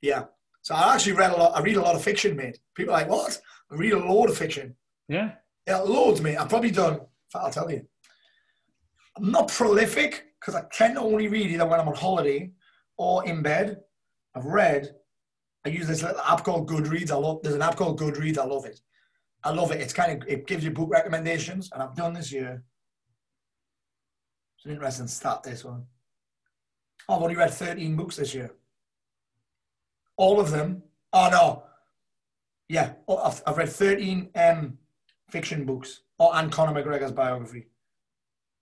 Yeah. 0.00 0.26
So 0.62 0.74
I 0.74 0.94
actually 0.94 1.12
read 1.14 1.32
a 1.32 1.36
lot. 1.36 1.56
I 1.56 1.60
read 1.60 1.76
a 1.76 1.82
lot 1.82 1.94
of 1.96 2.02
fiction, 2.02 2.36
mate. 2.36 2.58
People 2.74 2.94
are 2.94 2.98
like, 3.00 3.08
what? 3.10 3.40
I 3.70 3.74
read 3.74 3.92
a 3.92 3.98
load 3.98 4.30
of 4.30 4.36
fiction. 4.38 4.76
Yeah, 5.08 5.32
Yeah, 5.66 5.78
loads, 5.78 6.20
mate. 6.20 6.36
I've 6.36 6.48
probably 6.48 6.70
done. 6.70 7.00
I'll 7.34 7.50
tell 7.50 7.70
you. 7.70 7.86
I'm 9.16 9.30
not 9.30 9.48
prolific 9.48 10.31
because 10.42 10.60
I 10.60 10.88
to 10.88 11.00
only 11.00 11.28
read 11.28 11.50
either 11.50 11.66
when 11.66 11.78
I'm 11.78 11.88
on 11.88 11.94
holiday 11.94 12.50
or 12.96 13.24
in 13.24 13.42
bed. 13.42 13.80
I've 14.34 14.44
read. 14.44 14.94
I 15.64 15.68
use 15.68 15.86
this 15.86 16.02
little 16.02 16.20
app 16.20 16.42
called 16.44 16.68
Goodreads. 16.68 17.12
I 17.12 17.16
love. 17.16 17.40
There's 17.42 17.54
an 17.54 17.62
app 17.62 17.76
called 17.76 18.00
Goodreads. 18.00 18.38
I 18.38 18.44
love 18.44 18.64
it. 18.64 18.80
I 19.44 19.50
love 19.50 19.70
it. 19.70 19.80
It's 19.80 19.92
kind 19.92 20.20
of 20.22 20.28
it 20.28 20.46
gives 20.46 20.64
you 20.64 20.70
book 20.70 20.90
recommendations, 20.90 21.70
and 21.72 21.82
I've 21.82 21.94
done 21.94 22.14
this 22.14 22.32
year. 22.32 22.64
It's 24.56 24.66
an 24.66 24.72
interesting 24.72 25.06
stat. 25.06 25.42
This 25.44 25.64
one. 25.64 25.84
I've 27.08 27.22
only 27.22 27.36
read 27.36 27.52
13 27.52 27.96
books 27.96 28.16
this 28.16 28.34
year. 28.34 28.52
All 30.16 30.40
of 30.40 30.50
them. 30.50 30.82
Oh 31.12 31.28
no. 31.30 31.64
Yeah, 32.68 32.92
oh, 33.06 33.18
I've, 33.18 33.42
I've 33.46 33.58
read 33.58 33.68
13 33.68 34.30
um, 34.34 34.78
fiction 35.30 35.66
books. 35.66 36.02
Oh, 36.18 36.32
and 36.32 36.50
Conor 36.50 36.80
McGregor's 36.80 37.12
biography. 37.12 37.66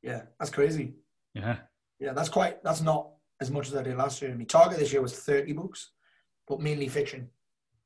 Yeah, 0.02 0.22
that's 0.38 0.50
crazy. 0.50 0.94
yeah. 1.34 1.58
Yeah, 2.00 2.12
that's 2.12 2.28
quite. 2.28 2.62
That's 2.64 2.80
not 2.80 3.10
as 3.40 3.50
much 3.50 3.68
as 3.68 3.76
I 3.76 3.82
did 3.82 3.96
last 3.96 4.20
year. 4.22 4.34
My 4.34 4.44
target 4.44 4.78
this 4.78 4.92
year 4.92 5.02
was 5.02 5.18
30 5.18 5.52
books, 5.52 5.92
but 6.48 6.60
mainly 6.60 6.88
fiction. 6.88 7.28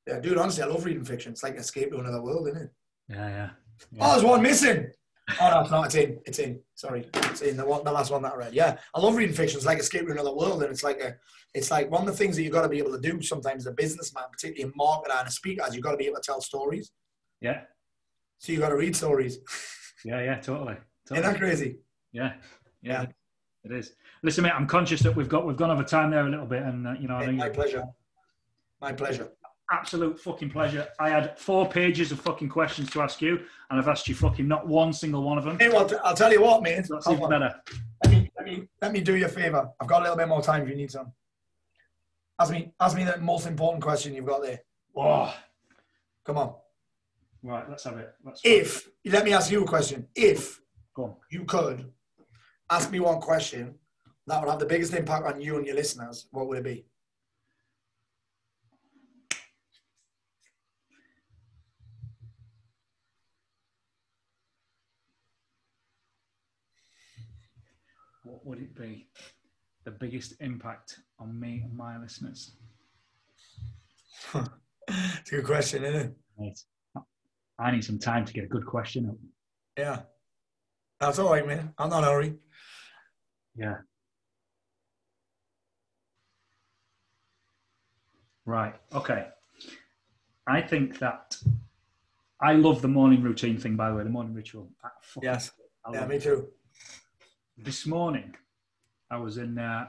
Yeah, 0.07 0.21
dude, 0.21 0.39
honestly, 0.39 0.63
I 0.63 0.67
love 0.67 0.85
reading 0.85 1.05
fiction. 1.05 1.33
It's 1.33 1.43
like 1.43 1.57
escape 1.57 1.91
to 1.91 1.99
another 1.99 2.23
world, 2.23 2.49
isn't 2.49 2.63
it? 2.63 2.71
Yeah, 3.09 3.29
yeah. 3.29 3.51
Oh, 4.01 4.13
there's 4.13 4.25
one 4.25 4.43
missing. 4.43 4.87
Oh 5.41 5.51
no, 5.51 5.61
it's 5.63 5.71
not. 5.71 5.87
It's 5.87 5.95
in. 5.95 6.19
It's 6.27 6.39
in. 6.39 6.61
Sorry, 6.75 7.09
it's 7.15 7.41
in 7.41 7.57
the 7.57 7.65
one, 7.65 7.83
the 7.83 7.91
last 7.93 8.11
one 8.11 8.21
that 8.23 8.35
I 8.35 8.37
read. 8.37 8.55
Yeah, 8.55 8.77
I 8.95 9.01
love 9.01 9.17
reading 9.17 9.35
fiction. 9.35 9.57
It's 9.57 9.67
like 9.67 9.79
escape 9.79 10.07
to 10.07 10.13
another 10.13 10.35
world, 10.35 10.63
and 10.63 10.71
it's 10.71 10.85
like 10.85 11.01
a, 11.01 11.17
it's 11.55 11.71
like 11.71 11.91
one 11.91 12.03
of 12.03 12.07
the 12.07 12.13
things 12.13 12.37
that 12.37 12.43
you've 12.43 12.53
got 12.53 12.63
to 12.63 12.69
be 12.69 12.79
able 12.79 12.93
to 12.93 13.01
do. 13.01 13.21
Sometimes, 13.23 13.63
as 13.67 13.73
a 13.73 13.75
businessman, 13.75 14.25
particularly 14.31 14.71
a 14.71 14.79
marketer 14.79 15.19
and 15.19 15.27
a 15.29 15.31
speaker, 15.31 15.65
is 15.67 15.75
you've 15.75 15.83
got 15.83 15.93
to 15.93 15.97
be 15.97 16.05
able 16.05 16.17
to 16.17 16.23
tell 16.23 16.41
stories. 16.43 16.93
Yeah, 17.41 17.63
So 18.39 18.53
you've 18.53 18.61
got 18.61 18.69
to 18.69 18.77
read 18.77 18.95
stories. 18.95 19.39
yeah, 20.05 20.23
yeah, 20.23 20.37
totally. 20.41 20.77
Isn't 21.11 21.23
that 21.23 21.39
crazy? 21.39 21.79
Yeah, 22.13 22.35
yeah, 22.83 23.03
Yeah. 23.03 23.07
it 23.65 23.73
is. 23.73 23.93
Listen, 24.25 24.43
mate, 24.45 24.53
I'm 24.57 24.67
conscious 24.67 25.03
that 25.03 25.15
we've 25.15 25.29
got 25.29 25.47
we've 25.47 25.57
gone 25.57 25.71
over 25.71 25.85
time 25.85 26.11
there 26.11 26.27
a 26.27 26.31
little 26.31 26.47
bit, 26.47 26.63
and 26.63 26.87
uh, 26.89 26.95
you 26.99 27.09
know, 27.09 27.21
My 27.33 27.51
pleasure. 27.51 27.85
My 28.81 28.91
pleasure. 28.91 29.29
absolute 29.71 30.19
fucking 30.19 30.49
pleasure. 30.49 30.89
I 30.99 31.11
had 31.11 31.39
four 31.39 31.69
pages 31.69 32.11
of 32.11 32.21
fucking 32.21 32.49
questions 32.49 32.91
to 32.93 33.03
ask 33.03 33.21
you, 33.21 33.41
and 33.69 33.79
I've 33.79 33.87
asked 33.87 34.09
you 34.09 34.15
fucking 34.15 34.49
not 34.49 34.67
one 34.67 34.95
single 34.95 35.23
one 35.23 35.37
of 35.37 35.45
them. 35.45 35.59
Hey, 35.59 35.69
well, 35.69 35.91
I'll 36.03 36.17
tell 36.17 36.33
you 36.33 36.41
what, 36.41 36.63
mate. 36.63 36.87
That's 36.89 37.07
even 37.07 37.29
better. 37.29 37.55
Let 38.03 38.11
me, 38.15 38.31
let 38.39 38.47
me 38.47 38.69
let 38.81 38.93
me 38.93 39.01
do 39.03 39.15
you 39.15 39.27
a 39.27 39.29
favor. 39.29 39.69
I've 39.79 39.89
got 39.89 40.01
a 40.01 40.05
little 40.05 40.17
bit 40.17 40.27
more 40.29 40.41
time 40.41 40.63
if 40.63 40.71
you 40.71 40.75
need 40.75 40.91
some. 40.91 41.13
Ask 42.41 42.51
me 42.51 42.73
ask 42.81 42.97
me 42.97 43.05
the 43.05 43.19
most 43.19 43.47
important 43.47 43.83
question 43.83 44.15
you've 44.15 44.25
got 44.25 44.41
there. 44.41 44.61
Oh, 44.97 45.35
Come 46.25 46.39
on. 46.39 46.55
right, 47.43 47.69
let's 47.69 47.85
have 47.85 47.99
it. 47.99 48.15
Let's 48.25 48.41
If 48.43 48.89
let 49.05 49.27
me 49.27 49.35
ask 49.35 49.51
you 49.51 49.63
a 49.63 49.67
question. 49.67 50.09
If 50.15 50.63
you 51.31 51.45
could 51.45 51.93
ask 52.71 52.91
me 52.91 53.01
one 53.01 53.21
question 53.21 53.75
that 54.27 54.41
would 54.41 54.51
have 54.51 54.59
the 54.59 54.67
biggest 54.67 54.95
impact 54.95 55.27
on 55.27 55.41
you 55.41 55.57
and 55.57 55.67
your 55.67 55.77
listeners, 55.77 56.29
what 56.31 56.49
would 56.49 56.59
it 56.59 56.65
be? 56.65 56.87
What 68.25 68.47
would 68.47 68.59
it 68.59 68.75
be? 68.75 69.09
The 69.85 69.91
biggest 69.91 70.35
impact 70.41 70.99
on 71.19 71.39
me 71.39 71.61
and 71.63 71.77
my 71.77 71.99
listeners. 71.99 72.57
It's 74.35 75.33
a 75.33 75.37
good 75.37 75.45
question, 75.45 75.85
isn't 75.85 76.17
it? 76.39 76.61
I 77.59 77.71
need 77.71 77.85
some 77.85 77.99
time 77.99 78.25
to 78.25 78.33
get 78.33 78.45
a 78.45 78.49
good 78.49 78.65
question 78.65 79.09
up. 79.11 79.17
Yeah. 79.77 80.01
That's 81.01 81.19
all 81.19 81.31
right, 81.31 81.47
man. 81.47 81.75
I'm 81.77 81.91
not 81.91 82.05
hurry. 82.05 82.35
Yeah. 83.55 83.77
Right. 88.47 88.75
Okay. 88.95 89.29
I 90.47 90.61
think 90.61 90.99
that 90.99 91.37
I 92.41 92.53
love 92.53 92.83
the 92.83 92.89
morning 92.89 93.23
routine 93.23 93.59
thing. 93.59 93.77
By 93.77 93.89
the 93.91 93.97
way, 93.97 94.05
the 94.05 94.11
morning 94.11 94.35
ritual. 94.35 94.69
Yes. 95.23 95.53
Yeah, 95.93 96.07
me 96.07 96.17
it. 96.17 96.23
too. 96.23 96.49
This 97.57 97.87
morning, 97.87 98.35
I 99.11 99.17
was 99.17 99.39
in. 99.39 99.59
Uh, 99.59 99.87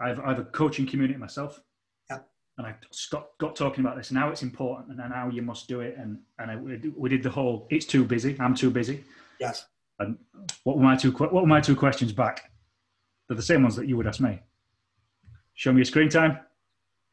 I've 0.00 0.18
I 0.20 0.30
have 0.30 0.38
a 0.40 0.44
coaching 0.44 0.86
community 0.86 1.18
myself. 1.18 1.60
Yeah. 2.10 2.18
And 2.58 2.66
I 2.66 2.74
got, 3.10 3.28
got 3.38 3.54
talking 3.56 3.84
about 3.84 3.96
this. 3.96 4.10
Now 4.10 4.30
it's 4.30 4.42
important, 4.42 5.00
and 5.00 5.10
now 5.10 5.28
you 5.28 5.42
must 5.42 5.68
do 5.68 5.80
it. 5.80 5.96
And 5.98 6.18
and 6.38 6.50
I, 6.50 6.56
we 6.56 6.76
did- 6.76 6.96
we 6.96 7.08
did 7.08 7.22
the 7.22 7.30
whole. 7.30 7.66
It's 7.70 7.86
too 7.86 8.04
busy. 8.04 8.36
I'm 8.40 8.54
too 8.54 8.70
busy. 8.70 9.04
Yes. 9.38 9.66
And 9.98 10.18
what 10.64 10.76
were 10.76 10.82
my 10.82 10.96
two 10.96 11.12
what 11.12 11.32
were 11.32 11.46
my 11.46 11.60
two 11.60 11.76
questions 11.76 12.12
back? 12.12 12.50
They're 13.28 13.36
the 13.36 13.42
same 13.42 13.62
ones 13.62 13.76
that 13.76 13.86
you 13.86 13.96
would 13.96 14.06
ask 14.08 14.20
me. 14.20 14.40
Show 15.54 15.72
me 15.72 15.78
your 15.78 15.84
screen 15.84 16.08
time 16.08 16.38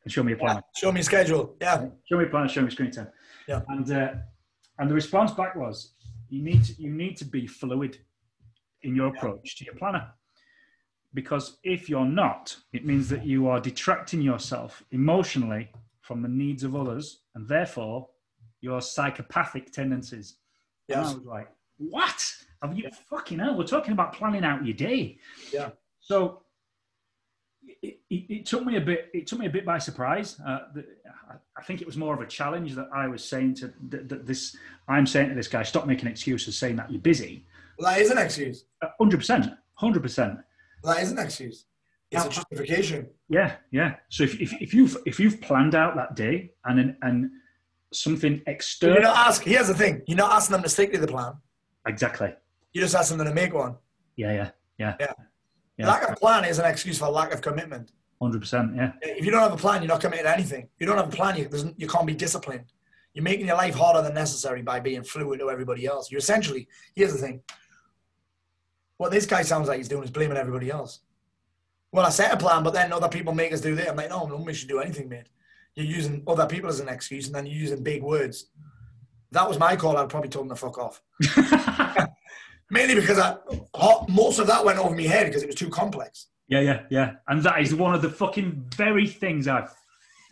and 0.03 0.11
show 0.13 0.23
me 0.23 0.33
a 0.33 0.37
plan. 0.37 0.55
Yeah. 0.55 0.61
Show 0.77 0.91
me 0.91 1.01
a 1.01 1.03
schedule. 1.03 1.55
Yeah. 1.61 1.87
Show 2.05 2.17
me 2.17 2.25
a 2.25 2.27
plan 2.27 2.47
show 2.47 2.61
me 2.61 2.69
screen 2.69 2.91
time. 2.91 3.09
Yeah. 3.47 3.61
And 3.67 3.91
uh, 3.91 4.13
and 4.77 4.89
the 4.89 4.95
response 4.95 5.31
back 5.31 5.55
was 5.55 5.93
you 6.29 6.41
need 6.41 6.63
to 6.65 6.81
you 6.81 6.89
need 6.89 7.17
to 7.17 7.25
be 7.25 7.47
fluid 7.47 7.97
in 8.83 8.95
your 8.95 9.07
approach 9.07 9.57
to 9.57 9.65
your 9.65 9.75
planner. 9.75 10.07
Because 11.13 11.57
if 11.63 11.89
you're 11.89 12.05
not, 12.05 12.55
it 12.71 12.85
means 12.85 13.09
that 13.09 13.25
you 13.25 13.47
are 13.47 13.59
detracting 13.59 14.21
yourself 14.21 14.83
emotionally 14.91 15.71
from 16.01 16.21
the 16.21 16.27
needs 16.27 16.63
of 16.63 16.75
others 16.75 17.23
and 17.33 17.47
therefore 17.47 18.07
your 18.61 18.79
psychopathic 18.81 19.71
tendencies. 19.71 20.35
And 20.87 21.01
I 21.01 21.13
was 21.13 21.25
like, 21.25 21.47
what? 21.77 22.33
Have 22.61 22.77
you 22.77 22.89
fucking 23.09 23.39
hell? 23.39 23.57
We're 23.57 23.63
talking 23.63 23.93
about 23.93 24.13
planning 24.13 24.43
out 24.43 24.65
your 24.65 24.75
day. 24.75 25.17
Yeah. 25.51 25.69
So 25.99 26.43
it, 27.81 27.99
it, 28.09 28.15
it 28.29 28.45
took 28.45 28.65
me 28.65 28.75
a 28.77 28.81
bit. 28.81 29.09
It 29.13 29.27
took 29.27 29.39
me 29.39 29.45
a 29.45 29.49
bit 29.49 29.65
by 29.65 29.77
surprise. 29.77 30.39
Uh, 30.45 30.59
the, 30.73 30.85
I- 31.29 31.35
I 31.57 31.61
think 31.63 31.81
it 31.81 31.85
was 31.87 31.97
more 31.97 32.13
of 32.13 32.21
a 32.21 32.25
challenge 32.25 32.73
that 32.75 32.87
I 32.95 33.07
was 33.07 33.21
saying 33.23 33.55
to 33.55 33.73
that, 33.89 34.07
that 34.09 34.25
this. 34.25 34.55
I'm 34.87 35.05
saying 35.05 35.29
to 35.29 35.35
this 35.35 35.49
guy, 35.49 35.61
stop 35.63 35.85
making 35.87 36.07
excuses, 36.07 36.57
saying 36.57 36.77
that 36.77 36.89
you're 36.89 37.01
busy. 37.01 37.45
Well, 37.77 37.91
that 37.91 37.99
is 38.01 38.09
an 38.11 38.17
excuse. 38.17 38.63
Hundred 38.97 39.17
percent, 39.17 39.51
hundred 39.73 40.01
percent. 40.01 40.39
That 40.83 41.03
is 41.03 41.11
an 41.11 41.19
excuse. 41.19 41.65
It's 42.11 42.25
a 42.25 42.29
justification. 42.29 43.09
Yeah, 43.27 43.55
yeah. 43.71 43.95
So 44.09 44.23
if, 44.23 44.39
if, 44.41 44.53
if 44.61 44.73
you've 44.73 44.95
if 45.05 45.19
you've 45.19 45.41
planned 45.41 45.75
out 45.75 45.95
that 45.97 46.15
day 46.15 46.51
and 46.65 46.79
an- 46.79 46.97
and 47.01 47.29
something 47.93 48.41
external, 48.47 48.95
You're 48.95 49.03
not 49.03 49.27
asking. 49.27 49.51
Here's 49.53 49.67
the 49.67 49.73
thing. 49.73 50.01
You're 50.07 50.17
not 50.17 50.31
asking 50.31 50.53
them 50.53 50.63
to 50.63 50.69
stick 50.69 50.93
to 50.93 50.99
the 50.99 51.07
plan. 51.07 51.33
exactly. 51.87 52.33
You 52.73 52.81
just 52.81 52.95
ask 52.95 53.09
them 53.15 53.23
to 53.25 53.33
make 53.33 53.53
one. 53.53 53.75
Yeah, 54.15 54.31
yeah, 54.33 54.49
yeah. 54.77 54.95
Yeah. 54.99 55.13
Yeah. 55.79 55.87
Lack 55.87 56.09
of 56.09 56.17
plan 56.17 56.43
is 56.43 56.59
an 56.59 56.65
excuse 56.65 56.99
for 56.99 57.07
lack 57.07 57.33
of 57.33 57.41
commitment. 57.41 57.93
Hundred 58.21 58.41
percent. 58.41 58.75
Yeah, 58.75 58.91
If 59.01 59.23
you 59.23 59.31
don't 59.31 59.39
have 59.39 59.53
a 59.53 59.57
plan, 59.57 59.81
you're 59.81 59.87
not 59.87 60.01
committed 60.01 60.25
to 60.25 60.33
anything. 60.33 60.63
If 60.63 60.81
you 60.81 60.85
don't 60.85 60.97
have 60.97 61.07
a 61.07 61.15
plan, 61.15 61.37
you, 61.37 61.73
you 61.77 61.87
can't 61.87 62.05
be 62.05 62.13
disciplined. 62.13 62.65
You're 63.13 63.23
making 63.23 63.47
your 63.47 63.55
life 63.55 63.75
harder 63.75 64.01
than 64.01 64.13
necessary 64.13 64.61
by 64.61 64.81
being 64.81 65.03
fluid 65.03 65.39
to 65.39 65.49
everybody 65.49 65.85
else. 65.85 66.11
You're 66.11 66.19
essentially, 66.19 66.67
here's 66.95 67.13
the 67.13 67.17
thing. 67.17 67.41
What 68.97 69.11
this 69.11 69.25
guy 69.25 69.41
sounds 69.41 69.69
like 69.69 69.77
he's 69.77 69.87
doing 69.87 70.03
is 70.03 70.11
blaming 70.11 70.35
everybody 70.35 70.69
else. 70.69 70.99
Well, 71.93 72.05
I 72.05 72.09
set 72.09 72.33
a 72.33 72.37
plan, 72.37 72.61
but 72.61 72.73
then 72.73 72.91
other 72.91 73.07
people 73.07 73.33
make 73.33 73.53
us 73.53 73.61
do 73.61 73.73
this. 73.73 73.87
I'm 73.87 73.95
like, 73.95 74.09
no, 74.09 74.27
nobody 74.27 74.53
should 74.53 74.67
do 74.67 74.79
anything, 74.79 75.07
mate. 75.07 75.27
You're 75.75 75.85
using 75.85 76.23
other 76.27 76.45
people 76.45 76.69
as 76.69 76.81
an 76.81 76.89
excuse, 76.89 77.27
and 77.27 77.35
then 77.35 77.45
you're 77.45 77.55
using 77.55 77.81
big 77.83 78.03
words. 78.03 78.47
If 79.29 79.31
that 79.31 79.47
was 79.47 79.57
my 79.57 79.77
call. 79.77 79.95
I'd 79.95 80.09
probably 80.09 80.29
told 80.29 80.45
him 80.45 80.49
to 80.49 80.55
fuck 80.57 80.77
off. 80.77 81.01
Mainly 82.71 82.95
because 82.95 83.17
I, 83.17 83.35
most 84.07 84.39
of 84.39 84.47
that 84.47 84.63
went 84.63 84.79
over 84.79 84.95
my 84.95 85.03
head 85.03 85.27
because 85.27 85.43
it 85.43 85.47
was 85.47 85.55
too 85.55 85.69
complex. 85.69 86.27
yeah, 86.47 86.61
yeah, 86.61 86.81
yeah. 86.89 87.13
And 87.27 87.41
that 87.43 87.61
is 87.61 87.73
one 87.73 87.95
of 87.95 88.01
the 88.01 88.09
fucking 88.09 88.65
very 88.75 89.07
things 89.07 89.47
I 89.47 89.67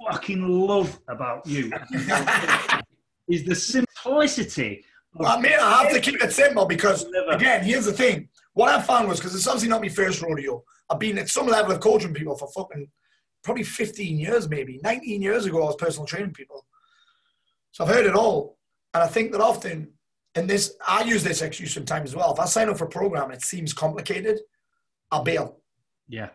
fucking 0.06 0.48
love 0.48 1.00
about 1.08 1.46
you 1.48 1.72
is 3.28 3.44
the 3.44 3.56
simplicity. 3.56 4.84
Well, 5.14 5.36
I 5.36 5.42
mean, 5.42 5.54
I 5.60 5.84
have 5.84 5.94
to 5.94 6.00
keep 6.00 6.22
it 6.24 6.32
simple 6.32 6.66
because, 6.66 7.06
again, 7.30 7.64
here's 7.64 7.86
the 7.86 7.94
thing. 7.94 8.30
What 8.54 8.70
I 8.70 8.82
found 8.82 9.08
was 9.08 9.20
because 9.20 9.36
it's 9.36 9.48
obviously 9.48 9.70
not 9.70 9.82
my 9.82 9.90
first 9.90 10.22
rodeo. 10.22 10.64
I've 10.90 11.00
been 11.00 11.18
at 11.18 11.30
some 11.30 11.48
level 11.48 11.72
of 11.72 11.80
coaching 11.80 12.14
people 12.14 12.38
for 12.38 12.48
fucking 12.50 12.88
probably 13.44 13.64
15 13.64 14.18
years, 14.18 14.50
maybe 14.50 14.80
19 14.84 15.22
years 15.22 15.46
ago. 15.46 15.64
I 15.64 15.66
was 15.66 15.76
personal 15.76 16.06
training 16.06 16.34
people, 16.34 16.66
so 17.72 17.84
I've 17.84 17.94
heard 17.94 18.06
it 18.06 18.16
all. 18.16 18.58
And 18.94 19.04
I 19.04 19.08
think 19.08 19.32
that 19.32 19.42
often, 19.42 19.90
and 20.38 20.50
this, 20.50 20.76
I 20.88 21.04
use 21.04 21.24
this 21.24 21.42
excuse 21.42 21.74
sometimes 21.74 22.12
as 22.12 22.16
well. 22.16 22.34
If 22.34 22.40
I 22.40 22.46
sign 22.46 22.70
up 22.70 22.78
for 22.78 22.86
a 22.86 22.90
program 22.90 23.26
and 23.26 23.34
it 23.34 23.44
seems 23.44 23.74
complicated, 23.74 24.40
I'll 25.12 25.24
bail. 25.24 25.62
Yeah, 26.08 26.30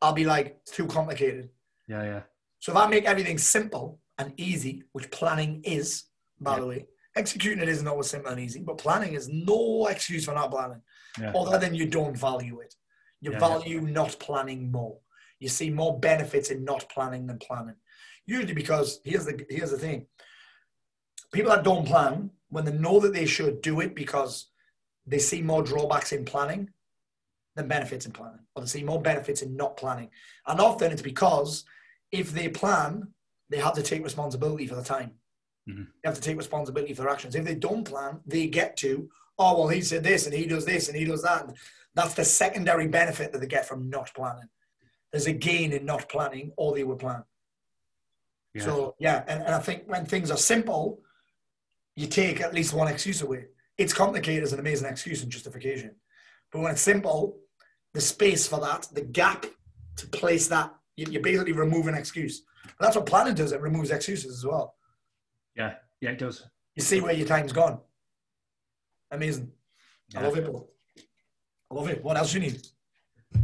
I'll 0.00 0.12
be 0.12 0.24
like, 0.24 0.58
it's 0.62 0.72
too 0.72 0.86
complicated. 0.86 1.50
yeah, 1.88 2.02
yeah. 2.04 2.22
So 2.60 2.72
if 2.72 2.78
I 2.78 2.86
make 2.88 3.04
everything 3.04 3.36
simple 3.38 4.00
and 4.18 4.32
easy, 4.38 4.84
which 4.92 5.10
planning 5.10 5.60
is, 5.64 6.04
by 6.40 6.54
Yeah. 6.54 6.60
the 6.60 6.66
way, 6.66 6.86
executing 7.16 7.62
it 7.62 7.68
isn't 7.68 7.86
always 7.86 8.08
simple 8.08 8.30
and 8.32 8.40
easy, 8.40 8.60
but 8.60 8.78
planning 8.78 9.12
is 9.14 9.28
no 9.28 9.86
excuse 9.88 10.24
for 10.24 10.32
not 10.34 10.50
planning, 10.50 10.80
Yeah. 11.20 11.32
other 11.32 11.58
than 11.58 11.74
you 11.74 11.86
don't 11.86 12.16
value 12.16 12.60
it. 12.60 12.74
You 13.20 13.32
Yeah, 13.32 13.38
value 13.40 13.80
not 13.82 14.18
planning 14.18 14.70
more. 14.70 14.98
You 15.40 15.48
see 15.48 15.68
more 15.70 15.98
benefits 15.98 16.50
in 16.50 16.64
not 16.64 16.88
planning 16.88 17.26
than 17.26 17.38
planning. 17.38 17.76
Usually 18.26 18.54
because 18.54 19.00
here's 19.04 19.26
the 19.26 19.34
here's 19.50 19.70
the 19.72 19.78
thing. 19.78 20.06
People 21.32 21.50
that 21.50 21.64
don't 21.64 21.86
plan, 21.86 22.30
when 22.54 22.64
they 22.64 22.72
know 22.72 23.00
that 23.00 23.12
they 23.12 23.26
should 23.26 23.60
do 23.62 23.80
it 23.80 23.96
because 23.96 24.46
they 25.06 25.18
see 25.18 25.42
more 25.42 25.62
drawbacks 25.62 26.12
in 26.12 26.24
planning 26.24 26.70
than 27.56 27.66
benefits 27.66 28.06
in 28.06 28.12
planning, 28.12 28.46
or 28.54 28.62
they 28.62 28.68
see 28.68 28.84
more 28.84 29.02
benefits 29.02 29.42
in 29.42 29.56
not 29.56 29.76
planning. 29.76 30.08
And 30.46 30.60
often 30.60 30.92
it's 30.92 31.02
because 31.02 31.64
if 32.12 32.32
they 32.32 32.48
plan, 32.48 33.08
they 33.50 33.58
have 33.58 33.74
to 33.74 33.82
take 33.82 34.04
responsibility 34.04 34.68
for 34.68 34.76
the 34.76 34.84
time. 34.84 35.10
Mhm. 35.68 35.88
They 36.00 36.08
have 36.08 36.14
to 36.14 36.20
take 36.20 36.36
responsibility 36.36 36.94
for 36.94 37.02
their 37.02 37.10
actions. 37.10 37.34
If 37.34 37.44
they 37.44 37.56
don't 37.56 37.84
plan, 37.84 38.20
they 38.24 38.46
get 38.46 38.76
to, 38.78 39.10
oh, 39.36 39.58
well, 39.58 39.68
he 39.68 39.80
said 39.82 40.04
this 40.04 40.26
and 40.26 40.34
he 40.34 40.46
does 40.46 40.64
this 40.64 40.88
and 40.88 40.96
he 40.96 41.04
does 41.04 41.22
that. 41.22 41.46
And 41.46 41.56
That's 41.94 42.14
the 42.14 42.24
secondary 42.24 42.86
benefit 42.86 43.32
that 43.32 43.40
they 43.40 43.48
get 43.48 43.66
from 43.66 43.90
not 43.90 44.14
planning. 44.14 44.48
There's 45.10 45.26
a 45.26 45.32
gain 45.32 45.72
in 45.72 45.84
not 45.84 46.08
planning, 46.08 46.52
or 46.56 46.72
they 46.72 46.84
would 46.84 46.98
plan. 47.00 47.24
Yeah. 48.52 48.64
So, 48.64 48.94
yeah, 48.98 49.24
and, 49.26 49.42
and 49.42 49.54
I 49.54 49.58
think 49.58 49.84
when 49.86 50.06
things 50.06 50.30
are 50.30 50.36
simple, 50.36 51.00
you 51.96 52.06
take 52.06 52.40
at 52.40 52.54
least 52.54 52.74
one 52.74 52.88
excuse 52.88 53.22
away. 53.22 53.46
It's 53.78 53.92
complicated 53.92 54.44
as 54.44 54.52
an 54.52 54.60
amazing 54.60 54.88
excuse 54.88 55.22
and 55.22 55.30
justification. 55.30 55.94
But 56.52 56.60
when 56.60 56.72
it's 56.72 56.80
simple, 56.80 57.38
the 57.92 58.00
space 58.00 58.46
for 58.46 58.60
that, 58.60 58.88
the 58.92 59.02
gap 59.02 59.46
to 59.96 60.06
place 60.08 60.48
that, 60.48 60.74
you, 60.96 61.20
basically 61.20 61.52
remove 61.52 61.88
an 61.88 61.94
excuse. 61.94 62.42
That's 62.78 62.96
what 62.96 63.06
planning 63.06 63.34
does, 63.34 63.52
it 63.52 63.60
removes 63.60 63.90
excuses 63.90 64.38
as 64.38 64.46
well. 64.46 64.74
yeah, 65.56 65.74
yeah, 66.00 66.10
it 66.10 66.18
does. 66.18 66.46
You 66.74 66.82
see 66.82 67.00
where 67.00 67.12
your 67.12 67.26
time's 67.26 67.52
gone. 67.52 67.80
Amazing. 69.10 69.50
I 70.16 70.22
love 70.22 70.36
it, 70.36 70.44
bro. 70.44 70.66
I 71.70 71.74
love 71.74 71.88
it. 71.88 72.02
What 72.02 72.16
else 72.16 72.34
you 72.34 72.40
need? 72.40 72.66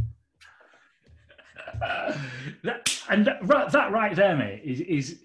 that, 2.63 3.01
and 3.09 3.25
that 3.25 3.47
right, 3.47 3.71
that 3.71 3.91
right 3.91 4.15
there, 4.15 4.35
mate, 4.35 4.61
is 4.63 4.81
is 4.81 5.19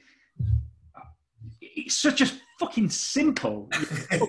it's 1.60 1.94
such 1.94 2.20
a 2.20 2.30
fucking 2.58 2.90
simple, 2.90 3.68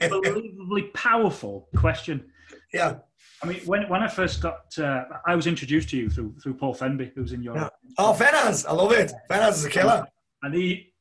unbelievably 0.01 0.83
powerful 0.93 1.67
question. 1.75 2.25
Yeah. 2.73 2.97
I 3.43 3.47
mean, 3.47 3.59
when 3.65 3.87
when 3.89 4.01
I 4.01 4.07
first 4.07 4.41
got, 4.41 4.77
uh, 4.79 5.03
I 5.25 5.35
was 5.35 5.45
introduced 5.47 5.89
to 5.89 5.97
you 5.97 6.09
through 6.09 6.35
through 6.41 6.55
Paul 6.55 6.73
Fenby, 6.73 7.11
who's 7.13 7.33
in 7.33 7.43
your, 7.43 7.55
Yeah. 7.55 7.69
Oh, 7.97 8.15
Fenaz. 8.17 8.65
I 8.67 8.73
love 8.73 8.91
it. 8.91 9.11
Fenaz 9.29 9.49
is 9.51 9.65
a 9.65 9.69
killer. 9.69 10.05
and 10.43 10.53
he, 10.55 10.93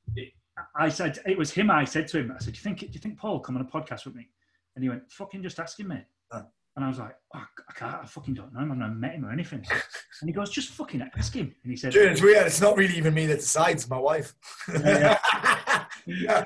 I 0.79 0.89
said 0.89 1.19
it 1.27 1.39
was 1.39 1.51
him. 1.51 1.71
I 1.71 1.85
said 1.85 2.09
to 2.09 2.19
him, 2.19 2.33
I 2.35 2.39
said, 2.39 2.53
"Do 2.55 2.59
you 2.59 2.63
think 2.63 2.81
do 2.81 2.87
you 2.93 3.01
think 3.01 3.19
Paul 3.19 3.41
come 3.41 3.57
on 3.57 3.63
a 3.63 3.65
podcast 3.65 4.05
with 4.05 4.15
me?" 4.15 4.29
And 4.75 4.83
he 4.83 4.89
went, 4.91 5.11
"Fucking 5.11 5.43
just 5.43 5.59
ask 5.59 5.81
him, 5.81 5.89
mate." 5.89 6.05
Huh. 6.31 6.43
And 6.77 6.85
I 6.85 6.89
was 6.89 6.99
like, 6.99 7.17
oh, 7.35 7.43
I 7.71 7.73
can't, 7.73 7.95
I 7.95 8.05
fucking 8.05 8.35
don't 8.35 8.53
know 8.53 8.61
him. 8.61 8.71
I've 8.71 8.77
never 8.77 8.95
met 8.95 9.15
him 9.15 9.25
or 9.25 9.33
anything. 9.33 9.65
And 10.21 10.29
he 10.29 10.33
goes, 10.33 10.51
just 10.51 10.71
fucking 10.71 11.03
ask 11.17 11.35
him. 11.35 11.55
And 11.63 11.71
he 11.71 11.77
said, 11.77 11.93
Dude, 11.93 12.11
it's 12.11 12.23
weird. 12.23 12.47
It's 12.47 12.61
not 12.61 12.77
really 12.77 12.97
even 12.97 13.13
me 13.13 13.27
that 13.27 13.37
decides, 13.37 13.83
it's 13.83 13.91
my 13.91 13.99
wife. 13.99 14.35
Yeah, 14.69 15.19
yeah. 15.35 15.85
yeah. 16.07 16.45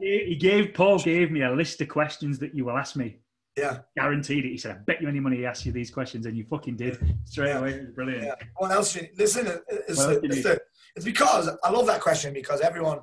He 0.00 0.24
he 0.28 0.36
gave 0.36 0.74
Paul 0.74 0.98
gave 0.98 1.30
me 1.30 1.42
a 1.42 1.50
list 1.52 1.80
of 1.80 1.88
questions 1.88 2.38
that 2.40 2.54
you 2.54 2.64
will 2.64 2.76
ask 2.76 2.96
me. 2.96 3.18
Yeah. 3.56 3.80
Guaranteed 3.96 4.44
it. 4.46 4.50
He 4.50 4.56
said, 4.58 4.76
"I 4.76 4.78
bet 4.78 5.00
you 5.02 5.08
any 5.08 5.20
money 5.20 5.36
he 5.36 5.46
asked 5.46 5.66
you 5.66 5.72
these 5.72 5.90
questions," 5.90 6.26
and 6.26 6.36
you 6.36 6.44
fucking 6.44 6.76
did 6.76 6.98
straight 7.24 7.48
Yeah. 7.48 7.58
away. 7.58 7.86
Brilliant. 7.94 8.24
Yeah. 8.24 8.34
What 8.56 8.70
else? 8.72 8.96
You, 8.96 9.08
listen, 9.16 9.46
it's, 9.68 9.98
What 9.98 10.08
else 10.14 10.22
you 10.22 10.30
it's, 10.30 10.42
the, 10.42 10.60
it's 10.96 11.04
because 11.04 11.50
I 11.62 11.70
love 11.70 11.86
that 11.86 12.00
question 12.00 12.32
because 12.32 12.60
everyone, 12.62 13.00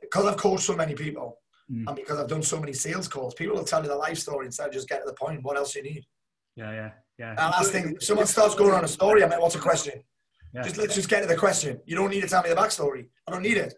because 0.00 0.24
I've 0.26 0.36
coached 0.38 0.64
so 0.64 0.74
many 0.76 0.94
people 0.94 1.38
Mm. 1.70 1.84
and 1.86 1.96
because 1.96 2.18
I've 2.18 2.26
done 2.28 2.42
so 2.42 2.58
many 2.58 2.72
sales 2.72 3.06
calls, 3.06 3.34
people 3.34 3.54
will 3.56 3.64
tell 3.64 3.82
you 3.82 3.88
the 3.88 3.94
life 3.94 4.18
story 4.18 4.46
instead 4.46 4.66
of 4.66 4.72
just 4.72 4.88
get 4.88 5.00
to 5.00 5.06
the 5.06 5.14
point. 5.14 5.42
What 5.44 5.56
else 5.56 5.76
you 5.76 5.82
need? 5.84 6.04
Yeah, 6.56 6.72
yeah, 6.72 6.90
yeah. 7.18 7.28
And 7.30 7.38
last 7.38 7.70
thing, 7.70 7.94
if 7.96 8.02
someone 8.02 8.26
starts 8.26 8.54
going 8.56 8.74
on 8.74 8.84
a 8.84 8.88
story, 8.88 9.22
I'm 9.22 9.30
like, 9.30 9.40
what's 9.40 9.54
a 9.54 9.60
question? 9.60 10.02
Yeah. 10.52 10.62
Just 10.62 10.76
let's 10.76 10.94
just 10.94 11.08
get 11.08 11.20
to 11.20 11.28
the 11.28 11.36
question. 11.36 11.80
You 11.86 11.94
don't 11.96 12.10
need 12.10 12.20
to 12.22 12.28
tell 12.28 12.42
me 12.42 12.48
the 12.50 12.56
backstory. 12.56 13.08
I 13.26 13.30
don't 13.32 13.42
need 13.42 13.56
it. 13.58 13.74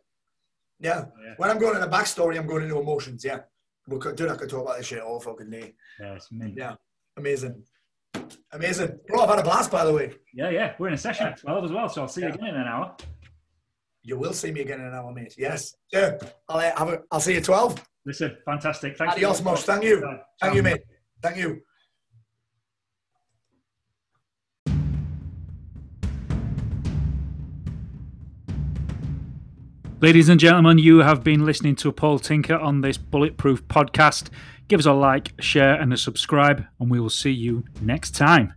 Yeah. 0.80 1.06
Yeah. 1.24 1.34
When 1.36 1.50
I'm 1.50 1.58
going 1.58 1.76
into 1.76 1.86
the 1.86 1.92
backstory, 1.94 2.38
I'm 2.38 2.46
going 2.46 2.64
into 2.64 2.78
emotions. 2.78 3.24
Yeah. 3.24 3.40
We 3.86 3.98
could, 3.98 4.16
dude, 4.16 4.30
I 4.30 4.36
could 4.36 4.48
talk 4.48 4.62
about 4.62 4.78
this 4.78 4.86
shit 4.86 5.00
all 5.02 5.20
fucking 5.20 5.50
day. 5.50 5.74
Yeah, 6.00 6.14
it's 6.14 6.32
mint. 6.32 6.54
Yeah. 6.56 6.74
Amazing. 7.16 7.62
Amazing. 8.52 8.98
Bro, 9.08 9.20
I've 9.22 9.28
had 9.30 9.38
a 9.40 9.42
blast, 9.42 9.70
by 9.70 9.84
the 9.84 9.92
way. 9.92 10.14
yeah, 10.32 10.50
yeah. 10.50 10.74
We're 10.78 10.88
in 10.88 10.94
a 10.94 10.98
session 10.98 11.26
at 11.26 11.38
twelve 11.40 11.64
as 11.64 11.72
well, 11.72 11.88
so 11.88 12.02
I'll 12.02 12.08
see 12.08 12.22
you 12.22 12.28
again 12.28 12.46
in 12.46 12.54
an 12.56 12.66
hour. 12.66 12.96
You 14.02 14.18
will 14.18 14.32
see 14.32 14.52
me 14.52 14.60
again 14.60 14.80
in 14.80 14.86
an 14.86 14.94
hour, 14.94 15.12
mate. 15.12 15.34
Yes. 15.36 15.74
Yeah. 15.92 16.18
I'll, 16.48 16.58
uh, 16.58 16.76
have 16.76 16.88
a, 16.88 17.00
I'll 17.10 17.20
see 17.20 17.32
you 17.32 17.38
at 17.38 17.44
12. 17.44 17.82
Listen, 18.06 18.36
fantastic. 18.44 18.96
Thank 18.98 19.12
Adios, 19.12 19.38
you. 19.38 19.44
Mosh. 19.46 19.62
Thank 19.62 19.84
you. 19.84 20.18
Thank 20.40 20.54
you, 20.54 20.62
mate. 20.62 20.82
Thank 21.22 21.38
you. 21.38 21.62
Ladies 30.04 30.28
and 30.28 30.38
gentlemen, 30.38 30.76
you 30.76 30.98
have 30.98 31.24
been 31.24 31.46
listening 31.46 31.76
to 31.76 31.90
Paul 31.90 32.18
Tinker 32.18 32.56
on 32.56 32.82
this 32.82 32.98
Bulletproof 32.98 33.66
podcast. 33.68 34.28
Give 34.68 34.78
us 34.78 34.84
a 34.84 34.92
like, 34.92 35.32
share, 35.40 35.80
and 35.80 35.94
a 35.94 35.96
subscribe, 35.96 36.66
and 36.78 36.90
we 36.90 37.00
will 37.00 37.08
see 37.08 37.30
you 37.30 37.64
next 37.80 38.10
time. 38.10 38.52